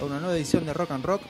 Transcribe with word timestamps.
A 0.00 0.04
una 0.04 0.20
nueva 0.20 0.36
edición 0.36 0.66
de 0.66 0.72
Rock 0.72 0.90
and 0.90 1.04
Rock. 1.04 1.22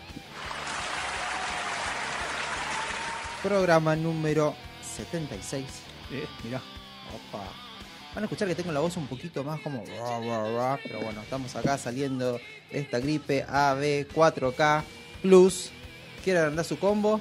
Programa 3.42 3.94
número 3.94 4.54
76. 4.82 5.64
Eh, 6.12 6.26
mirá. 6.44 6.60
Opa. 7.14 7.44
Van 8.14 8.24
a 8.24 8.26
escuchar 8.26 8.48
que 8.48 8.54
tengo 8.54 8.72
la 8.72 8.80
voz 8.80 8.96
un 8.96 9.06
poquito 9.06 9.44
más 9.44 9.60
como... 9.60 9.84
Pero 9.84 11.00
bueno, 11.02 11.20
estamos 11.22 11.54
acá 11.54 11.76
saliendo 11.76 12.32
de 12.32 12.40
esta 12.70 12.98
gripe 12.98 13.44
AB 13.48 14.08
4K 14.08 14.82
Plus. 15.22 15.70
¿Quieren 16.24 16.44
andar 16.44 16.64
su 16.64 16.78
combo? 16.78 17.20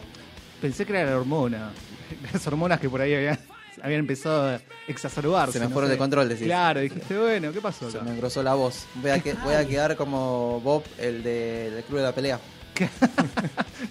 Pensé 0.61 0.85
que 0.85 0.93
era 0.93 1.11
la 1.11 1.17
hormona. 1.17 1.71
Las 2.33 2.47
hormonas 2.47 2.79
que 2.79 2.89
por 2.89 3.01
ahí 3.01 3.13
habían, 3.13 3.39
habían 3.81 4.01
empezado 4.01 4.49
a 4.55 4.61
exacerbarse. 4.87 5.53
Se 5.53 5.59
me 5.59 5.65
no 5.65 5.71
fueron 5.71 5.89
sé. 5.89 5.93
de 5.93 5.97
control, 5.97 6.29
decís. 6.29 6.45
Claro, 6.45 6.79
dijiste, 6.81 7.17
bueno, 7.17 7.51
¿qué 7.51 7.61
pasó 7.61 7.89
Se 7.91 8.01
me 8.01 8.11
engrosó 8.11 8.41
la 8.43 8.53
voz. 8.55 8.85
Voy 8.95 9.11
a, 9.11 9.19
que- 9.19 9.33
voy 9.43 9.53
a 9.55 9.67
quedar 9.67 9.95
como 9.95 10.59
Bob, 10.61 10.83
el 10.97 11.23
de- 11.23 11.71
del 11.71 11.83
Club 11.83 11.97
de 11.99 12.03
la 12.03 12.11
Pelea. 12.13 12.39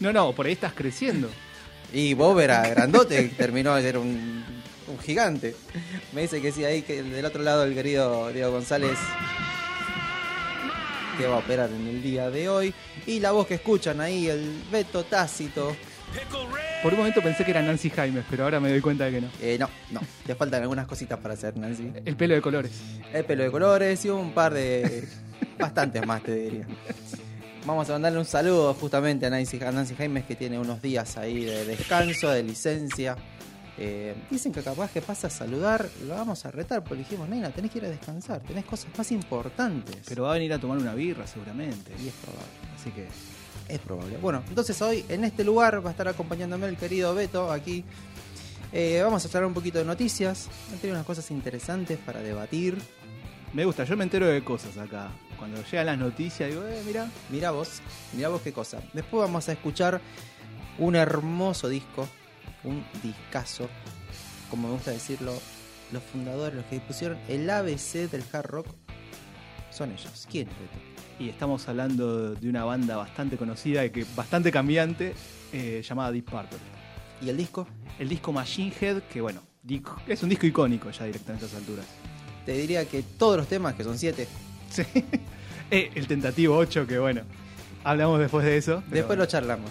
No, 0.00 0.12
no, 0.12 0.32
por 0.32 0.46
ahí 0.46 0.52
estás 0.52 0.72
creciendo. 0.74 1.28
Y 1.92 2.14
Bob 2.14 2.40
era 2.40 2.66
grandote, 2.68 3.22
terminó 3.36 3.74
de 3.76 3.82
ser 3.82 3.98
un, 3.98 4.44
un 4.88 4.98
gigante. 4.98 5.54
Me 6.12 6.22
dice 6.22 6.40
que 6.42 6.50
sí, 6.52 6.64
ahí 6.64 6.82
que 6.82 7.02
del 7.02 7.24
otro 7.24 7.42
lado 7.42 7.64
el 7.64 7.74
querido 7.74 8.30
Diego 8.32 8.50
González 8.50 8.98
que 11.18 11.26
va 11.28 11.36
a 11.36 11.38
operar 11.38 11.70
en 11.70 11.86
el 11.86 12.02
día 12.02 12.28
de 12.30 12.48
hoy. 12.48 12.74
Y 13.06 13.20
la 13.20 13.30
voz 13.30 13.46
que 13.46 13.54
escuchan 13.54 14.00
ahí, 14.00 14.26
el 14.28 14.62
Beto 14.72 15.04
Tácito. 15.04 15.76
Por 16.82 16.92
un 16.92 16.98
momento 16.98 17.22
pensé 17.22 17.44
que 17.44 17.50
era 17.50 17.62
Nancy 17.62 17.88
Jaimes, 17.88 18.24
pero 18.28 18.44
ahora 18.44 18.60
me 18.60 18.68
doy 18.68 18.82
cuenta 18.82 19.06
de 19.06 19.12
que 19.12 19.20
no. 19.22 19.28
Eh, 19.40 19.56
no, 19.58 19.70
no, 19.90 20.00
te 20.26 20.34
faltan 20.34 20.60
algunas 20.60 20.86
cositas 20.86 21.18
para 21.18 21.32
hacer, 21.32 21.56
Nancy. 21.56 21.90
El 22.04 22.14
pelo 22.14 22.34
de 22.34 22.42
colores. 22.42 22.72
El 23.12 23.24
pelo 23.24 23.42
de 23.42 23.50
colores 23.50 24.04
y 24.04 24.10
un 24.10 24.32
par 24.32 24.52
de... 24.52 25.08
bastantes 25.58 26.06
más, 26.06 26.22
te 26.22 26.34
diría. 26.34 26.66
Vamos 27.64 27.88
a 27.88 27.92
mandarle 27.94 28.18
un 28.18 28.26
saludo 28.26 28.74
justamente 28.74 29.24
a 29.24 29.30
Nancy, 29.30 29.58
a 29.64 29.72
Nancy 29.72 29.94
Jaimes 29.94 30.24
que 30.24 30.36
tiene 30.36 30.58
unos 30.58 30.82
días 30.82 31.16
ahí 31.16 31.44
de 31.44 31.64
descanso, 31.64 32.28
de 32.28 32.42
licencia. 32.42 33.16
Eh, 33.78 34.14
dicen 34.30 34.52
que 34.52 34.62
capaz 34.62 34.90
que 34.90 35.00
pasa 35.00 35.28
a 35.28 35.30
saludar, 35.30 35.88
lo 36.06 36.14
vamos 36.14 36.44
a 36.44 36.50
retar, 36.50 36.84
pero 36.84 36.96
le 36.96 37.00
dijimos, 37.00 37.28
nena, 37.28 37.50
tenés 37.50 37.70
que 37.70 37.78
ir 37.78 37.86
a 37.86 37.88
descansar, 37.88 38.40
tenés 38.42 38.66
cosas 38.66 38.88
más 38.96 39.10
importantes. 39.10 39.96
Pero 40.06 40.24
va 40.24 40.32
a 40.32 40.34
venir 40.34 40.52
a 40.52 40.58
tomar 40.58 40.76
una 40.76 40.94
birra 40.94 41.26
seguramente. 41.26 41.92
Y 41.98 42.08
es 42.08 42.14
probable. 42.14 42.52
Así 42.76 42.90
que 42.90 43.08
Es 43.68 43.78
probable. 43.80 44.18
Bueno, 44.18 44.42
entonces 44.48 44.80
hoy 44.82 45.04
en 45.08 45.24
este 45.24 45.44
lugar 45.44 45.84
va 45.84 45.90
a 45.90 45.92
estar 45.92 46.08
acompañándome 46.08 46.66
el 46.66 46.76
querido 46.76 47.14
Beto 47.14 47.50
aquí. 47.50 47.84
Eh, 48.72 49.00
vamos 49.02 49.24
a 49.24 49.28
hablar 49.28 49.46
un 49.46 49.54
poquito 49.54 49.78
de 49.78 49.84
noticias. 49.84 50.48
Han 50.72 50.78
tenido 50.78 50.96
unas 50.96 51.06
cosas 51.06 51.30
interesantes 51.30 51.98
para 51.98 52.20
debatir. 52.20 52.76
me 53.52 53.64
gusta, 53.64 53.84
yo 53.84 53.96
me 53.96 54.04
entero 54.04 54.26
de 54.26 54.44
cosas 54.44 54.76
acá. 54.76 55.10
Cuando 55.38 55.62
llegan 55.64 55.86
las 55.86 55.98
noticias 55.98 56.50
digo, 56.50 56.64
eh, 56.66 56.82
mira, 56.86 57.10
Mirá 57.30 57.50
vos, 57.50 57.80
mirá 58.12 58.28
vos 58.28 58.42
qué 58.42 58.52
cosa. 58.52 58.82
Después 58.92 59.22
vamos 59.22 59.48
a 59.48 59.52
escuchar 59.52 60.00
un 60.78 60.96
hermoso 60.96 61.68
disco, 61.68 62.08
un 62.64 62.84
discazo, 63.02 63.68
como 64.50 64.68
me 64.68 64.74
gusta 64.74 64.90
decirlo, 64.90 65.32
los 65.92 66.02
fundadores, 66.02 66.54
los 66.54 66.64
que 66.66 66.80
pusieron 66.80 67.18
el 67.28 67.48
ABC 67.48 68.10
del 68.10 68.24
hard 68.32 68.46
rock, 68.46 68.66
son 69.70 69.92
ellos. 69.92 70.26
¿Quién 70.30 70.48
es 70.48 70.54
Beto? 70.58 70.93
Y 71.18 71.28
estamos 71.28 71.68
hablando 71.68 72.34
de 72.34 72.48
una 72.48 72.64
banda 72.64 72.96
bastante 72.96 73.36
conocida 73.36 73.84
y 73.84 73.90
que 73.90 74.04
bastante 74.16 74.50
cambiante 74.50 75.14
eh, 75.52 75.82
llamada 75.86 76.12
Deep 76.12 76.24
Purple. 76.24 76.58
¿Y 77.22 77.28
el 77.28 77.36
disco? 77.36 77.66
El 77.98 78.08
disco 78.08 78.32
Machine 78.32 78.72
Head, 78.80 79.02
que 79.02 79.20
bueno, 79.20 79.40
es 80.06 80.22
un 80.22 80.28
disco 80.28 80.46
icónico 80.46 80.90
ya 80.90 81.04
directamente 81.04 81.44
a 81.44 81.48
estas 81.48 81.60
alturas. 81.60 81.86
Te 82.44 82.52
diría 82.52 82.84
que 82.86 83.02
todos 83.02 83.36
los 83.38 83.46
temas, 83.48 83.74
que 83.74 83.84
son 83.84 83.98
siete, 83.98 84.28
Sí. 84.70 84.82
Eh, 85.70 85.90
el 85.94 86.06
tentativo 86.06 86.56
8, 86.58 86.86
que 86.86 86.98
bueno, 86.98 87.22
hablamos 87.84 88.20
después 88.20 88.44
de 88.44 88.58
eso. 88.58 88.82
después 88.88 89.18
lo 89.18 89.24
charlamos. 89.24 89.70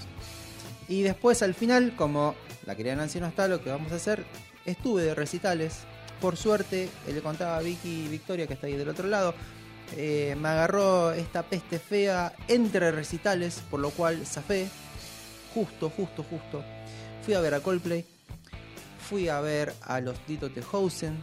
Y 0.90 1.04
después 1.04 1.44
al 1.44 1.54
final, 1.54 1.96
como 1.96 2.34
la 2.66 2.76
querida 2.76 2.96
Nancy 2.96 3.20
no 3.20 3.28
está, 3.28 3.48
lo 3.48 3.62
que 3.64 3.70
vamos 3.70 3.92
a 3.92 3.96
hacer, 3.96 4.26
estuve 4.66 5.04
de 5.04 5.14
recitales. 5.14 5.82
Por 6.20 6.36
suerte, 6.36 6.90
le 7.08 7.22
contaba 7.22 7.58
a 7.58 7.62
Vicky 7.62 8.08
Victoria, 8.10 8.48
que 8.48 8.56
está 8.56 8.66
ahí 8.68 8.74
del 8.74 8.90
otro 8.90 9.08
lado, 9.08 9.36
eh, 9.98 10.36
me 10.36 10.50
agarró 10.50 11.12
esta 11.12 11.44
peste 11.44 11.80
fea 11.80 12.34
entre 12.48 12.92
recitales, 12.92 13.62
por 13.70 13.80
lo 13.80 13.90
cual 13.92 14.26
zafé. 14.26 14.68
Justo, 15.54 15.90
justo, 15.90 16.24
justo. 16.24 16.64
Fui 17.24 17.34
a 17.34 17.40
ver 17.42 17.54
a 17.54 17.60
Coldplay. 17.60 18.06
Fui 19.10 19.30
a 19.30 19.40
ver 19.42 19.74
a 19.82 20.00
los 20.00 20.18
Dito 20.28 20.50
Tejousen, 20.52 21.18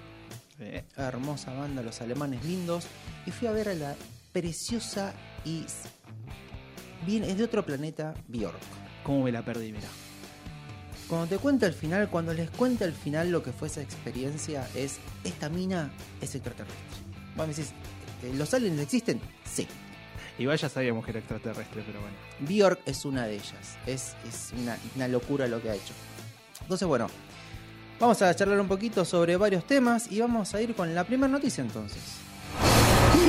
Eh, 0.63 0.85
hermosa 0.97 1.55
banda, 1.55 1.83
los 1.83 2.03
alemanes 2.03 2.45
lindos. 2.45 2.87
Y 3.27 3.31
fui 3.31 3.49
a 3.49 3.53
ver 3.53 3.71
a 3.71 3.75
la 3.75 3.97
preciosa 4.33 5.15
y 5.45 5.65
bien, 7.07 7.25
es 7.25 7.39
de 7.39 7.45
otro 7.45 7.65
planeta, 7.65 8.15
Bjork. 8.29 8.61
¿Cómo 9.03 9.25
me 9.25 9.33
la 9.33 9.43
perdí? 9.43 9.73
Mira. 9.73 9.89
Cuando 11.09 11.27
te 11.27 11.39
cuenta 11.39 11.67
el 11.67 11.73
final, 11.73 12.09
cuando 12.09 12.33
les 12.35 12.51
cuenta 12.51 12.85
el 12.85 12.93
final 12.93 13.33
lo 13.33 13.43
que 13.43 13.53
fue 13.53 13.69
esa 13.69 13.81
experiencia, 13.81 14.69
es 14.75 14.99
esta 15.25 15.49
mina 15.49 15.91
es 16.21 16.35
extraterrestre. 16.35 16.77
Vos 17.37 17.49
me 17.49 17.55
decís, 17.55 17.71
¿eh, 17.71 18.00
¿Los 18.35 18.53
aliens 18.55 18.81
existen? 18.81 19.21
Sí. 19.45 19.67
Igual 20.39 20.57
ya 20.59 20.69
sabíamos 20.69 21.05
que 21.05 21.11
era 21.11 21.21
extraterrestre, 21.21 21.83
pero 21.87 22.01
bueno. 22.01 22.17
Bjork 22.41 22.81
es 22.87 23.05
una 23.05 23.27
de 23.27 23.35
ellas. 23.35 23.77
Es, 23.87 24.15
es 24.27 24.53
una, 24.59 24.77
una 24.97 25.09
locura 25.09 25.47
lo 25.47 25.61
que 25.61 25.71
ha 25.71 25.75
hecho. 25.75 25.93
Entonces, 26.63 26.87
bueno, 26.89 27.09
vamos 27.99 28.23
a 28.23 28.35
charlar 28.35 28.61
un 28.61 28.69
poquito 28.69 29.05
sobre 29.05 29.37
varios 29.37 29.67
temas 29.67 30.11
y 30.11 30.21
vamos 30.21 30.55
a 30.55 30.61
ir 30.63 30.75
con 30.75 30.95
la 30.95 31.05
primera 31.05 31.31
noticia 31.31 31.63
entonces. 31.63 32.01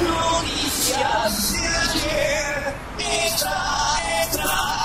Noticias 0.04 1.54
de 1.54 1.68
ayer. 1.68 2.74
Extra, 3.26 4.24
extra. 4.24 4.81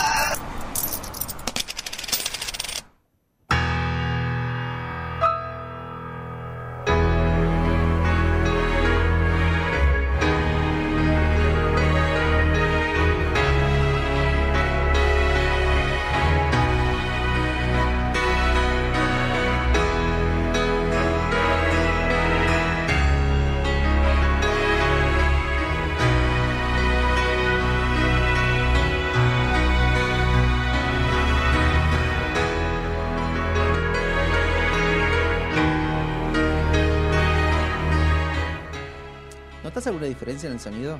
¿Notás 39.87 39.95
alguna 39.95 40.09
diferencia 40.09 40.49
en 40.49 40.55
el 40.55 40.59
sonido? 40.59 40.99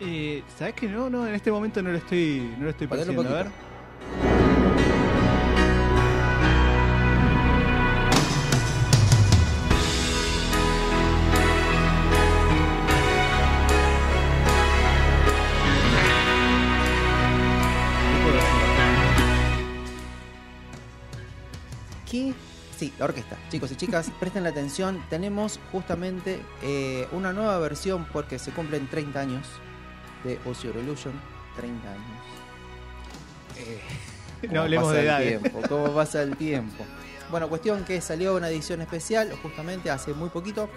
Eh, 0.00 0.42
¿Sabes 0.58 0.74
que 0.74 0.86
no? 0.86 1.08
No, 1.08 1.26
en 1.26 1.34
este 1.34 1.50
momento 1.50 1.82
no 1.82 1.92
lo 1.92 1.96
estoy, 1.96 2.54
no 2.58 2.64
lo 2.64 2.70
estoy 2.70 2.86
percibiendo. 2.88 3.30
A 3.30 3.44
ver. 3.44 3.46
Sí, 22.76 22.92
la 22.98 23.06
orquesta. 23.06 23.36
Chicos 23.50 23.70
y 23.72 23.76
chicas, 23.76 24.10
presten 24.20 24.42
la 24.44 24.50
atención. 24.50 25.02
Tenemos 25.08 25.58
justamente 25.72 26.40
eh, 26.62 27.08
una 27.12 27.32
nueva 27.32 27.58
versión 27.58 28.06
porque 28.12 28.38
se 28.38 28.50
cumplen 28.52 28.88
30 28.88 29.18
años 29.20 29.46
de 30.24 30.38
Ozzy 30.44 30.68
Illusion. 30.68 31.14
30 31.56 31.88
años. 31.90 32.02
Eh, 33.58 33.80
No 34.42 34.48
¿Cómo 34.48 34.60
hablemos 34.60 34.92
de 34.92 35.00
el 35.00 35.06
edades. 35.06 35.40
tiempo? 35.40 35.62
¿Cómo 35.66 35.90
pasa 35.94 36.22
el 36.22 36.36
tiempo? 36.36 36.84
Bueno, 37.30 37.48
cuestión 37.48 37.84
que 37.84 38.00
salió 38.02 38.36
una 38.36 38.50
edición 38.50 38.82
especial 38.82 39.32
justamente 39.42 39.90
hace 39.90 40.12
muy 40.12 40.28
poquito 40.28 40.68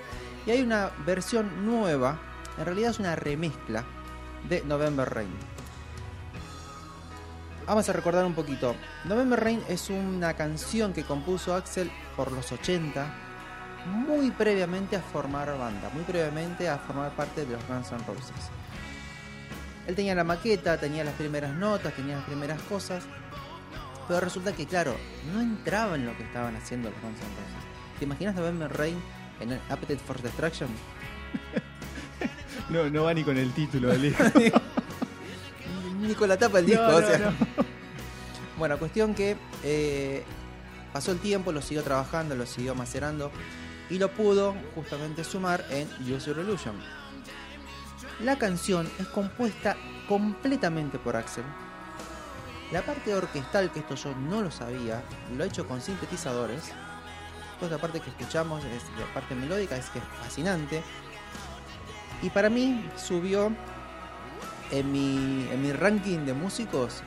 y 0.46 0.52
hay 0.52 0.62
una 0.62 0.90
versión 1.06 1.66
nueva, 1.66 2.18
en 2.58 2.66
realidad 2.66 2.92
es 2.92 3.00
una 3.00 3.18
remezcla 3.18 3.84
de 4.48 4.62
November 4.62 5.08
Rain. 5.14 5.30
Vamos 7.70 7.88
a 7.88 7.94
recordar 7.94 8.26
un 8.26 8.34
poquito. 8.34 8.76
November 9.06 9.40
Rain 9.40 9.62
es 9.70 9.92
una 9.92 10.34
canción 10.34 10.92
que 10.92 11.04
compuso 11.04 11.54
Axel 11.54 11.92
por 12.18 12.32
los 12.32 12.52
80, 12.52 13.14
muy 13.86 14.32
previamente 14.32 14.96
a 14.96 15.02
formar 15.02 15.56
banda, 15.56 15.92
muy 15.94 16.02
previamente 16.02 16.68
a 16.68 16.80
formar 16.80 17.12
parte 17.12 17.46
de 17.46 17.52
los 17.52 17.68
Guns 17.68 17.92
N' 17.92 18.04
Roses. 18.08 18.50
Él 19.86 19.94
tenía 19.94 20.16
la 20.16 20.24
maqueta, 20.24 20.80
tenía 20.80 21.04
las 21.04 21.14
primeras 21.14 21.54
notas, 21.54 21.94
tenía 21.94 22.16
las 22.16 22.26
primeras 22.26 22.60
cosas, 22.64 23.04
pero 24.08 24.20
resulta 24.20 24.52
que, 24.52 24.66
claro, 24.66 24.96
no 25.32 25.40
entraba 25.40 25.94
en 25.94 26.08
lo 26.08 26.18
que 26.18 26.24
estaban 26.24 26.56
haciendo 26.56 26.90
los 26.90 27.00
Guns 27.04 27.20
N' 27.20 27.28
Roses. 27.28 27.70
¿Te 28.00 28.06
imaginas 28.06 28.34
November 28.34 28.76
Rain 28.76 29.00
en 29.42 29.52
el 29.52 29.60
Appetite 29.70 30.02
for 30.08 30.20
Destruction? 30.20 30.70
No, 32.70 32.88
no 32.88 33.06
va 33.06 33.16
ni 33.16 33.24
con 33.24 33.36
el 33.36 33.52
título 33.52 33.88
del. 33.88 34.16
Ni 36.00 36.14
con 36.16 36.30
la 36.30 36.38
tapa 36.38 36.58
del 36.58 36.68
disco, 36.68 36.84
No, 36.84 36.96
o 36.96 37.02
sea. 37.02 37.18
no. 37.18 37.34
Bueno, 38.58 38.78
cuestión 38.78 39.16
que 39.16 39.38
eh, 39.64 40.26
pasó 40.92 41.14
el 41.14 41.20
tiempo, 41.20 41.54
lo 41.54 41.62
siguió 41.62 41.82
trabajando, 41.82 42.36
lo 42.36 42.46
siguió 42.46 42.76
macerando 42.76 43.32
y 43.90 43.98
lo 43.98 44.12
pudo 44.12 44.54
justamente 44.76 45.24
sumar 45.24 45.64
en 45.70 45.88
Use 46.02 46.28
Your 46.28 46.40
Illusion. 46.40 46.76
La 48.22 48.38
canción 48.38 48.90
es 49.00 49.08
compuesta 49.08 49.78
completamente 50.10 51.00
por 51.00 51.16
Axel. 51.16 51.46
La 52.74 52.82
parte 52.82 53.16
orquestal, 53.16 53.72
que 53.72 53.80
esto 53.80 53.96
yo 53.96 54.14
no 54.14 54.42
lo 54.42 54.52
sabía, 54.52 55.04
lo 55.38 55.44
ha 55.46 55.48
hecho 55.48 55.66
con 55.66 55.82
sintetizadores. 55.82 56.66
Toda 57.60 57.72
esta 57.72 57.82
parte 57.82 58.02
que 58.02 58.10
escuchamos, 58.10 58.64
es, 58.66 58.84
la 59.00 59.12
parte 59.14 59.36
melódica, 59.36 59.78
es 59.78 59.90
que 59.90 60.00
es 60.00 60.06
fascinante. 60.22 60.84
Y 62.22 62.30
para 62.30 62.50
mí 62.50 62.90
subió 62.98 63.54
en 64.72 64.92
mi, 64.92 65.48
en 65.52 65.62
mi 65.62 65.72
ranking 65.72 66.20
de 66.20 66.34
músicos. 66.34 67.04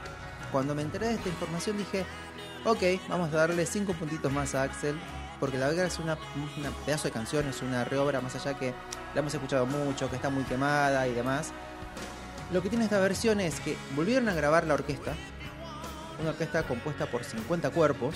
Cuando 0.50 0.75
me 0.75 0.82
enteré 0.82 1.09
de 1.09 1.14
esta 1.14 1.29
información 1.29 1.79
dije, 1.79 2.05
ok, 2.64 2.82
vamos 3.09 3.32
a 3.32 3.37
darle 3.37 3.67
5 3.67 3.93
puntitos 3.94 4.32
más 4.32 4.55
a 4.55 4.62
Axel. 4.64 4.97
Porque 5.43 5.59
la 5.59 5.67
verdad 5.67 5.87
es 5.87 5.99
una, 5.99 6.17
pedazo 6.87 7.09
de 7.09 7.11
canción, 7.11 7.49
es 7.49 7.62
una 7.62 7.85
reobra 7.85 8.20
más 8.20 8.37
allá 8.37 8.56
que 8.56 8.73
la 9.12 9.20
hemos 9.20 9.35
escuchado 9.35 9.67
mucho, 9.67 10.09
que 10.09 10.14
está 10.14 10.31
muy 10.31 10.44
quemada 10.44 11.09
y 11.09 11.14
demás. 11.14 11.50
Lo 12.53 12.62
que 12.62 12.69
tiene 12.69 12.85
esta 12.85 13.00
versión 13.00 13.41
es 13.41 13.59
que 13.59 13.76
volvieron 13.97 14.29
a 14.29 14.35
grabar 14.35 14.69
la 14.69 14.75
orquesta, 14.75 15.15
una 16.20 16.31
orquesta 16.31 16.62
compuesta 16.62 17.06
por 17.06 17.25
50 17.25 17.70
cuerpos, 17.70 18.15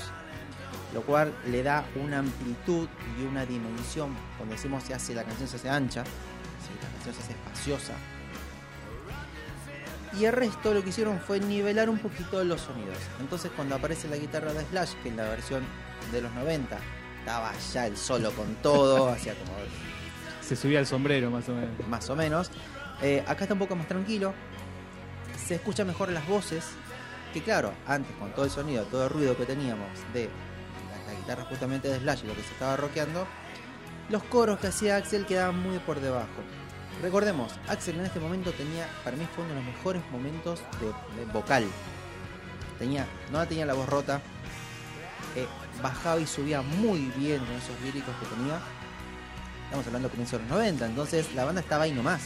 lo 0.95 1.03
cual 1.03 1.35
le 1.51 1.65
da 1.65 1.85
una 1.97 2.21
amplitud 2.21 2.89
y 3.19 3.25
una 3.25 3.45
dimensión. 3.45 4.17
Cuando 4.37 4.55
decimos 4.55 4.85
se 4.85 4.95
hace 4.95 5.13
la 5.13 5.25
canción 5.25 5.49
se 5.49 5.57
hace 5.57 5.69
ancha, 5.69 6.05
sí, 6.05 6.71
la 6.81 6.89
canción 6.91 7.13
se 7.13 7.23
hace 7.23 7.33
espaciosa. 7.33 7.95
Y 10.19 10.25
el 10.25 10.33
resto 10.33 10.73
lo 10.73 10.83
que 10.83 10.91
hicieron 10.91 11.21
fue 11.21 11.41
nivelar 11.41 11.91
un 11.91 11.99
poquito 11.99 12.43
los 12.43 12.63
sonidos. 12.63 12.97
Entonces 13.21 13.51
cuando 13.55 13.75
aparece 13.75 14.09
la 14.09 14.17
guitarra 14.17 14.53
de 14.53 14.65
Slash, 14.65 14.95
que 15.03 15.11
en 15.11 15.17
la 15.17 15.25
versión 15.25 15.63
de 16.11 16.23
los 16.23 16.33
90 16.33 16.79
estaba 17.19 17.53
ya 17.73 17.87
el 17.87 17.97
solo 17.97 18.31
con 18.33 18.55
todo, 18.57 19.09
hacía 19.13 19.35
como 19.35 19.53
Se 20.41 20.57
subía 20.57 20.81
el 20.81 20.87
sombrero 20.87 21.31
más 21.31 21.49
o 21.49 21.53
menos. 21.55 21.89
más 21.89 22.09
o 22.09 22.17
menos. 22.17 22.51
Eh, 23.03 23.23
acá 23.27 23.45
está 23.45 23.55
un 23.55 23.61
poco 23.61 23.77
más 23.77 23.89
tranquilo. 23.89 24.33
Se 25.47 25.57
escucha 25.57 25.85
mejor 25.85 26.11
las 26.11 26.27
voces. 26.27 26.65
Que 27.35 27.43
claro, 27.43 27.73
antes 27.87 28.15
con 28.17 28.33
todo 28.33 28.47
el 28.47 28.51
sonido, 28.51 28.85
todo 28.85 29.05
el 29.05 29.11
ruido 29.11 29.37
que 29.37 29.45
teníamos 29.45 29.89
de 30.15 30.25
la, 30.25 31.13
la 31.13 31.19
guitarra 31.19 31.45
justamente 31.45 31.89
de 31.89 31.99
Slash 31.99 32.25
y 32.25 32.27
lo 32.29 32.35
que 32.35 32.43
se 32.43 32.53
estaba 32.53 32.77
rockeando, 32.79 33.27
los 34.09 34.23
coros 34.25 34.59
que 34.61 34.69
hacía 34.69 34.97
Axel 34.97 35.27
quedaban 35.27 35.61
muy 35.61 35.79
por 35.81 36.01
debajo. 36.01 36.41
Recordemos, 37.03 37.53
Axel 37.69 37.99
en 37.99 38.07
este 38.07 38.21
momento 38.21 38.53
tenía, 38.53 38.89
para 39.05 39.17
mí 39.17 39.27
fue 39.35 39.45
uno 39.45 39.55
de 39.55 39.61
los 39.61 39.75
mejores 39.75 40.03
momentos 40.11 40.61
de, 40.81 40.87
de 41.21 41.33
vocal. 41.33 41.65
Tenía, 42.79 43.07
no 43.31 43.47
tenía 43.47 43.67
la 43.67 43.75
voz 43.75 43.89
rota, 43.89 44.21
eh, 45.35 45.47
bajaba 45.83 46.21
y 46.21 46.27
subía 46.27 46.63
muy 46.63 47.13
bien 47.17 47.39
con 47.45 47.55
esos 47.55 47.79
líricos 47.83 48.15
que 48.21 48.27
tenía. 48.35 48.59
Estamos 49.65 49.87
hablando 49.87 50.09
de 50.09 50.13
comienzos 50.13 50.41
de 50.41 50.47
los 50.49 50.57
90, 50.57 50.87
entonces 50.87 51.35
la 51.35 51.45
banda 51.45 51.61
estaba 51.61 51.85
ahí 51.85 51.93
nomás. 51.93 52.23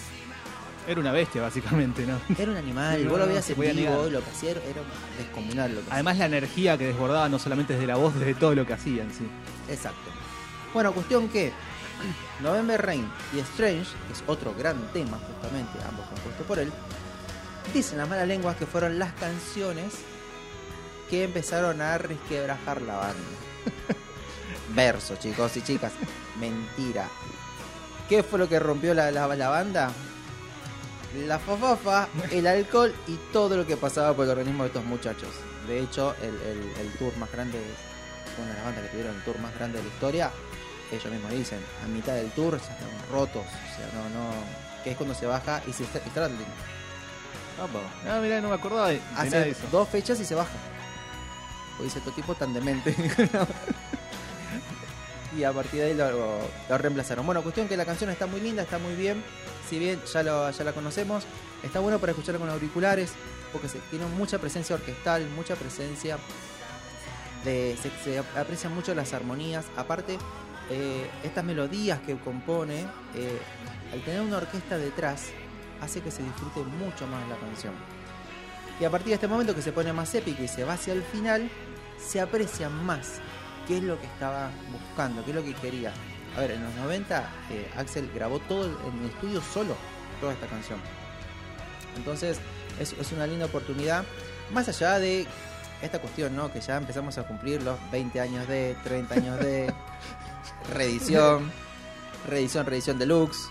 Era 0.87 1.01
una 1.01 1.13
bestia, 1.13 1.43
básicamente, 1.43 2.07
¿no? 2.07 2.19
Era 2.39 2.51
un 2.53 2.57
animal, 2.57 3.05
No, 3.05 3.11
vos 3.11 3.19
lo 3.19 3.25
no, 3.27 3.29
veías 3.31 3.51
en 3.51 3.61
vivo, 3.61 3.75
negar. 3.75 3.95
lo 4.13 4.25
que 4.25 4.31
hacía 4.31 4.51
era 4.53 4.61
descomunal 5.19 5.75
lo 5.75 5.81
que 5.83 5.87
Además, 5.91 6.19
la 6.19 6.27
energía 6.27 6.79
que 6.79 6.87
desbordaba 6.87 7.29
no 7.29 7.39
solamente 7.39 7.75
desde 7.75 7.87
la 7.87 7.97
voz, 7.97 8.15
desde 8.15 8.35
todo 8.35 8.55
lo 8.55 8.67
que 8.67 8.73
hacían, 8.73 9.11
sí. 9.11 9.27
hacía. 9.65 9.75
Exacto. 9.75 10.11
Bueno, 10.73 10.93
cuestión 10.93 11.29
que 11.29 11.53
November 12.41 12.81
Rain 12.85 13.11
y 13.35 13.39
Strange, 13.41 13.91
que 14.07 14.13
es 14.13 14.23
otro 14.27 14.55
gran 14.57 14.77
tema 14.93 15.19
justamente, 15.19 15.79
ambos 15.89 16.07
compuestos 16.07 16.47
por 16.47 16.59
él, 16.59 16.73
dicen 17.75 17.99
las 17.99 18.09
malas 18.09 18.27
lenguas 18.29 18.57
que 18.57 18.67
fueron 18.67 18.99
las 18.99 19.13
canciones 19.15 19.93
que 21.09 21.25
empezaron 21.25 21.81
a 21.81 21.99
resquebrajar 21.99 22.83
la 22.83 22.97
banda. 22.97 23.15
Verso, 24.75 25.17
chicos 25.17 25.57
y 25.57 25.63
chicas. 25.63 25.93
Mentira. 26.39 27.09
¿Qué 28.09 28.23
fue 28.23 28.39
lo 28.39 28.49
que 28.49 28.59
rompió 28.59 28.95
la, 28.95 29.11
la- 29.11 29.27
la 29.37 29.49
banda? 29.49 29.91
La 31.27 31.39
fafafa, 31.41 32.09
el 32.31 32.47
alcohol 32.47 32.95
y 33.09 33.17
todo 33.33 33.57
lo 33.57 33.67
que 33.67 33.77
pasaba 33.77 34.15
por 34.15 34.25
el 34.27 34.31
organismo 34.31 34.63
de 34.63 34.69
estos 34.69 34.85
muchachos. 34.85 35.31
De 35.67 35.81
hecho, 35.81 36.15
el, 36.23 36.29
el- 36.43 36.87
el 36.87 36.93
tour 36.99 37.17
más 37.17 37.31
grande, 37.33 37.61
una 38.39 38.47
de 38.49 38.55
las 38.55 38.65
bandas 38.65 38.83
que 38.85 38.89
tuvieron 38.91 39.17
el 39.17 39.23
tour 39.25 39.39
más 39.41 39.53
grande 39.57 39.79
de 39.79 39.85
la 39.85 39.91
historia, 39.91 40.31
ellos 40.97 41.13
mismos 41.13 41.31
dicen, 41.33 41.61
a 41.85 41.89
mitad 41.89 42.15
del 42.15 42.31
tour 42.31 42.55
estaban 42.57 42.79
rotos. 43.13 43.43
O 43.45 43.77
sea, 43.77 43.87
no, 43.95 44.09
no. 44.11 44.31
Que 44.85 44.93
es 44.93 44.97
cuando 44.97 45.15
se 45.15 45.27
baja 45.27 45.63
y 45.67 45.73
se 45.73 45.85
está 45.85 45.99
Stradlin. 46.11 46.47
Ah, 48.09 48.21
mirá, 48.23 48.41
no 48.41 48.49
me 48.49 48.55
acordaba 48.55 48.89
de, 48.89 48.95
de 48.95 49.01
nada 49.13 49.23
de 49.25 49.29
Hace 49.29 49.51
eso. 49.51 49.61
dos 49.71 49.89
fechas 49.89 50.19
y 50.21 50.25
se 50.25 50.35
baja. 50.35 50.51
Pues 51.77 51.93
dice, 51.93 52.01
tu 52.05 52.11
tipo 52.13 52.35
tan 52.35 52.55
demente. 52.55 52.95
y 55.37 55.45
a 55.45 55.53
partir 55.53 55.81
de 55.81 55.87
ahí 55.87 55.95
lo, 55.95 56.11
lo 56.69 56.79
reemplazaron. 56.79 57.25
Bueno, 57.27 57.43
cuestión 57.43 57.69
que 57.69 57.77
la 57.77 57.85
canción 57.85 58.11
está 58.11 58.27
muy 58.27 58.41
linda, 58.41 58.63
está 58.63 58.79
muy 58.79 58.95
bien. 58.95 59.23
Si 59.69 59.79
bien 59.79 60.01
ya, 60.13 60.23
lo, 60.23 60.51
ya 60.51 60.65
la 60.65 60.73
conocemos, 60.73 61.25
está 61.63 61.79
bueno 61.81 61.99
para 61.99 62.13
escucharla 62.13 62.41
con 62.41 62.51
auriculares, 62.51 63.13
porque 63.53 63.69
se, 63.69 63.79
tiene 63.91 64.07
mucha 64.07 64.39
presencia 64.39 64.75
orquestal, 64.75 65.27
mucha 65.37 65.55
presencia 65.55 66.19
de. 67.45 67.77
Se, 67.81 67.91
se 68.05 68.19
aprecian 68.39 68.75
mucho 68.75 68.95
las 68.95 69.13
armonías. 69.13 69.67
Aparte, 69.77 70.19
eh, 70.71 71.11
estas 71.25 71.45
melodías 71.45 72.01
que 72.01 72.17
compone, 72.17 72.87
eh, 73.17 73.39
al 73.93 74.01
tener 74.03 74.21
una 74.21 74.37
orquesta 74.37 74.79
detrás, 74.79 75.27
hace 75.81 76.01
que 76.01 76.11
se 76.11 76.23
disfrute 76.23 76.61
mucho 76.61 77.07
más 77.09 77.29
la 77.29 77.37
canción. 77.37 77.75
Y 78.79 78.85
a 78.85 78.91
partir 78.91 79.09
de 79.09 79.15
este 79.15 79.29
momento 79.29 79.55
que 79.55 79.63
se 79.63 79.73
pone 79.73 79.93
más 79.93 80.15
épico 80.15 80.43
y 80.43 80.49
se 80.49 80.65
va 80.65 80.75
hacia 80.75 80.93
el 80.93 81.03
final, 81.03 81.51
se 81.99 82.21
aprecia 82.21 82.69
más 82.69 83.21
qué 83.67 83.79
es 83.79 83.83
lo 83.83 84.01
que 84.01 84.07
estaba 84.07 84.51
buscando, 84.71 85.25
qué 85.25 85.31
es 85.31 85.37
lo 85.37 85.45
que 85.45 85.55
quería. 85.55 85.93
A 86.37 86.41
ver, 86.41 86.53
en 86.53 86.63
los 86.63 86.75
90 86.77 87.31
eh, 87.51 87.71
Axel 87.77 88.11
grabó 88.15 88.39
todo 88.39 88.67
en 88.67 88.99
el 89.03 89.11
estudio 89.11 89.43
solo, 89.43 89.75
toda 90.21 90.33
esta 90.33 90.47
canción. 90.47 90.79
Entonces 91.97 92.39
es, 92.79 92.93
es 92.93 93.13
una 93.13 93.27
linda 93.27 93.47
oportunidad, 93.47 94.05
más 94.53 94.69
allá 94.69 94.99
de 95.01 95.27
esta 95.83 95.99
cuestión, 95.99 96.37
¿no? 96.37 96.53
Que 96.53 96.61
ya 96.61 96.77
empezamos 96.77 97.19
a 97.19 97.25
cumplir 97.25 97.63
los 97.63 97.79
20 97.91 98.21
años 98.21 98.47
de, 98.49 98.77
30 98.85 99.15
años 99.15 99.41
de 99.41 99.73
reedición, 100.75 101.51
reedición, 102.29 102.67
reedición 102.67 102.99
deluxe. 102.99 103.51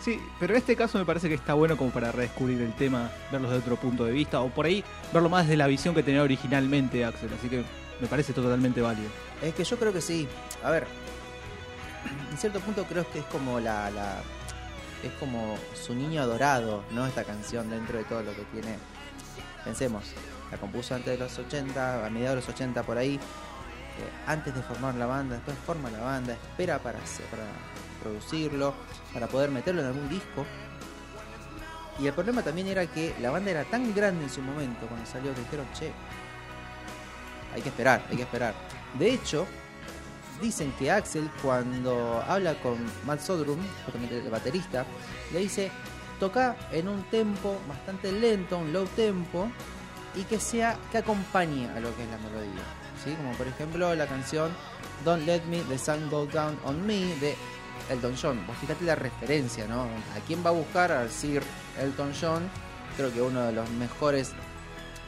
Sí, 0.00 0.20
pero 0.38 0.54
en 0.54 0.58
este 0.58 0.76
caso 0.76 0.98
me 0.98 1.04
parece 1.04 1.28
que 1.28 1.34
está 1.34 1.54
bueno 1.54 1.76
como 1.76 1.90
para 1.90 2.12
redescubrir 2.12 2.60
el 2.62 2.72
tema, 2.74 3.10
verlo 3.32 3.50
desde 3.50 3.62
otro 3.62 3.76
punto 3.76 4.04
de 4.04 4.12
vista, 4.12 4.40
o 4.40 4.48
por 4.48 4.66
ahí 4.66 4.84
verlo 5.12 5.28
más 5.28 5.44
desde 5.44 5.56
la 5.56 5.66
visión 5.66 5.94
que 5.94 6.02
tenía 6.02 6.22
originalmente 6.22 7.04
Axel, 7.04 7.30
así 7.36 7.48
que 7.48 7.64
me 8.00 8.06
parece 8.06 8.32
totalmente 8.32 8.80
válido. 8.80 9.08
Es 9.42 9.54
que 9.54 9.64
yo 9.64 9.76
creo 9.76 9.92
que 9.92 10.00
sí. 10.00 10.28
A 10.62 10.70
ver, 10.70 10.86
en 12.30 12.38
cierto 12.38 12.60
punto 12.60 12.84
creo 12.84 13.10
que 13.10 13.18
es 13.18 13.24
como 13.26 13.58
la, 13.58 13.90
la, 13.90 14.22
es 15.02 15.12
como 15.18 15.56
su 15.74 15.94
niño 15.94 16.22
adorado, 16.22 16.84
¿no? 16.92 17.06
Esta 17.06 17.24
canción 17.24 17.68
dentro 17.70 17.98
de 17.98 18.04
todo 18.04 18.22
lo 18.22 18.34
que 18.34 18.42
tiene. 18.52 18.76
Pensemos, 19.64 20.04
la 20.50 20.58
compuso 20.58 20.94
antes 20.94 21.18
de 21.18 21.24
los 21.24 21.38
80, 21.38 22.06
a 22.06 22.10
mediados 22.10 22.36
de 22.36 22.40
los 22.46 22.48
80 22.48 22.82
por 22.84 22.98
ahí, 22.98 23.18
antes 24.26 24.54
de 24.54 24.62
formar 24.62 24.94
la 24.94 25.06
banda, 25.06 25.36
después 25.36 25.56
forma 25.66 25.90
la 25.90 26.00
banda, 26.00 26.32
espera 26.34 26.78
para, 26.78 26.98
hacer- 26.98 27.26
para 27.26 27.44
producirlo, 28.02 28.74
para 29.12 29.26
poder 29.26 29.50
meterlo 29.50 29.80
en 29.80 29.86
algún 29.88 30.08
disco. 30.08 30.46
Y 31.98 32.06
el 32.06 32.12
problema 32.12 32.42
también 32.42 32.68
era 32.68 32.86
que 32.86 33.14
la 33.20 33.30
banda 33.30 33.50
era 33.50 33.64
tan 33.64 33.92
grande 33.94 34.24
en 34.24 34.30
su 34.30 34.40
momento 34.40 34.86
cuando 34.86 35.04
salió 35.06 35.34
que 35.34 35.40
dijeron, 35.40 35.66
che, 35.74 35.90
hay 37.54 37.60
que 37.62 37.68
esperar, 37.70 38.04
hay 38.08 38.16
que 38.16 38.22
esperar. 38.22 38.54
De 38.98 39.12
hecho, 39.12 39.46
dicen 40.40 40.72
que 40.78 40.90
Axel 40.90 41.28
cuando 41.42 42.22
habla 42.26 42.54
con 42.60 42.76
Matt 43.04 43.20
Sodrum, 43.20 43.58
justamente 43.84 44.18
el 44.18 44.30
baterista, 44.30 44.84
le 45.32 45.40
dice, 45.40 45.72
toca 46.20 46.56
en 46.70 46.86
un 46.88 47.02
tempo 47.10 47.58
bastante 47.68 48.12
lento, 48.12 48.58
un 48.58 48.72
low 48.72 48.86
tempo, 48.94 49.50
y 50.14 50.22
que 50.22 50.38
sea, 50.38 50.76
que 50.92 50.98
acompañe 50.98 51.68
a 51.68 51.80
lo 51.80 51.94
que 51.96 52.04
es 52.04 52.10
la 52.10 52.16
melodía. 52.18 52.62
Como 53.04 53.32
por 53.32 53.46
ejemplo 53.46 53.94
la 53.94 54.06
canción 54.06 54.50
Don't 55.04 55.24
Let 55.24 55.44
Me 55.44 55.60
The 55.62 55.78
Sun 55.78 56.10
Go 56.10 56.26
Down 56.26 56.58
On 56.64 56.86
Me 56.86 57.14
de 57.16 57.36
Elton 57.90 58.14
John. 58.20 58.46
Vos 58.46 58.56
fíjate 58.58 58.84
la 58.84 58.94
referencia, 58.94 59.66
¿no? 59.66 59.82
¿A 59.82 60.20
quién 60.26 60.44
va 60.44 60.50
a 60.50 60.52
buscar? 60.52 60.92
Al 60.92 61.10
Sir 61.10 61.42
Elton 61.80 62.12
John, 62.20 62.48
creo 62.96 63.12
que 63.12 63.22
uno 63.22 63.42
de 63.42 63.52
los 63.52 63.68
mejores 63.70 64.32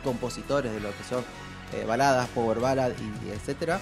compositores 0.04 0.72
de 0.72 0.80
lo 0.80 0.96
que 0.96 1.04
son 1.04 1.24
eh, 1.74 1.84
baladas, 1.84 2.28
power 2.28 2.60
ballad 2.60 2.92
y, 2.98 3.28
y 3.28 3.30
etcétera. 3.30 3.80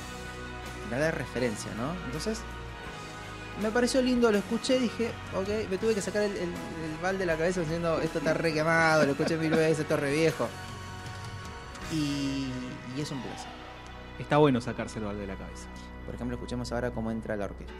Nada 0.90 1.06
de 1.06 1.10
referencia, 1.10 1.70
¿no? 1.76 1.92
Entonces, 2.06 2.40
me 3.62 3.70
pareció 3.70 4.00
lindo, 4.00 4.30
lo 4.30 4.38
escuché, 4.38 4.78
dije, 4.78 5.10
ok, 5.34 5.70
me 5.70 5.78
tuve 5.78 5.94
que 5.94 6.00
sacar 6.00 6.22
el, 6.22 6.52
bal 7.02 7.18
de 7.18 7.26
la 7.26 7.36
cabeza 7.36 7.60
diciendo, 7.60 8.00
esto 8.00 8.18
está 8.18 8.34
re 8.34 8.52
quemado, 8.52 9.04
lo 9.04 9.12
escuché 9.12 9.36
mil 9.36 9.50
veces, 9.50 9.80
esto 9.80 9.94
es 9.94 10.00
re 10.00 10.12
viejo. 10.12 10.48
Y, 11.92 12.48
y 12.96 13.00
es 13.00 13.10
un 13.10 13.20
plus. 13.20 13.57
Está 14.18 14.36
bueno 14.36 14.60
sacárselo 14.60 15.14
de 15.14 15.26
la 15.26 15.36
cabeza. 15.36 15.68
Por 16.04 16.14
ejemplo, 16.14 16.36
escuchemos 16.36 16.72
ahora 16.72 16.90
cómo 16.90 17.10
entra 17.10 17.36
la 17.36 17.46
orquesta. 17.46 17.74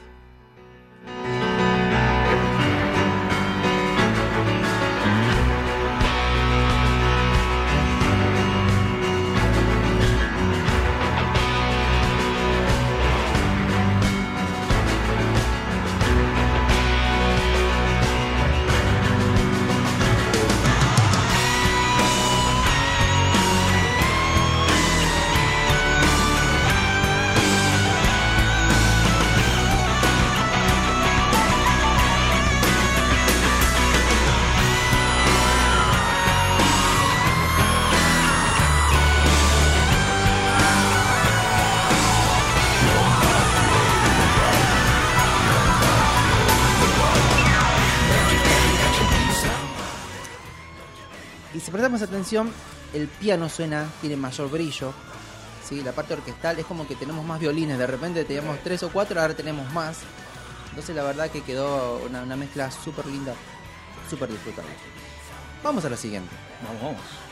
Prestamos 51.99 52.03
atención, 52.03 52.53
el 52.95 53.09
piano 53.09 53.49
suena, 53.49 53.87
tiene 54.01 54.17
mayor 54.17 54.51
brillo. 54.51 54.93
¿sí? 55.67 55.83
La 55.83 55.93
parte 55.93 56.15
orquestal 56.15 56.59
es 56.59 56.67
como 56.67 56.87
que 56.87 56.95
tenemos 56.95 57.25
más 57.25 57.41
violines. 57.41 57.79
De 57.79 57.87
repente 57.87 58.25
teníamos 58.25 58.59
tres 58.63 58.83
o 58.83 58.91
cuatro, 58.91 59.21
ahora 59.21 59.35
tenemos 59.35 59.71
más. 59.73 59.99
Entonces 60.71 60.95
la 60.95 61.03
verdad 61.03 61.31
que 61.31 61.43
quedó 61.43 61.99
una, 62.07 62.23
una 62.23 62.37
mezcla 62.37 62.71
súper 62.71 63.07
linda, 63.07 63.35
súper 64.09 64.31
disfrutable. 64.31 64.71
Vamos 65.63 65.85
a 65.85 65.89
lo 65.89 65.97
siguiente. 65.97 66.31
Vamos, 66.65 66.83
vamos. 66.83 67.28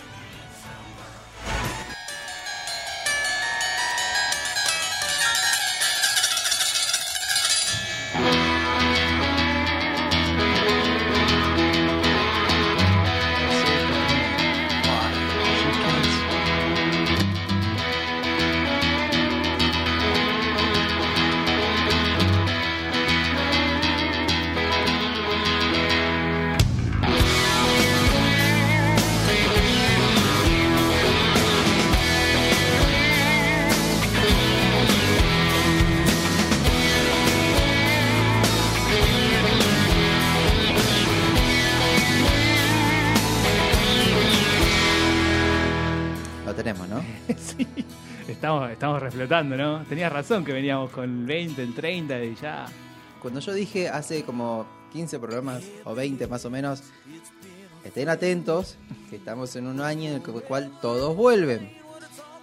Estamos, 48.47 48.71
estamos 48.71 49.03
reflotando, 49.03 49.57
¿no? 49.57 49.85
Tenías 49.87 50.13
razón 50.13 50.45
que 50.45 50.53
veníamos 50.53 50.93
con 50.93 51.03
el 51.03 51.27
20, 51.27 51.61
el 51.65 51.75
30 51.75 52.25
y 52.27 52.37
ya. 52.37 52.67
Cuando 53.21 53.41
yo 53.41 53.53
dije 53.53 53.89
hace 53.89 54.23
como 54.23 54.65
15 54.93 55.19
programas 55.19 55.65
o 55.83 55.97
20 55.97 56.29
más 56.29 56.45
o 56.45 56.51
menos, 56.51 56.85
estén 57.83 58.09
atentos, 58.09 58.77
que 59.11 59.17
estamos 59.17 59.57
en 59.57 59.67
un 59.67 59.81
año 59.81 60.11
en 60.11 60.23
el 60.23 60.23
cual 60.23 60.71
todos 60.81 61.17
vuelven. 61.17 61.77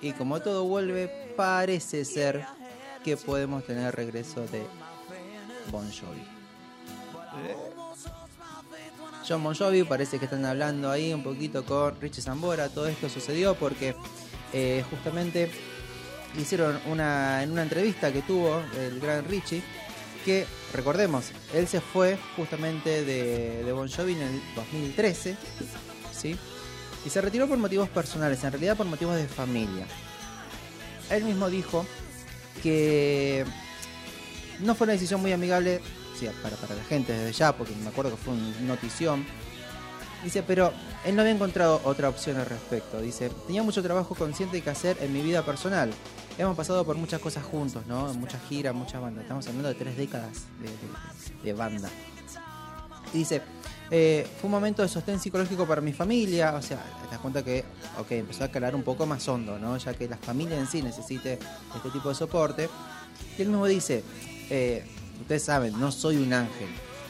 Y 0.01 0.11
como 0.11 0.41
todo 0.41 0.65
vuelve, 0.65 1.07
parece 1.37 2.03
ser 2.03 2.43
que 3.05 3.15
podemos 3.15 3.63
tener 3.63 3.95
regreso 3.95 4.41
de 4.47 4.65
Bon 5.71 5.89
Jovi. 5.89 6.25
John 9.25 9.41
Bon 9.41 9.55
Jovi 9.55 9.83
parece 9.83 10.19
que 10.19 10.25
están 10.25 10.43
hablando 10.43 10.91
ahí 10.91 11.13
un 11.13 11.23
poquito 11.23 11.63
con 11.63 11.97
Richie 12.01 12.21
Zambora. 12.21 12.67
Todo 12.67 12.87
esto 12.87 13.07
sucedió 13.07 13.55
porque 13.55 13.95
eh, 14.51 14.83
justamente 14.89 15.49
hicieron 16.37 16.79
una 16.87 17.43
en 17.43 17.51
una 17.51 17.63
entrevista 17.63 18.11
que 18.11 18.21
tuvo 18.21 18.61
el 18.79 18.99
gran 18.99 19.25
Richie 19.25 19.61
que 20.25 20.45
recordemos 20.73 21.31
él 21.53 21.67
se 21.67 21.81
fue 21.81 22.17
justamente 22.35 23.03
de, 23.03 23.63
de 23.63 23.71
Bon 23.71 23.89
Jovi 23.89 24.13
en 24.13 24.21
el 24.21 24.41
2013 24.55 25.35
sí 26.11 26.37
y 27.05 27.09
se 27.09 27.21
retiró 27.21 27.47
por 27.47 27.57
motivos 27.57 27.89
personales 27.89 28.43
en 28.43 28.51
realidad 28.51 28.77
por 28.77 28.85
motivos 28.85 29.15
de 29.15 29.27
familia 29.27 29.85
él 31.09 31.23
mismo 31.23 31.49
dijo 31.49 31.85
que 32.61 33.45
no 34.59 34.75
fue 34.75 34.85
una 34.85 34.93
decisión 34.93 35.21
muy 35.21 35.31
amigable 35.31 35.81
para, 36.41 36.55
para 36.55 36.75
la 36.75 36.83
gente 36.85 37.11
desde 37.11 37.33
ya 37.33 37.51
porque 37.51 37.75
me 37.75 37.89
acuerdo 37.89 38.11
que 38.11 38.17
fue 38.17 38.33
una 38.33 38.59
notición 38.61 39.25
Dice, 40.23 40.41
pero 40.41 40.71
él 41.03 41.15
no 41.15 41.21
había 41.21 41.33
encontrado 41.33 41.81
otra 41.83 42.07
opción 42.07 42.37
al 42.37 42.45
respecto. 42.45 43.01
Dice, 43.01 43.29
tenía 43.45 43.61
mucho 43.61 43.83
trabajo 43.83 44.15
consciente 44.15 44.61
que 44.61 44.69
hacer 44.69 44.97
en 45.01 45.11
mi 45.11 45.21
vida 45.21 45.43
personal. 45.43 45.91
Hemos 46.37 46.57
pasado 46.57 46.83
por 46.83 46.95
muchas 46.97 47.19
cosas 47.21 47.43
juntos, 47.43 47.85
¿no? 47.87 48.11
Muchas 48.15 48.41
giras, 48.49 48.73
muchas 48.73 48.99
bandas. 49.01 49.21
Estamos 49.23 49.45
hablando 49.47 49.69
de 49.69 49.75
tres 49.75 49.95
décadas 49.95 50.45
de, 50.59 50.67
de- 50.67 51.43
de 51.43 51.53
banda. 51.53 51.89
Y 53.13 53.19
dice, 53.19 53.41
eh, 53.91 54.27
fue 54.41 54.47
un 54.47 54.51
momento 54.51 54.81
de 54.81 54.87
sostén 54.87 55.19
psicológico 55.19 55.67
para 55.67 55.79
mi 55.79 55.93
familia. 55.93 56.55
O 56.55 56.61
sea, 56.61 56.79
te 57.03 57.11
das 57.11 57.19
cuenta 57.19 57.43
que, 57.43 57.63
ok, 57.99 58.11
empezó 58.11 58.45
a 58.45 58.47
calar 58.47 58.73
un 58.75 58.81
poco 58.81 59.05
más 59.05 59.27
hondo, 59.27 59.59
¿no? 59.59 59.77
Ya 59.77 59.93
que 59.93 60.07
la 60.07 60.17
familia 60.17 60.57
en 60.57 60.65
sí 60.65 60.81
necesite 60.81 61.37
este 61.75 61.89
tipo 61.91 62.09
de 62.09 62.15
soporte. 62.15 62.67
Y 63.37 63.41
él 63.43 63.49
mismo 63.49 63.67
dice, 63.67 64.03
eh, 64.49 64.83
ustedes 65.21 65.43
saben, 65.43 65.79
no 65.79 65.91
soy 65.91 66.17
un 66.17 66.33
ángel. 66.33 66.69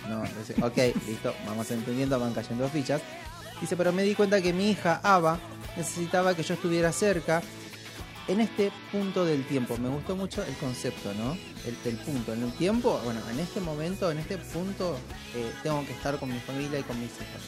No, 0.09 0.21
dice, 0.23 0.55
ok, 0.61 0.97
listo, 1.07 1.33
vamos 1.47 1.71
entendiendo, 1.71 2.19
van 2.19 2.33
cayendo 2.33 2.67
fichas. 2.67 3.01
Dice, 3.61 3.77
pero 3.77 3.93
me 3.93 4.03
di 4.03 4.15
cuenta 4.15 4.41
que 4.41 4.51
mi 4.51 4.71
hija, 4.71 4.99
Ava, 5.01 5.39
necesitaba 5.77 6.35
que 6.35 6.43
yo 6.43 6.55
estuviera 6.55 6.91
cerca 6.91 7.41
en 8.27 8.41
este 8.41 8.71
punto 8.91 9.25
del 9.25 9.45
tiempo. 9.45 9.77
Me 9.77 9.89
gustó 9.89 10.15
mucho 10.15 10.43
el 10.43 10.53
concepto, 10.55 11.13
¿no? 11.13 11.37
El, 11.65 11.95
punto. 11.97 12.33
En 12.33 12.43
el 12.43 12.53
tiempo, 12.53 12.99
bueno, 13.03 13.19
en 13.29 13.39
este 13.39 13.59
momento, 13.59 14.11
en 14.11 14.19
este 14.19 14.37
punto, 14.37 14.97
eh, 15.35 15.51
tengo 15.61 15.85
que 15.85 15.93
estar 15.93 16.17
con 16.19 16.31
mi 16.31 16.39
familia 16.39 16.79
y 16.79 16.83
con 16.83 16.99
mis 16.99 17.11
hijos. 17.11 17.41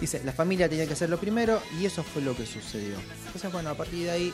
Dice, 0.00 0.22
la 0.24 0.32
familia 0.32 0.68
tenía 0.68 0.86
que 0.86 0.96
ser 0.96 1.10
lo 1.10 1.18
primero 1.18 1.62
y 1.78 1.86
eso 1.86 2.02
fue 2.02 2.22
lo 2.22 2.36
que 2.36 2.46
sucedió. 2.46 2.96
Entonces, 3.26 3.52
bueno, 3.52 3.70
a 3.70 3.74
partir 3.74 4.04
de 4.04 4.10
ahí 4.10 4.32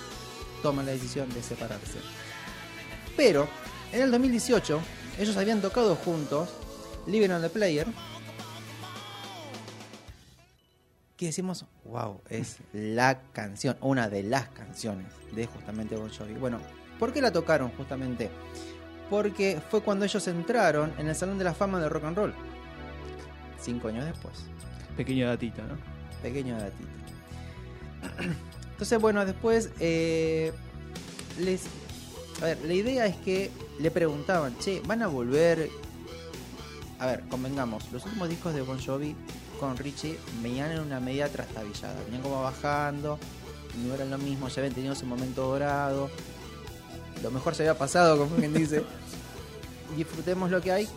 toman 0.62 0.86
la 0.86 0.92
decisión 0.92 1.32
de 1.32 1.42
separarse. 1.42 1.98
Pero, 3.16 3.48
en 3.92 4.02
el 4.02 4.10
2018, 4.10 4.80
ellos 5.18 5.36
habían 5.36 5.60
tocado 5.60 5.96
juntos 5.96 6.48
Living 7.06 7.30
on 7.30 7.42
the 7.42 7.50
Player 7.50 7.86
que 11.20 11.26
decimos, 11.26 11.66
wow, 11.84 12.22
es 12.30 12.60
la 12.72 13.20
canción, 13.32 13.76
una 13.82 14.08
de 14.08 14.22
las 14.22 14.48
canciones 14.48 15.06
de 15.32 15.46
justamente 15.46 15.94
Bon 15.94 16.08
Jovi. 16.08 16.32
Bueno, 16.32 16.58
¿por 16.98 17.12
qué 17.12 17.20
la 17.20 17.30
tocaron 17.30 17.70
justamente? 17.72 18.30
Porque 19.10 19.60
fue 19.70 19.82
cuando 19.82 20.06
ellos 20.06 20.26
entraron 20.28 20.94
en 20.96 21.08
el 21.08 21.14
Salón 21.14 21.36
de 21.36 21.44
la 21.44 21.52
Fama 21.52 21.78
del 21.78 21.90
Rock 21.90 22.04
and 22.04 22.16
Roll. 22.16 22.34
Cinco 23.60 23.88
años 23.88 24.06
después. 24.06 24.46
Pequeño 24.96 25.26
datito, 25.26 25.60
¿no? 25.62 25.76
Pequeño 26.22 26.56
datito. 26.58 26.88
Entonces, 28.70 28.98
bueno, 28.98 29.26
después 29.26 29.68
eh, 29.78 30.54
les. 31.38 31.66
A 32.40 32.46
ver, 32.46 32.64
la 32.64 32.72
idea 32.72 33.04
es 33.04 33.16
que 33.16 33.50
le 33.78 33.90
preguntaban, 33.90 34.56
che, 34.58 34.80
¿van 34.86 35.02
a 35.02 35.06
volver? 35.08 35.68
A 36.98 37.04
ver, 37.04 37.24
convengamos, 37.28 37.92
los 37.92 38.06
últimos 38.06 38.30
discos 38.30 38.54
de 38.54 38.62
Bon 38.62 38.82
Jovi 38.82 39.14
con 39.60 39.76
Richie 39.76 40.18
venían 40.42 40.72
en 40.72 40.80
una 40.80 40.98
media 40.98 41.28
trastabillada, 41.28 42.02
venían 42.04 42.22
como 42.22 42.42
bajando, 42.42 43.18
no 43.84 43.94
eran 43.94 44.10
lo 44.10 44.18
mismo, 44.18 44.48
ya 44.48 44.62
habían 44.62 44.74
tenido 44.74 44.94
ese 44.94 45.04
momento 45.04 45.42
dorado, 45.42 46.10
lo 47.22 47.30
mejor 47.30 47.54
se 47.54 47.62
había 47.62 47.78
pasado, 47.78 48.16
como 48.16 48.36
quien 48.36 48.54
dice. 48.54 48.82
Disfrutemos 49.96 50.50
lo 50.50 50.60
que 50.62 50.72
hay. 50.72 50.88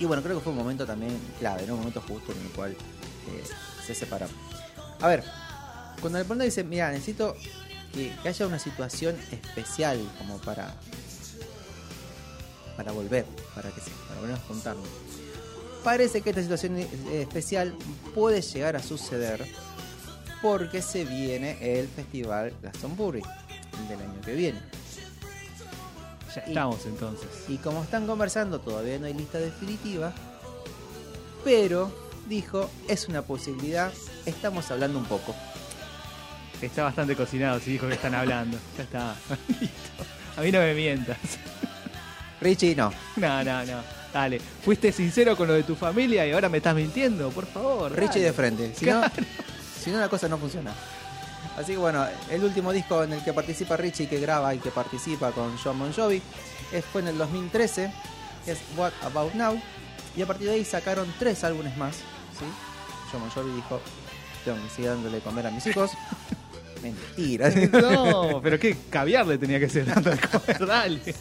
Y 0.00 0.04
bueno, 0.04 0.22
creo 0.22 0.36
que 0.36 0.42
fue 0.42 0.52
un 0.52 0.58
momento 0.58 0.84
también 0.84 1.16
clave, 1.38 1.64
¿no? 1.66 1.74
Un 1.74 1.80
momento 1.80 2.02
justo 2.06 2.32
en 2.32 2.40
el 2.40 2.48
cual 2.48 2.72
eh, 2.72 3.44
se 3.86 3.94
separaron. 3.94 4.34
A 5.00 5.06
ver, 5.06 5.22
cuando 6.00 6.18
el 6.18 6.24
pronto 6.24 6.42
dice, 6.42 6.64
mira, 6.64 6.90
necesito 6.90 7.36
que, 7.94 8.12
que 8.22 8.28
haya 8.28 8.46
una 8.46 8.58
situación 8.58 9.16
especial 9.30 10.00
como 10.18 10.38
para 10.38 10.74
para 12.76 12.92
volver, 12.92 13.24
para 13.54 13.70
que 13.70 13.80
se, 13.80 13.90
para 14.08 14.20
volver 14.20 14.36
a 14.36 14.40
juntarnos. 14.40 14.88
Parece 15.84 16.20
que 16.20 16.30
esta 16.30 16.42
situación 16.42 16.78
eh, 16.78 16.88
especial 17.22 17.74
puede 18.14 18.40
llegar 18.40 18.76
a 18.76 18.82
suceder 18.82 19.44
porque 20.40 20.80
se 20.82 21.04
viene 21.04 21.56
el 21.78 21.88
festival 21.88 22.52
Glastonbury 22.60 23.22
del 23.88 24.00
año 24.00 24.20
que 24.24 24.34
viene. 24.34 24.60
Ya 26.34 26.42
Y- 26.46 26.50
estamos 26.50 26.84
entonces. 26.86 27.28
Y 27.48 27.56
como 27.58 27.82
están 27.82 28.06
conversando, 28.06 28.60
todavía 28.60 28.98
no 28.98 29.06
hay 29.06 29.14
lista 29.14 29.38
definitiva. 29.38 30.12
Pero 31.44 31.92
dijo, 32.28 32.70
es 32.88 33.08
una 33.08 33.22
posibilidad, 33.22 33.92
estamos 34.26 34.70
hablando 34.70 34.98
un 34.98 35.04
poco. 35.06 35.34
Está 36.60 36.84
bastante 36.84 37.16
cocinado 37.16 37.58
si 37.58 37.72
dijo 37.72 37.88
que 37.88 37.94
están 37.94 38.14
hablando. 38.14 38.56
Ya 38.78 38.84
está. 38.84 39.16
Listo. 39.60 40.04
A 40.36 40.40
mí 40.42 40.52
no 40.52 40.60
me 40.60 40.74
mientas. 40.74 41.18
Richie, 42.40 42.74
no. 42.76 42.92
No, 43.16 43.42
no, 43.44 43.64
no. 43.64 44.01
Dale. 44.12 44.40
Fuiste 44.40 44.92
sincero 44.92 45.36
con 45.36 45.48
lo 45.48 45.54
de 45.54 45.62
tu 45.62 45.74
familia 45.74 46.26
y 46.26 46.32
ahora 46.32 46.48
me 46.48 46.58
estás 46.58 46.74
mintiendo, 46.74 47.30
por 47.30 47.46
favor. 47.46 47.92
Richie 47.92 48.20
dale. 48.20 48.24
de 48.24 48.32
frente. 48.32 48.74
Si 48.74 48.86
no, 48.86 49.02
si 49.82 49.90
no, 49.90 49.98
la 49.98 50.08
cosa 50.08 50.28
no 50.28 50.38
funciona. 50.38 50.72
Así 51.56 51.72
que 51.72 51.78
bueno, 51.78 52.06
el 52.30 52.44
último 52.44 52.72
disco 52.72 53.02
en 53.04 53.14
el 53.14 53.24
que 53.24 53.32
participa 53.32 53.76
Richie, 53.76 54.08
que 54.08 54.20
graba 54.20 54.54
y 54.54 54.58
que 54.58 54.70
participa 54.70 55.32
con 55.32 55.56
John 55.58 55.78
Bon 55.78 55.92
Jovi, 55.92 56.22
fue 56.92 57.02
en 57.02 57.08
el 57.08 57.18
2013, 57.18 57.92
que 58.44 58.52
es 58.52 58.58
What 58.76 58.92
About 59.02 59.34
Now. 59.34 59.60
Y 60.16 60.22
a 60.22 60.26
partir 60.26 60.48
de 60.48 60.54
ahí 60.54 60.64
sacaron 60.64 61.12
tres 61.18 61.42
álbumes 61.44 61.76
más. 61.76 61.96
¿sí? 61.96 62.44
John 63.10 63.20
Bon 63.22 63.30
Jovi 63.30 63.52
dijo, 63.52 63.80
tengo 64.44 64.62
que 64.62 64.70
seguir 64.70 64.90
dándole 64.90 65.16
de 65.16 65.22
comer 65.22 65.46
a 65.46 65.50
mis 65.50 65.66
hijos. 65.66 65.90
Mentira. 66.82 67.50
No, 67.50 68.40
pero 68.42 68.58
qué 68.58 68.76
caviar 68.90 69.26
le 69.26 69.38
tenía 69.38 69.60
que 69.60 69.68
ser 69.68 69.86
dando 69.86 70.10
de 70.10 70.18
comer, 70.18 70.66
dale. 70.66 71.14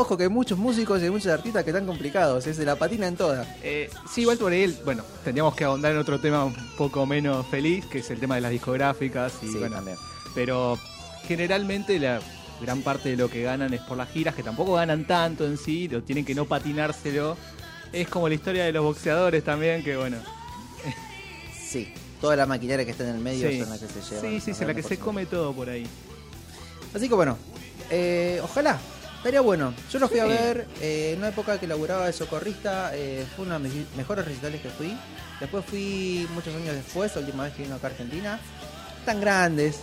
Ojo 0.00 0.16
que 0.16 0.22
hay 0.22 0.28
muchos 0.28 0.56
músicos 0.56 1.00
y 1.00 1.06
hay 1.06 1.10
muchos 1.10 1.26
artistas 1.32 1.64
que 1.64 1.70
están 1.70 1.84
complicados, 1.84 2.46
es 2.46 2.56
de 2.56 2.64
la 2.64 2.76
patina 2.76 3.08
en 3.08 3.16
toda. 3.16 3.44
Eh, 3.64 3.90
sí, 4.08 4.20
igual 4.20 4.38
por 4.38 4.52
él, 4.52 4.78
bueno, 4.84 5.02
tendríamos 5.24 5.56
que 5.56 5.64
ahondar 5.64 5.90
en 5.90 5.98
otro 5.98 6.20
tema 6.20 6.44
un 6.44 6.54
poco 6.76 7.04
menos 7.04 7.44
feliz, 7.48 7.84
que 7.86 7.98
es 7.98 8.08
el 8.12 8.20
tema 8.20 8.36
de 8.36 8.42
las 8.42 8.52
discográficas. 8.52 9.32
Y, 9.42 9.48
Sí, 9.48 9.58
bueno, 9.58 9.74
también. 9.74 9.96
pero 10.36 10.78
generalmente 11.26 11.98
la 11.98 12.20
gran 12.62 12.82
parte 12.82 13.08
de 13.08 13.16
lo 13.16 13.28
que 13.28 13.42
ganan 13.42 13.74
es 13.74 13.80
por 13.80 13.96
las 13.96 14.08
giras, 14.10 14.36
que 14.36 14.44
tampoco 14.44 14.74
ganan 14.74 15.04
tanto 15.04 15.44
en 15.44 15.58
sí, 15.58 15.88
lo 15.88 16.00
tienen 16.04 16.24
que 16.24 16.32
no 16.36 16.44
patinárselo. 16.44 17.36
Es 17.92 18.06
como 18.06 18.28
la 18.28 18.36
historia 18.36 18.64
de 18.66 18.70
los 18.72 18.84
boxeadores 18.84 19.42
también, 19.42 19.82
que 19.82 19.96
bueno. 19.96 20.18
Sí, 21.68 21.92
toda 22.20 22.36
la 22.36 22.46
maquinaria 22.46 22.84
que 22.84 22.92
está 22.92 23.02
en 23.02 23.16
el 23.16 23.20
medio 23.20 23.50
Sí, 23.50 23.58
son 23.60 23.70
las 23.70 23.80
que 23.80 23.88
se 23.88 24.00
llevan. 24.14 24.30
sí, 24.30 24.40
sí, 24.40 24.54
sí, 24.54 24.64
la 24.64 24.74
que 24.74 24.82
se 24.84 24.96
come 24.96 25.26
todo 25.26 25.52
por 25.52 25.68
ahí. 25.68 25.88
Así 26.94 27.08
que 27.08 27.14
bueno, 27.16 27.36
eh, 27.90 28.40
ojalá. 28.44 28.78
Estaría 29.18 29.40
bueno. 29.40 29.74
Yo 29.90 29.98
lo 29.98 30.08
fui 30.08 30.20
a 30.20 30.24
ver 30.26 30.66
eh, 30.80 31.10
en 31.12 31.18
una 31.18 31.28
época 31.28 31.58
que 31.58 31.66
laburaba 31.66 32.06
de 32.06 32.12
socorrista. 32.12 32.92
eh, 32.94 33.26
fue 33.34 33.44
uno 33.44 33.58
de 33.58 33.68
mis 33.68 33.96
mejores 33.96 34.24
recitales 34.24 34.60
que 34.60 34.70
fui. 34.70 34.96
Después 35.40 35.64
fui 35.64 36.26
muchos 36.34 36.54
años 36.54 36.74
después, 36.74 37.14
la 37.14 37.20
última 37.20 37.44
vez 37.44 37.54
que 37.54 37.62
vino 37.64 37.74
acá 37.74 37.88
a 37.88 37.90
Argentina. 37.90 38.40
Tan 39.04 39.20
grandes. 39.20 39.80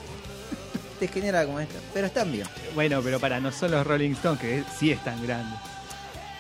Te 1.00 1.10
genera 1.10 1.46
como 1.46 1.60
esto. 1.60 1.76
Pero 1.94 2.08
están 2.08 2.32
bien. 2.32 2.48
Bueno, 2.74 3.02
pero 3.04 3.20
para, 3.20 3.40
no 3.42 3.52
son 3.52 3.72
los 3.72 3.86
Rolling 3.86 4.12
Stones, 4.12 4.40
que 4.40 4.64
sí 4.80 4.92
es 4.92 5.04
tan 5.04 5.22
grande. 5.26 5.56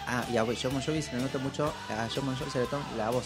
Ah, 0.08 0.24
y 0.32 0.38
a 0.38 0.46
John 0.46 0.72
Bon 0.72 0.82
Jovi 0.82 1.02
se 1.02 1.16
le 1.18 1.22
nota 1.22 1.38
mucho. 1.40 1.74
A 1.90 2.08
John 2.14 2.26
Bon 2.26 2.36
Jovi 2.38 2.50
se 2.52 2.60
le 2.60 2.68
la 2.98 3.10
voz. 3.10 3.26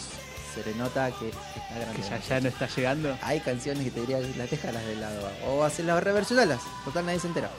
Se 0.52 0.68
le 0.68 0.76
nota 0.76 1.12
que 1.12 1.28
está 1.28 1.78
grande. 1.78 2.02
Que 2.02 2.08
ya, 2.08 2.18
ya 2.18 2.40
no 2.40 2.48
está 2.48 2.66
llegando. 2.66 3.16
Hay 3.22 3.38
canciones 3.38 3.84
que 3.84 3.90
te 3.92 4.00
diría 4.00 4.18
las 4.36 4.50
dejas 4.50 4.74
de 4.74 4.96
lado. 4.96 5.30
O 5.46 5.62
haces 5.62 5.86
las 5.86 6.02
reversionalas. 6.02 6.60
Total, 6.84 7.06
nadie 7.06 7.20
se 7.20 7.28
entera. 7.28 7.50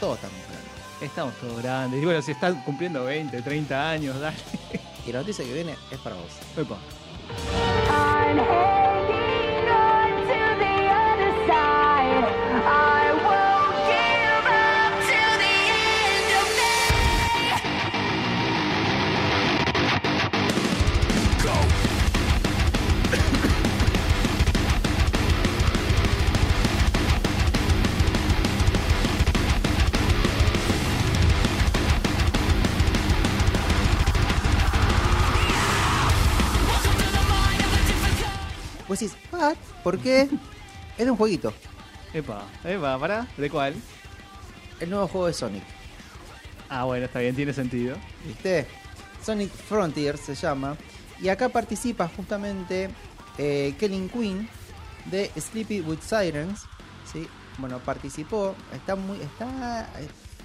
Todos 0.00 0.16
estamos 0.16 0.38
grandes. 0.48 1.02
Estamos 1.02 1.34
todos 1.34 1.62
grandes. 1.62 2.02
Y 2.02 2.04
bueno, 2.04 2.22
si 2.22 2.32
están 2.32 2.62
cumpliendo 2.62 3.04
20, 3.04 3.42
30 3.42 3.90
años, 3.90 4.18
dale. 4.18 4.36
Y 5.06 5.12
la 5.12 5.20
noticia 5.20 5.44
que 5.44 5.52
viene 5.52 5.76
es 5.90 5.98
para 5.98 6.16
vos. 6.16 6.32
Epa. 6.56 6.78
Vos 39.40 39.52
decís, 39.52 39.66
¿what? 39.74 39.82
¿Por 39.82 39.98
qué? 39.98 40.28
es 40.98 41.04
de 41.04 41.10
un 41.10 41.16
jueguito. 41.16 41.52
Epa, 42.12 42.44
epa, 42.64 42.98
¿para? 42.98 43.26
¿De 43.36 43.48
cuál? 43.48 43.74
El 44.80 44.90
nuevo 44.90 45.08
juego 45.08 45.26
de 45.26 45.32
Sonic. 45.32 45.62
Ah, 46.68 46.84
bueno, 46.84 47.06
está 47.06 47.20
bien, 47.20 47.34
tiene 47.34 47.52
sentido. 47.52 47.96
¿Viste? 48.26 48.66
Sonic 49.24 49.50
Frontier 49.50 50.16
se 50.16 50.34
llama. 50.34 50.76
Y 51.20 51.28
acá 51.28 51.48
participa 51.48 52.08
justamente 52.08 52.90
eh, 53.38 53.74
Kellen 53.78 54.08
Quinn 54.08 54.48
de 55.06 55.30
Sleepy 55.38 55.80
with 55.80 56.00
Sirens. 56.00 56.62
¿sí? 57.10 57.28
Bueno, 57.58 57.78
participó. 57.80 58.54
Está 58.72 58.96
muy, 58.96 59.20
está, 59.20 59.88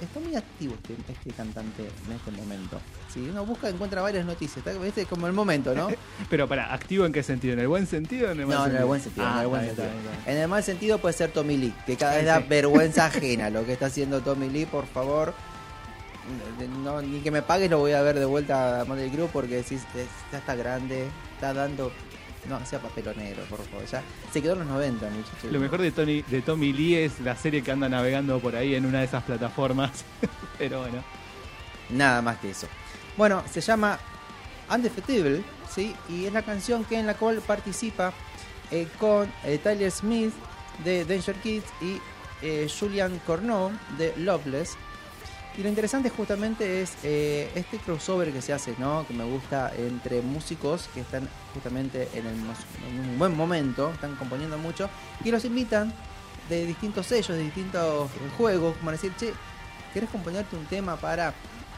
está 0.02 0.20
muy 0.20 0.36
activo 0.36 0.76
este, 0.76 0.96
este 1.12 1.32
cantante 1.32 1.84
en 1.84 2.12
este 2.14 2.32
momento. 2.32 2.80
Si 3.14 3.20
uno 3.22 3.46
busca, 3.46 3.70
encuentra 3.70 4.02
varias 4.02 4.26
noticias. 4.26 4.58
Está, 4.66 4.74
¿viste? 4.80 5.06
Como 5.06 5.28
el 5.28 5.34
momento, 5.34 5.74
¿no? 5.74 5.88
Pero 6.30 6.48
para, 6.48 6.74
¿activo 6.74 7.06
en 7.06 7.14
qué 7.14 7.24
sentido? 7.24 7.54
¿En 7.54 7.60
el 7.60 7.68
buen 7.68 7.88
sentido 7.88 8.30
o 8.30 8.32
en 8.32 8.40
el 8.42 8.46
mal 8.48 8.58
No, 8.58 8.64
en 8.66 8.72
sentido? 8.72 8.82
el 8.82 8.88
buen 8.88 9.02
sentido. 9.02 9.26
Ah, 9.28 9.34
en, 9.36 9.42
el 9.42 9.48
buen 9.48 9.62
sentido. 9.66 9.86
está 9.88 10.10
está. 10.20 10.32
En 10.32 10.38
el 10.38 10.48
mal 10.48 10.64
sentido 10.64 10.98
puede 11.00 11.14
ser 11.14 11.32
Tommy 11.32 11.58
Lee, 11.58 11.74
que 11.86 11.96
cada 11.98 12.16
vez 12.16 12.26
da 12.26 12.40
vergüenza 12.40 13.06
ajena 13.08 13.50
lo 13.50 13.66
que 13.66 13.74
está 13.74 13.86
haciendo 13.88 14.22
Tommy 14.22 14.50
Lee, 14.50 14.66
por 14.66 14.86
favor. 14.86 15.34
No, 16.84 17.02
ni 17.04 17.20
que 17.20 17.30
me 17.30 17.42
pagues 17.44 17.70
lo 17.70 17.78
voy 17.78 17.92
a 17.92 18.02
ver 18.02 18.18
de 18.18 18.26
vuelta 18.26 18.82
a 18.82 18.86
Model 18.86 19.12
Crew 19.12 19.30
porque 19.32 19.58
decís, 19.58 19.82
es- 19.96 20.08
ya 20.32 20.40
está 20.40 20.56
grande, 20.56 21.08
está 21.36 21.54
dando... 21.54 21.92
No, 22.50 22.64
sea 22.66 22.80
papelonero, 22.80 23.44
por 23.44 23.64
favor. 23.66 23.86
Ya 23.86 24.04
se 24.32 24.42
quedó 24.42 24.54
en 24.54 24.60
los 24.60 24.68
90, 24.68 25.10
muchachos. 25.10 25.52
Lo 25.52 25.60
mejor 25.60 25.82
de, 25.82 25.92
Tony, 25.92 26.22
de 26.24 26.42
Tommy 26.42 26.74
Lee 26.74 26.96
es 26.96 27.20
la 27.20 27.36
serie 27.36 27.62
que 27.62 27.72
anda 27.72 27.90
navegando 27.90 28.40
por 28.40 28.56
ahí 28.56 28.76
en 28.76 28.86
una 28.86 29.00
de 29.00 29.06
esas 29.06 29.24
plataformas. 29.24 30.06
Pero 30.58 30.82
bueno. 30.82 31.04
Nada 31.90 32.22
más 32.22 32.38
que 32.38 32.52
eso. 32.52 32.68
Bueno, 33.18 33.44
se 33.52 33.62
llama 33.62 34.00
Undefeatable, 34.74 35.44
¿sí? 35.70 35.96
Y 36.10 36.26
es 36.26 36.34
la 36.34 36.42
canción 36.42 36.84
que 36.86 37.00
en 37.00 37.08
la 37.08 37.16
cual 37.16 37.42
participa 37.46 38.14
eh, 38.72 38.88
con 39.00 39.32
eh, 39.44 39.60
Tyler 39.62 39.92
Smith 39.92 40.34
de 40.84 41.06
Danger 41.06 41.36
Kids 41.36 41.66
y 41.82 42.00
eh, 42.42 42.68
Julian 42.68 43.20
Corneau 43.26 43.72
de 43.98 44.14
Loveless. 44.18 44.78
Y 45.58 45.64
lo 45.64 45.70
interesante 45.70 46.10
justamente 46.10 46.82
es 46.82 46.94
eh, 47.04 47.50
este 47.56 47.78
crossover 47.78 48.32
que 48.34 48.42
se 48.42 48.52
hace, 48.52 48.74
¿no? 48.78 49.06
Que 49.08 49.14
me 49.14 49.24
gusta 49.24 49.72
entre 49.78 50.22
músicos 50.22 50.90
que 50.94 51.00
están 51.00 51.30
justamente 51.54 52.10
en, 52.14 52.26
el 52.28 52.34
en 52.36 53.10
un 53.12 53.18
buen 53.20 53.36
momento, 53.38 53.90
están 53.92 54.16
componiendo 54.18 54.58
mucho, 54.58 54.90
y 55.24 55.32
los 55.32 55.46
invitan 55.46 55.94
de 56.50 56.66
distintos 56.66 57.06
sellos, 57.08 57.30
de 57.38 57.44
distintos 57.44 58.10
juegos, 58.38 58.76
como 58.78 58.92
decir, 58.92 59.14
che, 59.18 59.32
¿querés 59.94 60.10
componerte 60.10 60.58
un 60.58 60.66
tema 60.66 60.98
para 60.98 61.34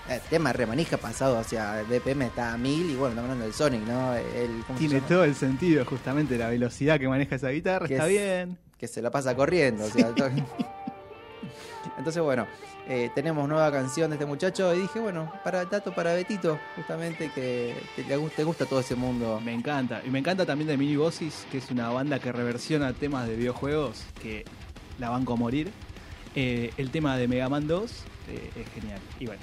El 0.10 0.22
tema 0.22 0.52
remanija 0.54 0.98
pasado 0.98 1.38
hacia 1.38 1.80
el 1.82 1.86
BPM 1.86 2.24
está 2.24 2.54
a 2.54 2.58
1000 2.58 2.90
y 2.92 2.96
bueno, 2.96 3.10
estamos 3.10 3.30
hablando 3.30 3.44
del 3.46 3.54
Sonic, 3.54 3.82
¿no? 3.86 4.16
El, 4.16 4.64
¿cómo 4.66 4.80
se 4.80 4.88
Tiene 4.88 5.02
todo 5.02 5.24
el 5.24 5.36
sentido, 5.36 5.86
justamente, 5.86 6.38
la 6.38 6.48
velocidad 6.50 6.98
que 7.00 7.08
maneja 7.08 7.36
esa 7.36 7.50
guitarra. 7.50 7.88
Que 7.88 7.94
Está 7.96 8.08
es- 8.08 8.12
bien. 8.14 8.58
que 8.80 8.88
se 8.88 9.02
la 9.02 9.12
pasa 9.12 9.36
corriendo. 9.36 9.86
o 9.86 9.90
sea, 9.90 10.16
to- 10.16 10.30
Entonces, 11.98 12.22
bueno, 12.22 12.48
eh, 12.88 13.10
tenemos 13.16 13.48
nueva 13.50 13.72
canción 13.72 14.10
de 14.12 14.16
este 14.16 14.26
muchacho 14.26 14.74
y 14.74 14.82
dije, 14.82 15.00
bueno, 15.00 15.32
para 15.44 15.66
dato 15.66 15.94
para 15.94 16.14
Betito, 16.14 16.60
justamente 16.76 17.32
que 17.34 17.76
te, 17.96 18.04
te 18.04 18.18
gusta, 18.18 18.38
te 18.38 18.44
gusta 18.44 18.66
todo 18.66 18.80
ese 18.80 18.96
mundo. 18.96 19.42
Me 19.44 19.54
encanta. 19.54 20.02
Y 20.06 20.10
me 20.10 20.20
encanta 20.20 20.46
también 20.46 20.68
de 20.68 20.78
Mini 20.78 20.96
Bossis, 20.96 21.48
que 21.52 21.58
es 21.58 21.72
una 21.72 21.90
banda 21.90 22.20
que 22.20 22.32
reversiona 22.32 22.94
temas 22.94 23.28
de 23.28 23.36
videojuegos 23.36 24.04
que 24.22 24.46
la 25.00 25.10
banco 25.10 25.34
a 25.34 25.36
morir. 25.36 25.72
Eh, 26.36 26.72
el 26.78 26.92
tema 26.92 27.18
de 27.18 27.28
Mega 27.28 27.50
Man 27.50 27.68
2 27.68 27.92
eh, 28.30 28.52
es 28.56 28.70
genial. 28.74 29.00
Y 29.20 29.26
bueno. 29.26 29.42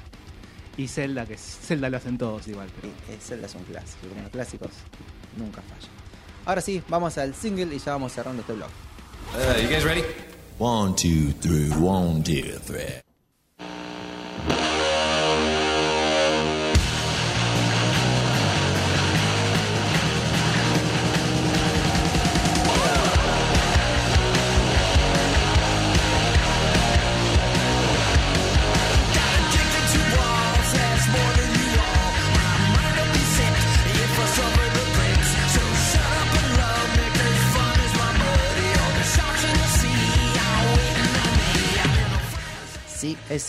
Y 0.76 0.88
Zelda, 0.88 1.24
que 1.26 1.36
Zelda 1.36 1.88
lo 1.88 1.96
hacen 1.96 2.18
todos 2.18 2.46
igual. 2.48 2.68
Pero 2.80 2.92
Y, 3.16 3.20
Zelda 3.20 3.46
es 3.46 3.54
un 3.54 3.64
clásico, 3.64 4.08
como 4.08 4.22
los 4.22 4.30
clásicos 4.30 4.70
nunca 5.36 5.62
fallan. 5.62 5.92
Ahora 6.44 6.60
sí, 6.60 6.82
vamos 6.88 7.16
al 7.18 7.34
single 7.34 7.74
y 7.74 7.78
ya 7.78 7.92
vamos 7.92 8.12
cerrando 8.12 8.42
este 8.42 8.52
blog. 8.54 8.70
Uh, 9.34 9.60
you 9.62 9.68
guys 9.68 9.84
ready? 9.84 10.33
One, 10.58 10.94
two, 10.94 11.32
three, 11.32 11.70
one, 11.70 12.22
two, 12.22 12.42
three. 12.42 13.00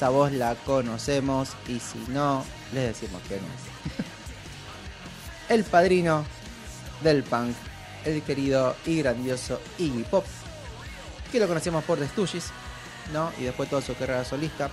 Esa 0.05 0.11
voz 0.11 0.31
la 0.33 0.53
conocemos 0.53 1.49
y 1.67 1.79
si 1.79 1.97
no, 2.09 2.45
les 2.73 2.89
decimos 2.89 3.19
que 3.27 3.37
no 3.37 3.47
es. 3.47 3.63
El 5.49 5.63
padrino 5.63 6.23
del 7.01 7.23
punk, 7.23 7.55
el 8.05 8.21
querido 8.21 8.75
y 8.85 8.99
grandioso 8.99 9.59
Iggy 9.79 10.03
Pop, 10.03 10.23
que 11.31 11.39
lo 11.39 11.47
conocemos 11.47 11.83
por 11.85 11.97
The 11.97 12.07
Stooges, 12.07 12.51
¿no? 13.13 13.31
Y 13.39 13.45
después 13.45 13.67
toda 13.67 13.81
su 13.81 13.95
carrera 13.95 14.23
solista. 14.23 14.69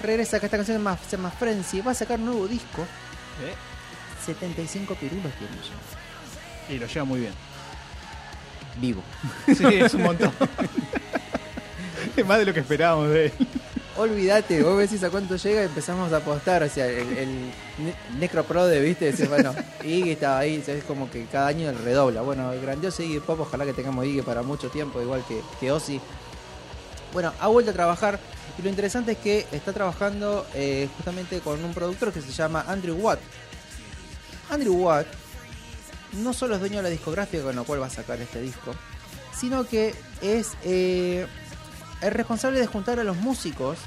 Regresa 0.00 0.40
que 0.40 0.46
esta 0.46 0.56
canción 0.56 0.82
más, 0.82 1.00
se 1.00 1.18
llama 1.18 1.30
Frenzy, 1.30 1.82
va 1.82 1.90
a 1.90 1.94
sacar 1.94 2.18
un 2.18 2.26
nuevo 2.26 2.48
disco. 2.48 2.80
¿eh? 2.80 4.24
75 4.24 4.94
pirulos 4.94 5.32
tiene 5.34 5.56
ya. 5.56 6.74
Y 6.74 6.78
lo 6.78 6.86
lleva 6.86 7.04
muy 7.04 7.20
bien. 7.20 7.34
Vivo. 8.80 9.02
Sí, 9.54 9.66
es 9.66 9.92
un 9.92 10.02
montón. 10.02 10.32
es 12.16 12.26
más 12.26 12.38
de 12.38 12.46
lo 12.46 12.54
que 12.54 12.60
esperábamos 12.60 13.10
de 13.10 13.26
él. 13.26 13.32
Olvídate, 13.94 14.62
vos 14.62 14.78
decís 14.78 15.02
a 15.04 15.10
cuánto 15.10 15.36
llega 15.36 15.62
y 15.62 15.66
empezamos 15.66 16.10
a 16.12 16.16
apostar. 16.16 16.66
Sea, 16.70 16.86
el, 16.86 17.18
el 17.18 17.28
Ne- 17.78 17.94
Necroprode, 18.18 18.80
¿viste? 18.80 19.10
Dice, 19.12 19.28
bueno, 19.28 19.54
Iggy 19.84 20.12
estaba 20.12 20.38
ahí, 20.38 20.62
es 20.66 20.84
como 20.84 21.10
que 21.10 21.26
cada 21.26 21.48
año 21.48 21.68
el 21.68 21.78
redobla. 21.78 22.22
Bueno, 22.22 22.52
el 22.52 22.60
grandioso 22.62 23.02
Iggy 23.02 23.20
Pop, 23.20 23.40
ojalá 23.40 23.66
que 23.66 23.74
tengamos 23.74 24.06
Iggy 24.06 24.22
para 24.22 24.42
mucho 24.42 24.70
tiempo, 24.70 25.02
igual 25.02 25.22
que, 25.28 25.42
que 25.60 25.70
Ozzy. 25.70 26.00
Bueno, 27.12 27.34
ha 27.38 27.48
vuelto 27.48 27.70
a 27.72 27.74
trabajar 27.74 28.18
y 28.58 28.62
lo 28.62 28.70
interesante 28.70 29.12
es 29.12 29.18
que 29.18 29.46
está 29.52 29.74
trabajando 29.74 30.46
eh, 30.54 30.88
justamente 30.96 31.40
con 31.40 31.62
un 31.62 31.74
productor 31.74 32.12
que 32.12 32.22
se 32.22 32.32
llama 32.32 32.64
Andrew 32.66 32.96
Watt. 32.96 33.20
Andrew 34.48 34.74
Watt 34.74 35.06
no 36.14 36.32
solo 36.32 36.54
es 36.54 36.60
dueño 36.60 36.76
de 36.76 36.84
la 36.84 36.88
discográfica 36.88 37.42
con 37.42 37.56
la 37.56 37.62
cual 37.62 37.82
va 37.82 37.86
a 37.86 37.90
sacar 37.90 38.18
este 38.22 38.40
disco, 38.40 38.74
sino 39.38 39.64
que 39.64 39.94
es 40.22 40.52
eh, 40.64 41.26
el 42.02 42.10
responsable 42.10 42.58
de 42.58 42.66
juntar 42.66 42.98
a 43.00 43.04
los 43.04 43.16
músicos 43.16 43.78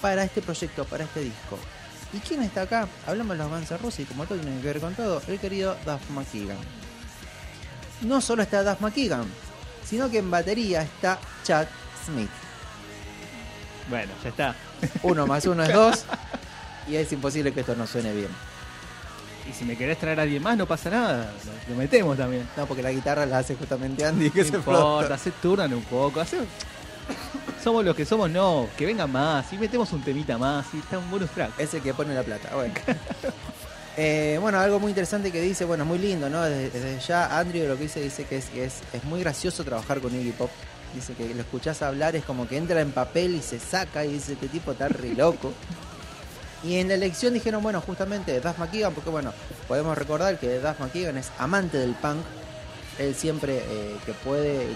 para 0.00 0.24
este 0.24 0.42
proyecto, 0.42 0.84
para 0.84 1.04
este 1.04 1.20
disco. 1.20 1.58
¿Y 2.12 2.18
quién 2.18 2.42
está 2.42 2.62
acá? 2.62 2.86
Hablamos 3.06 3.38
de 3.38 3.42
los 3.42 3.50
Guns 3.50 3.70
N' 3.70 4.06
como 4.06 4.26
todo 4.26 4.38
tiene 4.38 4.60
que 4.60 4.66
ver 4.66 4.80
con 4.80 4.94
todo, 4.94 5.22
el 5.26 5.40
querido 5.40 5.76
Duff 5.86 6.10
McKagan. 6.10 6.58
No 8.02 8.20
solo 8.20 8.42
está 8.42 8.62
Duff 8.62 8.80
McKagan, 8.80 9.24
sino 9.84 10.10
que 10.10 10.18
en 10.18 10.30
batería 10.30 10.82
está 10.82 11.18
Chad 11.44 11.66
Smith. 12.04 12.30
Bueno, 13.88 14.12
ya 14.22 14.28
está. 14.28 14.54
Uno 15.02 15.26
más 15.26 15.46
uno 15.46 15.62
es 15.62 15.72
dos, 15.72 16.04
y 16.86 16.96
es 16.96 17.10
imposible 17.12 17.54
que 17.54 17.60
esto 17.60 17.74
no 17.74 17.86
suene 17.86 18.12
bien. 18.12 18.51
Y 19.48 19.52
si 19.52 19.64
me 19.64 19.76
querés 19.76 19.98
traer 19.98 20.18
a 20.20 20.22
alguien 20.22 20.42
más, 20.42 20.56
no 20.56 20.66
pasa 20.66 20.88
nada. 20.90 21.32
Lo, 21.66 21.72
lo 21.74 21.78
metemos 21.78 22.16
también. 22.16 22.48
No, 22.56 22.66
porque 22.66 22.82
la 22.82 22.92
guitarra 22.92 23.26
la 23.26 23.38
hace 23.38 23.54
justamente 23.56 24.04
Andy, 24.04 24.30
que 24.30 24.38
No 24.40 24.44
es 24.44 24.50
el 24.50 24.56
importa, 24.56 25.14
hace 25.14 25.30
turnan 25.32 25.74
un 25.74 25.82
poco. 25.82 26.20
hace- 26.20 26.38
Somos 27.62 27.84
los 27.84 27.94
que 27.96 28.04
somos, 28.04 28.30
no. 28.30 28.68
Que 28.76 28.86
vengan 28.86 29.10
más. 29.10 29.52
Y 29.52 29.58
metemos 29.58 29.92
un 29.92 30.02
temita 30.02 30.38
más. 30.38 30.66
Y 30.74 30.78
está 30.78 30.98
un 30.98 31.10
bonus 31.10 31.30
track. 31.30 31.58
Es 31.58 31.74
el 31.74 31.82
que 31.82 31.92
pone 31.94 32.14
la 32.14 32.22
plata, 32.22 32.54
bueno. 32.54 32.72
Eh, 33.94 34.38
bueno, 34.40 34.58
algo 34.58 34.80
muy 34.80 34.88
interesante 34.88 35.30
que 35.30 35.38
dice, 35.42 35.66
bueno, 35.66 35.84
muy 35.84 35.98
lindo, 35.98 36.30
¿no? 36.30 36.40
Desde, 36.44 36.70
desde 36.70 36.98
ya 37.06 37.38
Andrew 37.38 37.68
lo 37.68 37.76
que 37.76 37.82
dice, 37.82 38.00
dice 38.00 38.24
que 38.24 38.38
es, 38.38 38.46
que 38.46 38.64
es, 38.64 38.76
es 38.90 39.04
muy 39.04 39.20
gracioso 39.20 39.64
trabajar 39.64 40.00
con 40.00 40.14
Iggy 40.18 40.32
Pop. 40.32 40.50
Dice 40.94 41.12
que 41.12 41.34
lo 41.34 41.42
escuchás 41.42 41.82
hablar, 41.82 42.16
es 42.16 42.24
como 42.24 42.48
que 42.48 42.56
entra 42.56 42.80
en 42.80 42.90
papel 42.92 43.34
y 43.34 43.42
se 43.42 43.58
saca 43.60 44.02
y 44.06 44.14
dice, 44.14 44.32
este 44.32 44.48
tipo 44.48 44.72
está 44.72 44.88
re 44.88 45.10
loco. 45.14 45.52
Y 46.64 46.76
en 46.78 46.88
la 46.88 46.94
elección 46.94 47.34
dijeron, 47.34 47.62
bueno, 47.62 47.80
justamente 47.80 48.38
Duff 48.40 48.58
McKagan, 48.58 48.94
porque 48.94 49.10
bueno, 49.10 49.32
podemos 49.66 49.98
recordar 49.98 50.38
que 50.38 50.58
Duff 50.60 50.78
McKagan 50.78 51.16
es 51.18 51.30
amante 51.38 51.78
del 51.78 51.94
punk. 51.94 52.20
Él 52.98 53.14
siempre 53.14 53.58
eh, 53.58 53.96
que 54.06 54.12
puede, 54.12 54.66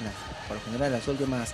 por 0.49 0.57
lo 0.57 0.62
general 0.64 0.87
en 0.88 0.99
las 0.99 1.07
últimas 1.07 1.51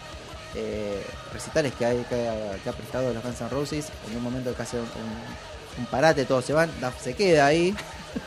eh, 0.54 1.04
recitales 1.32 1.72
que, 1.74 1.84
hay, 1.84 1.98
que, 2.08 2.28
ha, 2.28 2.56
que 2.62 2.68
ha 2.68 2.72
prestado 2.72 3.12
los 3.12 3.22
Guns 3.22 3.40
N' 3.40 3.48
Roses, 3.50 3.86
en 4.10 4.16
un 4.16 4.22
momento 4.22 4.54
que 4.54 4.62
hace 4.62 4.76
un, 4.76 4.84
un- 4.84 5.52
un 5.78 5.86
parate, 5.86 6.24
todos 6.26 6.44
se 6.44 6.52
van, 6.52 6.70
Duff 6.80 7.02
se 7.02 7.14
queda 7.14 7.46
ahí 7.46 7.74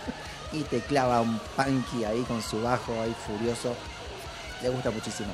y 0.52 0.62
te 0.64 0.80
clava 0.82 1.22
un 1.22 1.40
punky 1.56 2.04
ahí 2.04 2.22
con 2.28 2.42
su 2.42 2.62
bajo 2.62 2.94
ahí 3.02 3.16
furioso. 3.26 3.76
Le 4.62 4.70
gusta 4.70 4.90
muchísimo. 4.92 5.30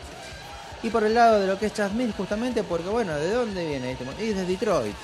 Y 0.83 0.89
por 0.89 1.03
el 1.03 1.13
lado 1.13 1.39
de 1.39 1.47
lo 1.47 1.57
que 1.59 1.67
es 1.67 1.73
Chad 1.73 1.91
justamente 2.17 2.63
porque, 2.63 2.89
bueno, 2.89 3.13
¿de 3.15 3.31
dónde 3.31 3.65
viene 3.65 3.91
este? 3.93 4.05
Y 4.23 4.33
de 4.33 4.45
Detroit. 4.45 4.95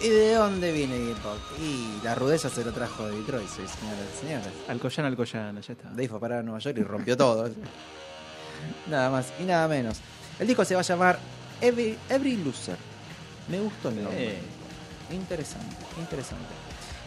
¿Y 0.00 0.08
de 0.08 0.34
dónde 0.34 0.72
viene 0.72 1.14
Pop? 1.22 1.38
Y 1.58 2.04
la 2.04 2.14
rudeza 2.14 2.50
se 2.50 2.64
lo 2.64 2.72
trajo 2.72 3.06
de 3.06 3.16
Detroit, 3.18 3.48
sí, 3.48 3.62
señoras 3.66 4.06
y 4.14 4.20
señores. 4.20 4.48
Alcoyana, 4.68 5.08
Alcoyana, 5.08 5.60
ya 5.60 5.72
está. 5.72 5.88
Dave 5.88 6.08
fue 6.08 6.18
a 6.18 6.20
parar 6.20 6.38
a 6.40 6.42
Nueva 6.42 6.58
York 6.58 6.76
y 6.78 6.82
rompió 6.82 7.16
todo. 7.16 7.48
nada 8.90 9.10
más 9.10 9.32
y 9.40 9.44
nada 9.44 9.66
menos. 9.68 9.98
El 10.38 10.46
disco 10.46 10.64
se 10.64 10.74
va 10.74 10.80
a 10.80 10.84
llamar 10.84 11.18
Every, 11.60 11.96
Every 12.10 12.36
Loser. 12.36 12.76
Me 13.48 13.60
gustó 13.60 13.88
el 13.88 14.02
nombre. 14.02 14.34
Eh. 14.34 14.38
Interesante, 15.12 15.76
interesante. 15.98 16.44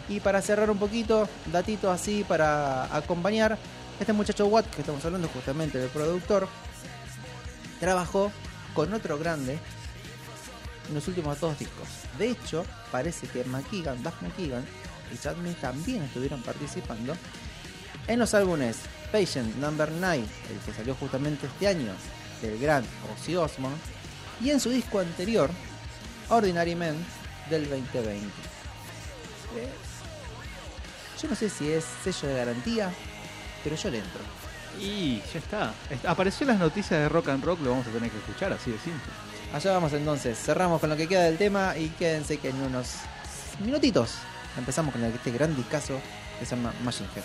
Y 0.08 0.18
para 0.20 0.42
cerrar 0.42 0.70
un 0.70 0.78
poquito, 0.78 1.28
datito 1.52 1.90
así 1.90 2.24
para 2.26 2.94
acompañar, 2.94 3.56
este 4.00 4.12
muchacho 4.12 4.46
Watt, 4.46 4.66
que 4.74 4.80
estamos 4.80 5.04
hablando 5.04 5.28
justamente 5.28 5.78
del 5.78 5.90
productor, 5.90 6.48
trabajó 7.78 8.32
con 8.74 8.92
otro 8.92 9.18
grande 9.18 9.58
en 10.90 10.94
los 10.96 11.08
últimos 11.08 11.40
dos 11.40 11.58
discos. 11.58 11.88
De 12.18 12.30
hecho, 12.30 12.64
parece 12.92 13.26
que 13.28 13.44
McKeegan, 13.44 14.02
Duff 14.02 14.20
McKeegan 14.20 14.64
y 15.14 15.16
Chad 15.18 15.34
también 15.60 16.02
estuvieron 16.02 16.42
participando 16.42 17.16
en 18.06 18.18
los 18.18 18.34
álbumes 18.34 18.76
Patient 19.10 19.56
Number 19.56 19.90
9, 19.90 20.18
el 20.50 20.58
que 20.64 20.72
salió 20.72 20.94
justamente 20.94 21.46
este 21.46 21.66
año, 21.68 21.92
del 22.42 22.58
gran 22.60 22.84
Ozzy 23.14 23.34
Osbourne, 23.36 23.76
y 24.40 24.50
en 24.50 24.60
su 24.60 24.70
disco 24.70 25.00
anterior, 25.00 25.50
Ordinary 26.28 26.74
Men, 26.74 26.94
del 27.50 27.68
2020. 27.68 28.26
Eh, 29.56 29.68
Yo 31.20 31.28
no 31.28 31.34
sé 31.34 31.50
si 31.50 31.70
es 31.70 31.84
sello 32.04 32.28
de 32.28 32.34
garantía, 32.36 32.90
pero 33.64 33.76
yo 33.76 33.90
le 33.90 33.98
entro. 33.98 34.20
Y 34.80 35.20
ya 35.32 35.38
está. 35.40 35.74
Est- 35.90 36.06
Apareció 36.06 36.46
las 36.46 36.58
noticias 36.58 37.00
de 37.00 37.08
Rock 37.08 37.28
and 37.28 37.44
Rock, 37.44 37.60
lo 37.62 37.70
vamos 37.70 37.86
a 37.86 37.90
tener 37.90 38.10
que 38.10 38.18
escuchar, 38.18 38.52
así 38.52 38.70
de 38.70 38.78
simple. 38.78 39.12
Allá 39.52 39.72
vamos 39.72 39.92
entonces, 39.92 40.38
cerramos 40.38 40.80
con 40.80 40.90
lo 40.90 40.96
que 40.96 41.08
queda 41.08 41.24
del 41.24 41.36
tema 41.36 41.76
y 41.76 41.88
quédense 41.88 42.36
que 42.38 42.50
en 42.50 42.62
unos 42.62 42.94
minutitos 43.64 44.14
empezamos 44.56 44.92
con 44.92 45.02
este 45.04 45.32
gran 45.32 45.56
discazo 45.56 45.98
que 46.38 46.46
se 46.46 46.54
llama 46.54 46.72
Machine 46.84 47.08
Head. 47.16 47.24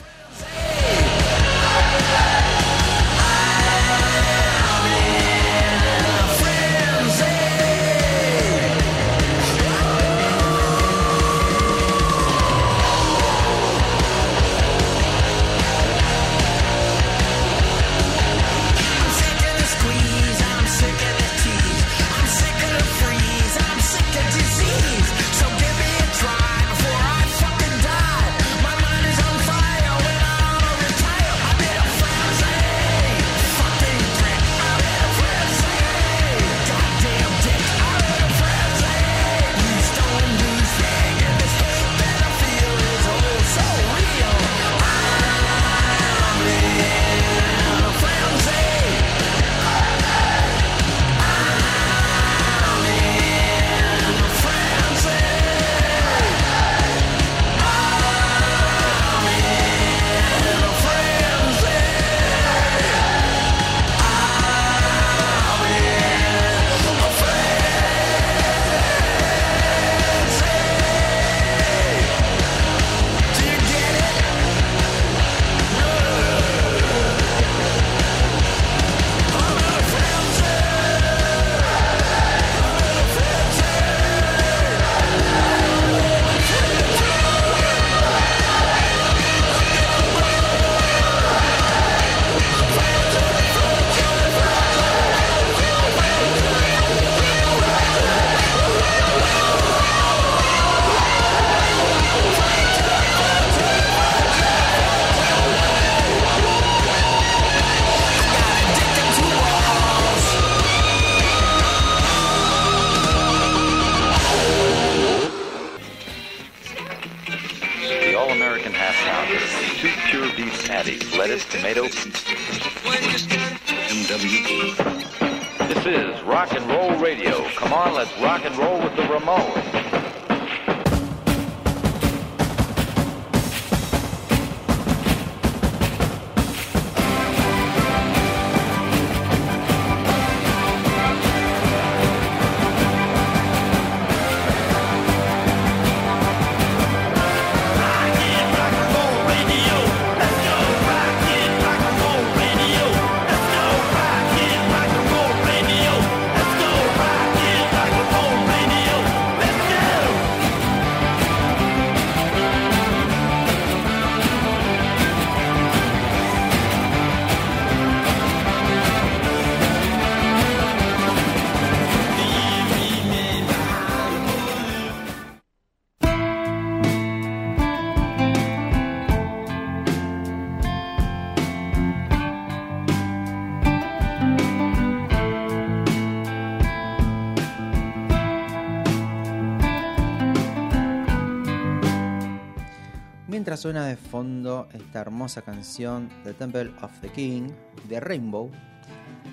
Suena 193.56 193.86
de 193.86 193.96
fondo 193.96 194.68
esta 194.74 195.00
hermosa 195.00 195.42
canción 195.42 196.10
The 196.26 196.34
Temple 196.34 196.74
of 196.82 196.92
the 197.00 197.08
King 197.10 197.52
de 197.88 198.02
Rainbow. 198.02 198.52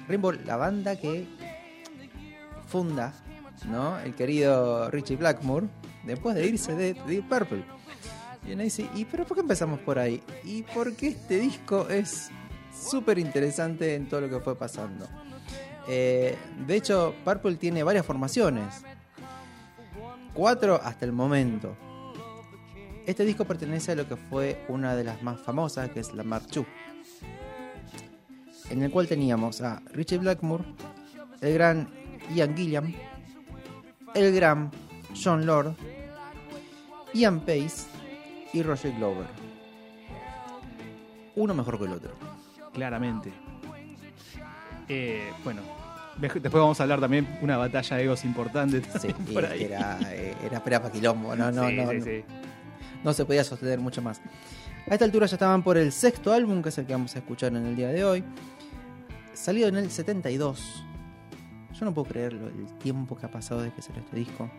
Rainbow, 0.06 0.30
la 0.30 0.56
banda 0.56 0.94
que 0.94 1.26
funda, 2.68 3.12
¿no? 3.68 3.98
El 3.98 4.14
querido 4.14 4.90
Richie 4.92 5.16
Blackmore, 5.16 5.66
después 6.04 6.36
de 6.36 6.46
irse 6.46 6.74
de 6.76 6.94
Deep 6.94 7.28
Purple. 7.28 7.64
Y 8.46 8.52
uno 8.52 8.62
¿y 8.62 9.04
pero 9.06 9.24
por 9.24 9.36
qué 9.36 9.40
empezamos 9.40 9.80
por 9.80 9.98
ahí? 9.98 10.22
Y 10.44 10.62
porque 10.62 11.08
este 11.08 11.40
disco 11.40 11.88
es 11.88 12.30
súper 12.72 13.18
interesante 13.18 13.96
en 13.96 14.08
todo 14.08 14.20
lo 14.20 14.30
que 14.30 14.38
fue 14.38 14.56
pasando. 14.56 15.08
Eh, 15.88 16.38
de 16.64 16.76
hecho, 16.76 17.12
Purple 17.24 17.56
tiene 17.56 17.82
varias 17.82 18.06
formaciones. 18.06 18.84
Cuatro 20.32 20.80
hasta 20.82 21.04
el 21.04 21.12
momento. 21.12 21.76
Este 23.06 23.24
disco 23.24 23.44
pertenece 23.44 23.92
a 23.92 23.94
lo 23.96 24.06
que 24.08 24.16
fue 24.16 24.64
una 24.68 24.94
de 24.94 25.04
las 25.04 25.22
más 25.22 25.40
famosas, 25.40 25.90
que 25.90 26.00
es 26.00 26.14
la 26.14 26.22
Mark 26.22 26.44
II, 26.54 26.64
en 28.70 28.82
el 28.82 28.90
cual 28.90 29.08
teníamos 29.08 29.60
a 29.60 29.82
Richie 29.92 30.18
Blackmore, 30.18 30.64
el 31.40 31.54
gran 31.54 31.88
Ian 32.34 32.56
Gilliam, 32.56 32.92
el 34.14 34.34
gran 34.34 34.70
John 35.20 35.44
Lord, 35.44 35.74
Ian 37.12 37.40
Pace 37.40 37.86
y 38.52 38.62
Roger 38.62 38.92
Glover. 38.96 39.26
Uno 41.34 41.54
mejor 41.54 41.78
que 41.78 41.84
el 41.86 41.92
otro. 41.92 42.12
Claramente. 42.72 43.32
Eh, 44.88 45.30
bueno, 45.42 45.60
después 46.18 46.52
vamos 46.52 46.78
a 46.78 46.82
hablar 46.84 47.00
también 47.00 47.38
una 47.42 47.56
batalla 47.56 47.96
de 47.96 48.04
egos 48.04 48.24
importante 48.24 48.82
Sí, 49.00 49.08
por 49.32 49.42
y 49.42 49.46
ahí. 49.46 49.62
era, 49.64 49.98
eh, 50.12 50.34
era 50.44 50.58
espera 50.58 50.80
para 50.80 50.92
quilombo, 50.92 51.34
no, 51.34 51.50
no, 51.50 51.68
Sí, 51.68 51.76
no, 51.76 51.90
sí, 51.90 51.98
no. 51.98 52.04
sí. 52.04 52.24
No 53.04 53.12
se 53.12 53.24
podía 53.24 53.44
sostener 53.44 53.80
mucho 53.80 54.02
más. 54.02 54.20
A 54.88 54.94
esta 54.94 55.04
altura 55.04 55.26
ya 55.26 55.36
estaban 55.36 55.62
por 55.62 55.76
el 55.76 55.92
sexto 55.92 56.32
álbum, 56.32 56.62
que 56.62 56.70
es 56.70 56.78
el 56.78 56.86
que 56.86 56.92
vamos 56.92 57.14
a 57.14 57.18
escuchar 57.18 57.54
en 57.54 57.66
el 57.66 57.76
día 57.76 57.88
de 57.88 58.04
hoy. 58.04 58.24
Salido 59.32 59.68
en 59.68 59.76
el 59.76 59.90
72. 59.90 60.84
Yo 61.78 61.84
no 61.84 61.94
puedo 61.94 62.08
creerlo, 62.08 62.48
el 62.48 62.66
tiempo 62.78 63.16
que 63.16 63.26
ha 63.26 63.30
pasado 63.30 63.62
desde 63.62 63.74
que 63.74 63.82
salió 63.82 64.02
este 64.02 64.16
disco. 64.16 64.50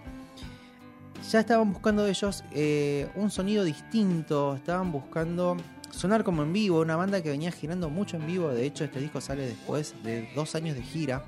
Ya 1.29 1.39
estaban 1.39 1.71
buscando 1.71 2.05
ellos 2.05 2.43
eh, 2.51 3.09
un 3.15 3.31
sonido 3.31 3.63
distinto, 3.63 4.55
estaban 4.55 4.91
buscando 4.91 5.55
sonar 5.89 6.23
como 6.23 6.43
en 6.43 6.51
vivo, 6.51 6.81
una 6.81 6.95
banda 6.95 7.21
que 7.21 7.29
venía 7.29 7.51
girando 7.51 7.89
mucho 7.89 8.17
en 8.17 8.25
vivo. 8.25 8.49
De 8.49 8.65
hecho, 8.65 8.83
este 8.83 8.99
disco 8.99 9.21
sale 9.21 9.45
después 9.45 9.93
de 10.03 10.29
dos 10.35 10.55
años 10.55 10.75
de 10.75 10.81
gira. 10.81 11.23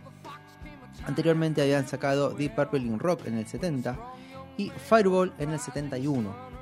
Anteriormente 1.06 1.62
habían 1.62 1.88
sacado 1.88 2.32
Deep 2.32 2.56
Purple 2.56 2.80
in 2.80 3.00
Rock 3.00 3.28
en 3.28 3.38
el 3.38 3.46
70 3.46 3.98
y 4.58 4.70
Fireball 4.70 5.34
en 5.38 5.52
el 5.52 5.60
71 5.60 6.55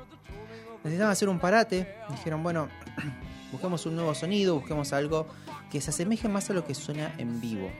necesitaban 0.84 1.12
hacer 1.12 1.28
un 1.28 1.38
parate. 1.38 1.94
Dijeron, 2.10 2.42
bueno, 2.42 2.68
busquemos 3.52 3.84
un 3.86 3.96
nuevo 3.96 4.14
sonido, 4.14 4.54
busquemos 4.54 4.92
algo 4.92 5.26
que 5.70 5.80
se 5.80 5.90
asemeje 5.90 6.28
más 6.28 6.50
a 6.50 6.52
lo 6.52 6.64
que 6.64 6.74
suena 6.74 7.14
en 7.18 7.40
vivo. 7.40 7.70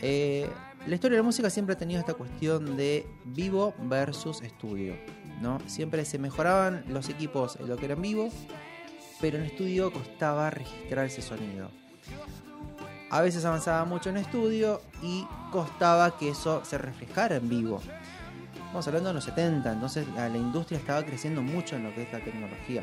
Eh, 0.00 0.48
la 0.86 0.94
historia 0.94 1.16
de 1.16 1.22
la 1.22 1.26
música 1.26 1.48
siempre 1.48 1.74
ha 1.74 1.78
tenido 1.78 2.00
esta 2.00 2.14
cuestión 2.14 2.76
de 2.76 3.06
vivo 3.24 3.74
versus 3.78 4.42
estudio. 4.42 4.96
¿no? 5.40 5.58
Siempre 5.66 6.04
se 6.04 6.18
mejoraban 6.18 6.84
los 6.88 7.08
equipos 7.08 7.56
en 7.56 7.68
lo 7.68 7.76
que 7.76 7.86
era 7.86 7.94
en 7.94 8.02
vivo, 8.02 8.30
pero 9.20 9.38
en 9.38 9.44
estudio 9.44 9.92
costaba 9.92 10.50
registrar 10.50 11.06
ese 11.06 11.22
sonido. 11.22 11.70
A 13.10 13.20
veces 13.20 13.44
avanzaba 13.44 13.84
mucho 13.84 14.10
en 14.10 14.16
estudio 14.16 14.80
y 15.02 15.26
costaba 15.50 16.16
que 16.16 16.30
eso 16.30 16.64
se 16.64 16.78
reflejara 16.78 17.36
en 17.36 17.48
vivo. 17.48 17.80
Estamos 18.72 18.86
hablando 18.86 19.08
de 19.10 19.14
los 19.16 19.24
70, 19.24 19.70
entonces 19.70 20.06
la, 20.16 20.28
industria 20.34 20.78
estaba 20.78 21.04
creciendo 21.04 21.42
mucho 21.42 21.76
en 21.76 21.84
lo 21.84 21.94
que 21.94 22.04
es 22.04 22.10
la 22.10 22.20
tecnología. 22.20 22.82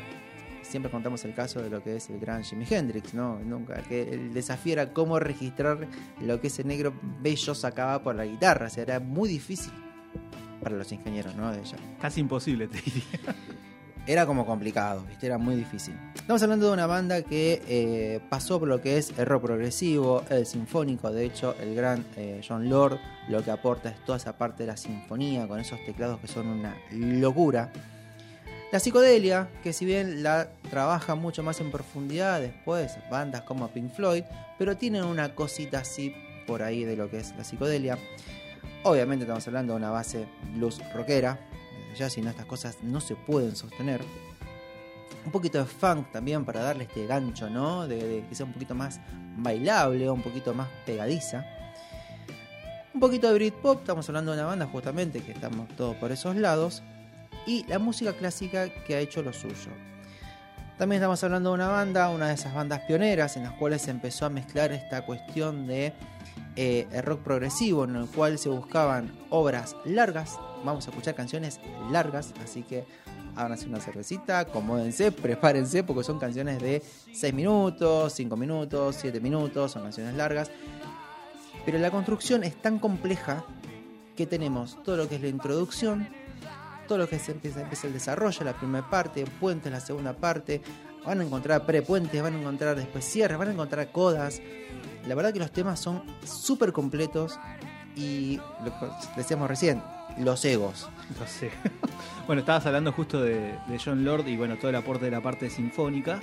Siempre 0.62 0.88
contamos 0.88 1.24
el 1.24 1.34
caso 1.34 1.60
de 1.60 1.68
lo 1.68 1.82
que 1.82 1.96
es 1.96 2.08
el 2.10 2.20
gran 2.20 2.44
Jimi 2.44 2.64
Hendrix, 2.70 3.12
¿no? 3.12 3.40
Nunca, 3.40 3.82
que 3.82 4.02
el 4.02 4.32
desafío 4.32 4.74
era 4.74 4.92
cómo 4.92 5.18
registrar 5.18 5.88
lo 6.20 6.40
que 6.40 6.46
ese 6.46 6.62
negro 6.62 6.94
bello 7.20 7.56
sacaba 7.56 8.04
por 8.04 8.14
la 8.14 8.24
guitarra. 8.24 8.66
O 8.66 8.70
sea, 8.70 8.84
era 8.84 9.00
muy 9.00 9.28
difícil 9.28 9.72
para 10.62 10.76
los 10.76 10.92
ingenieros, 10.92 11.34
¿no? 11.34 11.50
Casi 12.00 12.20
imposible, 12.20 12.68
te 12.68 12.80
diría. 12.80 13.34
Era 14.10 14.26
como 14.26 14.44
complicado, 14.44 15.04
¿viste? 15.08 15.26
Era 15.26 15.38
muy 15.38 15.54
difícil. 15.54 15.94
Estamos 16.16 16.42
hablando 16.42 16.66
de 16.66 16.72
una 16.72 16.88
banda 16.88 17.22
que 17.22 17.62
eh, 17.68 18.18
pasó 18.28 18.58
por 18.58 18.66
lo 18.66 18.80
que 18.80 18.98
es 18.98 19.16
el 19.16 19.24
rock 19.24 19.44
progresivo, 19.44 20.24
el 20.30 20.46
sinfónico. 20.46 21.12
De 21.12 21.24
hecho, 21.24 21.54
el 21.60 21.76
gran 21.76 22.04
eh, 22.16 22.40
John 22.46 22.68
Lord 22.68 22.98
lo 23.28 23.44
que 23.44 23.52
aporta 23.52 23.90
es 23.90 24.04
toda 24.04 24.18
esa 24.18 24.36
parte 24.36 24.64
de 24.64 24.66
la 24.66 24.76
sinfonía 24.76 25.46
con 25.46 25.60
esos 25.60 25.78
teclados 25.86 26.18
que 26.18 26.26
son 26.26 26.48
una 26.48 26.76
locura. 26.90 27.70
La 28.72 28.80
psicodelia, 28.80 29.48
que 29.62 29.72
si 29.72 29.84
bien 29.84 30.24
la 30.24 30.48
trabaja 30.70 31.14
mucho 31.14 31.44
más 31.44 31.60
en 31.60 31.70
profundidad 31.70 32.40
después, 32.40 32.98
bandas 33.12 33.42
como 33.42 33.68
Pink 33.68 33.92
Floyd, 33.92 34.24
pero 34.58 34.76
tienen 34.76 35.04
una 35.04 35.36
cosita 35.36 35.78
así 35.78 36.12
por 36.48 36.64
ahí 36.64 36.82
de 36.82 36.96
lo 36.96 37.08
que 37.08 37.18
es 37.18 37.32
la 37.38 37.44
psicodelia. 37.44 37.96
Obviamente 38.82 39.22
estamos 39.22 39.46
hablando 39.46 39.74
de 39.74 39.76
una 39.76 39.90
base 39.90 40.26
blues 40.56 40.80
rockera, 40.96 41.38
ya 41.96 42.10
si 42.10 42.20
no 42.22 42.30
estas 42.30 42.46
cosas 42.46 42.78
no 42.82 43.00
se 43.00 43.16
pueden 43.16 43.56
sostener. 43.56 44.02
Un 45.24 45.32
poquito 45.32 45.58
de 45.58 45.66
funk 45.66 46.10
también 46.12 46.44
para 46.44 46.62
darle 46.62 46.84
este 46.84 47.06
gancho, 47.06 47.50
¿no? 47.50 47.86
De, 47.86 47.96
de 47.96 48.26
que 48.26 48.34
sea 48.34 48.46
un 48.46 48.52
poquito 48.52 48.74
más 48.74 49.00
bailable, 49.36 50.08
un 50.10 50.22
poquito 50.22 50.54
más 50.54 50.68
pegadiza. 50.86 51.44
Un 52.92 53.00
poquito 53.00 53.28
de 53.28 53.34
Britpop, 53.34 53.80
estamos 53.80 54.08
hablando 54.08 54.32
de 54.32 54.38
una 54.38 54.46
banda 54.46 54.66
justamente 54.66 55.20
que 55.20 55.32
estamos 55.32 55.68
todos 55.76 55.94
por 55.96 56.10
esos 56.10 56.36
lados. 56.36 56.82
Y 57.46 57.64
la 57.66 57.78
música 57.78 58.12
clásica 58.14 58.68
que 58.68 58.96
ha 58.96 58.98
hecho 59.00 59.22
lo 59.22 59.32
suyo. 59.32 59.70
También 60.80 61.02
estamos 61.02 61.22
hablando 61.22 61.50
de 61.50 61.54
una 61.56 61.68
banda, 61.68 62.08
una 62.08 62.28
de 62.28 62.34
esas 62.34 62.54
bandas 62.54 62.80
pioneras 62.80 63.36
en 63.36 63.42
las 63.42 63.52
cuales 63.52 63.82
se 63.82 63.90
empezó 63.90 64.24
a 64.24 64.30
mezclar 64.30 64.72
esta 64.72 65.04
cuestión 65.04 65.66
de 65.66 65.92
eh, 66.56 66.86
rock 67.04 67.20
progresivo, 67.20 67.84
en 67.84 67.96
el 67.96 68.06
cual 68.06 68.38
se 68.38 68.48
buscaban 68.48 69.12
obras 69.30 69.76
largas. 69.84 70.38
Vamos 70.64 70.86
a 70.86 70.90
escuchar 70.90 71.14
canciones 71.14 71.60
largas, 71.90 72.34
así 72.42 72.62
que 72.62 72.84
háganse 73.36 73.66
una 73.66 73.80
cervecita, 73.80 74.40
acomódense, 74.40 75.12
prepárense, 75.12 75.82
porque 75.82 76.04
son 76.04 76.18
canciones 76.18 76.60
de 76.60 76.82
6 77.12 77.34
minutos, 77.34 78.12
5 78.14 78.36
minutos, 78.36 78.96
7 79.00 79.20
minutos, 79.20 79.72
son 79.72 79.82
canciones 79.82 80.14
largas. 80.14 80.50
Pero 81.64 81.78
la 81.78 81.90
construcción 81.90 82.44
es 82.44 82.56
tan 82.60 82.78
compleja 82.78 83.44
que 84.16 84.26
tenemos 84.26 84.82
todo 84.82 84.96
lo 84.96 85.08
que 85.08 85.16
es 85.16 85.22
la 85.22 85.28
introducción, 85.28 86.08
todo 86.88 86.98
lo 86.98 87.08
que 87.08 87.18
se 87.18 87.32
empieza, 87.32 87.60
empieza 87.60 87.86
el 87.86 87.92
desarrollo, 87.92 88.44
la 88.44 88.54
primera 88.54 88.88
parte, 88.88 89.24
puentes, 89.38 89.70
la 89.70 89.80
segunda 89.80 90.12
parte. 90.12 90.60
Van 91.04 91.20
a 91.20 91.24
encontrar 91.24 91.64
prepuentes, 91.64 92.20
van 92.22 92.34
a 92.34 92.40
encontrar 92.40 92.76
después 92.76 93.04
cierres, 93.04 93.38
van 93.38 93.48
a 93.48 93.52
encontrar 93.52 93.90
codas. 93.92 94.40
La 95.06 95.14
verdad 95.14 95.32
que 95.32 95.38
los 95.38 95.50
temas 95.50 95.80
son 95.80 96.02
súper 96.24 96.72
completos 96.72 97.38
y 97.96 98.36
lo 98.64 98.72
decíamos 99.16 99.48
recién, 99.48 99.82
los 100.18 100.44
egos. 100.44 100.88
No 101.18 101.26
sé. 101.26 101.50
bueno, 102.26 102.40
estabas 102.40 102.66
hablando 102.66 102.92
justo 102.92 103.20
de, 103.22 103.54
de 103.68 103.78
John 103.82 104.04
Lord 104.04 104.28
y 104.28 104.36
bueno, 104.36 104.56
todo 104.56 104.68
el 104.68 104.76
aporte 104.76 105.06
de 105.06 105.10
la 105.10 105.20
parte 105.20 105.50
sinfónica. 105.50 106.20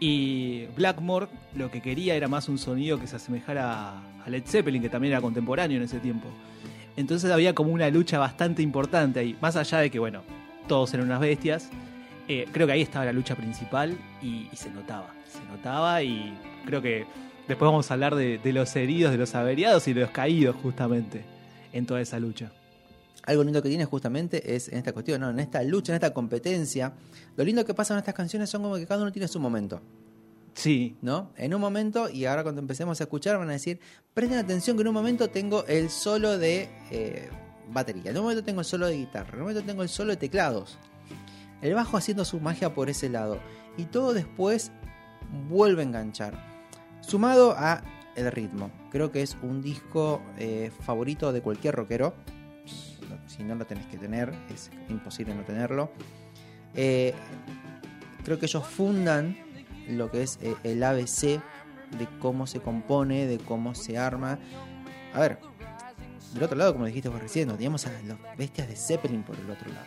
Y 0.00 0.66
Blackmore 0.76 1.28
lo 1.54 1.70
que 1.70 1.80
quería 1.80 2.14
era 2.16 2.26
más 2.28 2.48
un 2.48 2.58
sonido 2.58 2.98
que 2.98 3.06
se 3.06 3.16
asemejara 3.16 3.98
a 4.24 4.30
Led 4.30 4.42
Zeppelin, 4.44 4.82
que 4.82 4.88
también 4.88 5.12
era 5.12 5.20
contemporáneo 5.20 5.76
en 5.76 5.84
ese 5.84 6.00
tiempo. 6.00 6.28
Entonces 6.96 7.30
había 7.30 7.54
como 7.54 7.72
una 7.72 7.88
lucha 7.88 8.18
bastante 8.18 8.62
importante 8.62 9.20
ahí. 9.20 9.36
Más 9.40 9.56
allá 9.56 9.78
de 9.78 9.90
que, 9.90 9.98
bueno, 9.98 10.22
todos 10.66 10.92
eran 10.94 11.06
unas 11.06 11.20
bestias. 11.20 11.70
eh, 12.28 12.46
creo 12.52 12.66
que 12.66 12.72
ahí 12.72 12.82
estaba 12.82 13.04
la 13.04 13.12
lucha 13.12 13.34
principal 13.36 13.96
y, 14.20 14.48
y 14.52 14.56
se 14.56 14.70
notaba. 14.70 15.14
Se 15.28 15.42
notaba 15.50 16.02
y 16.02 16.36
creo 16.66 16.82
que 16.82 17.06
después 17.52 17.68
vamos 17.68 17.90
a 17.90 17.94
hablar 17.94 18.14
de, 18.14 18.38
de 18.38 18.52
los 18.52 18.74
heridos, 18.76 19.12
de 19.12 19.18
los 19.18 19.34
averiados 19.34 19.86
y 19.88 19.92
de 19.92 20.00
los 20.02 20.10
caídos 20.10 20.56
justamente 20.62 21.24
en 21.72 21.86
toda 21.86 22.00
esa 22.00 22.18
lucha. 22.18 22.52
Algo 23.24 23.44
lindo 23.44 23.62
que 23.62 23.68
tiene 23.68 23.84
justamente 23.84 24.54
es 24.56 24.68
en 24.68 24.78
esta 24.78 24.92
cuestión, 24.92 25.20
¿no? 25.20 25.30
en 25.30 25.38
esta 25.38 25.62
lucha, 25.62 25.92
en 25.92 25.96
esta 25.96 26.12
competencia. 26.12 26.92
Lo 27.36 27.44
lindo 27.44 27.64
que 27.64 27.72
pasa 27.72 27.94
en 27.94 27.98
estas 27.98 28.14
canciones 28.14 28.50
son 28.50 28.62
como 28.62 28.76
que 28.76 28.86
cada 28.86 29.02
uno 29.02 29.12
tiene 29.12 29.28
su 29.28 29.38
momento. 29.38 29.80
Sí, 30.54 30.96
¿no? 31.00 31.30
En 31.36 31.54
un 31.54 31.60
momento, 31.60 32.10
y 32.10 32.26
ahora 32.26 32.42
cuando 32.42 32.60
empecemos 32.60 33.00
a 33.00 33.04
escuchar 33.04 33.38
van 33.38 33.48
a 33.48 33.52
decir, 33.52 33.80
presten 34.12 34.38
atención 34.38 34.76
que 34.76 34.82
en 34.82 34.88
un 34.88 34.94
momento 34.94 35.30
tengo 35.30 35.64
el 35.66 35.88
solo 35.88 36.36
de 36.36 36.68
eh, 36.90 37.30
batería, 37.72 38.10
en 38.10 38.16
un 38.18 38.24
momento 38.24 38.44
tengo 38.44 38.60
el 38.60 38.66
solo 38.66 38.86
de 38.86 38.96
guitarra, 38.96 39.30
en 39.30 39.36
un 39.36 39.40
momento 39.42 39.62
tengo 39.62 39.82
el 39.82 39.88
solo 39.88 40.10
de 40.10 40.16
teclados. 40.16 40.78
El 41.62 41.74
bajo 41.74 41.96
haciendo 41.96 42.24
su 42.24 42.40
magia 42.40 42.74
por 42.74 42.90
ese 42.90 43.08
lado. 43.08 43.38
Y 43.76 43.84
todo 43.84 44.12
después 44.12 44.72
vuelve 45.48 45.82
a 45.82 45.84
enganchar. 45.84 46.51
Sumado 47.02 47.54
a 47.56 47.82
el 48.16 48.30
ritmo. 48.30 48.70
Creo 48.90 49.10
que 49.10 49.22
es 49.22 49.36
un 49.42 49.60
disco 49.60 50.22
eh, 50.38 50.70
favorito 50.80 51.32
de 51.32 51.42
cualquier 51.42 51.74
rockero. 51.74 52.14
Si 53.26 53.42
no 53.42 53.54
lo 53.54 53.66
tenés 53.66 53.86
que 53.86 53.98
tener, 53.98 54.32
es 54.52 54.70
imposible 54.88 55.34
no 55.34 55.42
tenerlo. 55.42 55.90
Eh, 56.74 57.12
creo 58.24 58.38
que 58.38 58.46
ellos 58.46 58.66
fundan 58.66 59.36
lo 59.88 60.10
que 60.10 60.22
es 60.22 60.38
eh, 60.42 60.54
el 60.64 60.82
ABC 60.82 61.40
de 61.98 62.08
cómo 62.20 62.46
se 62.46 62.60
compone, 62.60 63.26
de 63.26 63.38
cómo 63.38 63.74
se 63.74 63.98
arma. 63.98 64.38
A 65.12 65.20
ver, 65.20 65.38
del 66.32 66.42
otro 66.42 66.56
lado, 66.56 66.72
como 66.72 66.86
dijiste 66.86 67.08
vos 67.08 67.20
recién, 67.20 67.48
no 67.48 67.54
teníamos 67.54 67.86
a 67.86 67.90
los 68.02 68.18
bestias 68.38 68.68
de 68.68 68.76
Zeppelin 68.76 69.22
por 69.22 69.36
el 69.38 69.50
otro 69.50 69.70
lado. 69.70 69.86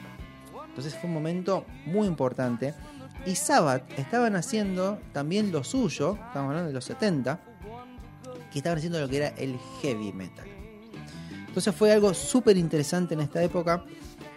Entonces 0.68 0.94
fue 0.96 1.08
un 1.08 1.14
momento 1.14 1.66
muy 1.86 2.08
importante. 2.08 2.74
Y 3.26 3.36
Sabbath 3.36 3.84
estaban 3.98 4.36
haciendo 4.36 5.00
también 5.14 5.52
lo 5.52 5.64
suyo, 5.64 6.18
estamos 6.28 6.50
hablando 6.50 6.68
de 6.68 6.74
los 6.74 6.86
70, 6.86 7.40
que 8.52 8.60
estaban 8.60 8.78
haciendo 8.78 9.00
lo 9.00 9.10
que 9.10 9.18
era 9.18 9.28
el 9.30 9.58
heavy 9.82 10.14
metal. 10.14 10.46
Entonces 11.48 11.74
fue 11.74 11.92
algo 11.92 12.14
súper 12.14 12.58
interesante 12.58 13.14
en 13.14 13.22
esta 13.22 13.42
época, 13.42 13.84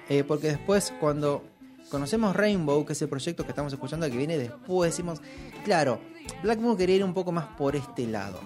eh, 0.09 0.25
porque 0.25 0.49
después 0.49 0.93
cuando 1.01 1.45
conocemos 1.91 2.35
Rainbow, 2.35 2.85
que 2.87 2.93
es 2.93 3.03
el 3.03 3.09
proyecto 3.09 3.45
que 3.45 3.51
estamos 3.51 3.73
escuchando 3.73 4.09
que 4.11 4.17
viene 4.17 4.39
después, 4.39 4.93
decimos, 4.93 5.21
claro, 5.65 6.01
Blackmoor 6.43 6.77
quería 6.77 6.97
ir 6.97 7.05
un 7.05 7.15
poco 7.15 7.33
más 7.33 7.47
por 7.57 7.77
este 7.77 8.07
lado. 8.07 8.41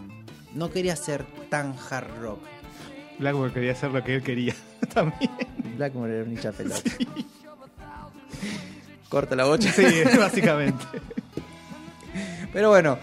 No 0.54 0.70
quería 0.70 0.96
ser 0.96 1.24
tan 1.48 1.74
hard 1.90 2.08
rock. 2.20 2.40
Blackmore 3.18 3.52
quería 3.52 3.72
hacer 3.72 3.90
lo 3.90 4.02
que 4.02 4.16
él 4.16 4.22
quería 4.22 4.54
también. 4.94 5.30
Blackmoor 5.76 6.10
era 6.10 6.24
un 6.24 6.32
hincha 6.32 6.52
pelota. 6.52 6.90
Corta 9.12 9.36
la 9.36 9.44
bocha. 9.44 9.70
Sí, 9.70 9.84
básicamente. 10.18 10.86
Pero 12.50 12.70
bueno, 12.70 12.98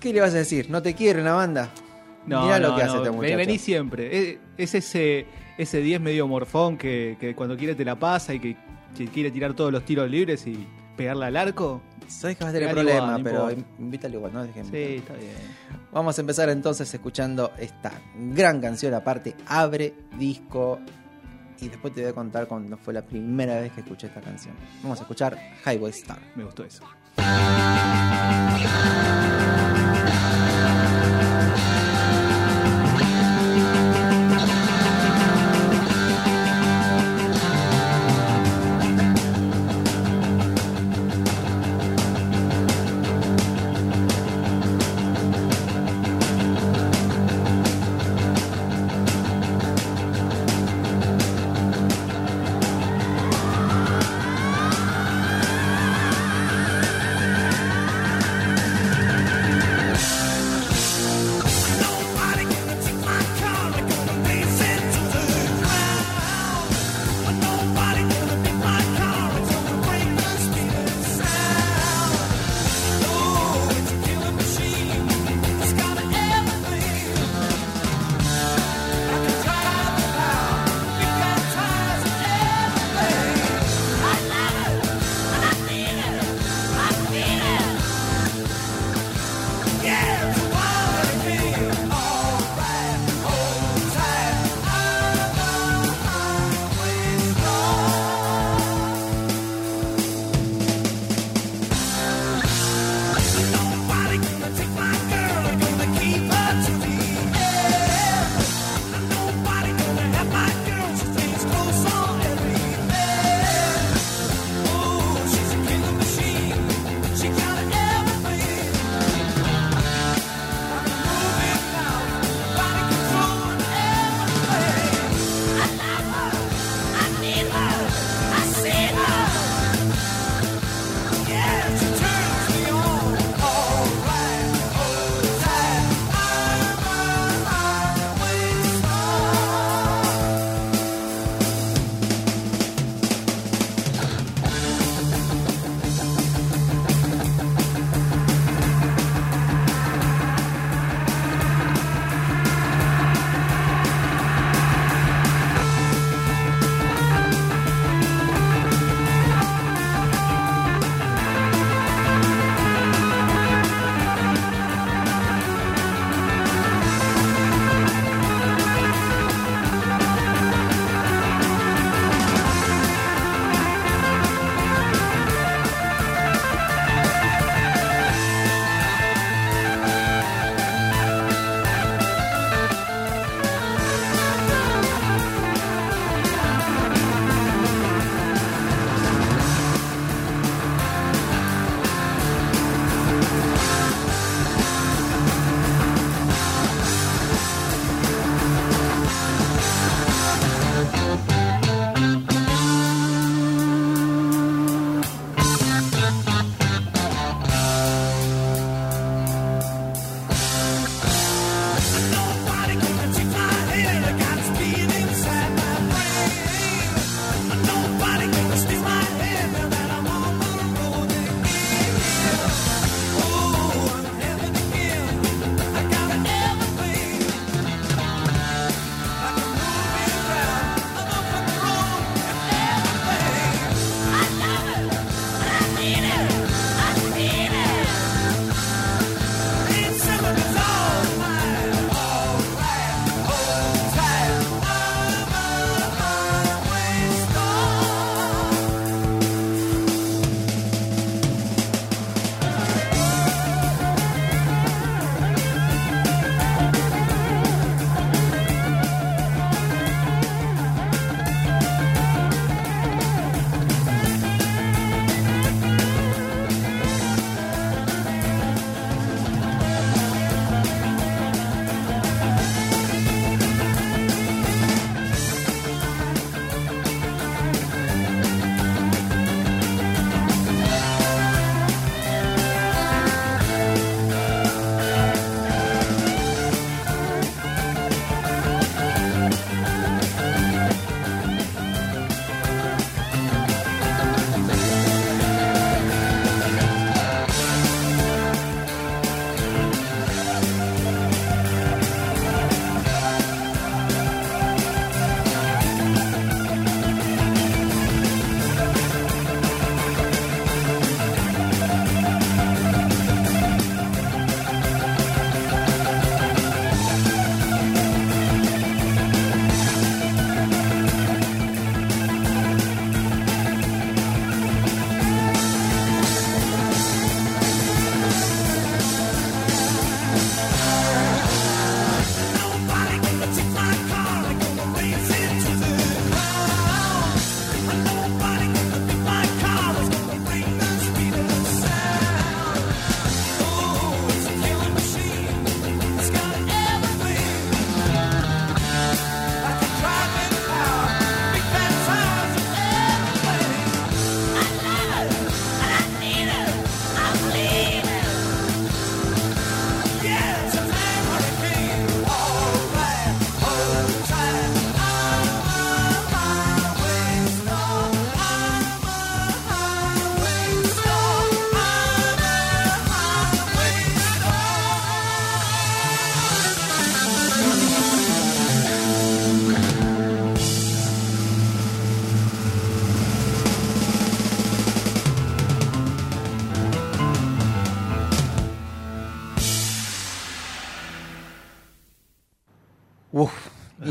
¿qué 0.00 0.10
le 0.10 0.22
vas 0.22 0.32
a 0.32 0.38
decir? 0.38 0.70
¿No 0.70 0.80
te 0.80 0.94
quiere 0.94 1.22
la 1.22 1.34
banda? 1.34 1.68
No, 2.26 2.44
Mirá 2.44 2.58
no, 2.58 2.68
lo 2.68 2.76
que 2.76 2.82
no, 2.82 2.88
hace 2.88 2.96
este 3.02 3.10
muchacho. 3.10 3.36
Vení 3.36 3.58
siempre. 3.58 4.18
Es, 4.18 4.38
es 4.56 4.74
ese 4.74 5.26
ese 5.58 5.80
10 5.82 6.00
medio 6.00 6.26
morfón 6.26 6.78
que, 6.78 7.18
que 7.20 7.34
cuando 7.34 7.58
quiere 7.58 7.74
te 7.74 7.84
la 7.84 7.98
pasa 7.98 8.32
y 8.32 8.40
que, 8.40 8.56
que 8.96 9.06
quiere 9.08 9.30
tirar 9.30 9.52
todos 9.52 9.70
los 9.70 9.84
tiros 9.84 10.10
libres 10.10 10.46
y 10.46 10.66
pegarla 10.96 11.26
al 11.26 11.36
arco. 11.36 11.82
Sabes 12.08 12.38
que 12.38 12.44
vas 12.44 12.54
a 12.54 12.54
tener 12.54 12.74
Dale 12.74 12.80
problema, 12.82 13.06
igual, 13.06 13.18
no 13.18 13.24
pero 13.24 13.50
importa. 13.50 13.82
invítalo 13.82 14.14
igual, 14.14 14.32
¿no? 14.32 14.44
Déjeme. 14.44 14.70
Sí, 14.70 14.94
está 14.96 15.12
bien. 15.12 15.32
Vamos 15.92 16.16
a 16.16 16.20
empezar 16.22 16.48
entonces 16.48 16.92
escuchando 16.94 17.52
esta 17.58 17.92
gran 18.32 18.62
canción, 18.62 18.94
aparte 18.94 19.34
abre 19.46 19.92
disco 20.18 20.80
y 21.60 21.68
después 21.68 21.94
te 21.94 22.02
voy 22.02 22.10
a 22.10 22.14
contar 22.14 22.46
cuando 22.46 22.76
fue 22.76 22.94
la 22.94 23.02
primera 23.02 23.60
vez 23.60 23.72
que 23.72 23.80
escuché 23.80 24.06
esta 24.08 24.20
canción. 24.20 24.54
Vamos 24.82 24.98
a 24.98 25.02
escuchar 25.02 25.38
Highway 25.64 25.90
Star. 25.90 26.18
Me 26.34 26.44
gustó 26.44 26.64
eso. 26.64 26.82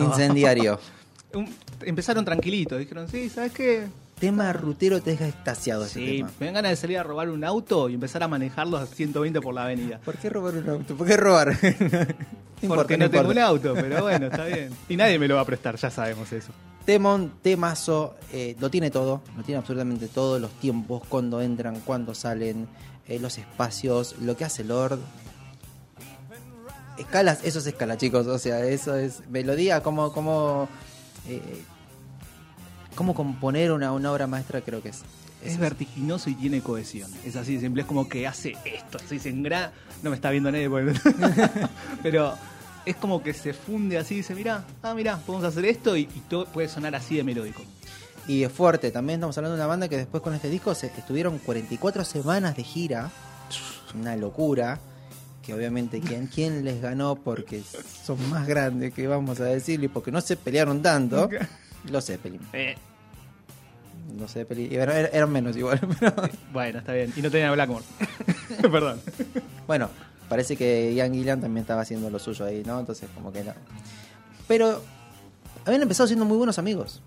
Incendiario. 0.05 0.79
Empezaron 1.81 2.23
tranquilitos, 2.23 2.79
dijeron, 2.79 3.07
sí, 3.09 3.29
¿sabes 3.29 3.51
qué? 3.51 3.87
tema 4.19 4.53
rutero 4.53 5.01
te 5.01 5.11
deja 5.11 5.27
extasiado 5.27 5.83
este 5.85 5.99
Sí, 5.99 6.17
tema. 6.19 6.31
me 6.39 6.45
dan 6.45 6.55
ganas 6.55 6.71
de 6.71 6.75
salir 6.77 6.97
a 6.97 7.03
robar 7.03 7.29
un 7.29 7.43
auto 7.43 7.89
y 7.89 7.95
empezar 7.95 8.23
a 8.23 8.29
manejarlos 8.29 8.81
a 8.81 8.85
120 8.85 9.41
por 9.41 9.53
la 9.53 9.65
avenida. 9.65 9.99
¿Por 10.05 10.15
qué 10.15 10.29
robar 10.29 10.55
un 10.55 10.69
auto? 10.69 10.95
¿Por 10.95 11.05
qué 11.05 11.17
robar? 11.17 11.49
No 12.61 12.67
importa, 12.67 12.83
Porque 12.83 12.97
no, 12.97 13.09
tengo 13.09 13.29
un 13.29 13.37
auto, 13.37 13.73
pero 13.75 14.03
bueno, 14.03 14.27
está 14.27 14.45
bien. 14.45 14.69
Y 14.87 14.95
nadie 14.95 15.19
me 15.19 15.27
lo 15.27 15.35
va 15.35 15.41
a 15.41 15.45
prestar, 15.45 15.75
ya 15.75 15.91
sabemos 15.91 16.31
eso. 16.31 16.53
Temon, 16.85 17.33
temazo, 17.41 18.15
eh, 18.31 18.55
lo 18.61 18.69
tiene 18.71 18.89
todo, 18.89 19.21
lo 19.35 19.43
tiene 19.43 19.59
absolutamente 19.59 20.07
todo, 20.07 20.39
los 20.39 20.51
tiempos, 20.51 21.03
cuando 21.09 21.41
entran, 21.41 21.81
cuando 21.81 22.15
salen, 22.15 22.65
eh, 23.09 23.19
los 23.19 23.37
espacios, 23.37 24.15
lo 24.21 24.37
que 24.37 24.45
hace 24.45 24.63
Lord. 24.63 24.99
Escalas, 26.97 27.39
eso 27.43 27.59
es 27.59 27.67
escala, 27.67 27.97
chicos, 27.97 28.25
o 28.27 28.39
sea, 28.39 28.63
eso 28.65 28.95
es 28.95 29.27
melodía, 29.29 29.83
como, 29.83 30.13
como, 30.13 30.69
eh, 31.27 31.41
cómo 32.95 33.13
componer 33.13 33.71
una, 33.71 33.91
una 33.91 34.11
obra 34.11 34.27
maestra, 34.27 34.61
creo 34.61 34.81
que 34.81 34.89
es. 34.89 35.01
Es 35.43 35.59
vertiginoso 35.59 36.29
y 36.31 36.33
tiene 36.35 36.61
cohesión. 36.61 37.11
Es 37.23 37.35
así 37.35 37.55
de 37.55 37.61
simple, 37.61 37.81
es 37.83 37.87
como 37.87 38.09
que 38.09 38.25
hace 38.25 38.55
esto, 38.65 38.97
se 38.99 39.29
engrana. 39.29 39.71
No 40.01 40.09
me 40.09 40.15
está 40.15 40.31
viendo 40.31 40.51
nadie, 40.51 40.67
porque- 40.69 40.97
pero 42.03 42.33
es 42.83 42.95
como 42.95 43.21
que 43.21 43.31
se 43.33 43.53
funde 43.53 43.97
así 43.99 44.15
dice, 44.15 44.33
mira, 44.33 44.63
ah, 44.81 44.93
mira, 44.95 45.17
podemos 45.17 45.45
hacer 45.45 45.65
esto 45.65 45.95
y, 45.97 46.01
y 46.01 46.23
todo 46.29 46.45
puede 46.45 46.67
sonar 46.67 46.95
así 46.95 47.17
de 47.17 47.23
melódico. 47.23 47.61
Y 48.27 48.41
es 48.43 48.51
fuerte, 48.51 48.89
también 48.89 49.19
estamos 49.19 49.37
hablando 49.37 49.55
de 49.55 49.61
una 49.61 49.67
banda 49.67 49.87
que 49.87 49.97
después 49.97 50.23
con 50.23 50.33
este 50.33 50.49
disco 50.49 50.73
se, 50.73 50.87
estuvieron 50.87 51.37
44 51.37 52.03
semanas 52.05 52.55
de 52.55 52.63
gira, 52.63 53.11
una 53.93 54.15
locura, 54.15 54.79
que 55.45 55.53
obviamente 55.53 55.99
quién, 56.01 56.27
quién 56.27 56.65
les 56.65 56.81
ganó 56.81 57.15
porque 57.15 57.61
son 58.03 58.17
más 58.29 58.47
grandes 58.47 58.93
que 58.93 59.07
vamos 59.07 59.39
a 59.39 59.45
decirlo 59.45 59.85
y 59.85 59.89
porque 59.89 60.11
no 60.11 60.21
se 60.21 60.35
pelearon 60.37 60.81
tanto, 60.81 61.29
los 61.89 62.05
Zeppelin. 62.05 62.41
Eh, 62.53 62.75
Los 64.17 64.33
Zeppelin, 64.33 64.71
eran, 64.73 65.07
eran 65.11 65.31
menos 65.31 65.55
igual, 65.55 65.79
pero 65.99 66.13
bueno, 66.51 66.79
está 66.79 66.93
bien. 66.93 67.13
Y 67.15 67.21
no 67.21 67.29
tenían 67.29 67.49
a 67.49 67.53
Blackmore. 67.53 67.83
Perdón. 68.61 68.99
bueno, 69.67 69.89
parece 70.29 70.55
que 70.55 70.93
Ian 70.95 71.13
Gillan 71.13 71.41
también 71.41 71.61
estaba 71.61 71.81
haciendo 71.81 72.09
lo 72.09 72.17
suyo 72.19 72.45
ahí, 72.45 72.63
¿no? 72.65 72.79
Entonces 72.79 73.09
como 73.13 73.31
que 73.31 73.43
no. 73.43 73.53
Pero 74.47 74.81
habían 75.65 75.81
empezado 75.81 76.07
siendo 76.07 76.25
muy 76.25 76.37
buenos 76.37 76.57
amigos. 76.59 77.01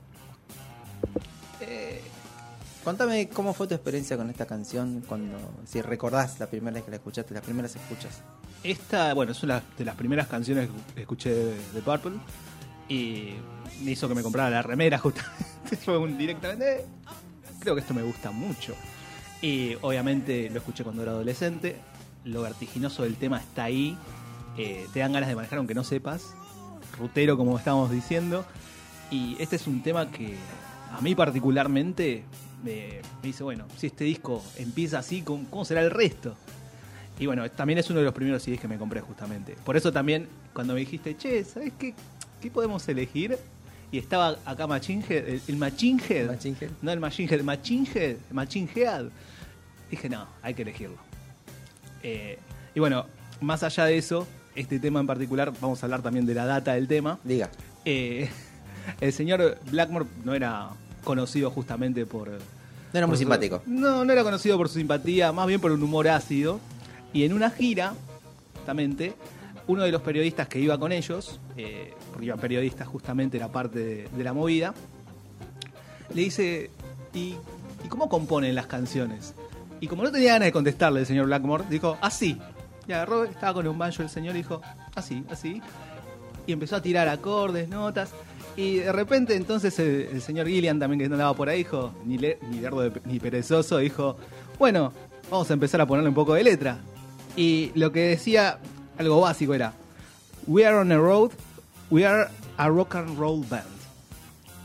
Contame 2.89 3.29
cómo 3.29 3.53
fue 3.53 3.67
tu 3.67 3.75
experiencia 3.75 4.17
con 4.17 4.31
esta 4.31 4.47
canción 4.47 5.05
cuando, 5.07 5.37
si 5.67 5.83
recordás 5.83 6.41
la 6.41 6.47
primera 6.47 6.73
vez 6.73 6.85
que 6.85 6.91
la 6.91 6.97
escuchaste, 6.97 7.35
las 7.35 7.43
primeras 7.43 7.77
escuchas. 7.77 8.23
Esta, 8.65 9.13
bueno, 9.13 9.33
es 9.33 9.43
una 9.43 9.63
de 9.77 9.85
las 9.85 9.95
primeras 9.95 10.27
canciones 10.27 10.71
que 10.95 11.03
escuché 11.03 11.35
de, 11.35 11.55
de 11.75 11.83
Purple 11.83 12.13
y 12.89 13.35
me 13.83 13.91
hizo 13.91 14.09
que 14.09 14.15
me 14.15 14.23
comprara 14.23 14.49
la 14.49 14.63
remera 14.63 14.97
justamente. 15.01 15.77
Fue 15.85 15.99
un 15.99 16.17
directamente, 16.17 16.79
"Eh, 16.81 16.87
creo 17.61 17.75
que 17.75 17.83
esto 17.83 17.93
me 17.93 18.03
gusta 18.03 18.31
mucho. 18.31 18.75
Y 19.43 19.75
obviamente 19.83 20.49
lo 20.49 20.61
escuché 20.61 20.83
cuando 20.83 21.03
era 21.03 21.13
adolescente, 21.13 21.77
lo 22.25 22.41
vertiginoso 22.41 23.03
del 23.03 23.17
tema 23.17 23.37
está 23.39 23.65
ahí, 23.65 23.99
eh, 24.57 24.87
te 24.95 25.01
dan 25.01 25.13
ganas 25.13 25.29
de 25.29 25.37
manejar 25.37 25.59
aunque 25.59 25.75
no 25.75 25.85
sepas, 25.85 26.33
rutero 26.99 27.37
como 27.37 27.59
estábamos 27.59 27.91
diciendo, 27.91 28.47
y 29.11 29.37
este 29.41 29.57
es 29.57 29.67
un 29.67 29.83
tema 29.83 30.11
que 30.11 30.39
a 30.91 31.03
mí 31.03 31.15
particularmente 31.15 32.25
me, 32.65 33.01
me 33.23 33.29
dice, 33.29 33.43
bueno, 33.43 33.67
si 33.77 33.89
este 33.89 34.05
disco 34.05 34.43
empieza 34.57 34.99
así, 34.99 35.23
¿cómo, 35.23 35.65
será 35.65 35.83
el 35.83 35.91
resto? 35.91 36.37
Y 37.19 37.27
bueno, 37.27 37.51
también 37.51 37.79
es 37.79 37.91
uno 37.91 37.99
de 37.99 38.05
los 38.05 38.15
primeros 38.15 38.43
CDs 38.43 38.61
que 38.61 38.69
me 38.69 38.79
compré 38.79 39.01
justamente. 39.01 39.57
Por 39.65 39.77
eso 39.77 39.93
también, 39.93 40.29
cuando 40.53 40.75
me 40.75 40.81
dijiste, 40.81 41.17
che, 41.17 41.45
¿sabes 41.45 41.73
qué, 41.79 41.95
qué 42.41 42.51
podemos 42.51 42.89
elegir? 42.89 43.39
Y 43.91 43.99
estaba 43.99 44.37
acá 44.45 44.67
Machine 44.67 45.05
Head, 45.09 45.29
el, 45.29 45.43
el 45.49 45.57
Machine 45.57 46.01
Head. 46.09 46.27
Machine 46.27 46.57
Head. 46.61 46.71
No 46.83 46.93
el 46.93 47.01
Machine 47.01 47.29
Head, 47.35 47.43
Machine 47.43 48.69
Head. 48.75 49.07
Dije, 49.91 50.09
no, 50.09 50.27
hay 50.43 50.55
que 50.55 50.63
elegirlo. 50.63 50.99
Eh, 52.03 52.39
y 52.75 52.81
bueno, 52.81 53.07
más 53.41 53.63
allá 53.63 53.87
de 53.87 53.97
eso, 53.97 54.27
este 54.55 54.79
tema 54.79 55.01
en 55.01 55.07
particular, 55.07 55.53
vamos 55.61 55.83
a 55.83 55.87
hablar 55.87 56.03
también 56.03 56.27
de 56.27 56.35
la 56.35 56.45
data 56.45 56.75
del 56.75 56.87
tema. 56.87 57.19
Diga. 57.25 57.51
Eh, 57.85 58.29
el 59.01 59.13
señor 59.13 59.59
Blackmore 59.71 60.07
no 60.25 60.35
era 60.35 60.71
conocido 61.09 61.51
justamente 61.51 62.07
por... 62.07 62.29
No 62.31 62.39
era 62.95 63.07
muy 63.07 63.17
su- 63.17 63.21
simpático. 63.21 63.63
No, 63.67 64.05
no 64.05 64.13
era 64.13 64.23
conocido 64.23 64.57
por 64.57 64.69
su 64.69 64.79
simpatía, 64.79 65.33
más 65.33 65.47
bien 65.49 65.61
por 65.61 65.73
un 65.73 65.83
humor 65.83 66.07
ácido. 66.09 66.61
Y 67.13 67.25
en 67.25 67.33
una 67.33 67.51
gira, 67.51 67.95
justamente, 68.57 69.15
uno 69.67 69.83
de 69.83 69.91
los 69.91 70.03
periodistas 70.03 70.47
que 70.49 70.61
iba 70.61 70.79
con 70.79 70.93
ellos, 70.93 71.41
eh, 71.57 71.93
porque 72.11 72.27
iban 72.27 72.39
periodistas 72.39 72.87
justamente 72.87 73.39
la 73.39 73.49
parte 73.49 73.79
de, 73.79 74.09
de 74.09 74.25
la 74.25 74.33
movida, 74.33 74.73
le 76.15 76.23
dice, 76.23 76.71
¿y, 77.13 77.35
¿y 77.85 77.89
cómo 77.89 78.09
componen 78.09 78.55
las 78.55 78.67
canciones? 78.67 79.35
Y 79.81 79.87
como 79.87 80.03
no 80.03 80.11
tenía 80.11 80.33
ganas 80.35 80.47
de 80.47 80.53
contestarle 80.53 81.01
el 81.01 81.07
señor 81.07 81.27
Blackmore, 81.27 81.65
dijo, 81.69 81.99
así. 82.01 82.39
Y 82.87 82.93
agarró, 82.93 83.25
estaba 83.25 83.55
con 83.55 83.67
un 83.69 83.77
banjo 83.79 84.03
el 84.03 84.09
señor 84.09 84.35
y 84.35 84.39
dijo, 84.39 84.61
así, 84.95 85.23
así. 85.31 85.61
Y 86.47 86.53
empezó 86.53 86.77
a 86.77 86.83
tirar 86.83 87.07
acordes, 87.09 87.69
notas. 87.69 88.11
Y 88.59 88.79
de 88.79 88.91
repente 88.91 89.37
entonces 89.37 89.79
el, 89.79 90.21
señor 90.21 90.49
Gillian 90.49 90.81
también 90.81 90.99
que 90.99 91.05
andaba 91.05 91.33
por 91.33 91.49
ahí 91.49 91.59
dijo, 91.59 91.95
ni, 92.05 92.19
le- 92.19 92.41
ni 92.51 92.59
lerdo 92.59 92.91
ni 93.05 93.21
perezoso, 93.21 93.79
dijo, 93.79 94.17
bueno, 94.59 94.93
vamos 95.31 95.49
a 95.49 95.55
empezar 95.55 95.81
a 95.81 95.87
ponerle 95.87 96.09
un 96.09 96.15
poco 96.17 96.35
de 96.35 96.43
letra. 96.43 96.79
Y 97.37 97.71
lo 97.77 97.93
que 97.93 98.01
decía, 98.01 98.59
algo 98.99 99.21
básico 99.21 99.55
era, 99.55 99.75
We 100.49 100.67
are 100.67 100.77
on 100.77 100.91
a 100.91 100.97
road, 100.99 101.31
we 101.89 102.05
are 102.05 102.31
a 102.57 102.69
rock 102.69 102.97
and 102.97 103.17
roll 103.17 103.47
band. 103.49 103.63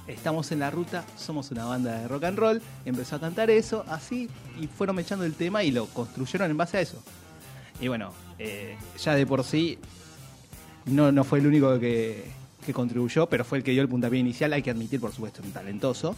Estamos 0.08 0.52
en 0.52 0.62
la 0.62 0.72
ruta, 0.72 1.06
somos 1.16 1.52
una 1.52 1.66
banda 1.66 2.00
de 2.00 2.08
rock 2.08 2.24
and 2.24 2.40
roll. 2.40 2.62
Empezó 2.86 3.18
a 3.18 3.20
cantar 3.20 3.52
eso, 3.52 3.86
así, 3.88 4.28
y 4.60 4.66
fueron 4.66 4.98
echando 4.98 5.24
el 5.24 5.36
tema 5.36 5.64
y 5.64 5.70
lo 5.70 5.86
construyeron 5.86 6.50
en 6.50 6.58
base 6.58 6.78
a 6.78 6.82
eso. 6.82 6.98
Y 7.80 7.90
bueno, 7.90 8.12
eh, 8.40 8.76
ya 9.00 9.14
de 9.14 9.28
por 9.28 9.44
sí, 9.44 9.78
no, 10.86 11.12
no 11.12 11.24
fue 11.24 11.38
el 11.38 11.46
único 11.46 11.80
que, 11.80 12.32
que 12.64 12.74
contribuyó, 12.74 13.28
pero 13.28 13.44
fue 13.44 13.58
el 13.58 13.64
que 13.64 13.72
dio 13.72 13.82
el 13.82 13.90
puntapié 13.90 14.20
inicial. 14.20 14.54
Hay 14.54 14.62
que 14.62 14.72
admitir, 14.72 15.00
por 15.00 15.12
supuesto, 15.12 15.42
un 15.44 15.52
talentoso. 15.52 16.16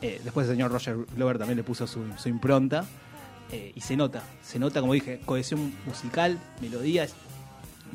Eh, 0.00 0.20
después 0.24 0.48
el 0.48 0.54
señor 0.54 0.72
Roger 0.72 0.96
Glover 1.14 1.38
también 1.38 1.56
le 1.56 1.64
puso 1.64 1.86
su, 1.86 2.02
impronta. 2.26 2.84
Eh, 3.50 3.72
y 3.74 3.80
se 3.82 3.96
nota, 3.96 4.22
se 4.42 4.58
nota, 4.58 4.80
como 4.80 4.94
dije, 4.94 5.20
cohesión 5.24 5.74
musical, 5.86 6.38
melodías. 6.60 7.14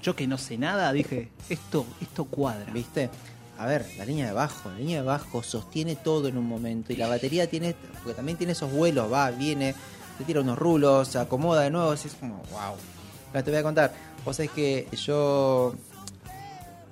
Yo 0.02 0.16
que 0.16 0.28
no 0.28 0.38
sé 0.38 0.58
nada, 0.58 0.94
dije, 0.94 1.30
esto, 1.50 1.86
esto 2.00 2.26
cuadra. 2.26 2.72
¿Viste? 2.72 3.10
A 3.58 3.66
ver, 3.66 3.86
la 3.98 4.06
línea 4.06 4.28
de 4.28 4.34
bajo, 4.34 4.70
la 4.70 4.78
línea 4.78 5.02
de 5.02 5.08
bajo 5.08 5.42
sostiene 5.42 5.96
todo 5.96 6.28
en 6.28 6.38
un 6.38 6.48
momento 6.48 6.94
y 6.94 6.96
la 6.96 7.08
batería 7.08 7.50
tiene, 7.50 7.76
porque 8.04 8.14
también 8.14 8.38
tiene 8.38 8.54
esos 8.54 8.72
vuelos, 8.72 9.12
va, 9.12 9.32
viene, 9.32 9.74
te 10.20 10.24
tira 10.26 10.42
unos 10.42 10.60
rulos, 10.60 11.08
se 11.08 11.18
acomoda 11.18 11.62
de 11.62 11.72
nuevo, 11.72 11.90
así 11.90 12.08
es 12.08 12.14
como, 12.14 12.36
wow. 12.52 12.76
Ahora 13.30 13.44
te 13.44 13.50
voy 13.50 13.60
a 13.60 13.64
contar, 13.64 13.94
vos 14.24 14.36
sabés 14.36 14.52
que 14.52 14.88
yo 14.92 15.74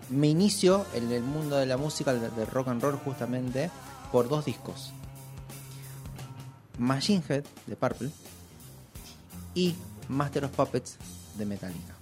me 0.09 0.27
inicio 0.27 0.85
en 0.93 1.11
el 1.11 1.23
mundo 1.23 1.57
de 1.57 1.65
la 1.65 1.77
música, 1.77 2.13
del 2.13 2.33
del 2.35 2.47
rock 2.47 2.69
and 2.69 2.81
roll 2.81 2.95
justamente, 2.97 3.69
por 4.11 4.29
dos 4.29 4.45
discos. 4.45 4.91
Machine 6.77 7.23
Head 7.27 7.43
de 7.67 7.75
Purple 7.75 8.09
y 9.53 9.75
Master 10.09 10.45
of 10.45 10.51
Puppets 10.51 10.97
de 11.37 11.45
Metallica. 11.45 11.95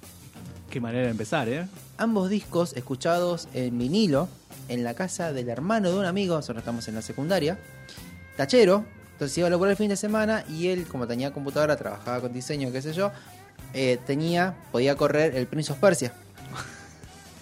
Qué 0.70 0.82
manera 0.82 1.06
de 1.06 1.12
empezar, 1.12 1.48
¿eh? 1.50 1.68
Ambos 1.98 2.30
discos 2.30 2.74
escuchados 2.74 3.48
en 3.54 3.78
vinilo 3.78 4.28
en 4.70 4.84
la 4.84 4.94
casa 4.96 5.32
del 5.34 5.50
hermano 5.50 5.92
de 5.92 5.98
un 6.00 6.06
amigo, 6.06 6.36
nosotros 6.36 6.62
estamos 6.62 6.88
en 6.88 6.96
la 6.96 7.02
secundaria, 7.02 7.60
tachero, 8.38 8.86
entonces 9.12 9.38
iba 9.38 9.48
a 9.48 9.50
lograr 9.52 9.72
el 9.72 9.78
fin 9.78 9.90
de 9.90 9.96
semana 9.96 10.44
y 10.50 10.68
él, 10.68 10.88
como 10.88 11.06
tenía 11.06 11.32
computadora, 11.32 11.76
trabajaba 11.76 12.22
con 12.22 12.34
diseño, 12.34 12.72
qué 12.72 12.82
sé 12.82 12.94
yo, 12.94 13.12
eh, 13.74 14.00
tenía, 14.06 14.56
podía 14.72 14.96
correr 14.96 15.36
el 15.36 15.48
Prince 15.48 15.72
of 15.72 15.80
Persia. 15.80 16.14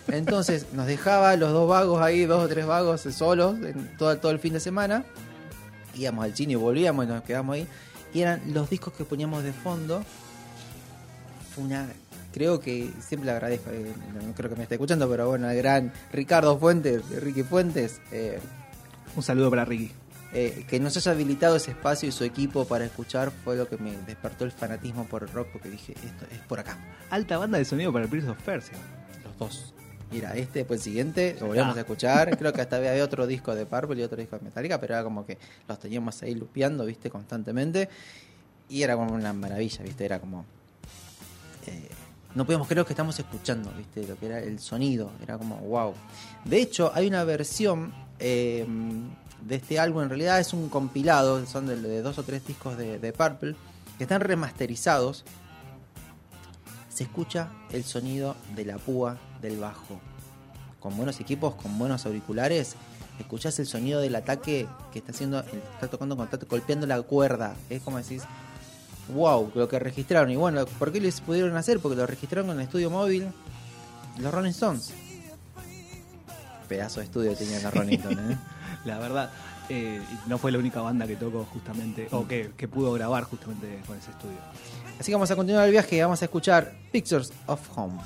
Entonces 0.08 0.68
nos 0.74 0.88
dejaba 0.88 1.36
los 1.36 1.52
dos 1.52 1.70
vagos 1.70 2.02
ahí, 2.02 2.26
dos 2.26 2.44
o 2.44 2.48
tres 2.48 2.66
vagos 2.66 3.02
solos, 3.02 3.56
en 3.64 3.96
todo, 3.98 4.18
todo 4.18 4.32
el 4.32 4.40
fin 4.40 4.54
de 4.54 4.60
semana, 4.60 5.06
íbamos 5.96 6.26
al 6.26 6.36
cine 6.36 6.54
y 6.54 6.56
volvíamos 6.56 7.06
y 7.06 7.08
nos 7.08 7.24
quedamos 7.24 7.56
ahí, 7.56 7.68
y 8.14 8.22
eran 8.22 8.42
los 8.54 8.70
discos 8.70 8.94
que 8.94 9.06
poníamos 9.06 9.44
de 9.44 9.54
fondo. 9.54 10.04
Fue 11.54 11.64
una 11.64 11.88
creo 12.34 12.60
que 12.60 12.90
siempre 13.06 13.26
le 13.26 13.32
agradezco 13.34 13.70
eh, 13.72 13.92
no 14.14 14.34
creo 14.34 14.50
que 14.50 14.56
me 14.56 14.64
esté 14.64 14.76
escuchando 14.76 15.10
pero 15.10 15.28
bueno 15.28 15.50
al 15.50 15.56
gran 15.58 15.92
Ricardo 16.14 16.58
Fuentes 16.58 17.04
Ricky 17.22 17.44
Fuentes 17.44 18.00
eh, 18.12 18.40
Un 19.18 19.22
saludo 19.24 19.50
para 19.50 19.66
Ricky. 19.66 19.92
eh, 20.34 20.66
que 20.70 20.80
nos 20.80 20.96
haya 20.96 21.12
habilitado 21.12 21.58
ese 21.58 21.72
espacio 21.72 22.08
y 22.08 22.14
su 22.14 22.24
equipo 22.24 22.64
para 22.64 22.86
escuchar 22.86 23.32
fue 23.44 23.58
lo 23.58 23.68
que 23.68 23.76
me 23.78 23.98
despertó 24.08 24.46
el 24.46 24.54
fanatismo 24.54 25.06
por 25.08 25.24
el 25.24 25.30
rock 25.30 25.50
porque 25.52 25.70
dije 25.70 25.94
esto 26.06 26.26
es 26.32 26.40
por 26.48 26.58
acá 26.60 26.78
Alta 27.10 27.38
banda 27.38 27.58
de 27.58 27.66
sonido 27.66 27.92
para 27.92 28.06
el 28.06 28.10
Prince 28.10 28.30
of 28.30 28.42
Persia. 28.44 28.78
los 29.26 29.38
dos 29.38 29.74
mira 30.12 30.36
este 30.36 30.60
después 30.60 30.80
el 30.80 30.84
siguiente 30.84 31.38
lo 31.40 31.48
volvíamos 31.48 31.76
a 31.78 31.82
escuchar 31.82 32.38
creo 32.38 32.54
que 32.54 32.62
hasta 32.62 32.78
había 32.78 33.04
otro 33.04 33.26
disco 33.28 33.56
de 33.56 33.66
Purple 33.66 34.00
y 34.00 34.04
otro 34.04 34.18
disco 34.18 34.38
de 34.38 34.46
Metallica 34.46 34.80
pero 34.80 34.94
era 34.96 35.04
como 35.04 35.26
que 35.26 35.38
los 35.68 35.80
teníamos 35.80 36.22
ahí 36.24 36.36
lupeando 36.36 36.86
viste 36.86 37.10
constantemente 37.10 37.90
y 38.70 38.84
era 38.84 38.96
como 38.96 39.14
una 39.14 39.34
maravilla 39.34 39.84
viste 39.84 40.06
era 40.06 40.20
como 40.20 40.46
eh, 41.68 41.90
no 42.36 42.46
podíamos 42.46 42.68
creer 42.68 42.80
lo 42.80 42.86
que 42.86 42.94
estamos 42.94 43.18
escuchando, 43.20 43.72
¿viste? 43.78 44.08
Lo 44.08 44.18
que 44.18 44.28
era 44.28 44.40
el 44.40 44.60
sonido, 44.60 45.12
era 45.22 45.38
como 45.38 45.58
wow. 45.58 45.94
De 46.46 46.62
hecho, 46.62 46.92
hay 46.94 47.08
una 47.08 47.24
versión 47.24 47.94
eh, 48.20 48.66
de 49.46 49.56
este 49.56 49.80
álbum, 49.80 50.04
en 50.04 50.10
realidad 50.10 50.40
es 50.40 50.54
un 50.54 50.70
compilado, 50.70 51.46
son 51.46 51.68
de, 51.68 51.76
de 51.76 52.02
dos 52.02 52.18
o 52.18 52.24
tres 52.24 52.46
discos 52.46 52.78
de, 52.78 53.00
de 53.00 53.14
Purple, 53.14 53.56
que 53.98 54.04
están 54.06 54.22
remasterizados. 54.22 55.26
Se 56.90 57.04
escucha 57.04 57.50
el 57.72 57.84
sonido 57.84 58.36
de 58.56 58.66
la 58.66 58.78
púa 58.78 59.18
del 59.42 59.60
bajo. 59.60 60.00
Con 60.80 60.98
buenos 60.98 61.20
equipos, 61.20 61.56
con 61.56 61.78
buenos 61.78 62.06
auriculares, 62.06 62.76
escuchás 63.20 63.60
el 63.60 63.68
sonido 63.68 64.00
del 64.00 64.16
ataque 64.16 64.68
que 64.92 65.00
está 65.00 65.12
haciendo, 65.12 65.40
está 65.40 65.88
tocando 65.88 66.16
con, 66.18 66.26
está 66.26 66.38
golpeando 66.50 66.88
la 66.88 67.02
cuerda. 67.02 67.56
Es 67.70 67.82
como 67.82 67.98
decís, 67.98 68.24
wow, 69.14 69.52
lo 69.54 69.68
que 69.68 69.80
registraron. 69.80 70.32
Y 70.32 70.36
bueno, 70.36 70.66
¿por 70.66 70.92
qué 70.92 71.00
les 71.00 71.22
pudieron 71.22 71.56
hacer? 71.56 71.80
Porque 71.80 71.96
lo 71.96 72.08
registraron 72.08 72.48
con 72.48 72.58
el 72.58 72.64
estudio 72.64 72.90
móvil 72.90 73.28
los 74.20 74.34
Rolling 74.34 74.52
Stones. 74.52 74.94
Pedazo 76.68 77.00
de 77.00 77.06
estudio 77.06 77.36
tenían 77.36 77.64
los 77.64 77.74
Rolling 77.74 77.98
Stones, 77.98 78.32
¿eh? 78.32 78.38
La 78.86 78.98
verdad, 78.98 79.30
eh, 79.70 80.02
no 80.26 80.38
fue 80.38 80.52
la 80.52 80.58
única 80.58 80.82
banda 80.82 81.06
que 81.06 81.16
tocó 81.16 81.46
justamente, 81.46 82.08
o 82.12 82.28
que, 82.28 82.52
que 82.58 82.68
pudo 82.68 82.94
grabar 82.94 83.26
justamente 83.26 83.80
con 83.86 83.98
ese 83.98 84.10
estudio. 84.12 84.38
Así 85.00 85.12
que 85.12 85.16
vamos 85.16 85.30
a 85.30 85.36
continuar 85.36 85.66
el 85.66 85.72
viaje 85.72 85.98
y 85.98 86.02
vamos 86.02 86.22
a 86.22 86.26
escuchar 86.26 86.74
Pictures 86.92 87.32
of 87.46 87.60
Home. 87.78 88.00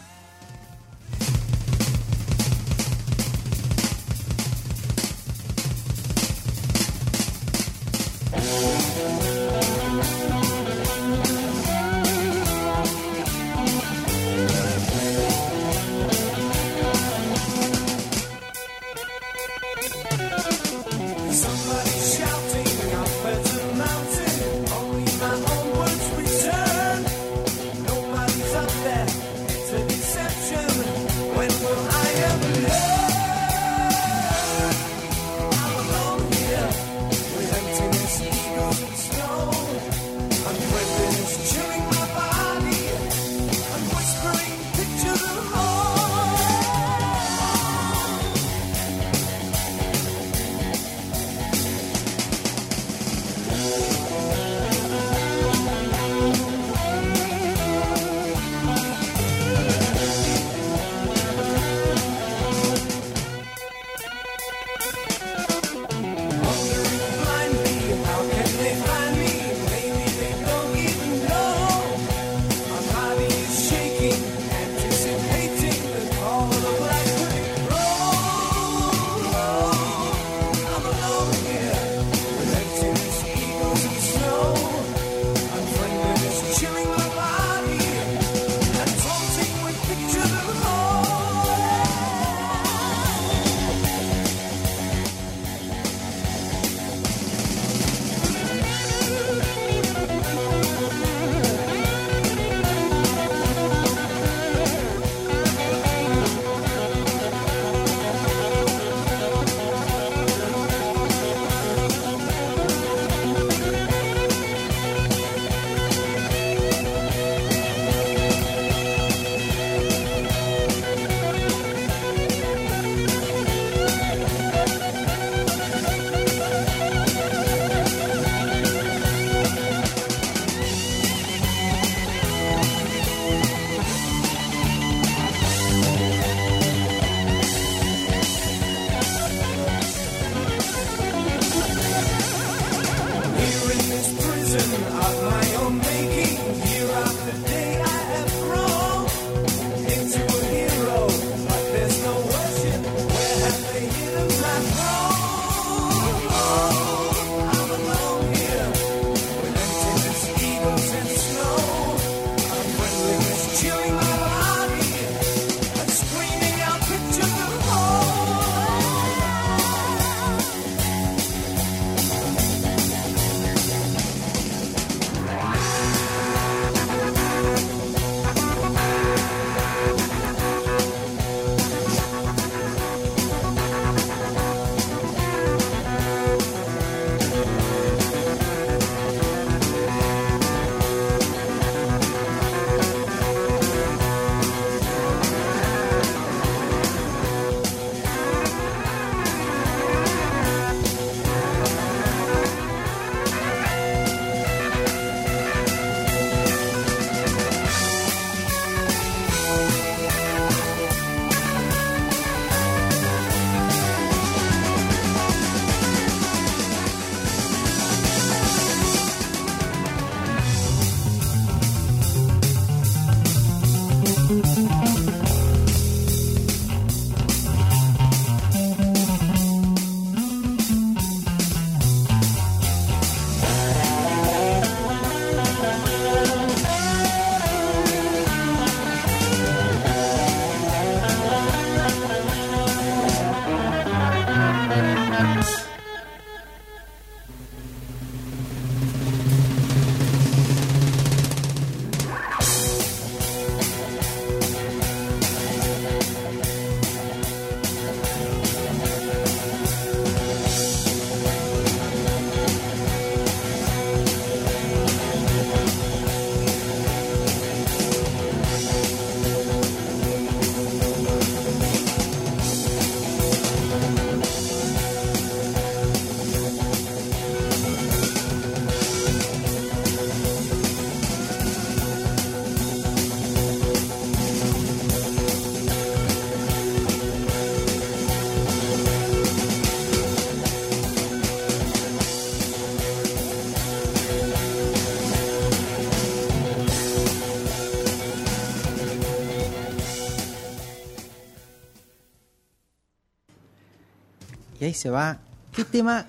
Y 304.65 304.69
ahí 304.69 304.73
se 304.73 304.89
va. 304.89 305.19
Qué 305.55 305.63
tema 305.63 306.07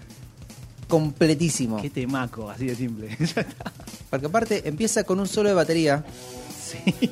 completísimo. 0.88 1.82
Qué 1.82 1.90
temaco, 1.90 2.48
así 2.48 2.66
de 2.66 2.74
simple. 2.74 3.14
Porque 4.10 4.24
aparte 4.24 4.66
empieza 4.66 5.04
con 5.04 5.20
un 5.20 5.28
solo 5.28 5.50
de 5.50 5.54
batería 5.54 6.02
sí. 6.58 7.10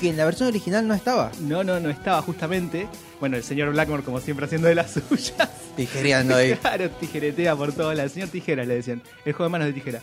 que 0.00 0.10
en 0.10 0.16
la 0.16 0.24
versión 0.24 0.50
original 0.50 0.86
no 0.86 0.94
estaba. 0.94 1.32
No, 1.40 1.64
no, 1.64 1.80
no 1.80 1.90
estaba 1.90 2.22
justamente. 2.22 2.86
Bueno, 3.18 3.36
el 3.36 3.42
señor 3.42 3.72
Blackmore, 3.72 4.04
como 4.04 4.20
siempre, 4.20 4.46
haciendo 4.46 4.68
de 4.68 4.76
las 4.76 4.92
suyas. 5.08 5.48
Tijereando 5.74 6.36
ahí. 6.36 6.54
Claro, 6.54 6.88
tijeretea 6.90 7.56
por 7.56 7.72
todas 7.72 7.96
las. 7.96 8.04
El 8.04 8.10
señor 8.10 8.28
Tijera 8.28 8.64
le 8.64 8.76
decían. 8.76 9.02
El 9.24 9.32
juego 9.32 9.46
de 9.46 9.50
manos 9.50 9.66
de 9.66 9.72
tijera. 9.72 10.00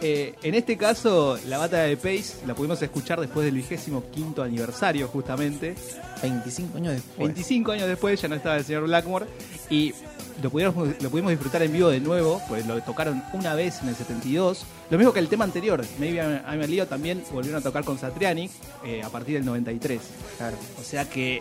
Eh, 0.00 0.34
en 0.42 0.54
este 0.54 0.76
caso, 0.76 1.38
la 1.46 1.58
batalla 1.58 1.84
de 1.84 1.96
Pace 1.96 2.46
la 2.46 2.54
pudimos 2.54 2.80
escuchar 2.82 3.20
después 3.20 3.44
del 3.46 3.54
vigésimo 3.54 4.04
quinto 4.10 4.42
aniversario, 4.42 5.08
justamente. 5.08 5.74
25 6.22 6.76
años 6.76 6.92
después. 6.94 7.18
25 7.18 7.72
años 7.72 7.88
después 7.88 8.20
ya 8.20 8.28
no 8.28 8.34
estaba 8.34 8.56
el 8.56 8.64
señor 8.64 8.84
Blackmore 8.84 9.26
y 9.70 9.94
lo 10.42 10.50
pudimos, 10.50 11.02
lo 11.02 11.10
pudimos 11.10 11.30
disfrutar 11.30 11.62
en 11.62 11.72
vivo 11.72 11.88
de 11.88 12.00
nuevo, 12.00 12.42
pues 12.48 12.66
lo 12.66 12.80
tocaron 12.82 13.22
una 13.32 13.54
vez 13.54 13.80
en 13.82 13.88
el 13.88 13.96
72. 13.96 14.64
Lo 14.90 14.98
mismo 14.98 15.12
que 15.12 15.20
el 15.20 15.28
tema 15.28 15.44
anterior, 15.44 15.82
Maybe 15.98 16.18
I'm, 16.18 16.42
I'm 16.46 16.62
a 16.62 16.66
Leo, 16.66 16.86
también 16.86 17.22
volvieron 17.32 17.60
a 17.60 17.62
tocar 17.64 17.84
con 17.84 17.98
Satriani 17.98 18.50
eh, 18.84 19.02
a 19.02 19.08
partir 19.08 19.36
del 19.36 19.44
93. 19.44 20.00
Claro. 20.36 20.56
O 20.78 20.82
sea 20.82 21.08
que 21.08 21.40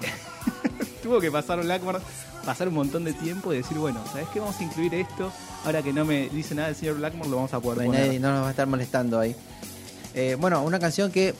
tuvo 1.03 1.19
que 1.19 1.29
pasar 1.29 1.61
Blackmore, 1.61 1.99
pasar 2.45 2.69
un 2.69 2.75
montón 2.75 3.03
de 3.03 3.13
tiempo 3.13 3.53
y 3.53 3.57
decir, 3.57 3.77
bueno, 3.77 4.01
¿sabes 4.11 4.27
qué? 4.33 4.39
Vamos 4.39 4.59
a 4.59 4.63
incluir 4.63 4.93
esto. 4.95 5.31
Ahora 5.65 5.81
que 5.81 5.91
no 5.93 6.05
me 6.05 6.29
dice 6.29 6.53
nada 6.55 6.69
el 6.69 6.75
señor 6.75 6.95
Blackmore, 6.97 7.29
lo 7.29 7.37
vamos 7.37 7.53
a 7.53 7.59
poder 7.59 7.77
No, 7.77 7.81
hay 7.83 7.87
poner. 7.87 8.07
nadie- 8.07 8.19
no 8.19 8.31
nos 8.31 8.43
va 8.43 8.47
a 8.47 8.51
estar 8.51 8.67
molestando 8.67 9.19
ahí. 9.19 9.35
Eh, 10.13 10.37
bueno, 10.39 10.63
una 10.63 10.79
canción 10.79 11.11
que 11.11 11.33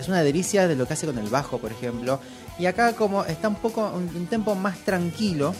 es 0.00 0.08
una 0.08 0.22
delicia 0.22 0.66
de 0.66 0.76
lo 0.76 0.86
que 0.86 0.94
hace 0.94 1.06
con 1.06 1.18
el 1.18 1.28
bajo, 1.28 1.58
por 1.58 1.70
ejemplo. 1.70 2.20
Y 2.58 2.66
acá 2.66 2.94
como 2.94 3.24
está 3.24 3.48
un 3.48 3.56
poco 3.56 3.86
un, 3.94 4.10
un 4.16 4.26
tempo 4.26 4.54
más 4.54 4.78
tranquilo, 4.78 5.54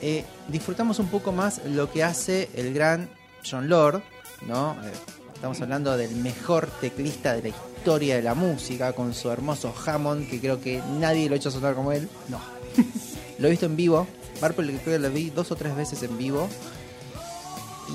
eh, 0.00 0.24
disfrutamos 0.48 0.98
un 0.98 1.08
poco 1.08 1.32
más 1.32 1.60
lo 1.66 1.90
que 1.90 2.04
hace 2.04 2.48
el 2.54 2.72
gran 2.74 3.08
John 3.48 3.68
Lord, 3.68 4.02
¿no? 4.46 4.72
Eh, 4.84 4.92
estamos 5.34 5.60
hablando 5.62 5.96
del 5.96 6.14
mejor 6.16 6.68
teclista 6.80 7.32
de 7.34 7.42
la 7.42 7.48
historia 7.48 8.16
de 8.16 8.22
la 8.22 8.34
música, 8.34 8.92
con 8.92 9.14
su 9.14 9.30
hermoso 9.30 9.74
Hammond, 9.86 10.28
que 10.28 10.38
creo 10.38 10.60
que 10.60 10.82
nadie 11.00 11.28
lo 11.28 11.34
ha 11.34 11.38
hecho 11.38 11.50
sonar 11.50 11.74
como 11.74 11.92
él. 11.92 12.08
No. 12.28 12.38
Lo 13.38 13.46
he 13.48 13.50
visto 13.50 13.64
en 13.66 13.74
vivo. 13.74 14.06
Purple 14.38 14.74
creo 14.84 14.96
que 14.96 14.98
lo 14.98 15.10
vi 15.10 15.30
dos 15.30 15.50
o 15.50 15.56
tres 15.56 15.74
veces 15.74 16.02
en 16.02 16.16
vivo. 16.18 16.46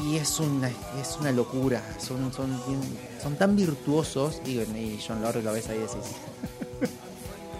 Y 0.03 0.17
es 0.17 0.39
una, 0.39 0.69
es 0.69 1.17
una 1.19 1.31
locura. 1.31 1.81
Son, 1.99 2.31
son, 2.33 2.59
son 3.21 3.35
tan 3.35 3.55
virtuosos. 3.55 4.41
Y, 4.45 4.59
y 4.59 4.99
John 5.05 5.21
Lord 5.21 5.43
lo 5.43 5.53
ves 5.53 5.67
ahí 5.69 5.77
y 5.77 5.81
decís. 5.81 6.91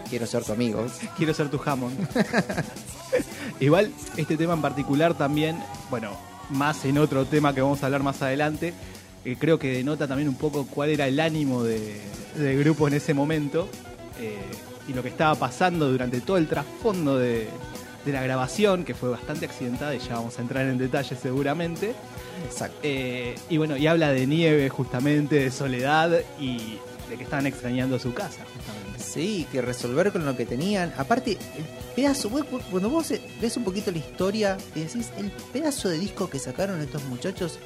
Quiero 0.09 0.25
ser 0.27 0.43
tu 0.43 0.51
amigo. 0.53 0.86
Quiero 1.17 1.33
ser 1.33 1.49
tu 1.49 1.59
Hammond. 1.65 1.97
Igual, 3.59 3.91
este 4.17 4.38
tema 4.38 4.53
en 4.53 4.61
particular 4.61 5.13
también, 5.17 5.57
bueno, 5.89 6.11
más 6.49 6.83
en 6.86 6.97
otro 6.97 7.25
tema 7.25 7.53
que 7.53 7.61
vamos 7.61 7.81
a 7.81 7.86
hablar 7.86 8.03
más 8.03 8.21
adelante, 8.21 8.73
eh, 9.23 9.38
creo 9.39 9.57
que 9.57 9.71
denota 9.71 10.07
también 10.07 10.27
un 10.29 10.36
poco 10.36 10.65
cuál 10.67 10.89
era 10.89 11.07
el 11.07 11.19
ánimo 11.19 11.63
de- 11.63 12.01
del 12.36 12.59
grupo 12.59 12.88
en 12.88 12.95
ese 12.95 13.13
momento 13.13 13.67
eh, 14.19 14.38
y 14.89 14.93
lo 14.93 15.01
que 15.01 15.09
estaba 15.09 15.36
pasando 15.36 15.89
durante 15.89 16.19
todo 16.21 16.38
el 16.38 16.47
trasfondo 16.47 17.17
de, 17.17 17.47
de 18.06 18.12
la 18.12 18.22
grabación, 18.24 18.84
que 18.86 18.93
fue 18.93 19.10
bastante 19.10 19.45
accidentada 19.45 19.95
y 19.95 19.99
ya 19.99 20.16
vamos 20.16 20.38
a 20.38 20.41
entrar 20.41 20.66
en 20.68 20.78
detalle 20.78 21.16
seguramente. 21.16 21.93
Exacto. 22.47 22.78
Eh, 22.84 23.36
y 23.49 23.58
bueno, 23.58 23.76
y 23.78 23.88
habla 23.88 24.12
de 24.12 24.28
nieve 24.28 24.70
justamente, 24.70 25.36
de 25.36 25.51
soledad 25.51 26.12
y 26.39 26.78
de 27.10 27.18
que 27.18 27.24
estaban 27.24 27.47
extrañando 27.47 27.97
su 27.99 28.14
casa 28.14 28.39
justamente. 28.53 28.99
Sí, 29.03 29.47
que 29.51 29.62
resolver 29.62 30.12
con 30.12 30.26
lo 30.26 30.36
que 30.36 30.45
tenían. 30.45 30.93
Aparte, 30.97 31.32
el 31.32 31.64
pedazo, 31.95 32.30
vos- 32.30 32.45
cuando 32.70 32.89
vos 32.89 33.12
ves 33.41 33.58
un 33.58 33.64
poquito 33.64 33.91
la 33.91 33.97
historia 33.99 34.58
y 34.76 34.82
decís, 34.82 35.10
el 35.18 35.32
pedazo 35.53 35.89
de 35.89 35.97
disco 35.99 36.30
que 36.30 36.38
sacaron 36.39 36.82
estos 36.82 37.03
muchachos, 37.06 37.58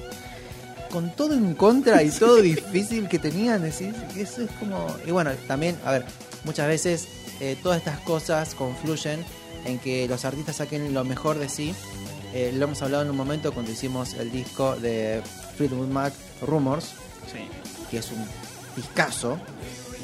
con 0.91 1.11
todo 1.15 1.33
en 1.33 1.53
contra 1.55 2.01
y 2.03 2.09
todo 2.19 2.37
difícil 2.37 3.07
que 3.07 3.19
tenían, 3.19 3.61
decís, 3.63 3.93
que 4.13 4.21
eso 4.21 4.41
es 4.43 4.51
como... 4.59 4.87
Y 5.05 5.11
bueno, 5.11 5.31
también, 5.47 5.75
a 5.85 5.91
ver, 5.91 6.05
muchas 6.45 6.67
veces 6.67 7.07
eh, 7.39 7.57
todas 7.61 7.79
estas 7.79 7.99
cosas 8.01 8.53
confluyen 8.55 9.23
en 9.65 9.79
que 9.79 10.07
los 10.07 10.25
artistas 10.25 10.57
saquen 10.57 10.93
lo 10.93 11.03
mejor 11.03 11.37
de 11.39 11.49
sí. 11.49 11.73
Eh, 12.33 12.51
lo 12.55 12.65
hemos 12.65 12.81
hablado 12.81 13.03
en 13.03 13.09
un 13.09 13.17
momento 13.17 13.51
cuando 13.53 13.71
hicimos 13.71 14.13
el 14.13 14.31
disco 14.31 14.75
de 14.75 15.21
Fleetwood 15.57 15.87
Mac, 15.87 16.13
Rumors, 16.41 16.85
Sí. 17.31 17.39
que 17.89 17.97
es 17.97 18.11
un 18.11 18.23
discazo. 18.75 19.37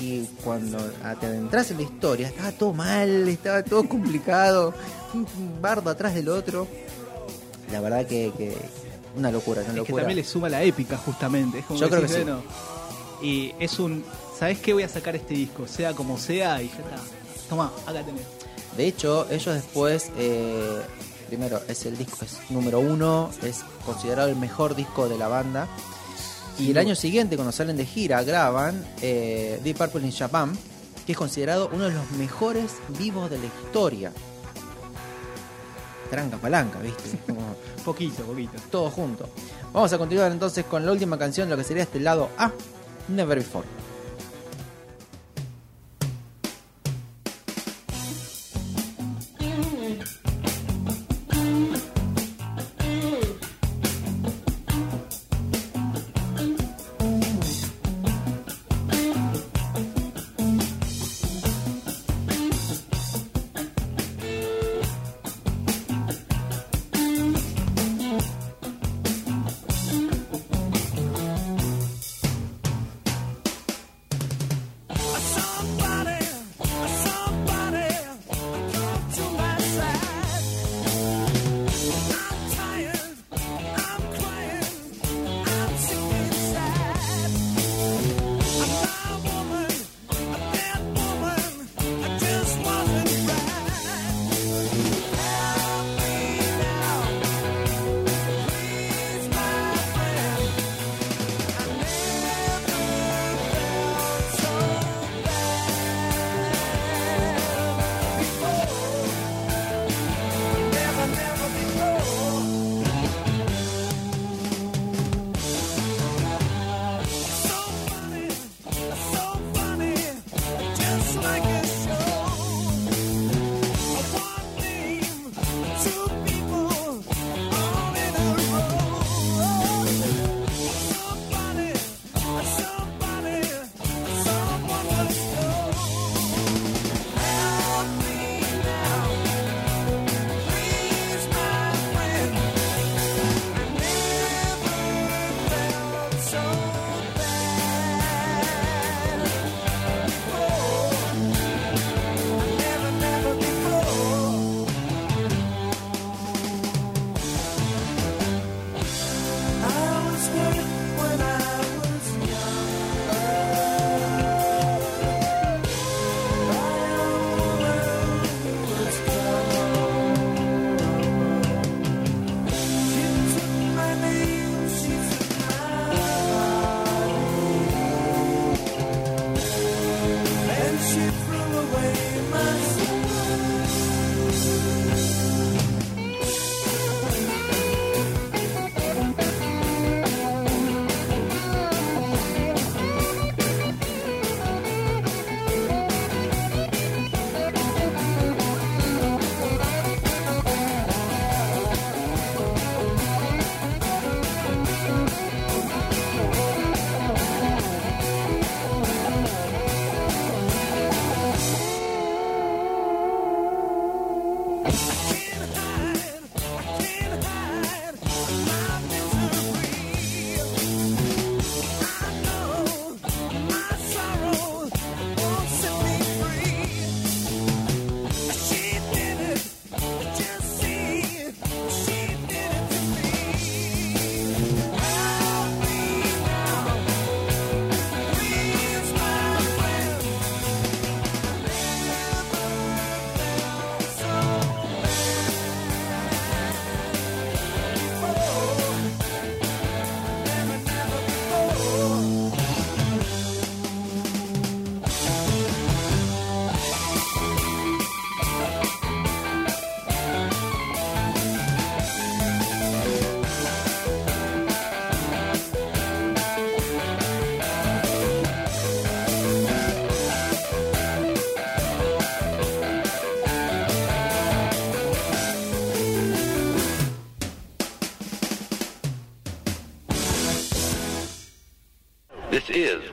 Y 0.01 0.25
cuando 0.43 0.77
te 1.21 1.25
adentras 1.27 1.71
en 1.71 1.77
la 1.77 1.83
historia, 1.83 2.27
estaba 2.27 2.51
todo 2.51 2.73
mal, 2.73 3.27
estaba 3.29 3.63
todo 3.63 3.87
complicado, 3.89 4.73
un 5.13 5.25
bardo 5.61 5.89
atrás 5.89 6.13
del 6.15 6.27
otro. 6.29 6.67
La 7.71 7.79
verdad 7.79 8.05
que, 8.05 8.31
que 8.37 8.57
una 9.15 9.31
locura, 9.31 9.61
una 9.69 9.81
Es 9.81 9.87
que 9.87 9.93
también 9.93 10.17
le 10.17 10.23
suma 10.25 10.49
la 10.49 10.63
épica, 10.63 10.97
justamente. 10.97 11.59
Es 11.59 11.65
como 11.65 11.79
Yo 11.79 11.89
creo 11.89 12.01
que 12.01 12.07
sí. 12.09 12.15
bueno, 12.15 12.41
Y 13.21 13.53
es 13.59 13.79
un. 13.79 14.03
¿Sabes 14.37 14.59
qué? 14.59 14.73
Voy 14.73 14.83
a 14.83 14.89
sacar 14.89 15.15
este 15.15 15.33
disco, 15.33 15.65
sea 15.67 15.93
como 15.93 16.17
sea, 16.17 16.61
y 16.61 16.67
ya 16.67 16.73
está. 16.73 16.97
Toma, 17.49 17.71
acá 17.85 18.03
tenés. 18.03 18.23
De 18.77 18.87
hecho, 18.87 19.27
ellos 19.29 19.55
después, 19.55 20.11
eh, 20.17 20.81
primero, 21.27 21.61
es 21.67 21.85
el 21.85 21.97
disco, 21.97 22.17
es 22.25 22.39
número 22.49 22.79
uno, 22.79 23.31
es 23.41 23.63
considerado 23.85 24.29
el 24.29 24.35
mejor 24.35 24.75
disco 24.75 25.07
de 25.07 25.17
la 25.17 25.27
banda. 25.27 25.67
Y 26.59 26.71
el 26.71 26.77
año 26.77 26.95
siguiente, 26.95 27.35
cuando 27.35 27.51
salen 27.51 27.77
de 27.77 27.85
gira, 27.85 28.23
graban 28.23 28.85
eh, 29.01 29.59
Deep 29.63 29.77
Purple 29.77 30.05
in 30.05 30.11
Japan, 30.11 30.57
que 31.05 31.11
es 31.13 31.17
considerado 31.17 31.69
uno 31.73 31.85
de 31.85 31.91
los 31.91 32.11
mejores 32.11 32.71
vivos 32.97 33.29
de 33.29 33.37
la 33.37 33.45
historia. 33.45 34.11
Tranca 36.09 36.37
palanca, 36.37 36.79
¿viste? 36.79 37.17
Como 37.27 37.55
Poquito, 37.83 38.23
poquito. 38.23 38.53
todo 38.71 38.89
junto. 38.89 39.29
Vamos 39.71 39.93
a 39.93 39.97
continuar 39.97 40.31
entonces 40.31 40.65
con 40.65 40.85
la 40.85 40.91
última 40.91 41.19
canción, 41.19 41.49
lo 41.49 41.57
que 41.57 41.63
sería 41.63 41.83
este 41.83 41.99
lado 41.99 42.29
A, 42.37 42.51
Never 43.09 43.37
Before. 43.37 43.67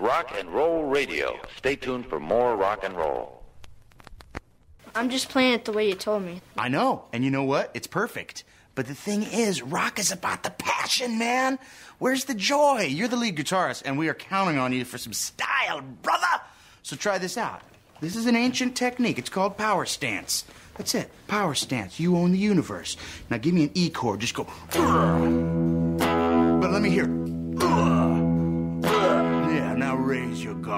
Rock 0.03 0.34
and 0.36 0.50
Roll 0.50 0.82
Radio. 0.82 1.38
Stay 1.59 1.76
tuned 1.76 2.07
for 2.07 2.18
more 2.18 2.57
rock 2.57 2.82
and 2.82 2.96
roll. 2.96 3.44
I'm 4.96 5.11
just 5.11 5.28
playing 5.28 5.53
it 5.53 5.64
the 5.64 5.70
way 5.70 5.86
you 5.86 5.94
told 5.94 6.24
me. 6.24 6.40
I 6.59 6.68
know. 6.68 7.05
And 7.12 7.24
you 7.24 7.30
know 7.30 7.44
what? 7.44 7.70
It's 7.72 7.86
perfect. 7.86 8.42
But 8.74 8.88
the 8.88 8.96
thing 8.96 9.22
is, 9.22 9.62
rock 9.62 10.00
is 10.00 10.11
about 10.11 10.42
the 10.42 10.50
passion, 10.50 11.20
man. 11.20 11.57
Where's 12.00 12.24
the 12.24 12.34
joy? 12.34 12.80
You're 12.90 13.07
the 13.07 13.14
lead 13.14 13.36
guitarist, 13.36 13.82
and 13.84 13.96
we 13.96 14.09
are 14.09 14.14
counting 14.14 14.59
on 14.59 14.72
you 14.72 14.84
for 14.84 14.98
some 14.98 15.12
style, 15.12 15.82
brother. 16.03 16.26
So 16.82 16.96
try 16.96 17.18
this 17.18 17.38
out. 17.38 17.62
This 18.00 18.16
is 18.16 18.26
an 18.26 18.34
ancient 18.34 18.74
technique. 18.74 19.20
It's 19.20 19.30
called 19.30 19.57
power 19.57 19.86
stance. 19.86 20.44
That's 20.74 20.96
it. 20.96 21.12
Power 21.28 21.55
stance. 21.55 22.00
You 22.00 22.16
own 22.16 22.32
the 22.32 22.38
universe. 22.38 22.96
Now 23.30 23.38
give 23.38 23.55
me 23.55 23.62
an 23.64 23.70
E 23.74 23.88
chord. 23.88 24.18
Just 24.18 24.34
go. 24.34 24.48
But 26.61 26.72
let 26.72 26.82
me 26.82 26.90
hear. 26.90 27.21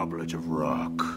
Goblet 0.04 0.34
of 0.34 0.46
rock. 0.50 1.13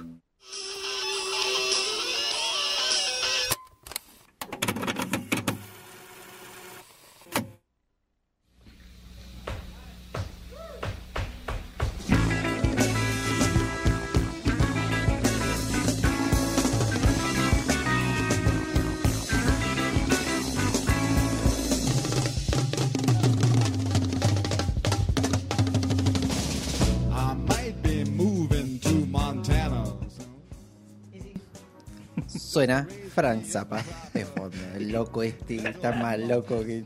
Suena 32.58 32.88
Frank 33.14 33.43
Zappa 33.43 33.84
de 34.16 34.26
fondo. 34.26 34.58
El 34.76 34.91
loco 34.91 35.22
este 35.22 35.58
que 35.58 35.70
está 35.70 35.91
más 35.91 36.18
loco 36.18 36.66
que 36.66 36.86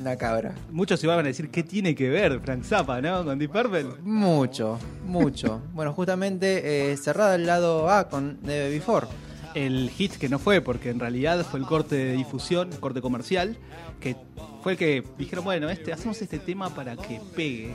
una 0.00 0.16
cabra. 0.16 0.52
Muchos 0.72 1.04
iban 1.04 1.20
a 1.20 1.22
decir 1.22 1.48
qué 1.48 1.62
tiene 1.62 1.94
que 1.94 2.08
ver 2.08 2.40
Frank 2.40 2.64
Zappa, 2.64 3.00
¿no? 3.00 3.24
Con 3.24 3.38
Deep 3.38 3.52
Purple. 3.52 3.86
Mucho, 4.02 4.80
mucho. 5.06 5.62
bueno, 5.74 5.92
justamente 5.92 6.90
eh, 6.90 6.96
cerrado 6.96 7.36
el 7.36 7.46
lado 7.46 7.88
A 7.88 8.08
con 8.08 8.40
Never 8.42 8.72
Before. 8.72 9.06
El 9.54 9.90
hit 9.90 10.14
que 10.14 10.28
no 10.28 10.40
fue, 10.40 10.60
porque 10.60 10.90
en 10.90 10.98
realidad 10.98 11.46
fue 11.48 11.60
el 11.60 11.66
corte 11.66 11.94
de 11.94 12.14
difusión, 12.14 12.72
el 12.72 12.80
corte 12.80 13.00
comercial, 13.00 13.56
que 14.00 14.16
fue 14.64 14.72
el 14.72 14.78
que 14.78 15.04
dijeron, 15.18 15.44
bueno, 15.44 15.70
este, 15.70 15.92
hacemos 15.92 16.20
este 16.20 16.40
tema 16.40 16.74
para 16.74 16.96
que 16.96 17.20
pegue. 17.36 17.70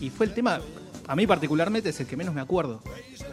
Y 0.00 0.10
fue 0.10 0.26
el 0.26 0.34
tema, 0.34 0.60
a 1.06 1.16
mí 1.16 1.26
particularmente, 1.26 1.90
es 1.90 2.00
el 2.00 2.06
que 2.06 2.16
menos 2.16 2.34
me 2.34 2.40
acuerdo. 2.40 2.80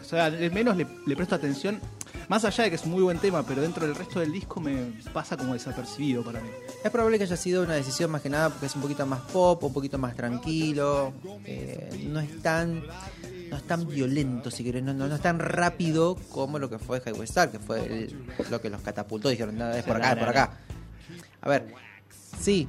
O 0.00 0.04
sea, 0.04 0.28
el 0.28 0.52
menos 0.52 0.76
le, 0.76 0.86
le 1.06 1.16
presto 1.16 1.34
atención, 1.34 1.80
más 2.28 2.44
allá 2.44 2.64
de 2.64 2.70
que 2.70 2.76
es 2.76 2.84
un 2.84 2.92
muy 2.92 3.02
buen 3.02 3.18
tema, 3.18 3.42
pero 3.44 3.62
dentro 3.62 3.86
del 3.86 3.94
resto 3.94 4.20
del 4.20 4.32
disco 4.32 4.60
me 4.60 4.92
pasa 5.12 5.36
como 5.36 5.52
desapercibido 5.54 6.22
para 6.24 6.40
mí. 6.40 6.48
Es 6.84 6.90
probable 6.90 7.18
que 7.18 7.24
haya 7.24 7.36
sido 7.36 7.62
una 7.62 7.74
decisión 7.74 8.10
más 8.10 8.22
que 8.22 8.30
nada 8.30 8.50
porque 8.50 8.66
es 8.66 8.74
un 8.76 8.82
poquito 8.82 9.04
más 9.06 9.20
pop, 9.32 9.62
un 9.64 9.72
poquito 9.72 9.98
más 9.98 10.14
tranquilo. 10.14 11.12
eh, 11.44 12.06
no 12.10 12.20
es 12.20 12.40
tan 12.42 12.82
no 13.50 13.58
es 13.58 13.62
tan 13.64 13.86
violento, 13.86 14.50
si 14.50 14.64
querés, 14.64 14.82
no, 14.82 14.92
no, 14.94 15.06
no 15.06 15.14
es 15.14 15.20
tan 15.20 15.38
rápido 15.38 16.16
como 16.30 16.58
lo 16.58 16.68
que 16.70 16.78
fue 16.78 17.00
Highway 17.04 17.24
Star, 17.24 17.50
que 17.52 17.58
fue 17.60 17.84
el- 17.84 18.16
lo 18.50 18.60
que 18.60 18.68
los 18.70 18.80
catapultó. 18.80 19.28
Dijeron, 19.28 19.56
nada, 19.58 19.78
es 19.78 19.84
por 19.84 19.96
acá, 19.96 20.12
es 20.12 20.18
por 20.18 20.28
acá. 20.28 20.50
A 21.42 21.48
ver, 21.48 21.66
sí, 22.40 22.68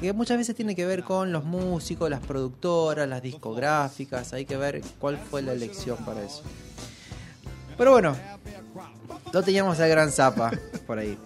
que 0.00 0.12
muchas 0.12 0.38
veces 0.38 0.56
tiene 0.56 0.74
que 0.74 0.86
ver 0.86 1.04
con 1.04 1.32
los 1.32 1.44
músicos, 1.44 2.10
las 2.10 2.20
productoras, 2.20 3.08
las 3.08 3.22
discográficas. 3.22 4.32
Hay 4.32 4.44
que 4.44 4.56
ver 4.56 4.82
cuál 4.98 5.18
fue 5.18 5.42
la 5.42 5.52
elección 5.52 5.96
para 6.04 6.22
eso. 6.22 6.42
Pero 7.76 7.92
bueno, 7.92 8.14
lo 9.32 9.42
teníamos 9.42 9.78
al 9.80 9.88
gran 9.88 10.10
Zappa 10.10 10.50
por 10.86 10.98
ahí. 10.98 11.16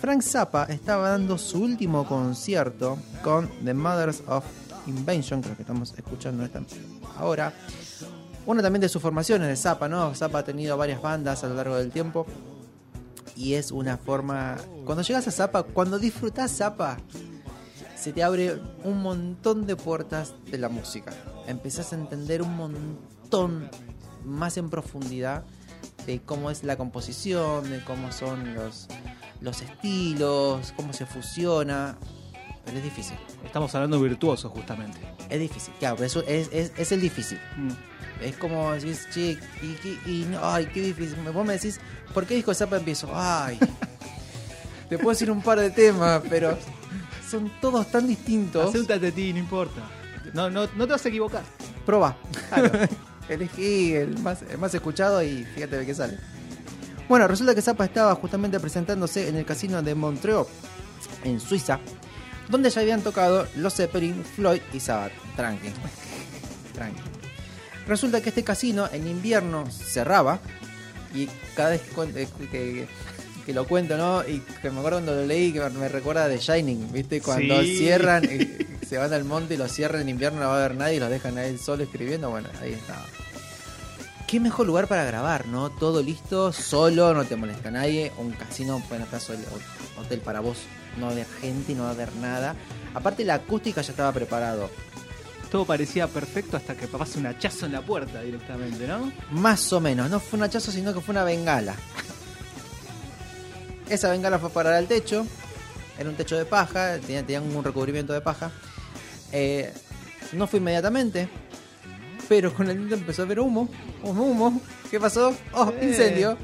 Frank 0.00 0.22
Zappa 0.22 0.64
estaba 0.64 1.10
dando 1.10 1.38
su 1.38 1.62
último 1.62 2.06
concierto 2.06 2.98
con 3.22 3.48
The 3.64 3.72
Mothers 3.72 4.22
of 4.26 4.44
Invention, 4.86 5.40
creo 5.40 5.56
que 5.56 5.62
estamos 5.62 5.94
escuchando 5.96 6.44
esta 6.44 6.60
ahora. 7.16 7.52
Una 8.44 8.60
también 8.60 8.82
de 8.82 8.90
sus 8.90 9.00
formaciones 9.00 9.48
de 9.48 9.56
Zappa, 9.56 9.88
¿no? 9.88 10.14
Zappa 10.14 10.40
ha 10.40 10.44
tenido 10.44 10.76
varias 10.76 11.00
bandas 11.00 11.42
a 11.42 11.48
lo 11.48 11.54
largo 11.54 11.76
del 11.76 11.90
tiempo. 11.90 12.26
Y 13.36 13.54
es 13.54 13.72
una 13.72 13.96
forma. 13.96 14.56
Cuando 14.84 15.02
llegas 15.02 15.26
a 15.26 15.30
Zappa, 15.30 15.62
cuando 15.62 15.98
disfrutas 15.98 16.56
Zappa, 16.56 16.98
se 17.96 18.12
te 18.12 18.22
abre 18.22 18.60
un 18.84 19.02
montón 19.02 19.66
de 19.66 19.76
puertas 19.76 20.34
de 20.50 20.58
la 20.58 20.68
música. 20.68 21.12
Empezás 21.46 21.92
a 21.92 21.96
entender 21.96 22.42
un 22.42 22.56
montón 22.56 23.70
más 24.24 24.56
en 24.56 24.70
profundidad 24.70 25.44
de 26.06 26.20
cómo 26.20 26.50
es 26.50 26.64
la 26.64 26.76
composición, 26.76 27.70
de 27.70 27.82
cómo 27.82 28.12
son 28.12 28.54
los, 28.54 28.88
los 29.40 29.62
estilos, 29.62 30.72
cómo 30.76 30.92
se 30.92 31.06
fusiona. 31.06 31.96
Pero 32.64 32.78
es 32.78 32.84
difícil. 32.84 33.16
Estamos 33.44 33.74
hablando 33.74 34.00
virtuoso, 34.00 34.48
justamente. 34.50 34.98
Es 35.28 35.40
difícil, 35.40 35.74
claro, 35.78 35.96
pero 35.96 36.06
eso 36.06 36.22
es, 36.26 36.48
es, 36.52 36.72
es 36.76 36.92
el 36.92 37.00
difícil. 37.00 37.38
Mm. 37.56 37.70
Es 38.20 38.36
como 38.36 38.72
decís, 38.72 39.08
che, 39.12 39.38
y, 40.06 40.26
no, 40.30 40.40
ay, 40.42 40.66
qué 40.72 40.80
difícil. 40.80 41.16
Vos 41.32 41.46
me 41.46 41.54
decís, 41.54 41.80
¿por 42.12 42.26
qué 42.26 42.34
disco 42.34 42.50
de 42.50 42.54
Zappa 42.54 42.76
empiezo? 42.76 43.10
Ay, 43.12 43.58
te 44.88 44.96
puedo 44.96 45.10
decir 45.10 45.30
un 45.30 45.42
par 45.42 45.58
de 45.58 45.70
temas, 45.70 46.22
pero 46.28 46.56
son 47.28 47.50
todos 47.60 47.90
tan 47.90 48.06
distintos. 48.06 48.68
Acéntate 48.68 49.08
a 49.08 49.12
ti, 49.12 49.32
no 49.32 49.38
importa. 49.38 49.82
No, 50.32 50.48
no, 50.48 50.68
no 50.74 50.86
te 50.86 50.92
vas 50.92 51.04
a 51.04 51.08
equivocar. 51.08 51.42
Proba. 51.84 52.16
Claro. 52.48 52.70
Elegí 53.28 53.94
el 53.94 54.18
más, 54.18 54.42
el 54.42 54.58
más 54.58 54.74
escuchado 54.74 55.22
y 55.22 55.44
fíjate 55.44 55.78
de 55.78 55.86
qué 55.86 55.94
sale. 55.94 56.18
Bueno, 57.08 57.28
resulta 57.28 57.54
que 57.54 57.62
Zappa 57.62 57.84
estaba 57.84 58.14
justamente 58.14 58.58
presentándose 58.60 59.28
en 59.28 59.36
el 59.36 59.44
casino 59.44 59.82
de 59.82 59.94
Montreux, 59.94 60.46
en 61.22 61.38
Suiza, 61.40 61.78
donde 62.48 62.70
ya 62.70 62.80
habían 62.80 63.02
tocado 63.02 63.46
los 63.56 63.74
Zeppelin, 63.74 64.24
Floyd 64.24 64.60
y 64.72 64.80
Sabbath. 64.80 65.12
Tranqui. 65.36 65.68
Tranqui. 66.74 67.13
Resulta 67.86 68.20
que 68.22 68.30
este 68.30 68.42
casino 68.44 68.88
en 68.92 69.06
invierno 69.06 69.64
cerraba 69.70 70.38
y 71.14 71.28
cada 71.54 71.70
vez 71.70 71.82
que, 71.82 72.22
eh, 72.22 72.28
que- 72.50 72.88
que 73.44 73.52
lo 73.52 73.66
cuento, 73.66 73.98
¿no? 73.98 74.26
Y 74.26 74.40
que 74.62 74.70
me 74.70 74.78
acuerdo 74.78 74.98
cuando 74.98 75.14
lo 75.16 75.26
leí 75.26 75.52
que 75.52 75.60
me 75.60 75.88
recuerda 75.88 76.26
de 76.28 76.38
Shining, 76.38 76.90
¿viste? 76.92 77.20
Cuando 77.20 77.60
Sí. 77.62 77.76
cierran 77.76 78.22
se 78.88 78.96
van 78.98 79.12
al 79.12 79.24
monte 79.24 79.54
y 79.54 79.56
lo 79.58 79.68
cierran 79.68 80.00
en 80.02 80.08
invierno 80.08 80.40
no 80.40 80.48
va 80.48 80.54
a 80.54 80.64
haber 80.64 80.76
nadie 80.76 80.96
y 80.96 81.00
los 81.00 81.10
dejan 81.10 81.36
ahí 81.36 81.58
solo 81.58 81.82
escribiendo, 81.84 82.30
bueno, 82.30 82.48
ahí 82.62 82.72
estaba. 82.72 83.04
Qué 84.26 84.40
mejor 84.40 84.66
lugar 84.66 84.88
para 84.88 85.04
grabar, 85.04 85.46
¿no? 85.46 85.68
Todo 85.70 86.02
listo, 86.02 86.52
solo, 86.52 87.12
no 87.12 87.24
te 87.26 87.36
molesta 87.36 87.70
nadie. 87.70 88.10
Un 88.16 88.32
casino, 88.32 88.82
bueno, 88.88 89.06
el 89.12 89.38
ho- 89.40 90.00
hotel 90.00 90.20
para 90.20 90.40
vos, 90.40 90.56
no 90.96 91.04
va 91.06 91.10
a 91.10 91.12
haber 91.12 91.26
gente, 91.40 91.74
no 91.74 91.82
va 91.84 91.90
a 91.90 91.92
haber 91.92 92.12
nada. 92.16 92.56
Aparte 92.94 93.24
la 93.24 93.34
acústica 93.34 93.82
ya 93.82 93.90
estaba 93.90 94.10
preparado. 94.12 94.70
Todo 95.54 95.66
parecía 95.66 96.08
perfecto 96.08 96.56
hasta 96.56 96.74
que 96.74 96.88
pasa 96.88 97.16
un 97.20 97.26
hachazo 97.26 97.66
en 97.66 97.70
la 97.70 97.80
puerta 97.80 98.20
directamente, 98.22 98.88
¿no? 98.88 99.12
Más 99.30 99.72
o 99.72 99.78
menos, 99.78 100.10
no 100.10 100.18
fue 100.18 100.36
un 100.36 100.42
hachazo, 100.42 100.72
sino 100.72 100.92
que 100.92 101.00
fue 101.00 101.12
una 101.12 101.22
bengala. 101.22 101.76
Esa 103.88 104.10
bengala 104.10 104.40
fue 104.40 104.48
a 104.48 104.52
parar 104.52 104.72
al 104.72 104.88
techo 104.88 105.24
Era 105.96 106.10
un 106.10 106.16
techo 106.16 106.36
de 106.36 106.44
paja, 106.44 106.98
tenían, 106.98 107.44
un 107.54 107.62
recubrimiento 107.62 108.12
de 108.12 108.20
paja. 108.20 108.50
Eh, 109.30 109.72
no 110.32 110.48
fue 110.48 110.58
inmediatamente, 110.58 111.28
pero 112.28 112.52
con 112.52 112.68
el 112.68 112.76
tiempo 112.76 112.96
empezó 112.96 113.22
a 113.22 113.26
ver 113.26 113.38
humo, 113.38 113.68
humo, 114.02 114.24
humo. 114.24 114.60
¿Qué 114.90 114.98
pasó? 114.98 115.36
¡Oh, 115.52 115.72
Eh. 115.80 115.86
incendio! 115.86 116.36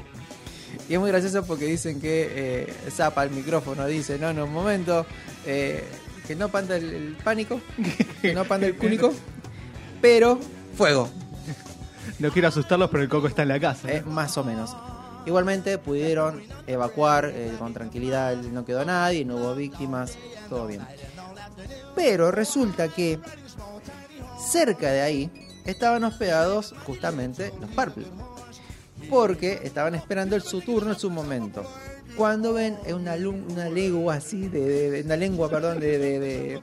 Y 0.87 0.93
es 0.93 0.99
muy 1.01 1.11
gracioso 1.11 1.45
porque 1.45 1.65
zapa 1.65 1.99
que 1.99 2.29
eh, 2.33 2.73
zapa 2.89 3.25
el 3.25 3.31
micrófono, 3.31 3.85
dice, 3.87 4.17
no, 4.17 4.31
no, 4.31 4.45
un 4.45 4.53
momento, 4.53 5.05
eh, 5.45 5.83
que 6.27 6.35
no 6.35 6.49
panda 6.49 6.75
el, 6.77 6.85
el 6.93 7.17
pánico, 7.23 7.59
que 8.21 8.33
no 8.33 8.45
panda 8.45 8.67
el 8.67 8.75
cúnico, 8.77 9.13
pero 10.01 10.39
fuego, 10.75 11.09
No 12.19 12.31
quiero 12.31 12.47
asustarlos, 12.47 12.89
pero 12.89 13.03
el 13.03 13.09
coco 13.09 13.27
está 13.27 13.41
en 13.43 13.49
la 13.49 13.59
casa. 13.59 13.91
eh, 13.91 14.03
más 14.05 14.37
o 14.37 14.43
menos. 14.43 14.75
Igualmente 15.25 15.77
pudieron 15.77 16.41
evacuar 16.65 17.25
eh, 17.25 17.53
con 17.59 17.73
tranquilidad, 17.73 18.35
no 18.37 18.65
quedó 18.65 18.83
nadie, 18.85 19.23
no 19.23 19.35
hubo 19.35 19.53
víctimas, 19.53 20.17
todo 20.49 20.65
bien. 20.67 20.81
Pero 21.95 22.31
resulta 22.31 22.87
que 22.87 23.19
cerca 24.51 24.89
de 24.91 25.01
ahí 25.01 25.31
estaban 25.65 26.03
hospedados 26.03 26.73
justamente 26.85 27.53
los 27.61 27.69
Purple. 27.71 28.05
Porque 29.09 29.59
estaban 29.63 29.93
esperando 29.95 30.35
el, 30.35 30.41
su 30.41 30.61
turno, 30.61 30.93
en 30.93 30.99
su 30.99 31.09
momento. 31.09 31.63
Cuando 32.15 32.53
ven 32.53 32.77
una, 32.93 33.15
una 33.15 33.69
legua 33.69 34.15
así, 34.15 34.47
de, 34.47 35.01
una 35.05 35.15
lengua, 35.15 35.49
perdón, 35.49 35.79
de, 35.79 36.61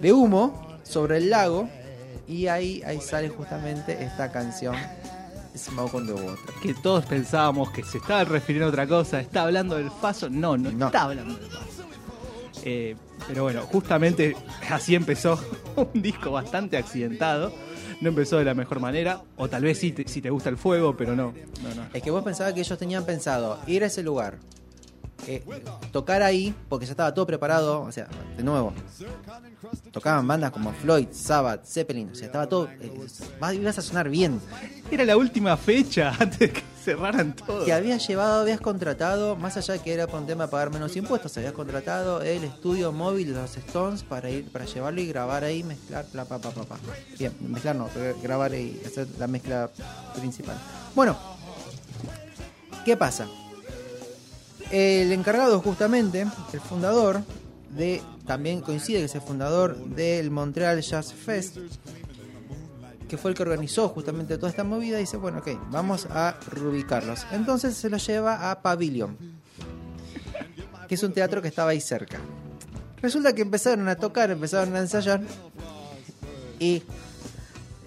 de- 0.00 0.12
humo 0.12 0.78
sobre 0.82 1.18
el 1.18 1.30
lago. 1.30 1.68
Y 2.28 2.48
ahí, 2.48 2.82
ahí 2.84 3.00
sale 3.00 3.28
justamente 3.28 4.02
esta 4.02 4.32
canción, 4.32 4.74
Smoke 5.56 5.94
on 5.94 6.06
the 6.06 6.12
Water. 6.12 6.54
Que 6.60 6.74
todos 6.74 7.06
pensábamos 7.06 7.70
que 7.70 7.84
se 7.84 7.98
estaba 7.98 8.24
refiriendo 8.24 8.66
a 8.66 8.70
otra 8.70 8.86
cosa. 8.86 9.20
¿Está 9.20 9.44
hablando 9.44 9.76
del 9.76 9.90
Faso? 9.92 10.28
No, 10.28 10.56
no, 10.58 10.72
No. 10.72 10.86
está 10.86 11.02
hablando 11.02 11.34
del 11.38 11.48
Faso. 11.50 11.84
Eh, 12.64 12.96
pero 13.28 13.44
bueno, 13.44 13.62
justamente 13.62 14.36
así 14.70 14.96
empezó 14.96 15.38
un 15.76 16.02
disco 16.02 16.32
bastante 16.32 16.76
accidentado. 16.76 17.52
No 18.00 18.08
empezó 18.08 18.38
de 18.38 18.44
la 18.44 18.54
mejor 18.54 18.80
manera. 18.80 19.22
O 19.36 19.48
tal 19.48 19.62
vez 19.62 19.78
sí 19.78 19.92
te, 19.92 20.06
si 20.08 20.20
te 20.20 20.28
gusta 20.30 20.48
el 20.50 20.56
fuego, 20.56 20.96
pero 20.96 21.14
no. 21.14 21.32
no, 21.62 21.74
no. 21.76 21.86
Es 21.94 22.02
que 22.02 22.10
vos 22.10 22.24
pensabas 22.24 22.52
que 22.54 22.60
ellos 22.60 22.76
tenían 22.78 23.04
pensado 23.06 23.58
ir 23.68 23.84
a 23.84 23.86
ese 23.86 24.02
lugar, 24.02 24.38
eh, 25.26 25.42
tocar 25.90 26.22
ahí, 26.22 26.54
porque 26.68 26.86
ya 26.86 26.92
estaba 26.92 27.12
todo 27.12 27.26
preparado, 27.26 27.82
o 27.82 27.90
sea, 27.90 28.08
de 28.36 28.42
nuevo, 28.44 28.72
tocaban 29.90 30.26
bandas 30.26 30.52
como 30.52 30.72
Floyd, 30.72 31.08
Sabbath, 31.10 31.64
Zeppelin, 31.66 32.10
o 32.10 32.14
sea, 32.14 32.26
estaba 32.26 32.48
todo, 32.48 32.68
eh, 32.80 32.92
ibas 33.54 33.78
a 33.78 33.82
sonar 33.82 34.08
bien. 34.08 34.40
Era 34.90 35.04
la 35.04 35.16
última 35.16 35.56
fecha 35.56 36.14
antes 36.20 36.38
de 36.38 36.52
que 36.52 36.62
cerraran 36.84 37.34
todo. 37.34 37.64
Que 37.64 37.72
habías 37.72 38.06
llevado, 38.06 38.42
habías 38.42 38.60
contratado, 38.60 39.34
más 39.34 39.56
allá 39.56 39.74
de 39.74 39.80
que 39.80 39.92
era 39.92 40.06
por 40.06 40.20
un 40.20 40.26
tema 40.26 40.44
de 40.44 40.50
pagar 40.50 40.70
menos 40.70 40.94
impuestos, 40.96 41.36
habías 41.36 41.52
contratado 41.52 42.22
el 42.22 42.44
estudio 42.44 42.92
móvil 42.92 43.34
de 43.34 43.40
los 43.40 43.56
Stones 43.56 44.04
para 44.04 44.30
ir, 44.30 44.50
para 44.52 44.64
llevarlo 44.64 45.00
y 45.00 45.06
grabar 45.06 45.42
ahí, 45.42 45.64
mezclar, 45.64 46.06
la 46.12 46.24
pa, 46.24 46.38
pa, 46.38 46.50
pa, 46.50 46.62
pa. 46.62 46.76
Bien, 47.18 47.32
mezclar 47.40 47.74
no, 47.74 47.88
grabar 48.22 48.54
y 48.54 48.80
hacer 48.86 49.08
la 49.18 49.26
mezcla 49.26 49.70
principal. 50.14 50.56
Bueno, 50.94 51.16
¿qué 52.84 52.96
pasa? 52.96 53.26
El 54.70 55.12
encargado 55.12 55.60
justamente, 55.60 56.26
el 56.52 56.60
fundador 56.60 57.22
de, 57.70 58.02
también 58.26 58.60
coincide 58.60 58.98
que 58.98 59.04
es 59.04 59.14
el 59.14 59.20
fundador 59.20 59.76
del 59.76 60.30
Montreal 60.30 60.80
Jazz 60.80 61.12
Fest, 61.12 61.58
que 63.08 63.16
fue 63.16 63.30
el 63.30 63.36
que 63.36 63.42
organizó 63.42 63.88
justamente 63.88 64.36
toda 64.36 64.50
esta 64.50 64.64
movida, 64.64 64.98
dice, 64.98 65.16
bueno, 65.16 65.38
ok, 65.38 65.48
vamos 65.70 66.06
a 66.10 66.36
reubicarlos. 66.50 67.26
Entonces 67.30 67.76
se 67.76 67.88
los 67.88 68.04
lleva 68.04 68.50
a 68.50 68.62
Pavilion, 68.62 69.16
que 70.88 70.96
es 70.96 71.02
un 71.02 71.12
teatro 71.12 71.40
que 71.40 71.48
estaba 71.48 71.70
ahí 71.70 71.80
cerca. 71.80 72.18
Resulta 73.00 73.32
que 73.34 73.42
empezaron 73.42 73.88
a 73.88 73.96
tocar, 73.96 74.30
empezaron 74.30 74.74
a 74.74 74.80
ensayar, 74.80 75.20
y 76.58 76.82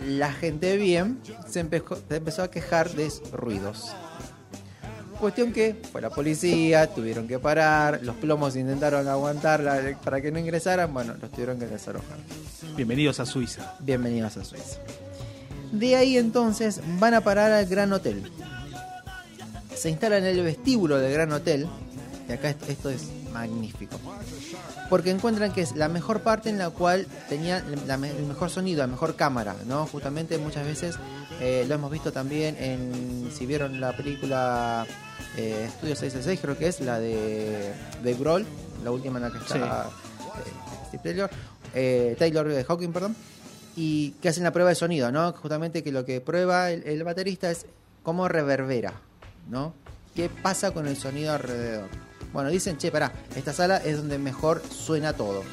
la 0.08 0.32
gente 0.32 0.78
bien 0.78 1.20
se 1.50 1.60
empezó, 1.60 1.98
se 2.08 2.16
empezó 2.16 2.44
a 2.44 2.52
quejar 2.52 2.92
de 2.92 3.12
ruidos. 3.34 3.94
Cuestión 5.20 5.52
que 5.52 5.76
fue 5.92 6.02
la 6.02 6.10
policía, 6.10 6.88
tuvieron 6.88 7.28
que 7.28 7.40
parar, 7.40 8.00
los 8.04 8.16
plomos 8.16 8.56
intentaron 8.56 9.06
aguantarla 9.08 10.00
para 10.04 10.22
que 10.22 10.32
no 10.32 10.40
ingresaran, 10.40 10.94
bueno, 10.94 11.14
los 11.22 11.30
tuvieron 11.32 11.60
que 11.60 11.68
desalojar. 11.68 12.18
Bienvenidos 12.78 13.20
a 13.20 13.26
Suiza. 13.26 13.74
Bienvenidos 13.80 14.38
a 14.38 14.46
Suiza. 14.46 14.78
De 15.74 15.98
ahí 15.98 16.18
entonces 16.18 16.80
van 17.00 17.16
a 17.16 17.22
parar 17.22 17.52
al 17.52 17.66
Gran 17.66 17.92
Hotel. 17.92 18.32
Se 19.76 19.90
instalan 19.90 20.24
en 20.26 20.38
el 20.38 20.44
vestíbulo 20.44 20.98
del 20.98 21.12
Gran 21.12 21.34
Hotel. 21.34 21.68
Y 22.30 22.32
acá 22.32 22.52
esto- 22.52 22.90
es 22.90 23.08
magnífico. 23.34 24.00
Porque 24.90 25.10
encuentran 25.12 25.52
que 25.52 25.62
es 25.62 25.76
la 25.76 25.90
mejor 25.90 26.22
parte 26.22 26.50
en 26.50 26.58
la 26.58 26.70
cual 26.70 27.08
la 27.88 27.98
me- 27.98 28.10
el 28.12 28.26
mejor 28.26 28.50
sonido, 28.50 28.80
la 28.80 28.88
mejor 28.88 29.16
cámara, 29.16 29.56
¿no? 29.68 29.86
Justamente 29.86 30.38
muchas 30.38 30.66
veces 30.66 30.96
eh, 31.42 31.66
lo 31.68 31.76
hemos 31.76 31.92
visto 31.92 32.12
también 32.12 32.56
en, 32.60 33.30
si 33.38 33.46
vieron 33.46 33.80
la 33.80 33.96
película 33.96 34.86
Estudio 35.40 35.96
666, 35.96 36.40
creo 36.42 36.58
que 36.58 36.68
es 36.68 36.82
la 36.82 37.00
de, 37.00 37.74
de 38.04 38.14
Grohl, 38.16 38.46
la 38.84 38.92
última 38.92 39.18
en 39.18 39.24
la 39.24 39.32
que 39.32 39.38
está 39.40 39.58
eh, 39.88 40.88
Steve 40.88 41.04
Taylor, 41.04 41.30
eh, 41.74 42.16
Taylor 42.18 42.48
de 42.48 42.64
Hawking, 42.64 42.92
perdón, 42.92 43.16
y 43.76 44.12
que 44.22 44.30
hacen 44.30 44.44
la 44.44 44.52
prueba 44.52 44.70
de 44.70 44.76
sonido, 44.76 45.12
¿no? 45.12 45.32
Justamente 45.34 45.84
que 45.84 45.92
lo 45.92 46.06
que 46.06 46.22
prueba 46.22 46.72
el, 46.72 46.84
el 46.84 47.04
baterista 47.04 47.50
es 47.52 47.66
cómo 48.04 48.28
reverbera, 48.28 48.94
¿no? 49.50 49.74
¿Qué 50.16 50.30
pasa 50.30 50.72
con 50.72 50.88
el 50.88 50.98
sonido 50.98 51.34
alrededor? 51.34 51.90
Bueno, 52.34 52.50
dicen, 52.50 52.78
che, 52.78 52.92
pará, 52.92 53.12
esta 53.36 53.54
sala 53.54 53.78
es 53.78 53.98
donde 53.98 54.18
mejor 54.18 54.62
suena 54.70 55.14
todo. 55.14 55.44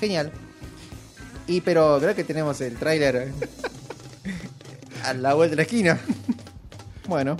Genial. 0.00 0.32
Y 1.46 1.60
pero 1.60 1.98
creo 2.00 2.14
que 2.14 2.24
tenemos 2.24 2.60
el 2.60 2.76
tráiler 2.76 3.32
a 5.04 5.14
la 5.14 5.34
vuelta 5.34 5.50
de 5.50 5.56
la 5.56 5.62
esquina. 5.62 6.00
Bueno, 7.08 7.38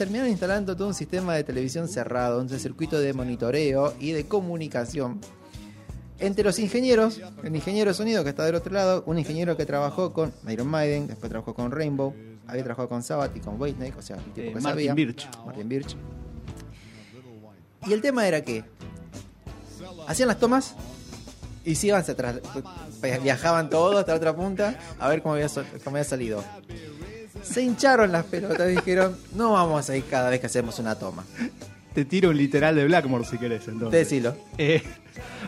terminaron 0.00 0.30
instalando 0.30 0.74
todo 0.74 0.88
un 0.88 0.94
sistema 0.94 1.34
de 1.34 1.44
televisión 1.44 1.86
cerrado, 1.86 2.40
un 2.40 2.48
circuito 2.48 2.98
de 2.98 3.12
monitoreo 3.12 3.92
y 4.00 4.12
de 4.12 4.26
comunicación. 4.26 5.20
Entre 6.18 6.42
los 6.42 6.58
ingenieros, 6.58 7.20
el 7.44 7.54
ingeniero 7.54 7.90
de 7.90 7.94
sonido 7.94 8.24
que 8.24 8.30
está 8.30 8.46
del 8.46 8.54
otro 8.54 8.72
lado, 8.72 9.02
un 9.04 9.18
ingeniero 9.18 9.58
que 9.58 9.66
trabajó 9.66 10.14
con 10.14 10.32
Iron 10.48 10.68
Maiden, 10.68 11.06
después 11.06 11.28
trabajó 11.28 11.52
con 11.52 11.70
Rainbow, 11.70 12.14
había 12.46 12.64
trabajado 12.64 12.88
con 12.88 13.02
Sabbath 13.02 13.36
y 13.36 13.40
con 13.40 13.60
Whitesnake, 13.60 13.98
o 13.98 14.00
sea, 14.00 14.16
el 14.16 14.22
tipo 14.32 14.40
Eh, 14.40 14.44
que 14.46 14.50
Martin 14.54 14.62
sabía. 14.70 14.94
Birch. 14.94 15.28
Martin 15.44 15.68
Birch. 15.68 15.96
Y 17.86 17.92
el 17.92 18.00
tema 18.00 18.26
era 18.26 18.40
que 18.40 18.64
hacían 20.06 20.28
las 20.28 20.38
tomas 20.38 20.76
y 21.62 21.74
se 21.74 21.88
iban 21.88 22.00
hacia 22.00 22.14
atrás. 22.14 22.40
Viajaban 23.22 23.68
todos 23.68 23.96
hasta 23.96 24.12
la 24.12 24.16
otra 24.16 24.34
punta 24.34 24.78
a 24.98 25.10
ver 25.10 25.20
cómo 25.20 25.34
había, 25.34 25.48
cómo 25.84 25.96
había 25.96 26.04
salido. 26.04 26.42
Se 27.42 27.62
hincharon 27.62 28.12
las 28.12 28.24
pelotas 28.26 28.68
y 28.70 28.76
dijeron, 28.76 29.16
no 29.34 29.52
vamos 29.52 29.88
a 29.90 29.96
ir 29.96 30.04
cada 30.04 30.30
vez 30.30 30.40
que 30.40 30.46
hacemos 30.46 30.78
una 30.78 30.94
toma. 30.96 31.24
Te 31.94 32.04
tiro 32.04 32.30
un 32.30 32.36
literal 32.36 32.76
de 32.76 32.84
Blackmore 32.84 33.24
si 33.24 33.38
querés, 33.38 33.66
entonces. 33.66 33.98
Decilo. 34.08 34.36
Eh, 34.58 34.82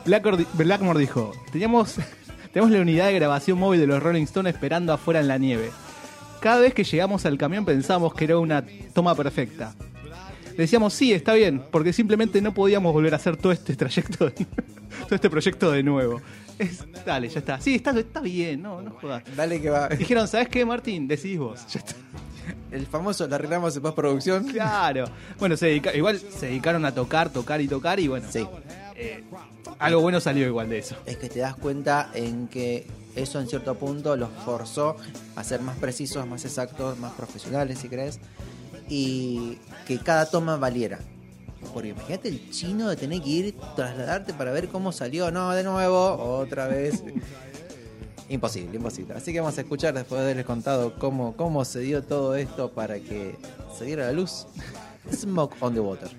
Blackmore, 0.05 0.45
Blackmore 0.55 0.99
dijo: 0.99 1.32
teníamos, 1.53 1.97
tenemos 2.53 2.72
la 2.72 2.80
unidad 2.80 3.07
de 3.07 3.14
grabación 3.14 3.59
móvil 3.59 3.80
de 3.80 3.86
los 3.86 4.03
Rolling 4.03 4.24
Stones 4.24 4.55
esperando 4.55 4.93
afuera 4.93 5.20
en 5.20 5.28
la 5.28 5.38
nieve. 5.38 5.70
Cada 6.40 6.61
vez 6.61 6.74
que 6.74 6.82
llegamos 6.82 7.24
al 7.26 7.38
camión 7.38 7.64
pensamos 7.64 8.12
que 8.14 8.24
era 8.24 8.38
una 8.38 8.64
toma 8.93 9.14
perfecta. 9.14 9.74
Decíamos, 10.57 10.93
sí, 10.93 11.12
está 11.12 11.32
bien, 11.34 11.62
porque 11.70 11.93
simplemente 11.93 12.43
no 12.43 12.53
podíamos 12.53 12.93
volver 12.93 13.12
a 13.14 13.16
hacer 13.16 13.36
todo 13.36 13.53
este 13.53 13.74
trayecto, 13.76 14.26
de- 14.26 14.32
todo 15.05 15.14
este 15.14 15.30
proyecto 15.30 15.70
de 15.70 15.82
nuevo. 15.84 16.20
Es- 16.62 16.84
dale, 17.04 17.28
ya 17.28 17.38
está. 17.40 17.60
Sí, 17.60 17.74
está, 17.76 17.90
está 17.98 18.20
bien, 18.20 18.62
no, 18.62 18.80
no 18.82 18.90
jodas. 18.92 19.22
Dale 19.36 19.60
que 19.60 19.70
va. 19.70 19.88
Dijeron, 19.88 20.26
¿sabes 20.28 20.48
qué, 20.48 20.64
Martín? 20.64 21.06
Decidís 21.08 21.38
vos. 21.38 21.66
Ya 21.72 21.80
está. 21.80 21.94
El 22.70 22.86
famoso 22.86 23.26
lo 23.28 23.34
arreglamos 23.34 23.76
en 23.76 23.82
postproducción. 23.82 24.44
Claro. 24.48 25.04
Bueno, 25.38 25.56
se 25.56 25.66
dedica- 25.66 25.94
igual 25.94 26.18
se 26.18 26.46
dedicaron 26.46 26.84
a 26.84 26.92
tocar, 26.94 27.30
tocar 27.30 27.60
y 27.60 27.68
tocar 27.68 28.00
y 28.00 28.08
bueno. 28.08 28.26
Sí. 28.30 28.46
eh, 28.96 29.22
algo 29.78 30.00
bueno 30.00 30.20
salió 30.20 30.46
igual 30.46 30.68
de 30.68 30.78
eso. 30.78 30.96
Es 31.06 31.16
que 31.18 31.28
te 31.28 31.40
das 31.40 31.54
cuenta 31.56 32.10
en 32.14 32.48
que 32.48 32.86
eso 33.14 33.40
en 33.40 33.46
cierto 33.48 33.74
punto 33.76 34.16
los 34.16 34.28
forzó 34.44 34.96
a 35.36 35.44
ser 35.44 35.60
más 35.60 35.76
precisos, 35.76 36.26
más 36.26 36.44
exactos, 36.44 36.98
más 36.98 37.12
profesionales, 37.12 37.78
si 37.78 37.88
crees, 37.88 38.18
y 38.88 39.58
que 39.86 39.98
cada 39.98 40.26
toma 40.26 40.56
valiera. 40.56 40.98
Porque 41.72 41.90
imagínate 41.90 42.28
el 42.28 42.50
chino 42.50 42.88
de 42.88 42.96
tener 42.96 43.22
que 43.22 43.28
ir, 43.28 43.54
trasladarte 43.76 44.34
para 44.34 44.52
ver 44.52 44.68
cómo 44.68 44.92
salió. 44.92 45.30
No, 45.30 45.52
de 45.52 45.64
nuevo, 45.64 46.14
otra 46.38 46.66
vez. 46.66 47.02
imposible, 48.28 48.76
imposible. 48.76 49.14
Así 49.14 49.32
que 49.32 49.40
vamos 49.40 49.56
a 49.58 49.62
escuchar 49.62 49.94
después 49.94 50.18
de 50.20 50.24
haberles 50.24 50.46
contado 50.46 50.94
cómo, 50.98 51.36
cómo 51.36 51.64
se 51.64 51.80
dio 51.80 52.02
todo 52.02 52.34
esto 52.34 52.70
para 52.72 52.98
que 53.00 53.36
se 53.76 53.84
diera 53.84 54.06
la 54.06 54.12
luz. 54.12 54.46
Smoke 55.12 55.56
on 55.60 55.74
the 55.74 55.80
water. 55.80 56.10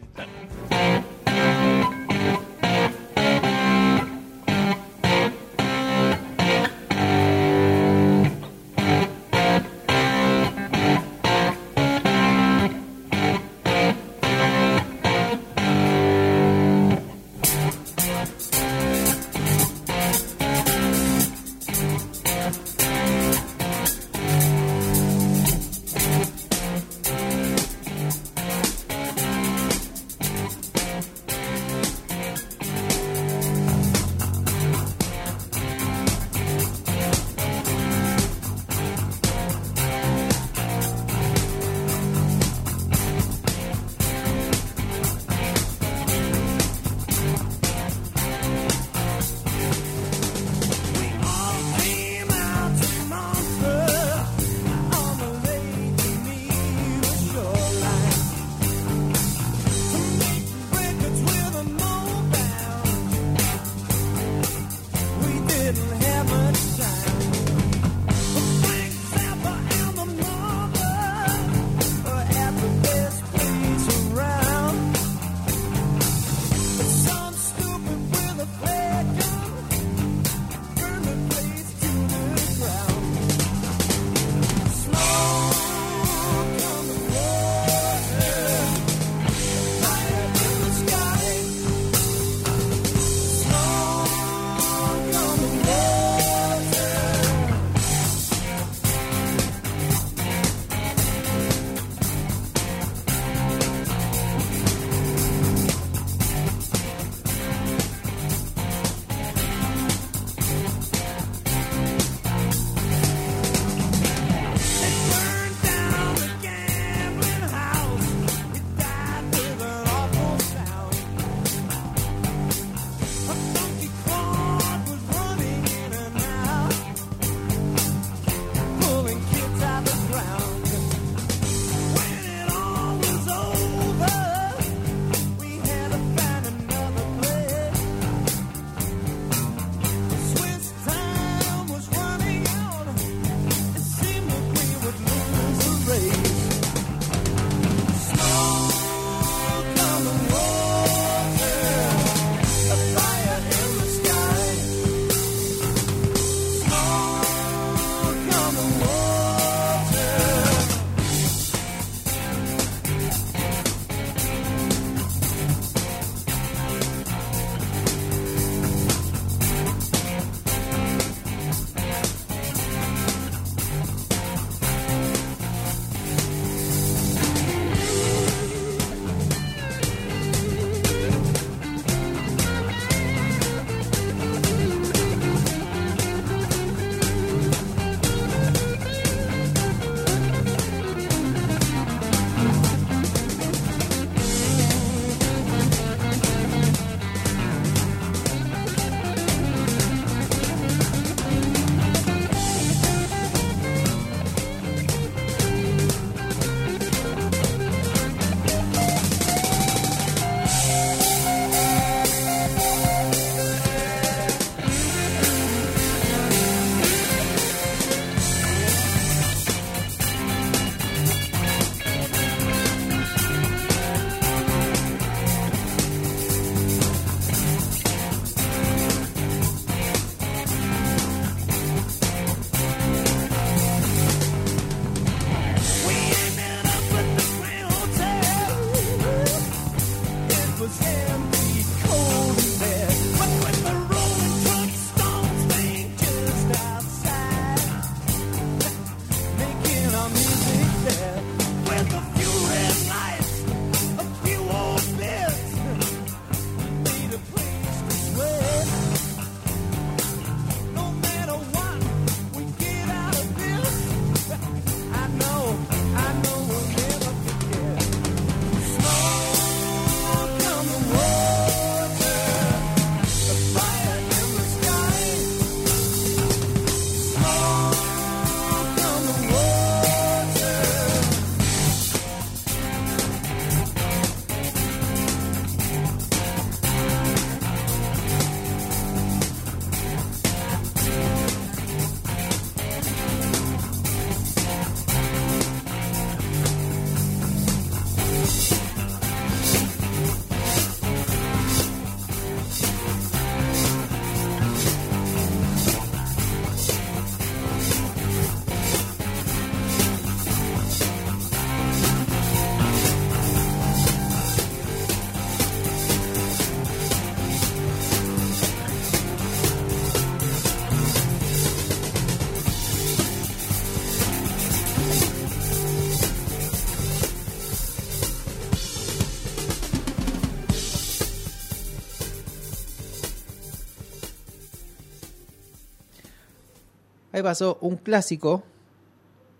Pasó 337.24 337.58
un 337.62 337.78
clásico 337.78 338.44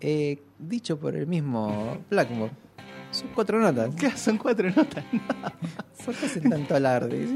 eh, 0.00 0.42
dicho 0.58 0.98
por 0.98 1.14
el 1.14 1.26
mismo 1.26 1.98
Blackmore. 2.10 2.52
Son 3.10 3.28
cuatro 3.34 3.60
notas. 3.60 3.94
Claro, 3.98 4.16
son 4.16 4.38
cuatro 4.38 4.68
notas. 4.70 5.04
¿Por 6.04 6.14
qué 6.14 6.26
hacen 6.26 6.50
tanto 6.50 6.74
alarde? 6.74 7.28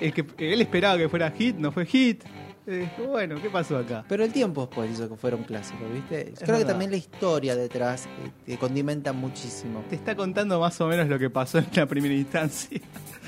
Es 0.00 0.14
que 0.14 0.24
él 0.38 0.60
esperaba 0.60 0.96
que 0.98 1.08
fuera 1.08 1.30
hit, 1.32 1.56
no 1.56 1.72
fue 1.72 1.84
hit. 1.86 2.22
Eh, 2.66 2.88
bueno, 3.08 3.40
¿qué 3.42 3.50
pasó 3.50 3.78
acá? 3.78 4.04
Pero 4.08 4.22
el 4.22 4.32
tiempo 4.32 4.60
después 4.66 4.90
hizo 4.92 5.08
que 5.08 5.16
fuera 5.16 5.36
un 5.36 5.42
clásico, 5.42 5.80
¿viste? 5.92 6.32
Creo 6.44 6.58
que 6.58 6.64
también 6.64 6.90
la 6.92 6.98
historia 6.98 7.56
detrás 7.56 8.06
eh, 8.06 8.30
te 8.46 8.58
condimenta 8.58 9.12
muchísimo. 9.12 9.82
Te 9.90 9.96
está 9.96 10.14
contando 10.14 10.60
más 10.60 10.80
o 10.80 10.86
menos 10.86 11.08
lo 11.08 11.18
que 11.18 11.28
pasó 11.30 11.58
en 11.58 11.66
la 11.74 11.86
primera 11.86 12.14
instancia. 12.14 12.80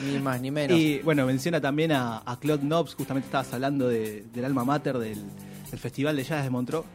Ni 0.07 0.19
más 0.21 0.41
ni 0.41 0.51
menos. 0.53 0.79
Y 0.79 1.01
bueno, 1.01 1.27
menciona 1.27 1.61
también 1.61 1.91
a, 1.93 2.23
a 2.25 2.39
Claude 2.39 2.63
Nobs, 2.65 2.95
justamente 2.95 3.27
estabas 3.27 3.53
hablando 3.53 3.89
de- 3.89 4.25
del 4.33 4.45
alma 4.45 4.65
mater 4.65 4.99
del, 4.99 5.19
del 5.73 5.81
Festival 5.81 6.15
de 6.15 6.23
Jazz 6.23 6.45
de 6.45 6.51
Montreux, 6.51 6.87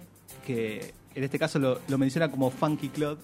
que 0.45 0.93
en 1.15 1.23
este 1.23 1.37
caso 1.37 1.59
lo, 1.59 1.81
lo 1.87 1.97
menciona 1.97 2.31
como 2.31 2.49
Funky 2.51 2.89
Claude. 2.89 3.19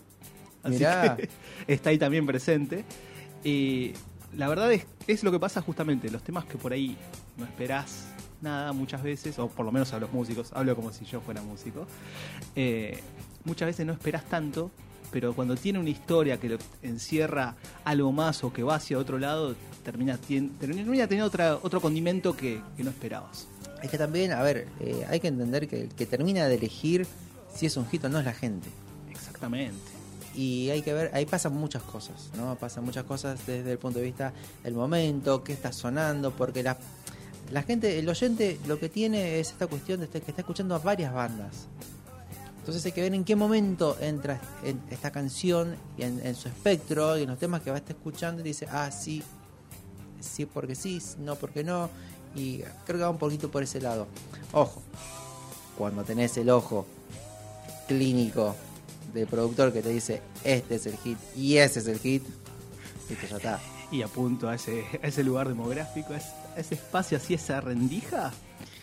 Así 0.64 0.78
Mirá. 0.78 1.16
que 1.16 1.30
está 1.68 1.92
ahí 1.92 1.98
también 1.98 2.26
presente. 2.26 2.84
Y 3.44 3.94
la 4.36 4.48
verdad 4.50 4.74
es, 4.74 4.86
es 5.08 5.24
lo 5.24 5.32
que 5.32 5.40
pasa 5.40 5.62
justamente, 5.62 6.10
los 6.10 6.24
temas 6.24 6.46
que 6.46 6.58
por 6.58 6.74
ahí 6.74 6.98
no 7.38 7.46
esperás 7.46 8.08
nada 8.42 8.74
muchas 8.74 9.04
veces, 9.04 9.38
o 9.38 9.48
por 9.48 9.66
lo 9.66 9.72
menos 9.72 9.94
a 9.94 10.00
los 10.00 10.12
músicos, 10.12 10.52
hablo 10.54 10.76
como 10.76 10.92
si 10.92 11.06
yo 11.06 11.22
fuera 11.22 11.42
músico, 11.42 11.86
eh, 12.56 13.00
muchas 13.46 13.68
veces 13.68 13.86
no 13.86 13.94
esperás 13.94 14.26
tanto, 14.26 14.72
pero 15.12 15.34
cuando 15.34 15.56
tiene 15.56 15.80
una 15.80 15.90
historia 15.90 16.40
que 16.40 16.50
lo 16.50 16.58
encierra 16.82 17.56
algo 17.86 18.12
más 18.12 18.44
o 18.44 18.52
que 18.52 18.64
va 18.64 18.76
hacia 18.76 18.98
otro 18.98 19.20
lado, 19.20 19.56
termina, 19.84 20.18
termina 20.18 21.08
teniendo 21.08 21.26
otra, 21.26 21.58
otro 21.62 21.80
condimento 21.80 22.36
que, 22.36 22.60
que 22.76 22.84
no 22.84 22.90
esperabas. 22.90 23.48
Es 23.84 23.90
que 23.92 23.98
también, 23.98 24.32
a 24.32 24.42
ver, 24.42 24.68
eh, 24.80 25.06
hay 25.10 25.20
que 25.20 25.28
entender 25.28 25.68
que 25.68 25.82
el 25.82 25.90
que 25.90 26.06
termina 26.08 26.48
de 26.48 26.56
elegir 26.56 27.06
si 27.54 27.66
es 27.68 27.78
un 27.78 27.86
hit 27.88 28.04
o 28.06 28.10
no 28.10 28.18
es 28.20 28.26
la 28.26 28.34
gente. 28.34 28.68
Exactamente. 29.12 29.78
Y 30.36 30.70
hay 30.72 30.82
que 30.82 30.94
ver, 30.94 31.12
ahí 31.14 31.26
pasan 31.28 31.54
muchas 31.54 31.84
cosas, 31.84 32.32
¿no? 32.36 32.56
Pasan 32.56 32.84
muchas 32.86 33.04
cosas 33.04 33.46
desde 33.46 33.72
el 33.74 33.78
punto 33.78 34.00
de 34.00 34.06
vista 34.06 34.34
del 34.64 34.74
momento, 34.74 35.44
qué 35.44 35.54
está 35.54 35.72
sonando, 35.72 36.32
porque 36.32 36.64
la, 36.64 36.78
la 37.52 37.62
gente, 37.62 38.00
el 38.00 38.10
oyente 38.10 38.58
lo 38.66 38.80
que 38.80 38.90
tiene 38.90 39.40
es 39.40 39.50
esta 39.52 39.68
cuestión 39.68 40.00
de 40.00 40.06
este- 40.06 40.22
que 40.22 40.32
está 40.32 40.42
escuchando 40.42 40.74
a 40.74 40.80
varias 40.80 41.14
bandas. 41.14 41.68
Entonces 42.60 42.84
hay 42.86 42.94
que 42.94 43.02
ver 43.02 43.14
en 43.14 43.26
qué 43.26 43.36
momento 43.36 43.98
entra 44.00 44.40
en 44.64 44.80
esta 44.90 45.12
canción 45.12 45.76
y 45.98 46.04
en, 46.04 46.26
en 46.26 46.34
su 46.34 46.48
espectro 46.48 47.18
y 47.18 47.24
en 47.24 47.30
los 47.30 47.38
temas 47.38 47.62
que 47.62 47.70
va 47.70 47.76
a 47.76 47.80
estar 47.80 47.96
escuchando 47.96 48.40
y 48.42 48.46
dice, 48.46 48.66
ah, 48.72 48.90
sí, 48.90 49.22
sí 50.22 50.46
porque 50.46 50.74
sí, 50.74 51.02
no 51.20 51.36
porque 51.36 51.64
no. 51.66 51.90
Y 52.36 52.60
creo 52.86 52.98
que 52.98 53.04
va 53.04 53.10
un 53.10 53.18
poquito 53.18 53.50
por 53.50 53.64
ese 53.64 53.80
lado. 53.82 54.08
Ojo, 54.52 54.82
cuando 55.78 56.04
tenés 56.04 56.38
el 56.38 56.50
ojo 56.50 56.86
clínico 57.88 58.56
del 59.14 59.28
productor 59.28 59.72
que 59.72 59.82
te 59.82 59.90
dice, 59.90 60.22
este 60.44 60.76
es 60.76 60.86
el 60.86 60.98
hit 60.98 61.18
y 61.36 61.58
ese 61.58 61.80
es 61.80 61.88
el 61.88 62.00
hit, 62.00 62.24
listo, 63.10 63.28
ya 63.28 63.38
está. 63.38 63.60
Y 63.92 64.02
apunto 64.02 64.50
a 64.50 64.56
ese, 64.56 64.86
a 65.04 65.06
ese 65.06 65.24
lugar 65.24 65.48
demográfico, 65.48 66.14
a 66.14 66.18
ese, 66.18 66.30
a 66.56 66.60
ese 66.60 66.74
espacio 66.74 67.16
así, 67.16 67.36
esa 67.36 67.62
rendija. 67.62 68.32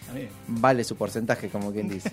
También. 0.06 0.28
Vale 0.46 0.84
su 0.84 0.94
porcentaje, 0.94 1.48
como 1.48 1.72
quien 1.72 1.88
dice. 1.88 2.12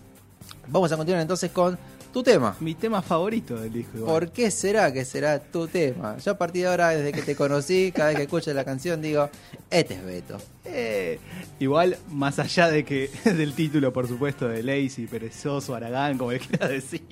Vamos 0.68 0.90
a 0.92 0.96
continuar 0.96 1.20
entonces 1.20 1.50
con 1.50 1.78
tu 2.12 2.22
tema. 2.22 2.56
Mi 2.60 2.74
tema 2.74 3.02
favorito 3.02 3.56
del 3.56 3.72
disco. 3.72 3.98
igual. 3.98 4.12
¿Por 4.12 4.30
qué 4.32 4.50
será 4.50 4.92
que 4.92 5.04
será 5.04 5.40
tu 5.40 5.66
tema? 5.66 6.16
Yo 6.18 6.32
a 6.32 6.38
partir 6.38 6.62
de 6.62 6.68
ahora, 6.68 6.90
desde 6.90 7.12
que 7.12 7.22
te 7.22 7.34
conocí, 7.34 7.90
cada 7.94 8.08
vez 8.08 8.16
que 8.18 8.22
escucho 8.24 8.52
la 8.54 8.64
canción 8.64 9.00
digo, 9.02 9.28
este 9.70 9.94
es 9.94 10.04
Beto. 10.04 10.38
Eh, 10.64 11.18
igual, 11.58 11.96
más 12.10 12.38
allá 12.38 12.68
de 12.70 12.84
que 12.84 13.10
del 13.24 13.54
título, 13.54 13.92
por 13.92 14.06
supuesto, 14.06 14.46
de 14.48 14.62
Lazy, 14.62 15.06
Perezoso, 15.06 15.74
Aragán, 15.74 16.18
como 16.18 16.32
le 16.32 16.38
quiera 16.40 16.68
decir. 16.68 17.02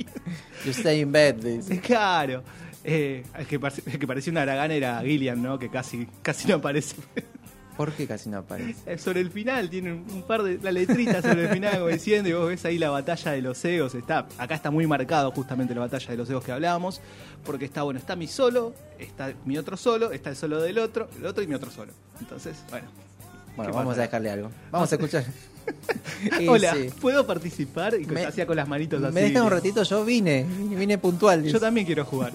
You 0.65 0.71
stay 0.73 1.01
in 1.01 1.11
bed, 1.13 1.37
dice. 1.37 1.81
Claro. 1.83 2.43
Eh, 2.83 3.25
el, 3.39 3.47
que 3.47 3.59
parece- 3.61 3.83
el 3.91 3.99
que 3.99 4.07
parecía 4.07 4.31
un 4.31 4.39
Aragán 4.39 4.71
era 4.71 5.01
Gillian, 5.03 5.43
¿no? 5.43 5.59
Que 5.59 5.69
casi, 5.69 6.07
casi 6.23 6.49
no 6.49 6.57
aparece. 6.57 6.97
¿Por 7.81 7.93
qué 7.93 8.07
casi 8.07 8.29
no 8.29 8.37
aparece? 8.37 8.93
Eh, 8.93 8.99
sobre 8.99 9.21
el 9.21 9.31
final, 9.31 9.71
tiene 9.71 9.95
un, 9.95 10.23
par 10.29 10.43
de 10.43 10.59
la 10.59 10.71
letrita 10.71 11.23
sobre 11.23 11.45
el 11.45 11.49
final, 11.49 11.79
como 11.79 11.87
diciendo, 11.87 12.29
y 12.29 12.35
vos 12.35 12.47
ves 12.47 12.63
ahí 12.67 12.77
la 12.77 12.91
batalla 12.91 13.33
de 13.33 13.41
los 13.41 13.65
egos. 13.65 13.95
Está, 13.95 14.27
acá 14.37 14.55
está 14.55 14.71
muy 14.71 14.87
marcado 14.87 15.31
justamente 15.31 15.75
la 15.75 15.81
batalla 15.81 16.11
de 16.11 16.17
los 16.19 16.29
egos 16.29 16.45
que 16.45 16.53
hablábamos, 16.53 17.01
porque 17.43 17.65
está, 17.65 17.83
bueno, 17.83 17.99
está 17.99 18.17
mi 18.17 18.27
solo, 18.27 18.75
está 18.99 19.33
mi 19.47 19.57
otro 19.57 19.79
solo, 19.79 20.13
está 20.13 20.29
el 20.29 20.37
solo 20.37 20.61
del 20.61 20.79
otro, 20.79 21.09
el 21.19 21.25
otro 21.25 21.43
y 21.43 21.47
mi 21.47 21.55
otro 21.55 21.71
solo. 21.71 21.95
Entonces, 22.21 22.63
bueno. 22.69 22.87
Bueno, 23.57 23.73
¿qué 23.73 23.77
vamos 23.79 23.93
pasa? 23.93 24.03
a 24.03 24.05
dejarle 24.05 24.31
algo. 24.31 24.51
Vamos 24.71 24.93
a 24.93 24.95
escuchar. 24.97 25.25
Hola. 26.51 26.77
¿puedo 27.01 27.27
participar? 27.27 27.95
Y 27.99 28.05
Me- 28.05 28.27
hacía 28.27 28.47
con 28.47 28.57
las 28.57 28.69
manitos 28.69 29.03
así. 29.03 29.15
Me 29.15 29.23
dejan 29.23 29.45
un 29.45 29.51
ratito, 29.51 29.83
yo 29.85 30.05
vine, 30.05 30.45
vine, 30.45 30.99
puntual. 30.99 31.45
Yo 31.45 31.59
también 31.59 31.87
quiero 31.87 32.05
jugar. 32.05 32.31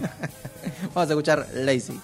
Vamos 0.96 1.08
a 1.08 1.14
escuchar 1.14 1.48
Lazy. 1.54 2.00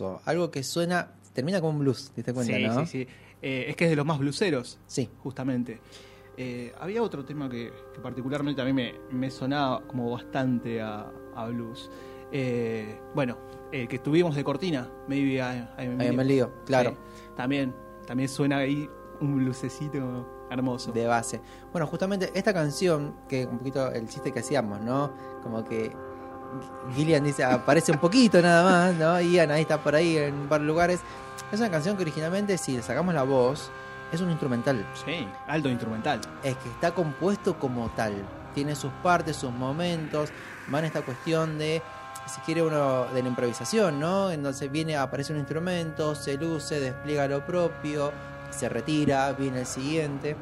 Hermoso. 0.00 0.22
Algo 0.24 0.50
que 0.50 0.62
suena, 0.62 1.12
termina 1.32 1.60
como 1.60 1.72
un 1.72 1.78
blues, 1.80 2.10
¿te 2.10 2.16
diste 2.16 2.32
cuenta, 2.32 2.54
sí, 2.54 2.64
no? 2.64 2.80
sí, 2.80 2.86
sí. 2.86 3.08
Eh, 3.42 3.66
es 3.68 3.76
que 3.76 3.84
es 3.84 3.90
de 3.90 3.96
los 3.96 4.06
más 4.06 4.18
bluseros. 4.18 4.78
Sí. 4.86 5.10
Justamente. 5.22 5.80
Eh, 6.36 6.72
había 6.80 7.02
otro 7.02 7.24
tema 7.24 7.48
que, 7.50 7.72
que 7.92 8.00
particularmente 8.00 8.62
a 8.62 8.64
mí 8.64 8.72
me, 8.72 8.94
me 9.10 9.30
sonaba 9.30 9.82
como 9.86 10.10
bastante 10.10 10.80
a, 10.80 11.10
a 11.34 11.46
blues. 11.48 11.90
Eh, 12.30 12.98
bueno, 13.14 13.36
el 13.72 13.88
que 13.88 13.98
tuvimos 13.98 14.34
de 14.34 14.42
cortina, 14.42 14.88
Maybe 15.08 15.34
I, 15.34 15.38
I 15.38 15.86
Am 15.86 16.00
I 16.00 16.06
Am 16.06 16.20
a 16.20 16.24
Leo, 16.24 16.52
claro. 16.64 16.90
Sí, 16.90 16.96
también, 17.36 17.74
también 18.06 18.28
suena 18.28 18.58
ahí 18.58 18.88
un 19.20 19.36
blusecito 19.36 20.46
hermoso. 20.50 20.92
de 20.92 21.06
base. 21.06 21.40
Bueno, 21.72 21.86
justamente 21.86 22.30
esta 22.34 22.54
canción, 22.54 23.16
que 23.28 23.46
un 23.46 23.58
poquito 23.58 23.90
el 23.92 24.08
chiste 24.08 24.32
que 24.32 24.40
hacíamos, 24.40 24.80
¿no? 24.80 25.12
Como 25.42 25.64
que 25.64 25.92
Gillian 26.94 27.24
dice, 27.24 27.44
aparece 27.44 27.92
un 27.92 27.98
poquito 27.98 28.40
nada 28.42 28.62
más, 28.64 28.94
¿no? 28.94 29.20
Ian 29.20 29.50
ahí 29.50 29.62
está 29.62 29.82
por 29.82 29.94
ahí 29.94 30.16
en 30.16 30.34
un 30.34 30.48
par 30.48 30.60
de 30.60 30.66
lugares. 30.66 31.00
Es 31.50 31.60
una 31.60 31.70
canción 31.70 31.96
que 31.96 32.02
originalmente, 32.02 32.58
si 32.58 32.76
le 32.76 32.82
sacamos 32.82 33.14
la 33.14 33.22
voz, 33.22 33.70
es 34.12 34.20
un 34.20 34.30
instrumental. 34.30 34.84
Sí, 35.04 35.26
alto 35.46 35.68
instrumental. 35.68 36.20
Es 36.42 36.56
que 36.56 36.68
está 36.68 36.92
compuesto 36.92 37.58
como 37.58 37.88
tal. 37.90 38.14
Tiene 38.54 38.74
sus 38.74 38.92
partes, 39.02 39.36
sus 39.36 39.50
momentos. 39.50 40.30
Va 40.72 40.78
en 40.80 40.84
esta 40.84 41.02
cuestión 41.02 41.58
de, 41.58 41.82
si 42.26 42.40
quiere 42.42 42.62
uno, 42.62 43.06
de 43.06 43.22
la 43.22 43.28
improvisación, 43.28 43.98
¿no? 43.98 44.30
Entonces 44.30 44.70
viene, 44.70 44.96
aparece 44.96 45.32
un 45.32 45.38
instrumento, 45.38 46.14
se 46.14 46.36
luce, 46.36 46.78
despliega 46.80 47.26
lo 47.26 47.44
propio, 47.44 48.12
se 48.50 48.68
retira, 48.68 49.32
viene 49.32 49.60
el 49.60 49.66
siguiente. 49.66 50.36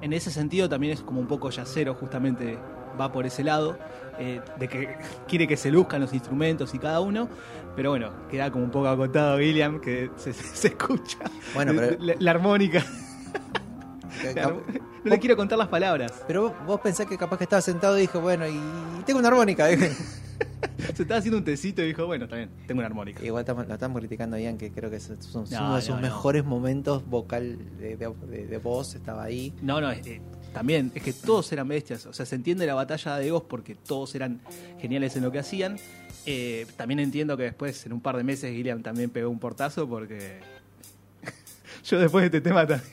En 0.00 0.14
ese 0.14 0.30
sentido 0.30 0.68
también 0.68 0.94
es 0.94 1.02
como 1.02 1.20
un 1.20 1.26
poco 1.26 1.50
yacero, 1.50 1.94
justamente 1.94 2.58
va 3.00 3.10
por 3.12 3.24
ese 3.26 3.42
lado, 3.42 3.78
eh, 4.18 4.40
de 4.58 4.68
que 4.68 4.96
quiere 5.28 5.48
que 5.48 5.56
se 5.56 5.70
luzcan 5.70 6.00
los 6.00 6.12
instrumentos 6.12 6.74
y 6.74 6.78
cada 6.78 7.00
uno, 7.00 7.28
pero 7.76 7.90
bueno, 7.90 8.10
queda 8.30 8.50
como 8.50 8.64
un 8.64 8.70
poco 8.70 8.88
acotado 8.88 9.36
William, 9.38 9.80
que 9.80 10.10
se, 10.16 10.32
se- 10.32 10.42
se 10.56 10.68
escucha 10.68 11.18
Bueno, 11.54 11.72
pero- 11.76 11.96
la, 12.00 12.14
la 12.18 12.30
armónica. 12.32 12.84
No 15.02 15.10
le 15.12 15.18
quiero 15.18 15.34
contar 15.36 15.56
las 15.58 15.68
palabras. 15.68 16.12
Pero 16.26 16.42
vos, 16.42 16.52
vos 16.66 16.80
pensás 16.80 17.06
que 17.06 17.16
capaz 17.16 17.38
que 17.38 17.44
estaba 17.44 17.62
sentado 17.62 17.96
y 17.96 18.02
dijo, 18.02 18.20
bueno, 18.20 18.46
y 18.46 18.60
tengo 19.06 19.18
una 19.18 19.28
armónica. 19.28 19.66
Se 19.68 21.02
estaba 21.02 21.18
haciendo 21.18 21.38
un 21.38 21.44
tecito 21.44 21.80
y 21.82 21.86
dijo, 21.86 22.04
bueno, 22.06 22.24
está 22.24 22.36
bien, 22.36 22.50
tengo 22.66 22.80
una 22.80 22.86
armónica. 22.88 23.24
Igual 23.24 23.42
estamos, 23.42 23.66
lo 23.66 23.72
estamos 23.74 23.98
criticando 23.98 24.36
a 24.36 24.40
Ian, 24.40 24.58
que 24.58 24.70
creo 24.72 24.90
que 24.90 24.96
es 24.96 25.08
No, 25.34 25.40
uno 25.60 25.76
de 25.76 25.82
sus 25.82 25.94
no, 25.94 26.02
mejores 26.02 26.44
momentos 26.44 27.08
vocal 27.08 27.56
de, 27.78 27.96
de- 27.96 28.12
de- 28.28 28.46
de 28.46 28.58
voz, 28.58 28.94
estaba 28.94 29.22
ahí. 29.22 29.54
No, 29.62 29.80
no, 29.80 29.90
eh, 29.90 30.20
también 30.52 30.90
es 30.94 31.02
que 31.02 31.12
todos 31.12 31.50
eran 31.52 31.68
bestias. 31.68 32.06
O 32.06 32.12
sea, 32.12 32.26
se 32.26 32.34
entiende 32.34 32.66
la 32.66 32.74
batalla 32.74 33.16
de 33.16 33.26
egos 33.28 33.44
porque 33.48 33.74
todos 33.74 34.14
eran 34.14 34.40
geniales 34.80 35.16
en 35.16 35.22
lo 35.22 35.30
que 35.32 35.38
hacían. 35.38 35.78
Eh, 36.26 36.66
también 36.76 37.00
entiendo 37.00 37.36
que 37.36 37.44
después, 37.44 37.86
en 37.86 37.92
un 37.92 38.00
par 38.00 38.16
de 38.16 38.24
meses, 38.24 38.52
Gilliam 38.54 38.82
también 38.82 39.10
pegó 39.10 39.30
un 39.30 39.38
portazo 39.38 39.88
porque. 39.88 40.40
Yo 41.84 41.98
después 41.98 42.22
de 42.22 42.26
este 42.26 42.40
tema 42.40 42.66
también. 42.66 42.88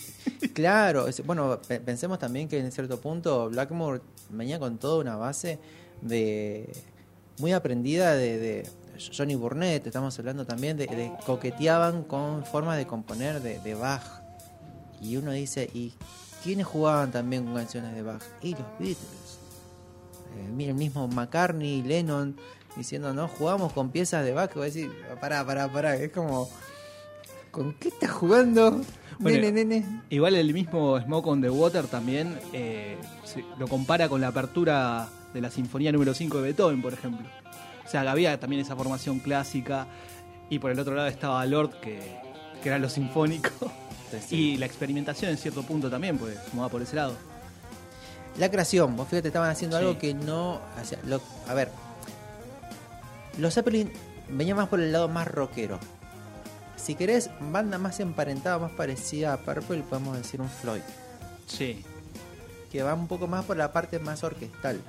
Claro, 0.54 1.06
bueno, 1.26 1.60
pe- 1.68 1.80
pensemos 1.80 2.20
también 2.20 2.48
que 2.48 2.60
en 2.60 2.72
cierto 2.72 3.00
punto 3.02 3.50
Blackmore 3.50 4.02
venía 4.30 4.60
con 4.60 4.78
toda 4.78 5.00
una 5.02 5.16
base 5.16 5.60
de 6.02 6.70
muy 7.40 7.54
aprendida 7.54 8.14
de, 8.16 8.38
de 8.38 8.70
Johnny 9.16 9.36
Burnett, 9.36 9.86
estamos 9.88 10.18
hablando 10.20 10.46
también 10.46 10.76
de, 10.78 10.88
de 10.88 11.12
coqueteaban 11.26 12.04
con 12.04 12.46
formas 12.46 12.78
de 12.78 12.86
componer 12.88 13.42
de, 13.42 13.60
de 13.60 13.74
Bach. 13.76 14.04
Y 15.02 15.18
uno 15.18 15.32
dice, 15.32 15.70
¿y 15.74 15.94
quiénes 16.44 16.66
jugaban 16.66 17.12
también 17.12 17.46
con 17.46 17.56
canciones 17.56 17.94
de 17.96 18.02
Bach? 18.02 18.22
Y 18.42 18.52
los 18.52 18.62
Beatles. 18.80 19.40
Eh, 20.38 20.50
mira, 20.56 20.72
el 20.72 20.78
mismo 20.78 21.08
McCartney, 21.08 21.82
Lennon, 21.84 22.36
diciendo, 22.76 23.14
no, 23.14 23.28
jugamos 23.28 23.74
con 23.74 23.90
piezas 23.90 24.24
de 24.24 24.34
Bach. 24.34 24.52
Y 24.56 24.60
vos 24.60 24.74
decís, 24.74 24.90
pará, 25.20 25.46
pará, 25.46 25.72
pará, 25.72 25.96
es 25.96 26.12
como, 26.12 26.50
¿con 27.52 27.74
qué 27.74 27.88
estás 27.90 28.12
jugando? 28.12 28.82
Bueno, 29.20 29.40
nene, 29.42 29.66
nene. 29.66 30.02
Igual 30.12 30.36
el 30.36 30.54
mismo 30.54 31.00
Smoke 31.02 31.28
on 31.28 31.42
the 31.42 31.50
Water 31.50 31.88
también 31.88 32.40
eh, 32.54 32.98
se- 33.24 33.44
lo 33.58 33.68
compara 33.68 34.08
con 34.10 34.22
la 34.22 34.28
apertura 34.28 35.10
de 35.34 35.42
la 35.42 35.50
Sinfonía 35.50 35.92
número 35.92 36.14
5 36.14 36.38
de 36.38 36.44
Beethoven, 36.44 36.82
por 36.84 36.94
ejemplo. 36.94 37.26
O 37.84 37.90
sea, 37.90 38.02
había 38.12 38.40
también 38.40 38.62
esa 38.62 38.76
formación 38.76 39.20
clásica 39.20 39.88
y 40.52 40.60
por 40.60 40.70
el 40.72 40.80
otro 40.80 40.94
lado 40.94 41.08
estaba 41.08 41.44
Lord, 41.48 41.80
que, 41.80 42.00
que 42.62 42.70
era 42.70 42.80
lo 42.80 42.90
sinfónico. 42.90 43.50
Y 44.32 44.56
la 44.58 44.66
experimentación 44.66 45.32
en 45.32 45.38
cierto 45.38 45.64
punto 45.64 45.90
también, 45.90 46.18
pues, 46.18 46.38
va 46.58 46.70
por 46.70 46.82
ese 46.82 46.96
lado. 46.96 47.14
La 48.38 48.50
creación, 48.50 48.96
vos 48.96 49.08
fíjate, 49.10 49.28
estaban 49.30 49.50
haciendo 49.50 49.78
Sí. 49.78 49.84
algo 49.84 50.00
que 50.00 50.14
no. 50.14 50.62
lo- 51.06 51.22
a 51.48 51.54
ver, 51.54 51.70
los 53.38 53.54
Zeppelin 53.54 53.92
venían 54.30 54.58
más 54.58 54.70
por 54.70 54.80
el 54.80 54.92
lado 54.92 55.08
más 55.10 55.28
rockero. 55.28 55.80
Si 56.76 56.96
querés, 56.96 57.30
banda 57.40 57.78
más 57.78 58.00
emparentada, 58.00 58.60
más 58.60 58.72
parecida 58.72 59.34
a 59.34 59.38
Purple, 59.38 59.82
podemos 59.90 60.16
decir 60.18 60.40
un 60.40 60.50
Floyd. 60.50 60.82
Sí. 61.48 61.84
Que 62.72 62.84
va 62.84 62.94
un 62.94 63.08
poco 63.08 63.28
más 63.28 63.44
por 63.46 63.58
la 63.58 63.74
parte 63.74 64.00
más 64.00 64.24
orquestal. 64.24 64.80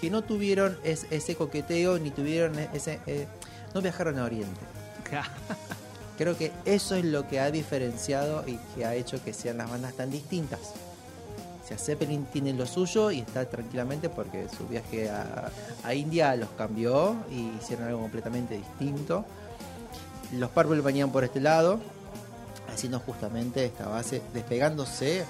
Que 0.00 0.10
no 0.10 0.22
tuvieron 0.22 0.76
es- 0.84 1.06
ese 1.10 1.36
coqueteo, 1.36 1.98
ni 1.98 2.10
tuvieron 2.10 2.58
e- 2.58 2.68
ese. 2.72 3.00
eh, 3.06 3.26
no 3.74 3.80
viajaron 3.82 4.18
a 4.18 4.24
Oriente. 4.24 4.60
Creo 6.18 6.36
que 6.36 6.50
eso 6.64 6.96
es 6.96 7.04
lo 7.04 7.28
que 7.28 7.38
ha 7.38 7.50
diferenciado 7.52 8.42
y 8.46 8.58
que 8.74 8.84
ha 8.84 8.94
hecho 8.96 9.22
que 9.22 9.32
sean 9.32 9.56
las 9.58 9.70
bandas 9.70 9.94
tan 9.94 10.10
distintas. 10.10 10.58
O 11.64 11.68
sea, 11.68 11.78
Zeppelin 11.78 12.24
tiene 12.26 12.52
lo 12.54 12.66
suyo 12.66 13.10
y 13.12 13.20
está 13.20 13.44
tranquilamente 13.48 14.08
porque 14.08 14.48
su 14.48 14.66
viaje 14.66 15.08
a, 15.10 15.94
India 15.94 16.34
los 16.34 16.48
cambió 16.50 17.14
y 17.30 17.50
hicieron 17.62 17.86
algo 17.86 18.00
completamente 18.00 18.56
distinto. 18.56 19.24
Los 20.32 20.50
Purple 20.50 20.80
venían 20.80 21.12
por 21.12 21.22
este 21.24 21.40
lado, 21.40 21.78
haciendo 22.72 22.98
justamente 23.00 23.64
esta 23.64 23.86
base, 23.86 24.20
despegándose 24.34 25.24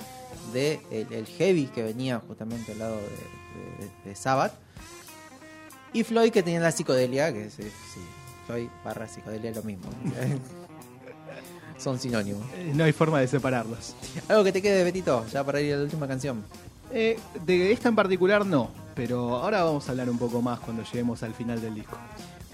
de 0.52 0.81
el, 0.90 1.12
el 1.12 1.27
heavy 1.27 1.66
que 1.66 1.82
venía 1.82 2.20
justamente 2.27 2.73
al 2.73 2.78
lado 2.78 2.97
de, 2.97 4.10
de- 4.10 4.16
Sabbath. 4.16 4.52
Y 5.93 6.05
Floyd 6.05 6.31
que 6.32 6.43
tenía 6.43 6.60
la 6.60 6.70
psicodelia, 6.73 7.32
que 7.32 7.51
sí, 7.51 7.62
Floyd 8.47 8.69
barra 8.85 9.06
psicodelia 9.09 9.51
es 9.51 9.56
lo 9.56 9.62
mismo. 9.65 9.90
Son 11.78 11.98
sinónimos. 11.98 12.42
Eh, 12.55 12.72
No 12.74 12.84
hay 12.84 12.92
forma 12.92 13.20
de 13.20 13.28
separarlos. 13.28 13.94
Algo 14.28 14.44
que 14.44 14.52
te 14.52 14.60
quede, 14.62 14.84
Betito, 14.84 15.24
ya 15.32 15.44
para 15.44 15.60
ir 15.60 15.74
a 15.74 15.76
la 15.78 15.84
última 15.84 16.06
canción. 16.09 16.44
Eh, 16.92 17.18
de 17.44 17.70
esta 17.72 17.88
en 17.88 17.94
particular 17.96 18.46
no, 18.46 18.70
pero 18.94 19.36
ahora 19.36 19.62
vamos 19.62 19.86
a 19.88 19.92
hablar 19.92 20.09
un 20.09 20.18
poco 20.18 20.40
más 20.42 20.59
cuando 20.60 20.82
lleguemos 20.84 21.22
al 21.22 21.34
final 21.34 21.60
del 21.60 21.74
disco. 21.74 21.96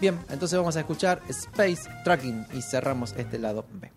Bien, 0.00 0.18
entonces 0.28 0.58
vamos 0.58 0.76
a 0.76 0.80
escuchar 0.80 1.22
Space 1.28 1.82
Tracking 2.04 2.46
y 2.52 2.60
cerramos 2.62 3.14
este 3.16 3.38
lado 3.38 3.64
B. 3.80 3.90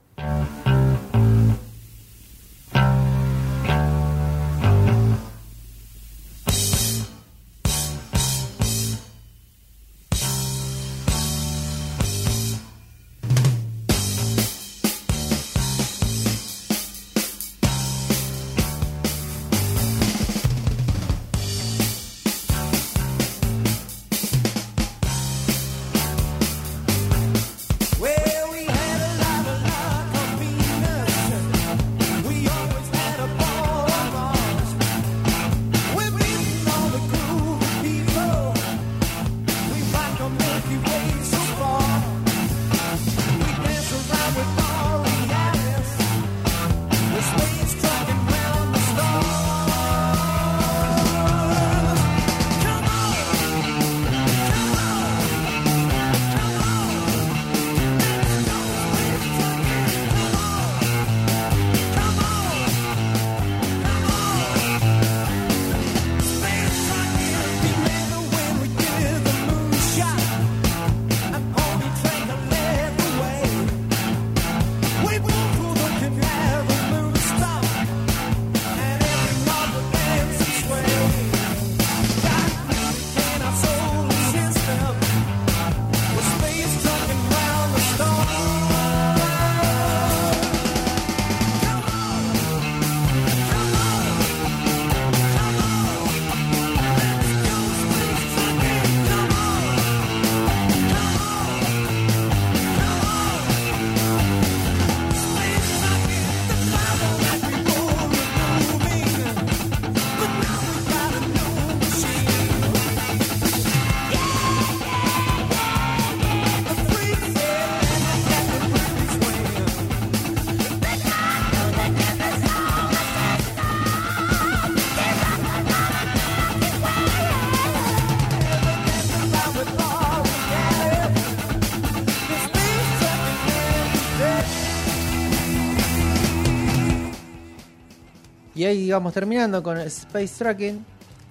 ahí 138.68 138.90
vamos 138.92 139.14
terminando 139.14 139.62
con 139.64 139.78
Space 139.80 140.36
Tracking. 140.38 140.86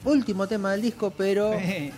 Último 0.05 0.47
tema 0.47 0.73
del 0.73 0.83
disco, 0.83 1.11
pero 1.17 1.53
Eh, 1.59 1.93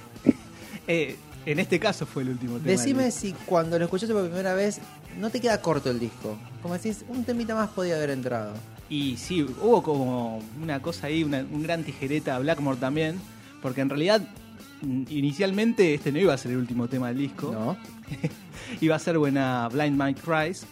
eh, 0.87 1.17
en 1.47 1.59
este 1.59 1.79
caso 1.79 2.07
fue 2.07 2.23
el 2.23 2.31
último 2.31 2.57
tema. 2.59 2.67
decime 2.69 3.05
del- 3.05 3.13
si 3.13 3.33
cuando 3.47 3.79
lo 3.79 3.85
escuchaste 3.85 4.15
por 4.15 4.25
primera 4.27 4.55
vez 4.55 4.81
no 5.19 5.31
te 5.31 5.41
queda 5.41 5.61
corto 5.61 5.91
el 5.91 5.99
disco. 5.99 6.39
Como 6.63 6.75
decís, 6.75 7.05
un 7.09 7.25
temita 7.25 7.55
más 7.55 7.71
podía 7.71 7.97
haber 7.97 8.11
entrado. 8.11 8.55
Y 8.91 9.17
sí, 9.17 9.43
hubo 9.43 9.83
como 9.83 10.43
una 10.63 10.81
cosa 10.81 11.09
ahí, 11.09 11.23
una- 11.25 11.41
un 11.51 11.63
gran 11.63 11.85
tijereta 11.85 12.37
a 12.37 12.39
Blackmore 12.39 12.79
también, 12.79 13.19
porque 13.61 13.81
en 13.83 13.91
realidad 13.91 14.23
mm, 14.81 15.03
inicialmente 15.11 15.95
este 15.95 16.13
no 16.13 16.19
iba 16.19 16.33
a 16.35 16.39
ser 16.39 16.53
el 16.53 16.59
último 16.59 16.89
tema 16.89 17.09
del 17.09 17.19
disco, 17.19 17.53
¿No? 17.53 17.77
iba 18.81 18.97
a 18.97 18.99
ser 18.99 19.19
buena 19.19 19.69
Blind 19.73 20.01
Mike 20.03 20.21
Cries, 20.25 20.65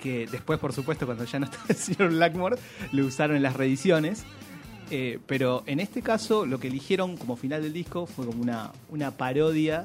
que 0.00 0.26
después 0.26 0.58
por 0.58 0.72
supuesto 0.72 1.06
cuando 1.06 1.24
ya 1.24 1.38
no 1.38 1.46
estaba 1.46 1.64
el 1.68 1.76
señor 1.76 2.10
Blackmore 2.10 2.56
lo 2.92 3.06
usaron 3.06 3.36
en 3.36 3.42
las 3.42 3.54
reediciones. 3.54 4.24
Eh, 4.92 5.20
pero 5.26 5.62
en 5.66 5.78
este 5.78 6.02
caso 6.02 6.44
lo 6.46 6.58
que 6.58 6.66
eligieron 6.66 7.16
como 7.16 7.36
final 7.36 7.62
del 7.62 7.72
disco 7.72 8.06
fue 8.06 8.26
como 8.26 8.42
una, 8.42 8.72
una 8.88 9.12
parodia. 9.12 9.84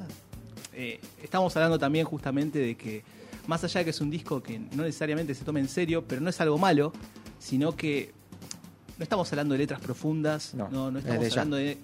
Eh, 0.74 1.00
estamos 1.24 1.56
hablando 1.56 1.78
también 1.78 2.06
justamente 2.06 2.60
de 2.60 2.76
que 2.76 3.04
más 3.48 3.64
allá 3.64 3.80
de 3.80 3.86
que 3.86 3.90
es 3.92 4.02
un 4.02 4.10
disco 4.10 4.42
que 4.42 4.58
no 4.60 4.84
necesariamente 4.84 5.36
se 5.36 5.46
tome 5.46 5.60
en 5.60 5.68
serio, 5.68 6.04
pero 6.08 6.22
no 6.22 6.30
es 6.30 6.42
algo 6.42 6.58
malo, 6.58 6.92
sino 7.40 7.76
que 7.76 8.12
no 8.98 9.04
estamos 9.04 9.32
hablando 9.32 9.54
de 9.54 9.60
letras 9.60 9.80
profundas, 9.80 10.54
No, 10.56 10.70
no, 10.70 10.98
estamos 10.98 11.24
ya. 11.28 11.42
hablando 11.42 11.58
de... 11.58 11.78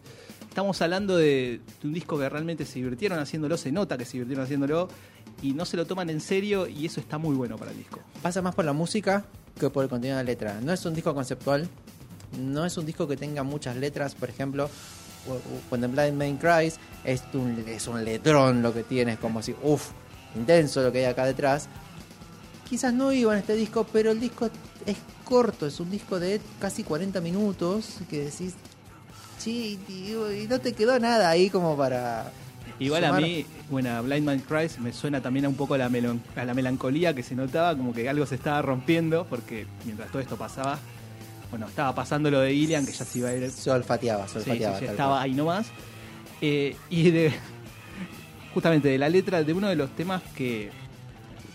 Estamos 0.50 0.82
hablando 0.82 1.16
de, 1.16 1.62
de 1.82 1.88
un 1.88 1.94
disco 1.94 2.20
que 2.20 2.28
realmente 2.28 2.66
se 2.66 2.80
divirtieron 2.80 3.20
haciéndolo, 3.20 3.56
se 3.56 3.72
nota 3.72 3.98
que 3.98 4.04
se 4.04 4.14
divirtieron 4.14 4.44
haciéndolo 4.44 4.90
y 5.41 5.53
no 5.53 5.65
se 5.65 5.77
lo 5.77 5.85
toman 5.85 6.09
en 6.09 6.22
serio 6.22 6.68
y 6.68 6.85
eso 6.85 6.99
está 6.99 7.18
muy 7.18 7.35
bueno 7.35 7.57
para 7.57 7.72
el 7.72 7.77
disco. 7.77 7.99
Pasa 8.22 8.41
más 8.41 8.55
por 8.55 8.65
la 8.65 8.73
música 8.73 9.26
que 9.59 9.69
por 9.69 9.84
el 9.84 9.89
contenido 9.89 10.18
de 10.18 10.23
la 10.23 10.30
letra. 10.30 10.59
No 10.61 10.72
es 10.72 10.85
un 10.85 10.93
disco 10.93 11.13
conceptual, 11.13 11.68
no 12.39 12.65
es 12.65 12.77
un 12.77 12.85
disco 12.85 13.07
que 13.07 13.18
tenga 13.18 13.43
muchas 13.43 13.76
letras, 13.76 14.15
por 14.15 14.30
ejemplo, 14.30 14.69
the 15.69 15.88
Blind 15.88 16.18
Man 16.18 16.38
Cries 16.38 16.80
es 17.03 17.23
un, 17.34 17.63
es 17.68 17.88
un 17.88 18.03
letrón 18.03 18.61
lo 18.61 18.73
que 18.73 18.84
tiene, 18.84 19.13
es 19.13 19.19
como 19.19 19.39
así, 19.39 19.55
uff, 19.63 19.91
intenso 20.35 20.81
lo 20.81 20.91
que 20.91 20.99
hay 20.99 21.05
acá 21.05 21.26
detrás. 21.26 21.68
Quizás 22.69 22.93
no 22.93 23.11
iba 23.11 23.34
en 23.34 23.39
este 23.39 23.55
disco, 23.55 23.85
pero 23.91 24.11
el 24.11 24.19
disco 24.19 24.49
es 24.85 24.97
corto, 25.26 25.68
es 25.68 25.80
un 25.80 25.91
disco 25.91 26.19
de 26.19 26.39
casi 26.59 26.84
40 26.84 27.19
minutos 27.22 27.97
que 28.09 28.26
decís, 28.26 28.53
sí, 29.38 29.80
tío, 29.88 30.31
y 30.34 30.47
no 30.47 30.59
te 30.59 30.73
quedó 30.73 30.97
nada 30.99 31.30
ahí 31.30 31.49
como 31.49 31.76
para... 31.76 32.31
Igual 32.86 33.06
a 33.06 33.14
mí, 33.14 33.45
bueno, 33.70 34.02
Blind 34.03 34.26
Man 34.26 34.40
Cries 34.40 34.80
me 34.80 34.91
suena 34.91 35.22
también 35.22 35.45
a 35.45 35.49
un 35.49 35.56
poco 35.56 35.76
a 35.76 35.78
la, 35.78 35.90
melon- 35.90 36.20
a 36.36 36.44
la 36.45 36.53
melancolía 36.53 37.14
que 37.14 37.22
se 37.24 37.36
notaba, 37.36 37.76
como 37.78 37.94
que 37.94 38.10
algo 38.10 38.26
se 38.26 38.36
estaba 38.36 38.62
rompiendo, 38.62 39.26
porque 39.30 39.68
mientras 39.86 40.10
todo 40.10 40.22
esto 40.22 40.36
pasaba, 40.36 40.80
bueno, 41.52 41.68
estaba 41.68 41.94
pasando 41.94 42.32
lo 42.32 42.40
de 42.40 42.53
Ilian, 42.53 42.86
que 42.86 42.91
ya 42.91 43.06
se 43.06 43.20
iba 43.20 43.30
a 43.30 43.36
ir 43.36 43.49
Se 43.52 43.70
olfateaba, 43.72 44.28
se 44.28 44.40
Sí, 44.40 44.45
sí, 44.45 44.49
olfateaba. 44.52 44.80
sí, 44.80 44.86
tal 44.86 44.94
estaba 44.94 45.12
cual. 45.16 45.24
ahí 45.24 45.34
nomás. 45.34 45.68
Eh, 46.41 46.76
y 46.90 47.12
de 47.12 47.32
justamente 48.53 48.88
de 48.90 48.98
la 48.98 49.10
letra 49.10 49.44
de 49.44 49.53
uno 49.53 49.70
de 49.70 49.76
los 49.76 49.90
temas 49.95 50.22
que 50.36 50.72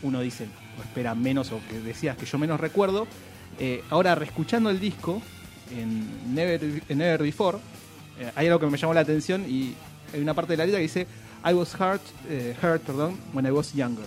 uno 0.03 0.21
dice 0.21 0.47
o 0.79 0.83
espera 0.83 1.15
menos 1.15 1.51
o 1.53 1.61
que 1.69 1.81
decías 1.81 2.17
que 2.17 2.27
yo 2.27 2.39
menos 2.39 2.61
recuerdo. 2.61 3.07
eh, 3.59 3.83
ahora 3.91 4.15
reescuchando 4.15 4.69
el 4.71 4.79
disco 4.79 5.23
en 5.77 6.35
Never, 6.35 6.63
en 6.89 6.99
Never 6.99 7.23
Before, 7.23 7.59
eh, 8.21 8.31
hay 8.37 8.47
algo 8.47 8.61
que 8.61 8.67
me 8.67 8.77
llamó 8.79 8.93
la 8.95 9.01
atención 9.01 9.45
y 9.49 9.75
hay 10.17 10.23
una 10.23 10.35
parte 10.35 10.55
de 10.55 10.57
la 10.57 10.65
letra 10.65 10.79
que 10.79 10.83
dice 10.83 11.07
I 11.45 11.53
was 11.53 11.75
hurt, 11.75 12.03
eh, 12.29 12.57
hurt 12.61 12.83
perdón, 12.83 13.17
when 13.33 13.47
I 13.47 13.51
was 13.51 13.73
younger. 13.73 14.05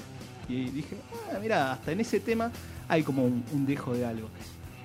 Y 0.47 0.69
dije, 0.71 0.97
ah, 1.31 1.37
mira, 1.39 1.73
hasta 1.73 1.91
en 1.91 1.99
ese 1.99 2.19
tema 2.19 2.51
hay 2.87 3.03
como 3.03 3.23
un, 3.23 3.43
un 3.53 3.65
dejo 3.65 3.93
de 3.93 4.05
algo. 4.05 4.27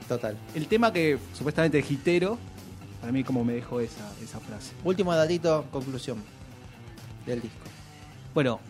Total. 0.07 0.37
El 0.55 0.67
tema 0.67 0.93
que 0.93 1.19
supuestamente 1.33 1.79
es 1.79 1.91
hitero, 1.91 2.39
para 3.01 3.13
mí 3.13 3.25
como 3.25 3.45
me 3.45 3.55
dejó 3.55 3.81
esa, 3.81 4.13
esa 4.23 4.39
frase. 4.41 4.73
Último 4.85 5.15
datito, 5.15 5.65
conclusión 5.71 6.19
del 7.27 7.41
disco. 7.41 7.65
Bueno, 8.35 8.61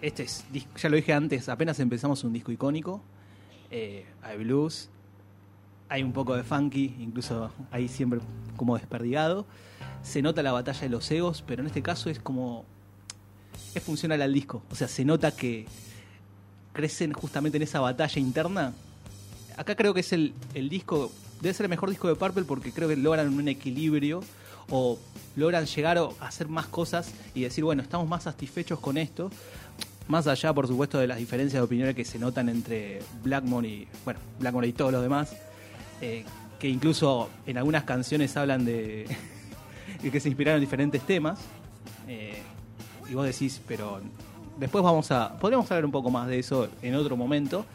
este 0.00 0.22
es, 0.22 0.44
ya 0.80 0.88
lo 0.88 0.96
dije 0.96 1.12
antes, 1.12 1.48
apenas 1.48 1.80
empezamos 1.80 2.22
un 2.22 2.32
disco 2.32 2.52
icónico. 2.52 3.02
Eh, 3.70 4.06
hay 4.22 4.38
blues, 4.38 4.88
hay 5.88 6.02
un 6.04 6.12
poco 6.12 6.36
de 6.36 6.44
funky, 6.44 6.94
incluso 7.00 7.50
ahí 7.72 7.88
siempre 7.88 8.20
como 8.56 8.76
desperdigado. 8.76 9.46
Se 10.04 10.22
nota 10.22 10.42
la 10.42 10.52
batalla 10.52 10.80
de 10.82 10.88
los 10.90 11.10
egos, 11.10 11.42
pero 11.44 11.62
en 11.62 11.66
este 11.66 11.82
caso 11.82 12.10
es 12.10 12.20
como. 12.20 12.64
es 13.74 13.82
funcional 13.82 14.22
al 14.22 14.32
disco. 14.32 14.62
O 14.70 14.76
sea, 14.76 14.86
se 14.86 15.04
nota 15.04 15.32
que 15.32 15.66
crecen 16.72 17.12
justamente 17.12 17.56
en 17.56 17.62
esa 17.62 17.80
batalla 17.80 18.20
interna. 18.20 18.72
Acá 19.56 19.74
creo 19.74 19.94
que 19.94 20.00
es 20.00 20.12
el, 20.12 20.32
el 20.54 20.68
disco. 20.68 21.10
Debe 21.40 21.54
ser 21.54 21.64
el 21.64 21.70
mejor 21.70 21.90
disco 21.90 22.06
de 22.06 22.14
Purple 22.14 22.44
porque 22.44 22.70
creo 22.70 22.88
que 22.88 22.96
logran 22.96 23.34
un 23.34 23.48
equilibrio 23.48 24.22
o 24.70 24.98
logran 25.36 25.66
llegar 25.66 25.98
a 25.98 26.26
hacer 26.26 26.48
más 26.48 26.66
cosas 26.66 27.12
y 27.34 27.42
decir, 27.42 27.64
bueno, 27.64 27.82
estamos 27.82 28.08
más 28.08 28.24
satisfechos 28.24 28.78
con 28.80 28.98
esto. 28.98 29.30
Más 30.06 30.26
allá, 30.26 30.52
por 30.52 30.68
supuesto, 30.68 30.98
de 30.98 31.06
las 31.06 31.18
diferencias 31.18 31.60
de 31.60 31.64
opiniones 31.64 31.94
que 31.94 32.04
se 32.04 32.18
notan 32.18 32.48
entre 32.48 33.00
Blackmore 33.22 33.68
y, 33.68 33.88
bueno, 34.04 34.20
Blackmore 34.38 34.68
y 34.68 34.72
todos 34.72 34.92
los 34.92 35.02
demás, 35.02 35.34
eh, 36.00 36.24
que 36.58 36.68
incluso 36.68 37.30
en 37.46 37.56
algunas 37.56 37.84
canciones 37.84 38.36
hablan 38.36 38.64
de, 38.64 39.06
de 39.06 39.16
que 40.10 40.20
se 40.20 40.28
inspiraron 40.28 40.58
en 40.58 40.64
diferentes 40.66 41.02
temas. 41.02 41.38
eh, 42.08 42.42
y 43.08 43.14
vos 43.14 43.26
decís, 43.26 43.60
pero 43.68 44.00
después 44.58 44.82
vamos 44.82 45.10
a. 45.10 45.36
Podríamos 45.38 45.70
hablar 45.70 45.84
un 45.84 45.92
poco 45.92 46.10
más 46.10 46.26
de 46.26 46.38
eso 46.38 46.68
en 46.82 46.94
otro 46.94 47.16
momento. 47.16 47.66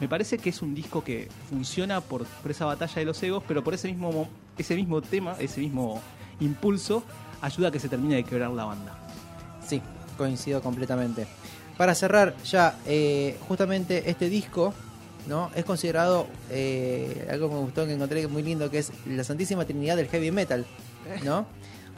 Me 0.00 0.08
parece 0.08 0.38
que 0.38 0.50
es 0.50 0.62
un 0.62 0.74
disco 0.74 1.04
que 1.04 1.28
funciona 1.50 2.00
por, 2.00 2.26
esa 2.48 2.64
batalla 2.64 2.94
de 2.94 3.04
los 3.04 3.22
egos, 3.22 3.42
pero 3.46 3.62
por 3.62 3.74
ese 3.74 3.86
mismo, 3.88 4.10
mo- 4.10 4.28
ese 4.56 4.74
mismo 4.74 5.02
tema, 5.02 5.36
ese 5.38 5.60
mismo 5.60 6.00
impulso, 6.40 7.02
ayuda 7.42 7.68
a 7.68 7.70
que 7.70 7.78
se 7.78 7.88
termine 7.88 8.16
de 8.16 8.24
quebrar 8.24 8.50
la 8.50 8.64
banda. 8.64 8.98
Sí, 9.66 9.82
coincido 10.16 10.62
completamente. 10.62 11.26
Para 11.76 11.94
cerrar 11.94 12.34
ya, 12.44 12.78
eh, 12.86 13.36
justamente 13.46 14.08
este 14.10 14.28
disco, 14.30 14.72
¿no? 15.28 15.50
Es 15.54 15.64
considerado 15.66 16.26
eh, 16.50 17.28
algo 17.30 17.48
que 17.48 17.54
me 17.54 17.60
gustó 17.60 17.86
que 17.86 17.92
encontré 17.92 18.26
muy 18.26 18.42
lindo, 18.42 18.70
que 18.70 18.78
es 18.78 18.90
la 19.06 19.22
Santísima 19.22 19.66
Trinidad 19.66 19.96
del 19.96 20.08
Heavy 20.08 20.30
Metal, 20.30 20.64
¿no? 21.24 21.46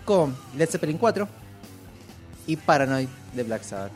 Con 0.05 0.37
Led 0.57 0.69
Zeppelin 0.69 0.99
4 0.99 1.29
y 2.47 2.57
Paranoid 2.57 3.09
de 3.35 3.43
Black 3.45 3.63
Sabbath. 3.63 3.93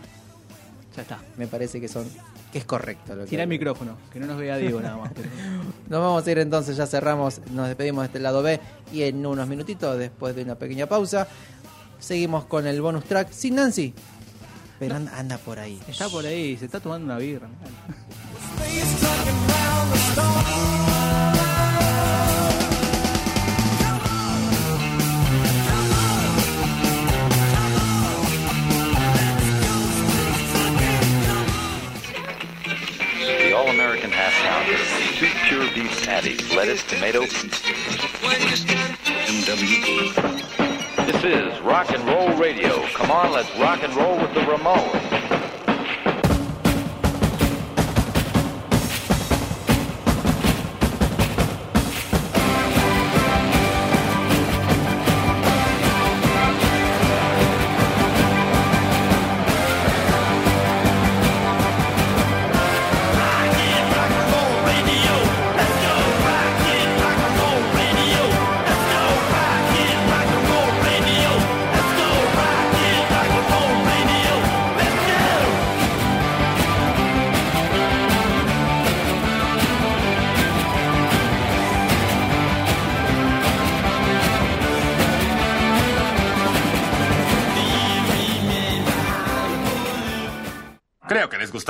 Ya 0.97 1.03
está. 1.03 1.19
Me 1.37 1.47
parece 1.47 1.81
que 1.81 1.89
son 1.89 2.07
que 2.53 2.59
es 2.59 2.65
correcto 2.65 3.15
lo 3.17 3.25
que 3.25 3.31
Tira 3.31 3.43
el 3.43 3.49
micrófono, 3.49 3.97
que 4.13 4.21
no 4.21 4.27
nos 4.27 4.39
vea 4.39 4.57
Diego 4.57 4.81
nada 4.81 4.97
más. 4.97 5.13
pero- 5.15 5.29
Nos 5.89 6.01
vamos 6.01 6.27
a 6.27 6.31
ir 6.31 6.39
entonces, 6.39 6.77
ya 6.77 6.87
cerramos, 6.87 7.41
nos 7.51 7.67
despedimos 7.67 8.03
de 8.03 8.07
este 8.07 8.19
lado 8.21 8.43
B 8.43 8.61
y 8.93 9.03
en 9.03 9.27
unos 9.27 9.47
minutitos, 9.49 9.99
después 9.99 10.35
de 10.37 10.43
una 10.45 10.55
pequeña 10.55 10.87
pausa, 10.87 11.27
seguimos 11.99 12.45
con 12.47 12.67
el 12.67 12.81
bonus 12.81 13.05
track 13.05 13.31
sin 13.33 13.57
Nancy. 13.57 13.93
Pero 14.79 14.95
anda, 14.95 15.19
anda 15.19 15.39
por 15.39 15.59
ahí. 15.59 15.81
Está 15.89 16.09
por 16.09 16.25
ahí, 16.25 16.57
se 16.57 16.67
está 16.67 16.81
tomando 16.81 17.07
una 17.07 17.19
birra. 17.19 17.49
Half 34.17 34.33
pounder. 34.49 34.79
Two 35.19 35.29
pure 35.47 35.69
beef 35.75 36.05
patties, 36.07 36.55
lettuce, 36.55 36.83
tomato. 36.85 37.21
This 41.05 41.23
is 41.23 41.61
rock 41.61 41.91
and 41.91 42.03
roll 42.09 42.33
radio. 42.37 42.87
Come 42.95 43.11
on, 43.11 43.33
let's 43.33 43.55
rock 43.59 43.83
and 43.83 43.95
roll 43.95 44.17
with 44.17 44.33
the 44.33 44.41
Ramones. 44.41 45.56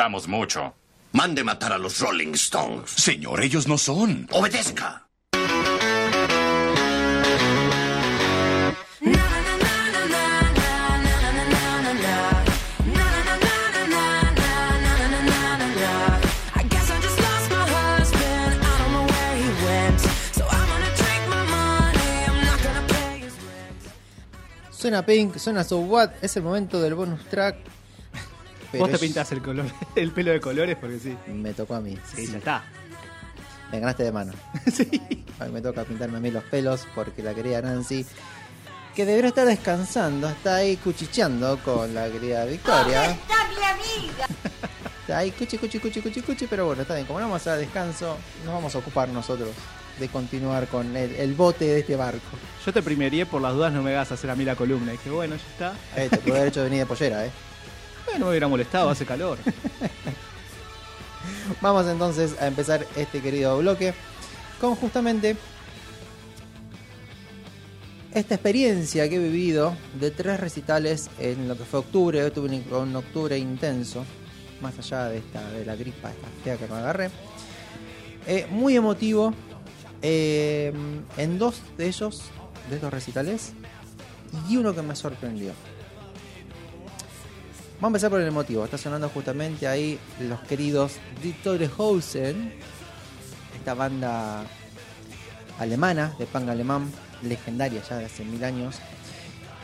mucho. 0.08 0.74
Mande 1.12 1.42
matar 1.42 1.72
a 1.72 1.78
los 1.78 1.98
Rolling 2.00 2.34
Stones. 2.34 2.90
Señor, 2.90 3.42
ellos 3.42 3.66
no 3.66 3.76
son. 3.78 4.28
Obedezca. 4.30 5.02
Suena 24.70 25.04
Pink, 25.04 25.38
suena 25.38 25.64
So 25.64 25.78
What, 25.78 26.10
es 26.22 26.36
el 26.36 26.44
momento 26.44 26.80
del 26.80 26.94
bonus 26.94 27.24
track 27.28 27.56
pero 28.72 28.82
Vos 28.82 28.90
te 28.90 28.96
es- 28.96 29.00
pintás 29.02 29.30
el 29.32 29.42
color, 29.42 29.66
el 29.96 30.10
pelo 30.12 30.32
de 30.32 30.40
colores 30.40 30.76
porque 30.80 30.98
sí. 30.98 31.16
Me 31.32 31.52
tocó 31.54 31.74
a 31.76 31.80
mí. 31.80 31.96
Sí, 32.14 32.26
ya 32.26 32.38
está. 32.38 32.64
Me 33.72 33.80
ganaste 33.80 34.04
de 34.04 34.12
mano. 34.12 34.32
Hoy 35.40 35.50
me 35.52 35.60
toca 35.60 35.84
pintarme 35.84 36.18
a 36.18 36.20
mí 36.20 36.30
los 36.30 36.44
pelos 36.44 36.86
porque 36.94 37.22
la 37.22 37.34
querida 37.34 37.60
Nancy, 37.62 38.06
que 38.94 39.04
debería 39.04 39.28
estar 39.28 39.46
descansando, 39.46 40.28
está 40.28 40.56
ahí 40.56 40.76
cuchicheando 40.76 41.58
con 41.64 41.92
la 41.94 42.08
querida 42.10 42.44
Victoria. 42.44 43.10
está 43.10 43.34
mi 43.48 43.64
amiga? 43.64 44.26
Está 45.06 45.18
ahí 45.18 45.30
cuchi, 45.30 45.56
cuchi, 45.56 45.78
cuchi, 45.78 46.00
cuchi, 46.00 46.20
cuchi, 46.20 46.46
pero 46.48 46.66
bueno, 46.66 46.82
está 46.82 46.94
bien. 46.96 47.06
Como 47.06 47.20
no 47.20 47.26
vamos 47.26 47.46
a 47.46 47.56
descanso, 47.56 48.16
nos 48.44 48.52
vamos 48.52 48.74
a 48.74 48.78
ocupar 48.78 49.08
nosotros 49.08 49.50
de 50.00 50.08
continuar 50.08 50.66
con 50.66 50.96
el, 50.96 51.14
el 51.14 51.32
bote 51.34 51.64
de 51.64 51.78
este 51.78 51.94
barco. 51.94 52.18
Yo 52.64 52.72
te 52.72 52.82
primería 52.82 53.24
por 53.24 53.40
las 53.40 53.54
dudas 53.54 53.72
no 53.72 53.82
me 53.84 53.92
hagas 53.92 54.10
hacer 54.10 54.28
a 54.30 54.34
mí 54.34 54.44
la 54.44 54.56
columna. 54.56 54.92
Y 54.92 54.96
dije, 54.96 55.10
bueno, 55.10 55.36
ya 55.36 55.42
está. 55.52 55.74
Eh, 56.02 56.08
te 56.10 56.16
puede 56.18 56.38
haber 56.38 56.48
hecho 56.48 56.64
venir 56.64 56.80
de 56.80 56.86
pollera, 56.86 57.24
¿eh? 57.24 57.30
Bueno, 58.06 58.20
no 58.20 58.24
me 58.26 58.30
hubiera 58.30 58.48
molestado, 58.48 58.88
hace 58.88 59.04
calor. 59.04 59.38
Vamos 61.60 61.86
entonces 61.86 62.40
a 62.40 62.46
empezar 62.46 62.86
este 62.96 63.20
querido 63.20 63.58
bloque 63.58 63.94
con 64.60 64.74
justamente 64.74 65.36
esta 68.14 68.36
experiencia 68.36 69.08
que 69.08 69.16
he 69.16 69.18
vivido 69.18 69.76
de 70.00 70.10
tres 70.10 70.40
recitales 70.40 71.10
en 71.18 71.48
lo 71.48 71.56
que 71.56 71.64
fue 71.64 71.80
octubre. 71.80 72.18
Yo 72.18 72.32
tuve 72.32 72.48
un, 72.48 72.72
un 72.72 72.96
octubre 72.96 73.36
intenso, 73.36 74.04
más 74.60 74.78
allá 74.78 75.06
de 75.06 75.18
esta 75.18 75.50
de 75.50 75.66
la 75.66 75.76
gripa 75.76 76.10
esta 76.10 76.28
fea 76.42 76.56
que 76.56 76.66
me 76.66 76.78
agarré. 76.78 77.10
Eh, 78.26 78.46
muy 78.50 78.76
emotivo 78.76 79.34
eh, 80.02 80.72
en 81.16 81.38
dos 81.38 81.60
de 81.76 81.88
ellos, 81.88 82.22
de 82.70 82.76
estos 82.76 82.92
recitales, 82.92 83.52
y 84.48 84.56
uno 84.56 84.74
que 84.74 84.82
me 84.82 84.96
sorprendió. 84.96 85.52
Vamos 87.78 87.88
a 87.88 88.06
empezar 88.06 88.10
por 88.10 88.22
el 88.22 88.28
emotivo. 88.28 88.64
Está 88.64 88.78
sonando 88.78 89.10
justamente 89.10 89.68
ahí 89.68 89.98
los 90.18 90.40
queridos 90.40 90.94
Hausen, 91.76 92.54
esta 93.54 93.74
banda 93.74 94.46
alemana 95.58 96.14
de 96.18 96.24
punk 96.24 96.48
alemán, 96.48 96.90
legendaria 97.22 97.82
ya 97.86 97.96
de 97.96 98.06
hace 98.06 98.24
mil 98.24 98.42
años. 98.44 98.76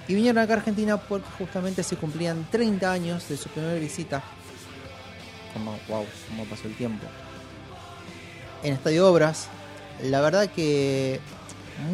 Y 0.09 0.14
vinieron 0.14 0.43
acá 0.43 0.52
a 0.52 0.56
Argentina 0.59 0.98
porque 0.98 1.26
justamente 1.39 1.82
se 1.82 1.97
cumplían 1.97 2.47
30 2.51 2.93
años 2.93 3.26
de 3.30 3.39
su 3.39 3.48
primera 3.48 3.76
visita. 3.76 4.22
Como, 5.55 5.70
wow, 5.89 6.05
cómo 6.28 6.44
pasó 6.44 6.68
el 6.68 6.76
tiempo. 6.76 7.06
En 8.62 8.74
Estadio 8.74 9.09
Obras, 9.09 9.48
la 10.02 10.20
verdad 10.20 10.51
que 10.51 11.18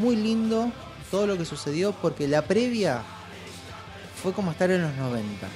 muy 0.00 0.16
lindo 0.16 0.72
todo 1.12 1.28
lo 1.28 1.38
que 1.38 1.44
sucedió 1.44 1.92
porque 1.92 2.26
la 2.26 2.42
previa 2.42 3.02
fue 4.20 4.32
como 4.32 4.50
estar 4.50 4.68
en 4.72 4.82
los 4.82 4.96
90 4.96 5.46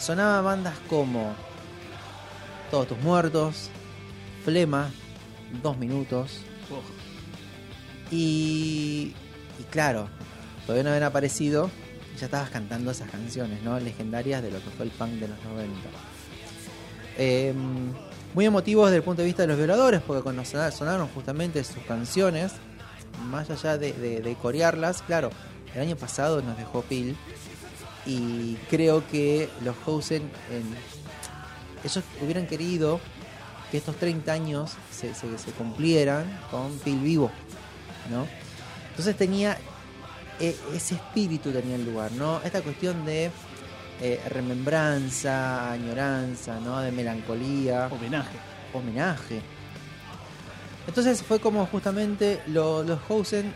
sonaban 0.00 0.44
bandas 0.44 0.74
como 0.88 1.34
Todos 2.70 2.88
tus 2.88 2.98
muertos, 2.98 3.68
Flema, 4.44 4.90
Dos 5.62 5.76
minutos. 5.78 6.40
Y, 8.10 9.14
y 9.58 9.62
claro, 9.70 10.08
todavía 10.66 10.82
no 10.84 10.90
habían 10.90 11.04
aparecido, 11.04 11.70
y 12.14 12.18
ya 12.18 12.26
estabas 12.26 12.50
cantando 12.50 12.90
esas 12.90 13.10
canciones, 13.10 13.62
¿no? 13.62 13.78
Legendarias 13.78 14.42
de 14.42 14.50
lo 14.50 14.58
que 14.58 14.70
fue 14.70 14.86
el 14.86 14.92
punk 14.92 15.10
de 15.12 15.28
los 15.28 15.38
90. 15.44 15.74
Eh, 17.18 17.54
muy 18.34 18.46
emotivos 18.46 18.86
desde 18.86 18.98
el 18.98 19.02
punto 19.02 19.22
de 19.22 19.26
vista 19.26 19.42
de 19.42 19.48
los 19.48 19.56
violadores, 19.58 20.00
porque 20.06 20.22
cuando 20.22 20.44
sona- 20.44 20.70
sonaron 20.70 21.08
justamente 21.08 21.62
sus 21.64 21.82
canciones, 21.84 22.52
más 23.28 23.50
allá 23.50 23.76
de, 23.78 23.92
de- 23.92 24.20
de 24.20 24.34
corearlas, 24.34 25.02
claro, 25.02 25.30
el 25.74 25.80
año 25.82 25.96
pasado 25.96 26.40
nos 26.42 26.56
dejó 26.56 26.82
Pil, 26.82 27.16
y 28.06 28.56
creo 28.70 29.06
que 29.08 29.48
los 29.64 29.76
Hausen 29.86 30.22
en- 30.50 30.74
ellos 31.84 32.04
hubieran 32.22 32.46
querido 32.46 33.00
que 33.70 33.76
estos 33.78 33.96
30 33.96 34.32
años 34.32 34.72
se, 34.90 35.14
se- 35.14 35.38
se 35.38 35.50
cumplieran 35.52 36.40
con 36.50 36.76
Pil 36.78 36.98
vivo 37.00 37.30
¿no? 38.10 38.26
entonces 38.90 39.16
tenía 39.16 39.56
e- 40.40 40.56
ese 40.74 40.94
espíritu 40.96 41.52
tenía 41.52 41.76
el 41.76 41.84
lugar 41.84 42.10
no 42.12 42.40
esta 42.42 42.62
cuestión 42.62 43.04
de 43.04 43.30
eh, 44.02 44.18
remembranza 44.30 45.70
añoranza 45.72 46.58
no 46.60 46.80
de 46.80 46.90
melancolía. 46.90 47.86
Homenaje. 47.92 48.38
homenaje. 48.72 49.42
Entonces 50.86 51.22
fue 51.22 51.38
como 51.38 51.66
justamente 51.66 52.40
lo- 52.46 52.82
los 52.82 52.98
Hausen 53.08 53.52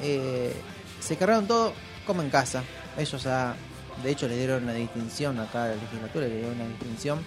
eh, 0.00 0.54
se 1.00 1.16
cargaron 1.16 1.46
todo 1.46 1.72
como 2.06 2.22
en 2.22 2.30
casa. 2.30 2.62
Ellos 2.96 3.22
ya 3.22 3.54
de 4.02 4.10
hecho 4.12 4.28
le 4.28 4.36
dieron 4.36 4.62
una 4.64 4.72
distinción 4.74 5.38
acá 5.40 5.64
a 5.64 5.68
la 5.68 5.74
legislatura 5.76 6.26
le 6.26 6.36
dieron 6.36 6.54
una 6.54 6.68
distinción. 6.68 7.20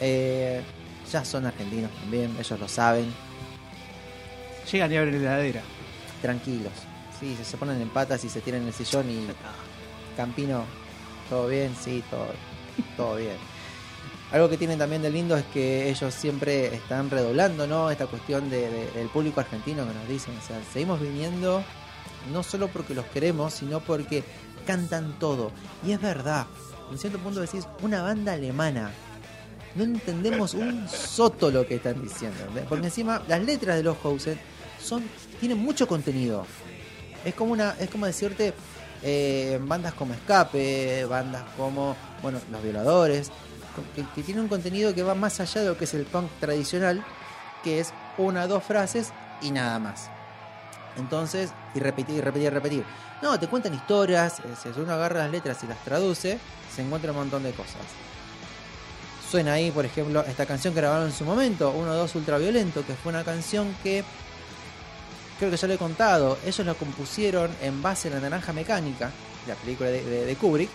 Eh, 0.00 0.62
ya 1.10 1.24
son 1.24 1.46
argentinos 1.46 1.90
también 2.00 2.34
ellos 2.38 2.58
lo 2.60 2.68
saben. 2.68 3.12
Llegan 4.70 4.92
y 4.92 4.96
abren 4.96 5.14
la 5.24 5.32
heladera. 5.34 5.62
tranquilos. 6.22 6.72
Sí 7.18 7.36
se 7.42 7.56
ponen 7.56 7.80
en 7.80 7.88
patas 7.90 8.22
y 8.24 8.28
se 8.28 8.40
tiran 8.40 8.62
en 8.62 8.68
el 8.68 8.72
sillón 8.74 9.10
y 9.10 9.26
Campino 10.16 10.64
todo 11.28 11.48
bien 11.48 11.74
sí 11.82 12.02
todo 12.10 12.26
todo 12.96 13.16
bien. 13.16 13.36
Algo 14.32 14.48
que 14.48 14.56
tienen 14.56 14.78
también 14.78 15.02
de 15.02 15.10
lindo 15.10 15.36
es 15.36 15.44
que 15.52 15.90
ellos 15.90 16.14
siempre 16.14 16.72
están 16.74 17.10
redoblando 17.10 17.66
no 17.66 17.90
esta 17.90 18.06
cuestión 18.06 18.48
de- 18.48 18.70
de- 18.70 18.90
del 18.92 19.08
público 19.08 19.40
argentino 19.40 19.86
que 19.88 19.94
nos 19.94 20.08
dicen. 20.08 20.34
O 20.38 20.46
sea 20.46 20.60
seguimos 20.72 21.00
viniendo 21.00 21.62
no 22.32 22.42
solo 22.42 22.68
porque 22.68 22.94
los 22.94 23.06
queremos 23.06 23.54
sino 23.54 23.80
porque 23.80 24.22
cantan 24.70 25.18
todo. 25.18 25.50
Y 25.84 25.90
es 25.90 26.00
verdad 26.00 26.46
en 26.92 26.98
cierto 26.98 27.18
punto 27.18 27.40
decís 27.40 27.66
una 27.82 28.02
banda 28.02 28.34
alemana. 28.34 28.92
No 29.74 29.84
entendemos 29.84 30.54
un 30.54 30.88
soto 30.88 31.50
lo 31.50 31.66
que 31.66 31.76
están 31.76 32.02
diciendo 32.02 32.38
porque 32.68 32.86
encima 32.86 33.22
las 33.28 33.40
letras 33.42 33.76
de 33.76 33.84
los 33.84 33.96
Hausen 34.02 34.38
son 34.80 35.04
tienen 35.40 35.58
mucho 35.58 35.86
contenido. 35.88 36.46
Es 37.24 37.34
como 37.34 37.52
una 37.52 37.74
es 37.78 37.90
como 37.90 38.06
decirte 38.06 38.52
eh, 39.02 39.60
bandas 39.62 39.94
como 39.94 40.14
Escape 40.14 41.04
bandas 41.06 41.42
como 41.56 41.96
bueno 42.22 42.40
los 42.50 42.62
violadores 42.62 43.30
que, 43.94 44.04
que 44.14 44.22
tienen 44.22 44.44
un 44.44 44.48
contenido 44.48 44.94
que 44.94 45.02
va 45.02 45.14
más 45.14 45.40
allá 45.40 45.62
de 45.62 45.68
lo 45.68 45.78
que 45.78 45.84
es 45.84 45.94
el 45.94 46.04
punk 46.04 46.28
tradicional 46.40 47.04
que 47.62 47.80
es 47.80 47.92
una 48.18 48.46
dos 48.46 48.64
frases 48.64 49.12
y 49.40 49.52
nada 49.52 49.78
más 49.78 50.10
entonces 51.00 51.50
y 51.74 51.80
repetir 51.80 52.16
y 52.16 52.20
repetir 52.20 52.52
repetir. 52.52 52.84
No 53.22 53.38
te 53.38 53.48
cuentan 53.48 53.74
historias 53.74 54.40
eh, 54.40 54.54
si 54.60 54.80
uno 54.80 54.92
agarra 54.92 55.20
las 55.20 55.30
letras 55.30 55.62
y 55.64 55.66
las 55.66 55.78
traduce 55.84 56.38
se 56.74 56.82
encuentra 56.82 57.10
un 57.10 57.18
montón 57.18 57.42
de 57.42 57.52
cosas. 57.52 57.82
Suena 59.28 59.54
ahí 59.54 59.70
por 59.70 59.84
ejemplo 59.84 60.24
esta 60.26 60.46
canción 60.46 60.74
que 60.74 60.80
grabaron 60.80 61.06
en 61.06 61.12
su 61.12 61.24
momento 61.24 61.74
1-2 61.74 62.14
ultraviolento 62.14 62.84
que 62.86 62.94
fue 62.94 63.10
una 63.10 63.24
canción 63.24 63.74
que 63.82 64.04
creo 65.38 65.50
que 65.50 65.56
ya 65.56 65.68
lo 65.68 65.74
he 65.74 65.78
contado, 65.78 66.38
ellos 66.44 66.66
la 66.66 66.74
compusieron 66.74 67.50
en 67.62 67.82
base 67.82 68.08
a 68.08 68.12
La 68.12 68.20
Naranja 68.20 68.52
Mecánica, 68.52 69.10
la 69.46 69.54
película 69.54 69.88
de 69.88 70.36
Kubrick, 70.38 70.68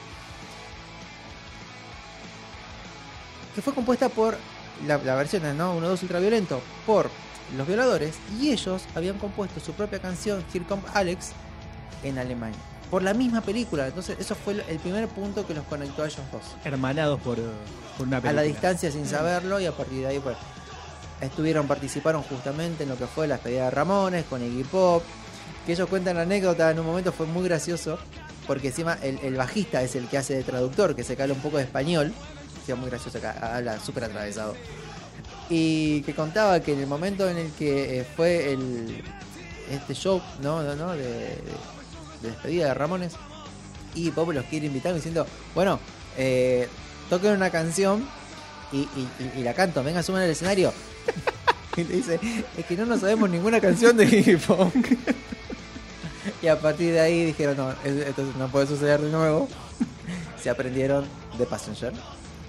que 3.56 3.62
fue 3.62 3.74
compuesta 3.74 4.10
por 4.10 4.38
la, 4.86 4.98
la 4.98 5.16
versión 5.16 5.58
¿no? 5.58 5.80
1-2 5.80 6.04
Ultraviolento 6.04 6.62
por 6.86 7.10
los 7.58 7.68
violadores 7.68 8.16
y 8.40 8.52
ellos 8.52 8.84
habían 8.96 9.18
compuesto 9.18 9.60
su 9.60 9.74
propia 9.74 10.00
canción 10.00 10.44
Here 10.54 10.66
Come 10.66 10.82
Alex 10.94 11.32
en 12.04 12.18
Alemania. 12.18 12.60
Por 12.90 13.02
la 13.04 13.14
misma 13.14 13.42
película, 13.42 13.88
entonces 13.88 14.18
eso 14.20 14.36
fue 14.36 14.64
el 14.68 14.80
primer 14.80 15.08
punto 15.08 15.46
que 15.46 15.54
los 15.54 15.66
conectó 15.66 16.04
a 16.04 16.06
ellos 16.06 16.22
dos 16.32 16.44
Hermanados 16.64 17.20
por, 17.22 17.38
por 17.98 18.08
una 18.08 18.18
a 18.18 18.22
película. 18.22 18.34
la 18.34 18.42
distancia 18.44 18.92
sin 18.92 19.06
saberlo 19.06 19.60
y 19.60 19.66
a 19.66 19.72
partir 19.72 20.00
de 20.02 20.08
ahí 20.08 20.20
pues 20.20 20.38
estuvieron 21.22 21.68
participaron 21.68 22.22
justamente 22.24 22.84
en 22.84 22.90
lo 22.90 22.98
que 22.98 23.08
fue 23.08 23.28
la 23.28 23.36
despedida 23.36 23.66
de 23.66 23.72
Ramones 23.72 24.26
con 24.26 24.44
Iggy 24.44 24.64
Pop 24.66 25.04
que 25.66 25.72
ellos 25.74 25.90
cuentan 25.90 26.18
la 26.18 26.24
anécdota 26.24 26.70
en 26.70 26.80
un 26.80 26.86
momento 26.86 27.12
fue 27.12 27.26
muy 27.26 27.44
gracioso 27.44 27.98
porque 28.46 28.68
encima 28.68 28.98
el, 29.02 29.18
el 29.20 29.36
bajista 29.36 29.82
es 29.82 29.96
el 29.96 30.08
que 30.08 30.18
hace 30.18 30.36
de 30.36 30.44
traductor 30.44 30.96
que 30.96 31.04
se 31.04 31.16
cala 31.16 31.34
un 31.34 31.40
poco 31.40 31.58
de 31.58 31.64
español 31.64 32.14
que 32.66 32.76
muy 32.76 32.90
gracioso 32.90 33.18
acá 33.18 33.56
habla 33.56 33.80
súper 33.80 34.06
atravesado 34.06 34.56
y 35.50 36.02
que 36.02 36.14
contaba 36.16 36.60
que 36.60 36.74
en 36.74 36.80
el 36.80 36.88
momento 36.88 37.30
en 37.30 37.38
el 37.38 37.52
que 37.52 38.00
eh, 38.00 38.08
fue 38.16 38.52
el 38.54 39.04
este 39.72 39.94
show 39.94 40.22
no 40.42 40.64
no 40.64 40.76
no 40.76 40.92
de, 40.92 41.04
de- 41.04 41.42
de 42.22 42.30
despedida 42.32 42.68
de 42.68 42.74
Ramones 42.74 43.14
y 43.94 44.10
Pop 44.12 44.32
los 44.32 44.46
quiere 44.46 44.66
invitar 44.68 44.94
diciendo 44.94 45.26
bueno 45.54 45.80
eh, 46.18 46.68
toquen 47.10 47.32
una 47.34 47.50
canción 47.50 48.08
y, 48.72 48.88
la 49.44 49.54
canto, 49.54 49.84
venga, 49.84 50.04
suban 50.04 50.24
al 50.24 50.30
escenario. 50.30 50.74
y 51.78 51.84
le 51.86 51.96
dice, 51.96 52.20
es 52.58 52.66
que 52.66 52.76
no 52.76 52.86
nos 52.86 53.00
sabemos 53.00 53.30
ninguna 53.30 53.62
canción 53.62 53.96
de 53.96 54.04
Iggy 54.06 54.36
Pop. 54.38 54.74
y 56.42 56.48
a 56.48 56.60
partir 56.60 56.92
de 56.92 57.00
ahí 57.00 57.26
dijeron, 57.26 57.56
no, 57.56 57.72
es- 57.86 58.08
esto 58.08 58.24
no 58.38 58.48
puede 58.50 58.68
suceder 58.68 59.00
de 59.00 59.12
nuevo. 59.12 59.48
Se 60.44 60.50
aprendieron 60.50 61.06
de 61.38 61.46
Passenger. 61.46 61.94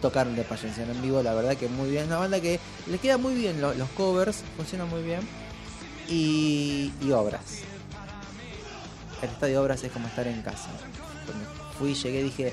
Tocaron 0.06 0.36
de 0.36 0.44
Passenger 0.44 0.88
en 0.88 1.02
vivo, 1.02 1.20
la 1.20 1.34
verdad 1.34 1.56
que 1.56 1.66
muy 1.68 1.90
bien. 1.90 2.06
Una 2.06 2.18
banda 2.18 2.40
que 2.40 2.60
le 2.86 2.98
queda 2.98 3.18
muy 3.18 3.34
bien 3.34 3.60
lo- 3.60 3.74
los 3.74 3.88
covers, 3.90 4.44
funcionan 4.56 4.88
muy 4.88 5.02
bien. 5.02 5.18
Y, 6.08 6.92
y 7.02 7.10
obras. 7.10 7.42
el 9.20 9.30
estadio 9.30 9.60
obras 9.62 9.82
es 9.82 9.90
como 9.90 10.06
estar 10.06 10.24
en 10.28 10.42
casa. 10.42 10.68
Cuando 11.26 11.44
fui, 11.76 11.94
llegué, 11.94 12.22
dije, 12.22 12.52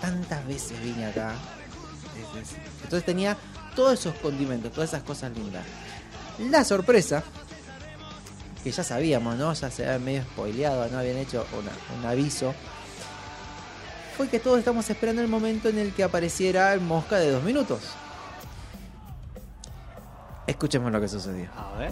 tantas 0.00 0.46
veces 0.46 0.80
vine 0.82 1.04
acá. 1.04 1.34
Es- 2.34 2.42
es- 2.52 2.56
Entonces 2.84 3.04
tenía 3.04 3.36
todos 3.76 4.00
esos 4.00 4.14
condimentos, 4.14 4.72
todas 4.72 4.88
esas 4.90 5.02
cosas 5.02 5.32
lindas. 5.36 5.64
La 6.50 6.64
sorpresa, 6.64 7.22
que 8.64 8.70
ya 8.72 8.82
sabíamos, 8.84 9.36
¿no? 9.36 9.52
Ya 9.52 9.70
se 9.70 9.84
había 9.84 9.98
medio 9.98 10.22
spoileado, 10.22 10.88
no 10.88 10.98
habían 10.98 11.18
hecho 11.18 11.46
una- 11.52 11.98
un 12.00 12.06
aviso. 12.06 12.54
Fue 14.16 14.28
que 14.28 14.38
todos 14.38 14.58
estamos 14.58 14.88
esperando 14.90 15.22
el 15.22 15.28
momento 15.28 15.68
en 15.68 15.78
el 15.78 15.92
que 15.92 16.04
apareciera 16.04 16.72
el 16.74 16.80
mosca 16.80 17.16
de 17.16 17.30
dos 17.30 17.42
minutos. 17.42 17.80
Escuchemos 20.46 20.90
lo 20.92 21.00
que 21.00 21.08
sucedió. 21.08 21.48
A 21.56 21.78
ver. 21.78 21.90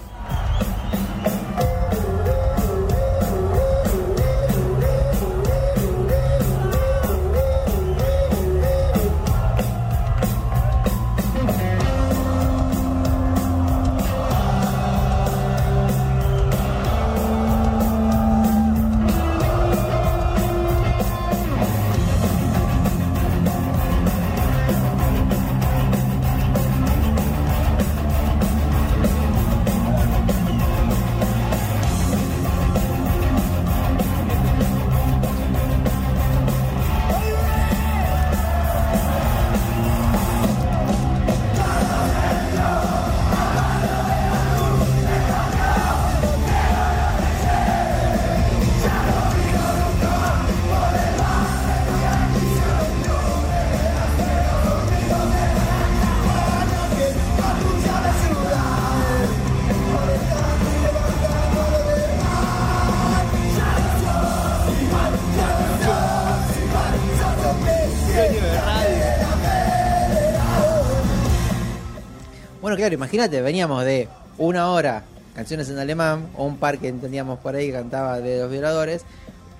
Claro, 72.89 72.95
imagínate, 72.95 73.43
veníamos 73.43 73.85
de 73.85 74.09
una 74.39 74.71
hora 74.71 75.05
canciones 75.35 75.69
en 75.69 75.79
alemán, 75.79 76.31
o 76.37 76.45
un 76.47 76.57
par 76.57 76.79
que 76.79 76.89
entendíamos 76.89 77.39
por 77.41 77.55
ahí 77.55 77.67
que 77.67 77.75
cantaba 77.75 78.19
de 78.21 78.41
los 78.41 78.51
violadores. 78.51 79.05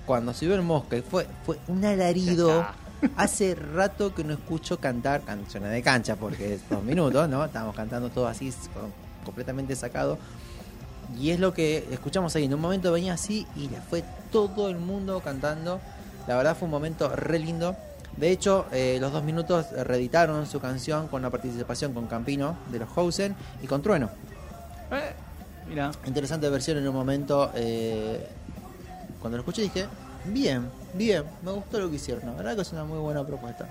Cuando 0.05 0.33
subió 0.33 0.55
el 0.55 0.63
mosca 0.63 0.97
y 0.97 1.01
fue, 1.01 1.27
fue 1.45 1.59
un 1.67 1.85
alarido. 1.85 2.65
Hace 3.15 3.55
rato 3.55 4.13
que 4.13 4.25
no 4.25 4.33
escucho 4.33 4.79
cantar 4.79 5.21
canciones 5.21 5.71
de 5.71 5.81
cancha, 5.81 6.17
porque 6.17 6.55
es 6.55 6.69
dos 6.69 6.83
minutos, 6.83 7.29
¿no? 7.29 7.45
Estábamos 7.45 7.75
cantando 7.75 8.09
todo 8.09 8.27
así, 8.27 8.51
completamente 9.23 9.75
sacado. 9.75 10.17
Y 11.17 11.29
es 11.29 11.39
lo 11.39 11.53
que 11.53 11.87
escuchamos 11.91 12.35
ahí. 12.35 12.45
En 12.45 12.53
un 12.53 12.59
momento 12.59 12.91
venía 12.91 13.13
así 13.13 13.47
y 13.55 13.69
le 13.69 13.79
fue 13.79 14.03
todo 14.31 14.69
el 14.69 14.77
mundo 14.77 15.21
cantando. 15.23 15.79
La 16.27 16.35
verdad 16.35 16.57
fue 16.57 16.65
un 16.65 16.71
momento 16.71 17.15
re 17.15 17.39
lindo. 17.39 17.77
De 18.19 18.31
hecho, 18.31 18.65
eh, 18.71 18.97
los 18.99 19.13
dos 19.13 19.23
minutos 19.23 19.67
reeditaron 19.71 20.45
su 20.45 20.59
canción 20.59 21.07
con 21.07 21.21
la 21.21 21.29
participación 21.29 21.93
con 21.93 22.07
Campino 22.07 22.57
de 22.69 22.79
los 22.79 22.89
Housen 22.89 23.33
y 23.63 23.67
con 23.67 23.81
Trueno. 23.81 24.09
Eh, 24.91 25.13
mira. 25.69 25.91
Interesante 26.05 26.49
versión 26.49 26.77
en 26.77 26.87
un 26.87 26.93
momento. 26.93 27.51
eh, 27.55 28.27
cuando 29.21 29.37
lo 29.37 29.41
escuché 29.41 29.61
dije, 29.61 29.85
bien, 30.25 30.69
bien, 30.93 31.23
me 31.43 31.51
gustó 31.51 31.79
lo 31.79 31.89
que 31.89 31.95
hicieron. 31.95 32.25
La 32.25 32.33
verdad 32.33 32.55
que 32.55 32.61
es 32.61 32.71
una 32.73 32.83
muy 32.83 32.99
buena 32.99 33.25
propuesta. 33.25 33.67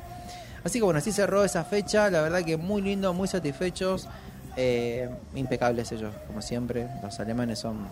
Así 0.65 0.79
que 0.79 0.85
bueno, 0.85 0.99
así 0.99 1.13
cerró 1.13 1.45
esa 1.45 1.65
fecha. 1.65 2.11
La 2.11 2.23
verdad 2.23 2.43
que 2.43 2.57
muy 2.57 2.81
lindo, 2.81 3.13
muy 3.13 3.29
satisfechos. 3.29 4.09
eh, 4.57 5.09
impecables 5.35 5.93
ellos, 5.93 6.13
como 6.27 6.43
siempre. 6.43 6.89
Los 7.03 7.21
alemanes 7.21 7.61
son, 7.61 7.87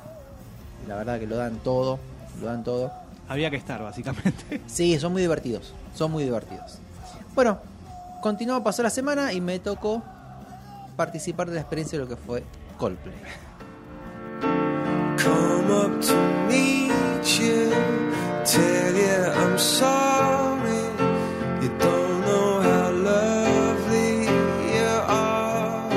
la 0.89 0.97
verdad 0.97 1.21
que 1.21 1.27
lo 1.27 1.37
dan 1.37 1.59
todo, 1.59 1.99
lo 2.41 2.47
dan 2.47 2.65
todo. 2.65 2.93
Había 3.29 3.51
que 3.51 3.57
estar, 3.57 3.83
básicamente. 3.83 4.61
Sí, 4.67 4.99
son 4.99 5.13
muy 5.13 5.23
divertidos. 5.23 5.75
Son 5.95 6.11
muy 6.11 6.25
divertidos. 6.25 6.79
Bueno, 7.35 7.59
continuó, 8.23 8.63
pasó 8.63 8.83
la 8.83 8.91
semana 8.91 9.33
y 9.33 9.41
me 9.41 9.59
tocó 9.59 10.03
participar 10.97 11.49
de 11.49 11.57
la 11.57 11.61
experiencia 11.61 11.99
de 11.99 12.05
lo 12.05 12.09
que 12.09 12.17
fue 12.17 12.45
Coldplay. 12.79 13.15
Come 15.23 15.73
up 15.73 16.01
to 16.01 16.15
meet 16.49 16.93
you, 17.39 17.71
tell 18.45 18.95
you 18.95 19.33
I'm 19.35 19.59
sorry. 19.59 20.87
You 21.63 21.69
don't 21.79 22.21
know 22.25 22.63
how 22.63 22.91
lovely 22.93 24.27
you 24.73 24.87
are. 25.09 25.91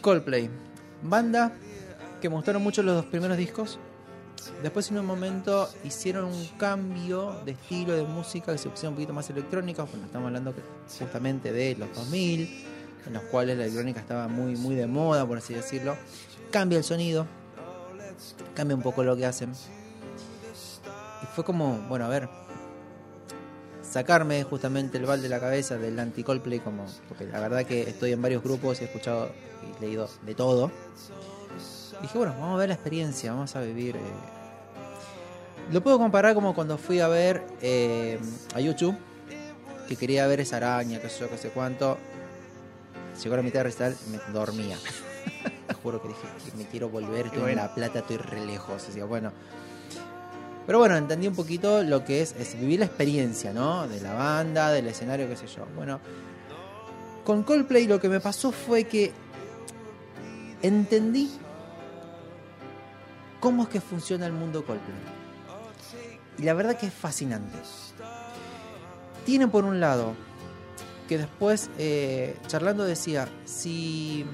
Coldplay, 0.00 0.48
banda 1.02 1.52
que 2.20 2.28
me 2.28 2.36
gustaron 2.36 2.62
mucho 2.62 2.82
los 2.82 2.94
dos 2.94 3.06
primeros 3.06 3.36
discos. 3.36 3.78
Después 4.62 4.90
en 4.90 4.98
un 4.98 5.06
momento 5.06 5.68
hicieron 5.84 6.24
un 6.24 6.46
cambio 6.58 7.40
de 7.44 7.52
estilo 7.52 7.94
de 7.94 8.04
música 8.04 8.52
que 8.52 8.58
se 8.58 8.68
pusieron 8.68 8.92
un 8.92 8.96
poquito 8.96 9.12
más 9.12 9.28
electrónica. 9.30 9.84
Bueno, 9.84 10.06
estamos 10.06 10.26
hablando 10.28 10.54
justamente 10.98 11.52
de 11.52 11.76
los 11.76 11.94
2000, 11.94 12.66
en 13.06 13.12
los 13.12 13.22
cuales 13.24 13.56
la 13.58 13.64
electrónica 13.64 14.00
estaba 14.00 14.28
muy, 14.28 14.56
muy 14.56 14.74
de 14.74 14.86
moda, 14.86 15.26
por 15.26 15.38
así 15.38 15.54
decirlo. 15.54 15.96
Cambia 16.50 16.78
el 16.78 16.84
sonido, 16.84 17.26
cambia 18.54 18.76
un 18.76 18.82
poco 18.82 19.02
lo 19.02 19.16
que 19.16 19.26
hacen. 19.26 19.52
Y 21.22 21.26
fue 21.34 21.44
como, 21.44 21.78
bueno, 21.88 22.06
a 22.06 22.08
ver, 22.08 22.28
sacarme 23.82 24.42
justamente 24.44 24.98
el 24.98 25.04
bal 25.04 25.20
de 25.20 25.28
la 25.28 25.40
cabeza 25.40 25.76
del 25.76 25.98
anti-Coldplay, 25.98 26.60
porque 27.08 27.24
la 27.26 27.40
verdad 27.40 27.66
que 27.66 27.82
estoy 27.82 28.12
en 28.12 28.22
varios 28.22 28.42
grupos 28.42 28.80
y 28.80 28.84
he 28.84 28.86
escuchado 28.86 29.30
y 29.62 29.80
leído 29.82 30.08
de 30.24 30.34
todo. 30.34 30.70
Dije, 32.02 32.16
bueno, 32.16 32.34
vamos 32.38 32.54
a 32.54 32.58
ver 32.58 32.68
la 32.68 32.74
experiencia, 32.74 33.32
vamos 33.32 33.54
a 33.56 33.60
vivir. 33.60 33.96
eh. 33.96 34.00
Lo 35.72 35.82
puedo 35.82 35.98
comparar 35.98 36.34
como 36.34 36.54
cuando 36.54 36.78
fui 36.78 37.00
a 37.00 37.08
ver 37.08 37.44
eh, 37.60 38.18
a 38.54 38.60
YouTube, 38.60 38.96
que 39.86 39.96
quería 39.96 40.26
ver 40.26 40.40
esa 40.40 40.56
araña, 40.56 41.00
que 41.00 41.08
sé 41.08 41.20
yo, 41.20 41.30
que 41.30 41.38
sé 41.38 41.50
cuánto. 41.50 41.98
Llegó 43.22 43.34
a 43.34 43.36
la 43.36 43.42
mitad 43.42 43.60
del 43.60 43.64
recital, 43.64 43.96
me 44.10 44.32
dormía. 44.32 44.76
Te 45.66 45.74
juro 45.82 46.00
que 46.00 46.08
dije 46.08 46.56
me 46.56 46.66
quiero 46.66 46.88
volver, 46.88 47.26
estoy 47.26 47.50
en. 47.50 47.56
La 47.56 47.74
Plata, 47.74 48.00
estoy 48.00 48.16
re 48.16 48.44
lejos. 48.44 48.88
Bueno. 49.08 49.32
Pero 50.66 50.78
bueno, 50.78 50.96
entendí 50.96 51.26
un 51.26 51.34
poquito 51.34 51.82
lo 51.82 52.04
que 52.04 52.22
es, 52.22 52.34
es 52.38 52.58
vivir 52.58 52.80
la 52.80 52.86
experiencia, 52.86 53.52
¿no? 53.52 53.88
De 53.88 54.00
la 54.00 54.14
banda, 54.14 54.70
del 54.70 54.86
escenario, 54.86 55.28
qué 55.28 55.36
sé 55.36 55.46
yo. 55.46 55.66
Bueno, 55.74 56.00
con 57.24 57.42
Coldplay 57.42 57.86
lo 57.86 58.00
que 58.00 58.08
me 58.08 58.20
pasó 58.20 58.52
fue 58.52 58.84
que 58.84 59.12
entendí 60.62 61.30
cómo 63.40 63.64
es 63.64 63.68
que 63.68 63.80
funciona 63.80 64.26
el 64.26 64.32
mundo 64.32 64.64
Coldplay. 64.64 64.96
Y 66.38 66.42
la 66.42 66.54
verdad 66.54 66.78
que 66.78 66.86
es 66.86 66.94
fascinante. 66.94 67.58
Tiene 69.26 69.48
por 69.48 69.64
un 69.64 69.80
lado 69.80 70.14
que 71.08 71.18
después, 71.18 71.70
eh, 71.78 72.36
charlando 72.46 72.84
decía, 72.84 73.28
si... 73.44 74.24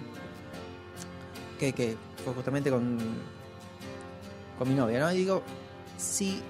Que, 1.58 1.72
que 1.72 1.96
fue 2.22 2.34
justamente 2.34 2.70
con, 2.70 2.98
con 4.58 4.68
mi 4.68 4.74
novia, 4.74 5.00
¿no? 5.00 5.10
Y 5.10 5.16
digo, 5.16 5.42
si 5.96 6.42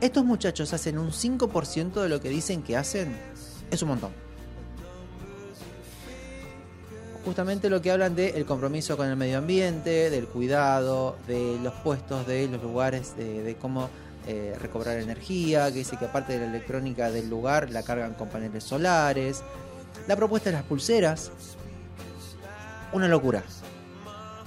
estos 0.00 0.24
muchachos 0.24 0.72
hacen 0.72 0.98
un 0.98 1.10
5% 1.10 2.02
de 2.02 2.08
lo 2.08 2.20
que 2.20 2.28
dicen 2.28 2.62
que 2.62 2.76
hacen, 2.76 3.16
es 3.70 3.82
un 3.82 3.90
montón. 3.90 4.23
Justamente 7.24 7.70
lo 7.70 7.80
que 7.80 7.90
hablan 7.90 8.14
de 8.14 8.30
el 8.30 8.44
compromiso 8.44 8.96
con 8.96 9.08
el 9.08 9.16
medio 9.16 9.38
ambiente, 9.38 10.10
del 10.10 10.26
cuidado, 10.26 11.16
de 11.26 11.58
los 11.62 11.72
puestos, 11.74 12.26
de 12.26 12.48
los 12.48 12.62
lugares, 12.62 13.16
de, 13.16 13.42
de 13.42 13.56
cómo 13.56 13.88
eh, 14.26 14.56
recobrar 14.58 14.98
energía, 14.98 15.70
que 15.70 15.78
dice 15.78 15.98
que 15.98 16.06
aparte 16.06 16.32
de 16.32 16.40
la 16.40 16.46
electrónica 16.46 17.10
del 17.10 17.28
lugar 17.28 17.70
la 17.70 17.82
cargan 17.82 18.14
con 18.14 18.28
paneles 18.28 18.64
solares. 18.64 19.42
La 20.06 20.16
propuesta 20.16 20.48
de 20.48 20.56
las 20.56 20.64
pulseras, 20.64 21.30
una 22.92 23.06
locura. 23.06 23.42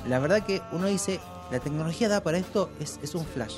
La 0.07 0.17
verdad 0.17 0.43
que 0.43 0.61
uno 0.71 0.87
dice, 0.87 1.19
la 1.51 1.59
tecnología 1.59 2.09
da 2.09 2.21
para 2.21 2.39
esto, 2.39 2.71
es, 2.79 2.99
es 3.03 3.13
un 3.13 3.25
flash. 3.25 3.57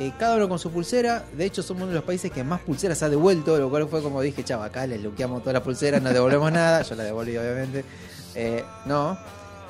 Eh, 0.00 0.12
cada 0.18 0.36
uno 0.36 0.48
con 0.48 0.58
su 0.58 0.70
pulsera. 0.70 1.24
De 1.36 1.44
hecho, 1.44 1.62
somos 1.62 1.82
uno 1.84 1.90
de 1.92 1.96
los 1.96 2.04
países 2.04 2.30
que 2.32 2.42
más 2.42 2.60
pulseras 2.60 3.02
ha 3.04 3.08
devuelto, 3.08 3.56
lo 3.58 3.70
cual 3.70 3.88
fue 3.88 4.02
como 4.02 4.20
dije, 4.20 4.42
chava, 4.42 4.64
acá 4.66 4.86
le 4.86 4.98
luqueamos 4.98 5.40
todas 5.42 5.54
las 5.54 5.62
pulseras, 5.62 6.02
no 6.02 6.12
devolvemos 6.12 6.50
nada. 6.52 6.82
Yo 6.82 6.94
la 6.96 7.04
devolví, 7.04 7.36
obviamente. 7.36 7.84
Eh, 8.34 8.64
no. 8.86 9.16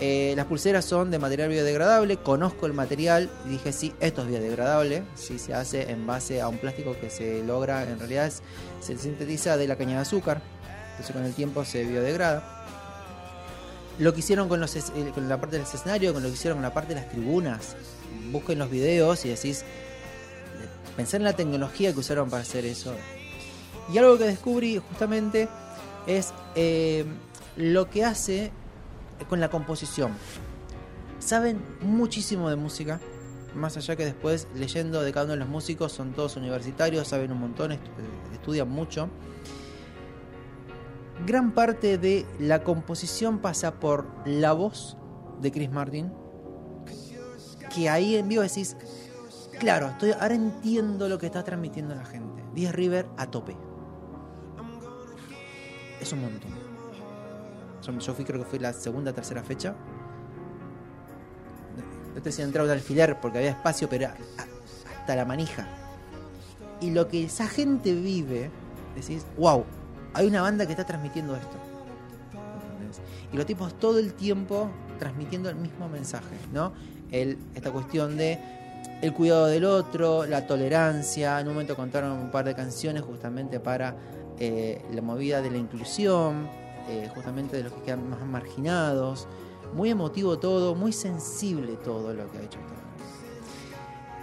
Eh, 0.01 0.33
las 0.37 0.47
pulseras 0.47 0.85
son 0.85 1.11
de 1.13 1.19
material 1.21 1.51
biodegradable, 1.51 2.17
conozco 2.17 2.67
el 2.67 2.73
material 2.73 3.31
y 3.47 3.51
dije 3.51 3.73
sí, 3.73 3.95
esto 4.01 4.23
es 4.23 4.29
biodegradable, 4.29 5.05
sí 5.15 5.39
se 5.39 5.55
hace 5.55 5.89
en 5.93 6.05
base 6.05 6.41
a 6.41 6.49
un 6.49 6.59
plástico 6.59 6.97
que 7.01 7.11
se 7.11 7.45
logra, 7.45 7.85
en 7.85 8.01
realidad 8.01 8.27
es- 8.27 8.43
se 8.81 8.99
sintetiza 8.99 9.57
de 9.57 9.69
la 9.69 9.77
caña 9.77 9.95
de 9.95 10.01
azúcar, 10.03 10.41
entonces 10.91 11.15
con 11.15 11.25
el 11.25 11.33
tiempo 11.33 11.65
se 11.65 11.85
biodegrada. 11.85 12.65
Lo 14.01 14.13
que 14.13 14.19
hicieron 14.19 14.49
con, 14.49 14.59
los, 14.61 14.75
es- 14.75 14.91
con 15.15 15.29
la 15.29 15.41
parte 15.41 15.57
del 15.59 15.65
escenario, 15.65 16.13
con 16.13 16.25
lo 16.25 16.29
que 16.29 16.35
hicieron 16.35 16.57
con 16.59 16.65
la 16.65 16.75
parte 16.75 16.95
de 16.95 17.01
las 17.01 17.09
tribunas, 17.11 17.77
busquen 18.33 18.59
los 18.59 18.71
videos 18.71 19.25
y 19.25 19.29
decís, 19.29 19.65
pensar 20.97 21.21
en 21.21 21.25
la 21.25 21.35
tecnología 21.35 21.93
que 21.93 22.01
usaron 22.01 22.31
para 22.31 22.43
hacer 22.43 22.65
eso. 22.65 22.95
Y 23.93 23.99
algo 23.99 24.17
que 24.19 24.25
descubrí 24.25 24.79
justamente 24.79 25.49
es 26.07 26.33
eh, 26.55 27.05
lo 27.57 27.91
que 27.91 28.05
hace 28.05 28.51
con 29.29 29.41
la 29.41 29.49
composición. 29.51 30.13
Saben 31.19 31.61
muchísimo 31.81 32.51
de 32.51 32.57
música, 32.57 33.01
más 33.55 33.77
allá 33.77 33.97
que 33.97 34.05
después 34.05 34.49
leyendo 34.55 35.03
de 35.03 35.13
cada 35.13 35.25
uno 35.27 35.35
de 35.35 35.39
los 35.41 35.49
músicos 35.49 35.93
son 35.93 36.13
todos 36.13 36.37
universitarios, 36.37 37.09
saben 37.09 37.33
un 37.33 37.41
montón, 37.41 37.71
estu- 37.73 37.79
estudian 38.33 38.69
mucho. 38.69 39.09
Gran 41.27 41.53
parte 41.53 41.97
de 41.97 42.27
la 42.41 42.63
composición 42.65 43.39
pasa 43.39 43.75
por 43.75 44.07
la 44.27 44.53
voz 44.53 44.97
de 45.41 45.53
Chris 45.53 45.71
Martin, 45.71 46.13
que 47.75 47.89
ahí 47.89 48.17
en 48.17 48.29
vivo 48.29 48.43
decís, 48.43 48.77
claro, 49.59 49.89
estoy, 49.89 50.13
ahora 50.13 50.35
entiendo 50.35 51.09
lo 51.09 51.19
que 51.19 51.27
está 51.27 51.43
transmitiendo 51.43 51.95
la 51.95 52.05
gente. 52.05 52.43
10 52.55 52.75
River 52.75 53.07
a 53.17 53.31
tope. 53.31 53.57
Es 56.01 56.13
un 56.13 56.23
montón. 56.23 56.51
Yo, 57.99 58.15
fui, 58.15 58.25
creo 58.25 58.43
que 58.43 58.47
fue 58.47 58.59
la 58.59 58.73
segunda 58.73 59.13
tercera 59.13 59.43
fecha. 59.43 59.75
No 62.15 62.23
te 62.23 62.31
decía 62.31 62.45
entrar 62.45 62.67
de 62.67 62.73
alfiler 62.73 63.21
porque 63.21 63.39
había 63.39 63.51
espacio, 63.51 63.89
pero 63.89 64.09
hasta 64.09 65.17
la 65.17 65.25
manija. 65.25 65.67
Y 66.81 66.91
lo 66.91 67.09
que 67.09 67.25
esa 67.25 67.47
gente 67.47 67.95
vive, 67.95 68.51
decís, 68.95 69.27
wow, 69.37 69.65
hay 70.15 70.27
una 70.27 70.43
banda 70.43 70.65
que 70.65 70.73
está 70.73 70.85
transmitiendo 70.85 71.35
esto. 71.37 71.57
Y 73.33 73.37
los 73.37 73.47
tipos 73.47 73.79
todo 73.79 73.99
el 73.99 74.15
tiempo 74.15 74.71
transmitiendo 74.99 75.51
el 75.51 75.57
mismo 75.57 75.89
mensaje, 75.89 76.37
¿no? 76.53 76.73
Esta 77.11 77.71
cuestión 77.71 78.17
de 78.17 78.39
el 79.05 79.13
cuidado 79.13 79.47
del 79.47 79.65
otro, 79.67 80.25
la 80.27 80.47
tolerancia. 80.47 81.39
En 81.41 81.49
un 81.49 81.55
momento 81.55 81.77
contaron 81.77 82.13
un 82.13 82.31
par 82.31 82.45
de 82.47 82.55
canciones 82.55 83.03
justamente 83.03 83.61
para 83.61 83.95
eh, 84.39 84.83
la 84.93 85.03
movida 85.03 85.43
de 85.43 85.51
la 85.51 85.59
inclusión, 85.59 86.49
eh, 86.89 87.11
justamente 87.15 87.57
de 87.59 87.65
los 87.65 87.73
que 87.75 87.83
quedan 87.83 88.09
más 88.09 88.21
marginados. 88.21 89.27
Muy 89.75 89.91
emotivo 89.91 90.39
todo, 90.39 90.75
muy 90.75 90.93
sensible 90.93 91.77
todo 91.85 92.15
lo 92.15 92.31
que 92.31 92.39
ha 92.39 92.43
hecho. 92.43 92.59
banda. 92.61 92.75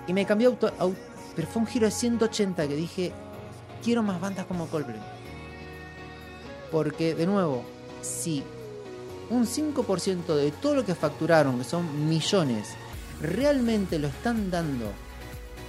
Y 0.07 0.13
me 0.13 0.25
cambió 0.25 0.49
auto, 0.49 0.71
au- 0.79 0.95
pero 1.35 1.47
fue 1.47 1.61
un 1.61 1.67
giro 1.67 1.85
de 1.85 1.91
180 1.91 2.67
que 2.67 2.75
dije, 2.75 3.11
quiero 3.83 4.01
más 4.01 4.19
bandas 4.19 4.45
como 4.47 4.65
Coldplay. 4.67 4.99
Porque, 6.71 7.13
de 7.15 7.27
nuevo, 7.27 7.63
si 8.01 8.43
un 9.29 9.45
5% 9.45 10.35
de 10.35 10.51
todo 10.51 10.75
lo 10.75 10.85
que 10.85 10.95
facturaron, 10.95 11.57
que 11.57 11.63
son 11.65 12.07
millones, 12.09 12.69
realmente 13.21 13.99
lo 13.99 14.07
están 14.07 14.51
dando 14.51 14.91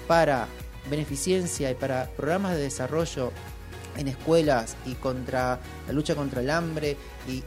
para 0.09 0.49
beneficencia 0.91 1.71
y 1.71 1.75
para 1.75 2.09
programas 2.11 2.55
de 2.55 2.63
desarrollo 2.63 3.33
en 3.97 4.09
escuelas 4.09 4.77
y 4.87 4.95
contra 4.95 5.61
la 5.87 5.93
lucha 5.93 6.15
contra 6.15 6.41
el 6.41 6.51
hambre 6.51 6.97
y, 7.29 7.43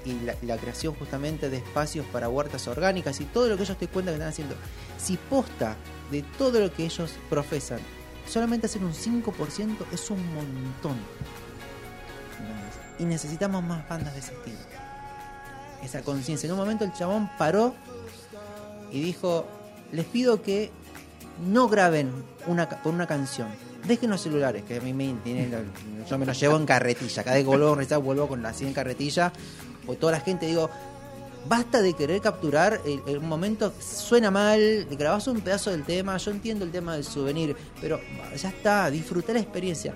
la, 0.46 0.58
creación 0.58 0.94
justamente 0.94 1.50
de 1.50 1.58
espacios 1.58 2.06
para 2.08 2.30
huertas 2.30 2.68
orgánicas 2.68 3.20
y 3.20 3.26
todo 3.26 3.48
lo 3.48 3.58
que 3.58 3.64
ellos 3.64 3.78
te 3.78 3.88
cuentan 3.88 4.14
que 4.14 4.18
están 4.18 4.30
haciendo. 4.30 4.56
Si 4.98 5.18
posta 5.18 5.76
de 6.12 6.22
todo 6.38 6.60
lo 6.60 6.72
que 6.74 6.86
ellos 6.86 7.14
profesan, 7.30 7.80
solamente 8.28 8.68
hacer 8.68 8.84
un 8.84 8.94
5% 8.94 9.76
es 9.92 10.10
un 10.10 10.34
montón. 10.34 10.98
Y 12.98 13.04
necesitamos 13.04 13.62
más 13.64 13.88
bandas 13.90 14.14
de 14.14 14.20
ese 14.20 14.34
estilo. 14.34 14.58
Esa 15.84 16.02
conciencia. 16.02 16.48
En 16.48 16.54
un 16.54 16.60
momento 16.60 16.86
el 16.86 16.94
chabón 16.94 17.30
paró 17.38 17.76
y 18.92 19.02
dijo, 19.02 19.46
les 19.92 20.06
pido 20.06 20.42
que 20.42 20.72
no 21.48 21.68
graben 21.68 22.12
una, 22.48 22.70
por 22.70 22.94
una 22.94 23.08
canción. 23.08 23.48
Dejen 23.88 24.10
los 24.10 24.22
celulares, 24.22 24.64
que 24.64 24.78
a 24.78 24.82
mí 24.82 24.94
me 24.94 25.14
tienen, 25.24 25.52
yo 26.10 26.18
me 26.18 26.26
los 26.26 26.40
llevo 26.40 26.58
en 26.58 26.66
carretilla. 26.66 27.24
Cada 27.24 27.36
vez 27.36 27.44
que 27.44 27.50
vuelvo 27.50 27.78
vuelvo 28.02 28.28
con 28.28 28.42
la 28.42 28.50
así 28.50 28.66
en 28.66 28.74
carretilla. 28.74 29.32
O 29.86 29.94
toda 29.94 30.14
la 30.14 30.20
gente 30.20 30.48
digo, 30.48 30.70
basta 31.48 31.82
de 31.82 31.94
querer 31.94 32.22
capturar 32.22 32.82
el, 32.86 33.02
el 33.06 33.20
momento, 33.20 33.72
suena 33.80 34.32
mal, 34.32 34.88
grabás 34.92 35.28
un 35.28 35.42
pedazo 35.42 35.70
del 35.70 35.84
tema, 35.84 36.18
yo 36.18 36.32
entiendo 36.32 36.66
el 36.66 36.72
tema 36.72 36.96
del 36.96 37.04
souvenir, 37.04 37.56
pero 37.80 38.00
ya 38.36 38.50
está, 38.50 38.90
disfruté 38.90 39.34
la 39.34 39.42
experiencia. 39.42 39.94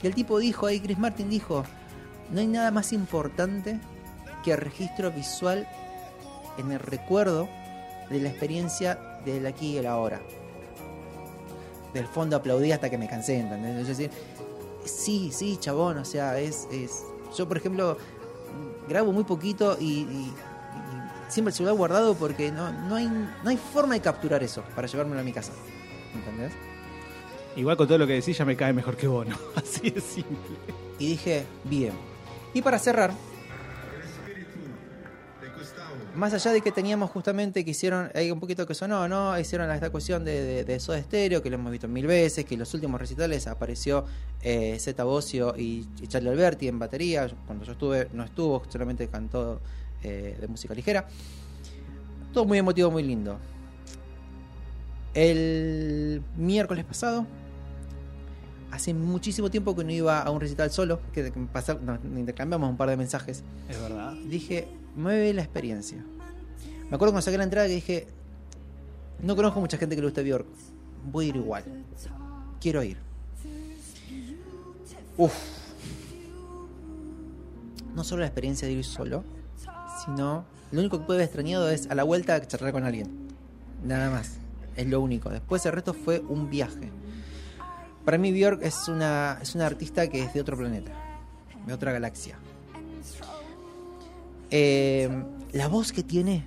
Y 0.00 0.06
el 0.06 0.14
tipo 0.14 0.38
dijo 0.38 0.66
ahí, 0.66 0.80
Chris 0.80 0.98
Martin 0.98 1.28
dijo, 1.28 1.64
no 2.30 2.40
hay 2.40 2.46
nada 2.46 2.70
más 2.70 2.92
importante 2.92 3.80
que 4.44 4.52
el 4.52 4.58
registro 4.58 5.10
visual 5.10 5.66
en 6.58 6.70
el 6.70 6.78
recuerdo 6.78 7.48
de 8.10 8.20
la 8.20 8.28
experiencia 8.28 9.11
del 9.24 9.46
aquí 9.46 9.72
y 9.72 9.76
el 9.78 9.86
ahora. 9.86 10.20
Del 11.94 12.06
fondo 12.06 12.36
aplaudí 12.36 12.72
hasta 12.72 12.88
que 12.88 12.96
me 12.98 13.08
cansé, 13.08 13.38
¿entendés? 13.40 13.76
Es 13.82 13.88
decir, 13.88 14.10
sí, 14.84 15.30
sí, 15.32 15.56
chabón, 15.58 15.98
o 15.98 16.04
sea, 16.04 16.38
es, 16.38 16.66
es... 16.72 17.04
Yo, 17.36 17.46
por 17.46 17.56
ejemplo, 17.58 17.96
grabo 18.88 19.12
muy 19.12 19.24
poquito 19.24 19.76
y, 19.78 19.84
y- 19.84 20.32
y 20.32 20.32
siempre 21.32 21.50
el 21.50 21.54
celular 21.56 21.76
guardado 21.76 22.14
porque 22.14 22.50
no, 22.50 22.72
no, 22.72 22.94
hay, 22.96 23.06
no 23.08 23.48
hay 23.50 23.56
forma 23.56 23.94
de 23.94 24.00
capturar 24.00 24.42
eso 24.42 24.62
para 24.74 24.86
llevármelo 24.86 25.20
a 25.20 25.24
mi 25.24 25.32
casa. 25.32 25.52
¿Entendés? 26.14 26.52
Igual 27.56 27.76
con 27.76 27.86
todo 27.86 27.98
lo 27.98 28.06
que 28.06 28.14
decís 28.14 28.36
ya 28.38 28.44
me 28.46 28.56
cae 28.56 28.72
mejor 28.72 28.96
que 28.96 29.06
vos, 29.06 29.26
¿no? 29.26 29.36
Así 29.56 29.90
de 29.90 30.00
simple. 30.00 30.56
Y 30.98 31.08
dije, 31.10 31.44
bien. 31.64 31.92
Y 32.54 32.62
para 32.62 32.78
cerrar, 32.78 33.12
más 36.14 36.32
allá 36.34 36.52
de 36.52 36.60
que 36.60 36.72
teníamos 36.72 37.10
justamente 37.10 37.64
que 37.64 37.70
hicieron, 37.70 38.10
hay 38.14 38.30
un 38.30 38.40
poquito 38.40 38.66
que 38.66 38.74
sonó, 38.74 39.08
¿no? 39.08 39.38
Hicieron 39.38 39.70
esta 39.70 39.90
cuestión 39.90 40.24
de, 40.24 40.42
de, 40.42 40.64
de 40.64 40.80
Soda 40.80 41.00
Stereo, 41.02 41.42
que 41.42 41.48
lo 41.50 41.56
hemos 41.56 41.70
visto 41.72 41.88
mil 41.88 42.06
veces, 42.06 42.44
que 42.44 42.54
en 42.54 42.60
los 42.60 42.72
últimos 42.74 43.00
recitales 43.00 43.46
apareció 43.46 44.04
eh, 44.42 44.76
Zeta 44.78 45.04
Bosio 45.04 45.54
y, 45.56 45.86
y 46.00 46.06
Charlie 46.08 46.30
Alberti 46.30 46.68
en 46.68 46.78
batería. 46.78 47.28
Cuando 47.46 47.64
yo 47.64 47.72
estuve, 47.72 48.08
no 48.12 48.24
estuvo, 48.24 48.62
solamente 48.68 49.08
cantó 49.08 49.60
eh, 50.02 50.36
de 50.40 50.48
música 50.48 50.74
ligera. 50.74 51.06
Todo 52.32 52.44
muy 52.44 52.58
emotivo, 52.58 52.90
muy 52.90 53.02
lindo. 53.02 53.38
El 55.14 56.22
miércoles 56.36 56.84
pasado, 56.84 57.26
hace 58.70 58.94
muchísimo 58.94 59.50
tiempo 59.50 59.76
que 59.76 59.84
no 59.84 59.92
iba 59.92 60.22
a 60.22 60.30
un 60.30 60.40
recital 60.40 60.70
solo, 60.70 61.00
que 61.12 61.30
que 61.30 61.40
pasa- 61.52 61.74
nos 61.74 61.98
intercambiamos 62.04 62.70
un 62.70 62.76
par 62.76 62.88
de 62.88 62.96
mensajes. 62.96 63.42
Es 63.68 63.80
verdad. 63.80 64.14
Dije, 64.26 64.68
mueve 64.94 65.32
la 65.32 65.42
experiencia. 65.42 66.04
Me 66.90 66.96
acuerdo 66.96 67.12
cuando 67.12 67.22
saqué 67.22 67.38
la 67.38 67.44
entrada 67.44 67.66
que 67.66 67.74
dije, 67.74 68.06
no 69.20 69.36
conozco 69.36 69.60
mucha 69.60 69.78
gente 69.78 69.94
que 69.94 70.02
le 70.02 70.08
guste 70.08 70.22
Bjork. 70.22 70.46
Voy 71.10 71.26
a 71.26 71.28
ir 71.28 71.36
igual. 71.36 71.64
Quiero 72.60 72.82
ir. 72.82 72.98
Uf. 75.16 75.34
No 77.94 78.04
solo 78.04 78.20
la 78.20 78.26
experiencia 78.26 78.66
de 78.66 78.74
ir 78.74 78.84
solo, 78.84 79.24
sino 80.04 80.44
lo 80.70 80.80
único 80.80 80.98
que 80.98 81.04
puede 81.04 81.18
haber 81.18 81.26
extrañado 81.26 81.68
es 81.70 81.90
a 81.90 81.94
la 81.94 82.02
vuelta 82.02 82.46
charlar 82.46 82.72
con 82.72 82.84
alguien. 82.84 83.28
Nada 83.84 84.10
más. 84.10 84.38
Es 84.76 84.86
lo 84.86 85.00
único. 85.00 85.28
Después 85.28 85.64
el 85.66 85.72
resto 85.72 85.92
fue 85.92 86.20
un 86.20 86.48
viaje. 86.48 86.90
Para 88.04 88.18
mí 88.18 88.32
Björk 88.32 88.62
es 88.62 88.88
una, 88.88 89.38
es 89.40 89.54
una 89.54 89.66
artista 89.66 90.08
que 90.08 90.24
es 90.24 90.34
de 90.34 90.40
otro 90.40 90.56
planeta, 90.56 90.92
de 91.66 91.72
otra 91.72 91.92
galaxia. 91.92 92.38
Eh, 94.52 95.08
la 95.52 95.66
voz 95.68 95.92
que 95.92 96.02
tiene... 96.02 96.46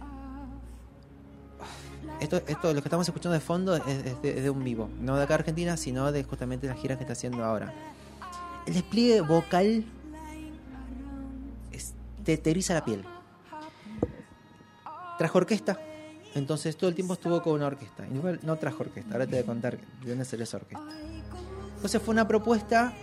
Esto, 2.22 2.38
esto, 2.48 2.74
lo 2.74 2.82
que 2.82 2.88
estamos 2.88 3.06
escuchando 3.08 3.34
de 3.34 3.42
fondo 3.42 3.76
es, 3.76 4.22
de, 4.22 4.42
de 4.42 4.50
un 4.50 4.64
vivo, 4.64 4.90
no 5.02 5.18
de 5.18 5.24
acá 5.24 5.34
Argentina, 5.36 5.76
sino 5.76 6.12
de 6.14 6.24
justamente 6.24 6.66
las 6.66 6.80
giras 6.80 6.98
que 6.98 7.04
está 7.04 7.12
haciendo 7.12 7.44
ahora. 7.44 7.74
El 8.66 8.74
despliegue 8.74 9.20
vocal 9.22 9.84
es- 11.72 11.94
te, 12.24 12.38
te 12.38 12.56
la 12.74 12.86
piel. 12.86 13.04
Trajo 15.18 15.38
orquesta, 15.38 15.78
entonces 16.36 16.78
todo 16.78 16.90
el 16.90 16.96
tiempo 16.96 17.14
estuvo 17.14 17.42
con 17.42 17.54
una 17.54 17.68
orquesta. 17.68 18.08
Igual 18.08 18.40
no 18.44 18.56
trajo 18.56 18.84
orquesta, 18.84 19.12
ahora 19.12 19.26
te 19.26 19.32
voy 19.32 19.40
a 19.44 19.46
contar 19.46 19.78
de 19.78 20.10
dónde 20.10 20.26
salió 20.26 20.44
esa 20.44 20.58
orquesta. 20.58 20.86
Entonces 21.76 22.02
fue 22.02 22.14
una 22.14 22.28
propuesta 22.28 22.94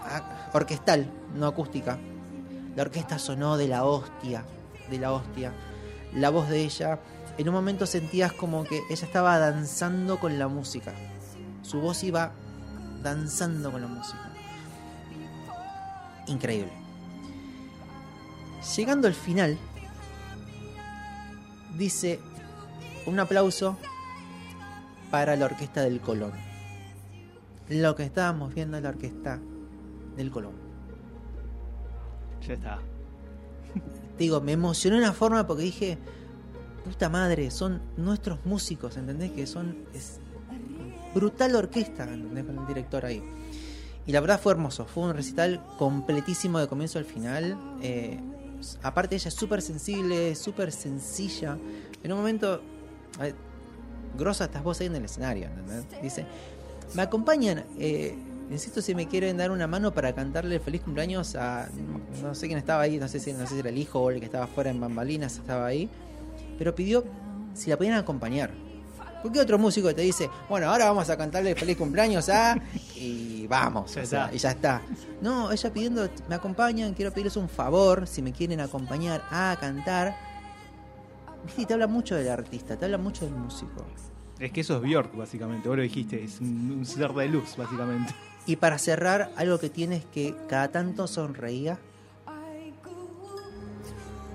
ah, 0.00 0.50
orquestal, 0.54 1.06
no 1.36 1.46
acústica. 1.46 1.98
La 2.76 2.82
orquesta 2.82 3.18
sonó 3.18 3.56
de 3.56 3.68
la 3.68 3.84
hostia, 3.84 4.44
de 4.90 4.98
la 4.98 5.12
hostia. 5.12 5.52
La 6.14 6.30
voz 6.30 6.48
de 6.48 6.62
ella, 6.62 7.00
en 7.36 7.48
un 7.48 7.54
momento 7.54 7.86
sentías 7.86 8.32
como 8.32 8.64
que 8.64 8.80
ella 8.90 9.06
estaba 9.06 9.38
danzando 9.38 10.18
con 10.18 10.38
la 10.38 10.48
música. 10.48 10.92
Su 11.62 11.80
voz 11.80 12.02
iba 12.04 12.32
danzando 13.02 13.72
con 13.72 13.82
la 13.82 13.88
música. 13.88 14.32
Increíble. 16.26 16.72
Llegando 18.76 19.08
al 19.08 19.14
final, 19.14 19.58
dice 21.76 22.20
un 23.06 23.18
aplauso 23.18 23.76
para 25.10 25.34
la 25.34 25.46
orquesta 25.46 25.82
del 25.82 26.00
Colón. 26.00 26.32
Lo 27.68 27.96
que 27.96 28.04
estábamos 28.04 28.54
viendo 28.54 28.76
es 28.76 28.82
la 28.82 28.90
orquesta 28.90 29.40
del 30.16 30.30
Colón. 30.30 30.69
Ya 32.46 32.54
está. 32.54 32.78
Digo, 34.18 34.40
me 34.40 34.52
emocionó 34.52 34.96
de 34.96 35.02
una 35.02 35.12
forma 35.12 35.46
porque 35.46 35.62
dije, 35.62 35.98
puta 36.84 37.08
madre, 37.08 37.50
son 37.50 37.80
nuestros 37.96 38.44
músicos, 38.44 38.96
¿entendés? 38.96 39.32
Que 39.32 39.46
son. 39.46 39.76
Es 39.94 40.20
brutal 41.14 41.56
orquesta, 41.56 42.04
¿entendés? 42.04 42.44
Con 42.44 42.58
el 42.58 42.66
director 42.66 43.04
ahí. 43.04 43.22
Y 44.06 44.12
la 44.12 44.20
verdad 44.20 44.40
fue 44.40 44.52
hermoso, 44.52 44.86
fue 44.86 45.04
un 45.04 45.14
recital 45.14 45.64
completísimo 45.78 46.58
de 46.58 46.68
comienzo 46.68 46.98
al 46.98 47.04
final. 47.04 47.56
Eh, 47.82 48.18
aparte, 48.82 49.16
ella 49.16 49.28
es 49.28 49.34
súper 49.34 49.62
sensible, 49.62 50.34
súper 50.34 50.72
sencilla. 50.72 51.58
En 52.02 52.12
un 52.12 52.18
momento, 52.18 52.62
grosa 54.18 54.44
estás 54.44 54.62
vos 54.62 54.80
ahí 54.80 54.86
en 54.86 54.96
el 54.96 55.04
escenario, 55.04 55.46
¿entendés? 55.46 56.02
Dice, 56.02 56.26
me 56.94 57.02
acompañan, 57.02 57.64
eh, 57.78 58.16
necesito 58.50 58.82
si 58.82 58.94
me 58.94 59.06
quieren 59.06 59.36
dar 59.36 59.50
una 59.52 59.66
mano 59.66 59.94
para 59.94 60.12
cantarle 60.12 60.58
feliz 60.60 60.82
cumpleaños 60.82 61.36
a, 61.36 61.68
no 62.20 62.34
sé 62.34 62.48
quién 62.48 62.58
estaba 62.58 62.82
ahí, 62.82 62.98
no 62.98 63.06
sé 63.08 63.20
si, 63.20 63.32
no 63.32 63.46
sé 63.46 63.54
si 63.54 63.60
era 63.60 63.68
el 63.70 63.78
hijo 63.78 64.00
o 64.00 64.10
el 64.10 64.18
que 64.18 64.26
estaba 64.26 64.46
fuera 64.48 64.70
en 64.70 64.80
bambalinas, 64.80 65.36
estaba 65.36 65.66
ahí, 65.66 65.88
pero 66.58 66.74
pidió 66.74 67.04
si 67.54 67.70
la 67.70 67.76
podían 67.78 67.94
acompañar. 67.94 68.50
¿Por 69.22 69.30
qué 69.32 69.40
otro 69.40 69.58
músico 69.58 69.94
te 69.94 70.00
dice, 70.02 70.28
bueno, 70.48 70.70
ahora 70.70 70.86
vamos 70.86 71.08
a 71.10 71.16
cantarle 71.16 71.54
feliz 71.54 71.76
cumpleaños 71.76 72.28
a... 72.30 72.58
y 72.96 73.46
vamos, 73.46 73.94
Ya 73.94 74.02
o 74.02 74.06
sea, 74.06 74.24
está. 74.24 74.34
y 74.34 74.38
ya 74.38 74.50
está. 74.50 74.82
No, 75.20 75.52
ella 75.52 75.72
pidiendo, 75.72 76.08
me 76.28 76.34
acompañan, 76.34 76.94
quiero 76.94 77.12
pedirles 77.12 77.36
un 77.36 77.48
favor, 77.48 78.06
si 78.06 78.22
me 78.22 78.32
quieren 78.32 78.60
acompañar 78.60 79.22
a 79.30 79.56
cantar. 79.60 80.16
Viste, 81.44 81.66
te 81.66 81.74
habla 81.74 81.86
mucho 81.86 82.16
del 82.16 82.28
artista, 82.30 82.76
te 82.76 82.86
habla 82.86 82.98
mucho 82.98 83.26
del 83.26 83.34
músico. 83.34 83.84
Es 84.38 84.52
que 84.52 84.62
eso 84.62 84.76
es 84.76 84.82
Bjork, 84.82 85.14
básicamente. 85.14 85.68
Vos 85.68 85.76
lo 85.76 85.82
dijiste, 85.82 86.24
es 86.24 86.40
un, 86.40 86.70
un 86.78 86.86
ser 86.86 87.12
de 87.12 87.28
luz, 87.28 87.56
básicamente. 87.58 88.14
Y 88.46 88.56
para 88.56 88.78
cerrar, 88.78 89.30
algo 89.36 89.58
que 89.58 89.70
tiene 89.70 89.96
es 89.96 90.04
que 90.06 90.34
cada 90.48 90.68
tanto 90.68 91.06
sonreía. 91.06 91.78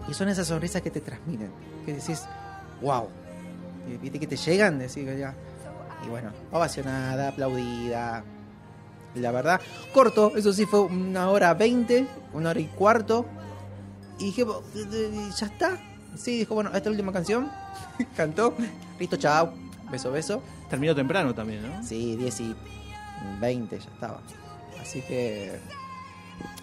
Y 0.07 0.14
son 0.14 0.30
esas 0.30 0.48
sonrisas 0.48 0.82
que 0.82 0.91
te 0.91 1.02
transmiten. 1.02 1.49
Que 1.86 1.94
decís, 1.94 2.23
wow. 2.82 3.07
Y 3.90 3.98
viste 3.98 4.19
que 4.19 4.27
te 4.27 4.38
llegan, 4.38 4.77
decís 4.80 5.06
ya. 5.18 5.34
Y 6.06 6.10
bueno, 6.10 6.30
ovacionada, 6.52 7.30
aplaudida. 7.30 8.23
La 9.15 9.32
verdad, 9.32 9.61
corto, 9.94 10.34
eso 10.36 10.52
sí 10.53 10.65
fue 10.65 10.82
una 10.82 11.30
hora 11.30 11.53
veinte, 11.53 12.06
una 12.34 12.49
hora 12.52 12.60
y 12.60 12.65
cuarto. 12.65 13.26
Y 14.19 14.26
dije, 14.26 14.44
"Bo- 14.44 14.61
de- 14.73 14.86
de- 14.86 15.32
¿ya 15.32 15.45
está? 15.48 15.77
Sí, 16.18 16.38
dijo, 16.40 16.53
bueno, 16.53 16.69
esta 16.69 16.80
es 16.80 16.86
la 16.86 16.91
última 16.91 17.11
canción. 17.14 17.49
Cantó. 18.15 18.53
Listo, 18.99 19.18
chao. 19.18 19.53
Beso, 19.90 20.11
beso. 20.11 20.41
Terminó 20.69 20.94
temprano 20.95 21.34
también, 21.34 21.61
¿no? 21.64 21.84
Sí, 21.84 22.15
10 22.15 22.40
y 22.41 22.56
20 23.39 23.77
ya 23.79 23.85
estaba. 23.85 24.19
Así 24.81 25.01
que 25.01 25.59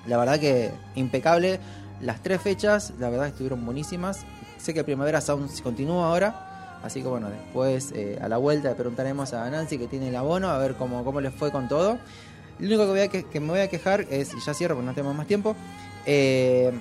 la 0.06 0.16
verdad 0.18 0.38
que 0.38 0.70
impecable. 0.94 1.60
Las 2.00 2.20
tres 2.22 2.40
fechas, 2.42 2.92
la 2.98 3.10
verdad 3.10 3.28
estuvieron 3.28 3.64
buenísimas. 3.64 4.24
Sé 4.58 4.74
que 4.74 4.82
Primavera 4.84 5.20
Sound 5.20 5.62
continúa 5.62 6.08
ahora. 6.08 6.80
Así 6.82 7.00
que 7.00 7.06
bueno, 7.08 7.28
después 7.30 7.92
eh, 7.94 8.18
a 8.20 8.28
la 8.28 8.38
vuelta 8.38 8.70
le 8.70 8.74
preguntaremos 8.74 9.32
a 9.34 9.48
Nancy 9.48 9.78
que 9.78 9.86
tiene 9.86 10.08
el 10.08 10.16
abono 10.16 10.48
a 10.48 10.58
ver 10.58 10.74
cómo, 10.74 11.04
cómo 11.04 11.20
les 11.20 11.32
fue 11.32 11.52
con 11.52 11.68
todo. 11.68 11.98
Lo 12.58 12.66
único 12.66 12.82
que, 12.84 12.90
voy 12.90 13.00
a 13.00 13.08
que, 13.08 13.40
me 13.40 13.48
voy 13.50 13.60
a 13.60 13.68
quejar 13.68 14.00
es, 14.10 14.34
y 14.34 14.40
ya 14.40 14.52
cierro 14.52 14.74
porque 14.74 14.86
no 14.86 14.94
tenemos 14.94 15.14
más 15.16 15.26
tiempo, 15.28 15.54
eh, 16.06 16.72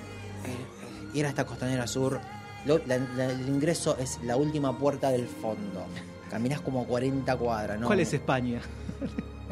ir 1.14 1.26
hasta 1.26 1.44
Costanera 1.46 1.86
Sur. 1.86 2.20
La- 2.66 2.94
el 2.96 3.48
ingreso 3.48 3.96
es 3.98 4.18
la 4.24 4.36
última 4.36 4.76
puerta 4.76 5.10
del 5.10 5.26
fondo. 5.28 5.84
Caminás 6.30 6.60
como 6.60 6.84
40 6.84 7.36
cuadras, 7.36 7.78
¿no? 7.78 7.86
¿Cuál 7.86 8.00
es 8.00 8.12
España? 8.12 8.60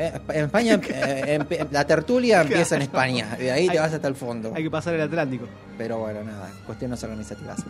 Eh, 0.01 0.13
En 0.29 0.45
España, 0.47 0.81
eh, 0.89 1.67
la 1.71 1.87
tertulia 1.87 2.41
empieza 2.41 2.77
en 2.77 2.83
España, 2.83 3.37
de 3.39 3.53
ahí 3.53 3.69
te 3.69 3.79
vas 3.79 3.93
hasta 3.93 4.09
el 4.09 4.15
fondo. 4.15 4.51
Hay 4.55 4.63
que 4.63 4.71
pasar 4.71 4.95
el 4.95 5.03
Atlántico. 5.03 5.47
Pero 5.77 5.99
bueno, 5.99 6.25
nada, 6.25 6.51
cuestiones 6.67 7.03
organizativas. 7.05 7.63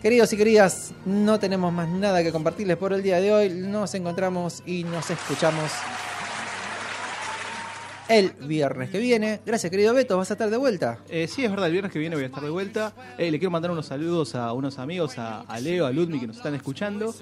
Queridos 0.00 0.32
y 0.32 0.36
queridas, 0.38 0.92
no 1.04 1.38
tenemos 1.38 1.70
más 1.70 1.88
nada 1.88 2.22
que 2.22 2.32
compartirles 2.32 2.78
por 2.78 2.94
el 2.94 3.02
día 3.02 3.20
de 3.20 3.32
hoy. 3.32 3.50
Nos 3.50 3.94
encontramos 3.94 4.62
y 4.64 4.84
nos 4.84 5.10
escuchamos 5.10 5.70
el 8.08 8.30
viernes 8.30 8.88
que 8.88 8.98
viene. 8.98 9.40
Gracias, 9.44 9.70
querido 9.70 9.92
Beto, 9.92 10.16
vas 10.16 10.30
a 10.30 10.34
estar 10.34 10.48
de 10.48 10.56
vuelta. 10.56 10.98
Eh, 11.08 11.28
sí, 11.28 11.44
es 11.44 11.50
verdad, 11.50 11.66
el 11.66 11.72
viernes 11.72 11.92
que 11.92 11.98
viene 11.98 12.16
voy 12.16 12.24
a 12.24 12.28
estar 12.28 12.42
de 12.42 12.50
vuelta. 12.50 12.94
Eh, 13.18 13.30
le 13.30 13.38
quiero 13.38 13.50
mandar 13.50 13.70
unos 13.70 13.86
saludos 13.86 14.34
a 14.34 14.54
unos 14.54 14.78
amigos, 14.78 15.18
a, 15.18 15.42
a 15.42 15.60
Leo, 15.60 15.84
a 15.84 15.92
Ludmi, 15.92 16.18
que 16.18 16.26
nos 16.26 16.38
están 16.38 16.54
escuchando 16.54 17.14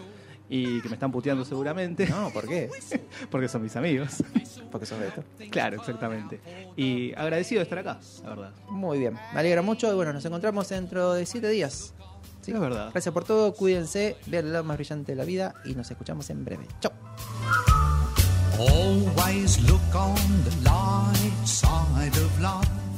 y 0.52 0.81
que 0.81 0.89
me 0.89 0.94
están 0.94 1.12
puteando 1.12 1.44
seguramente. 1.44 2.06
No, 2.09 2.31
¿por 2.31 2.47
qué? 2.48 2.68
Porque 3.31 3.48
son 3.48 3.62
mis 3.62 3.77
amigos. 3.77 4.22
Porque 4.70 4.85
sos 4.85 4.98
Beto. 4.98 5.22
claro, 5.48 5.77
exactamente. 5.77 6.40
Y 6.77 7.14
agradecido 7.14 7.60
de 7.60 7.62
estar 7.62 7.78
acá, 7.78 8.01
la 8.24 8.28
verdad. 8.31 8.52
Muy 8.68 8.98
bien, 8.98 9.14
me 9.32 9.40
alegra 9.40 9.62
mucho 9.62 9.90
y 9.90 9.94
bueno, 9.94 10.12
nos 10.12 10.24
encontramos 10.24 10.68
dentro 10.68 11.14
de 11.14 11.24
siete 11.24 11.48
días. 11.48 11.94
¿Sí? 12.43 12.51
Es 12.51 12.60
verdad. 12.60 12.90
Gracias 12.90 13.12
por 13.12 13.24
todo, 13.24 13.55
cuídense, 13.55 14.16
vean 14.27 14.47
el 14.47 14.52
lado 14.52 14.64
más 14.64 14.77
brillante 14.77 15.12
de 15.12 15.16
la 15.16 15.24
vida 15.24 15.55
y 15.64 15.74
nos 15.74 15.89
escuchamos 15.90 16.28
en 16.31 16.44
breve. 16.44 16.66
Chao. 16.81 16.93
Always 18.59 19.60
look 19.62 19.81
on 19.94 20.16
the 20.44 20.68
light 20.68 21.47
side 21.47 22.16
of 22.16 22.40
life. 22.40 22.90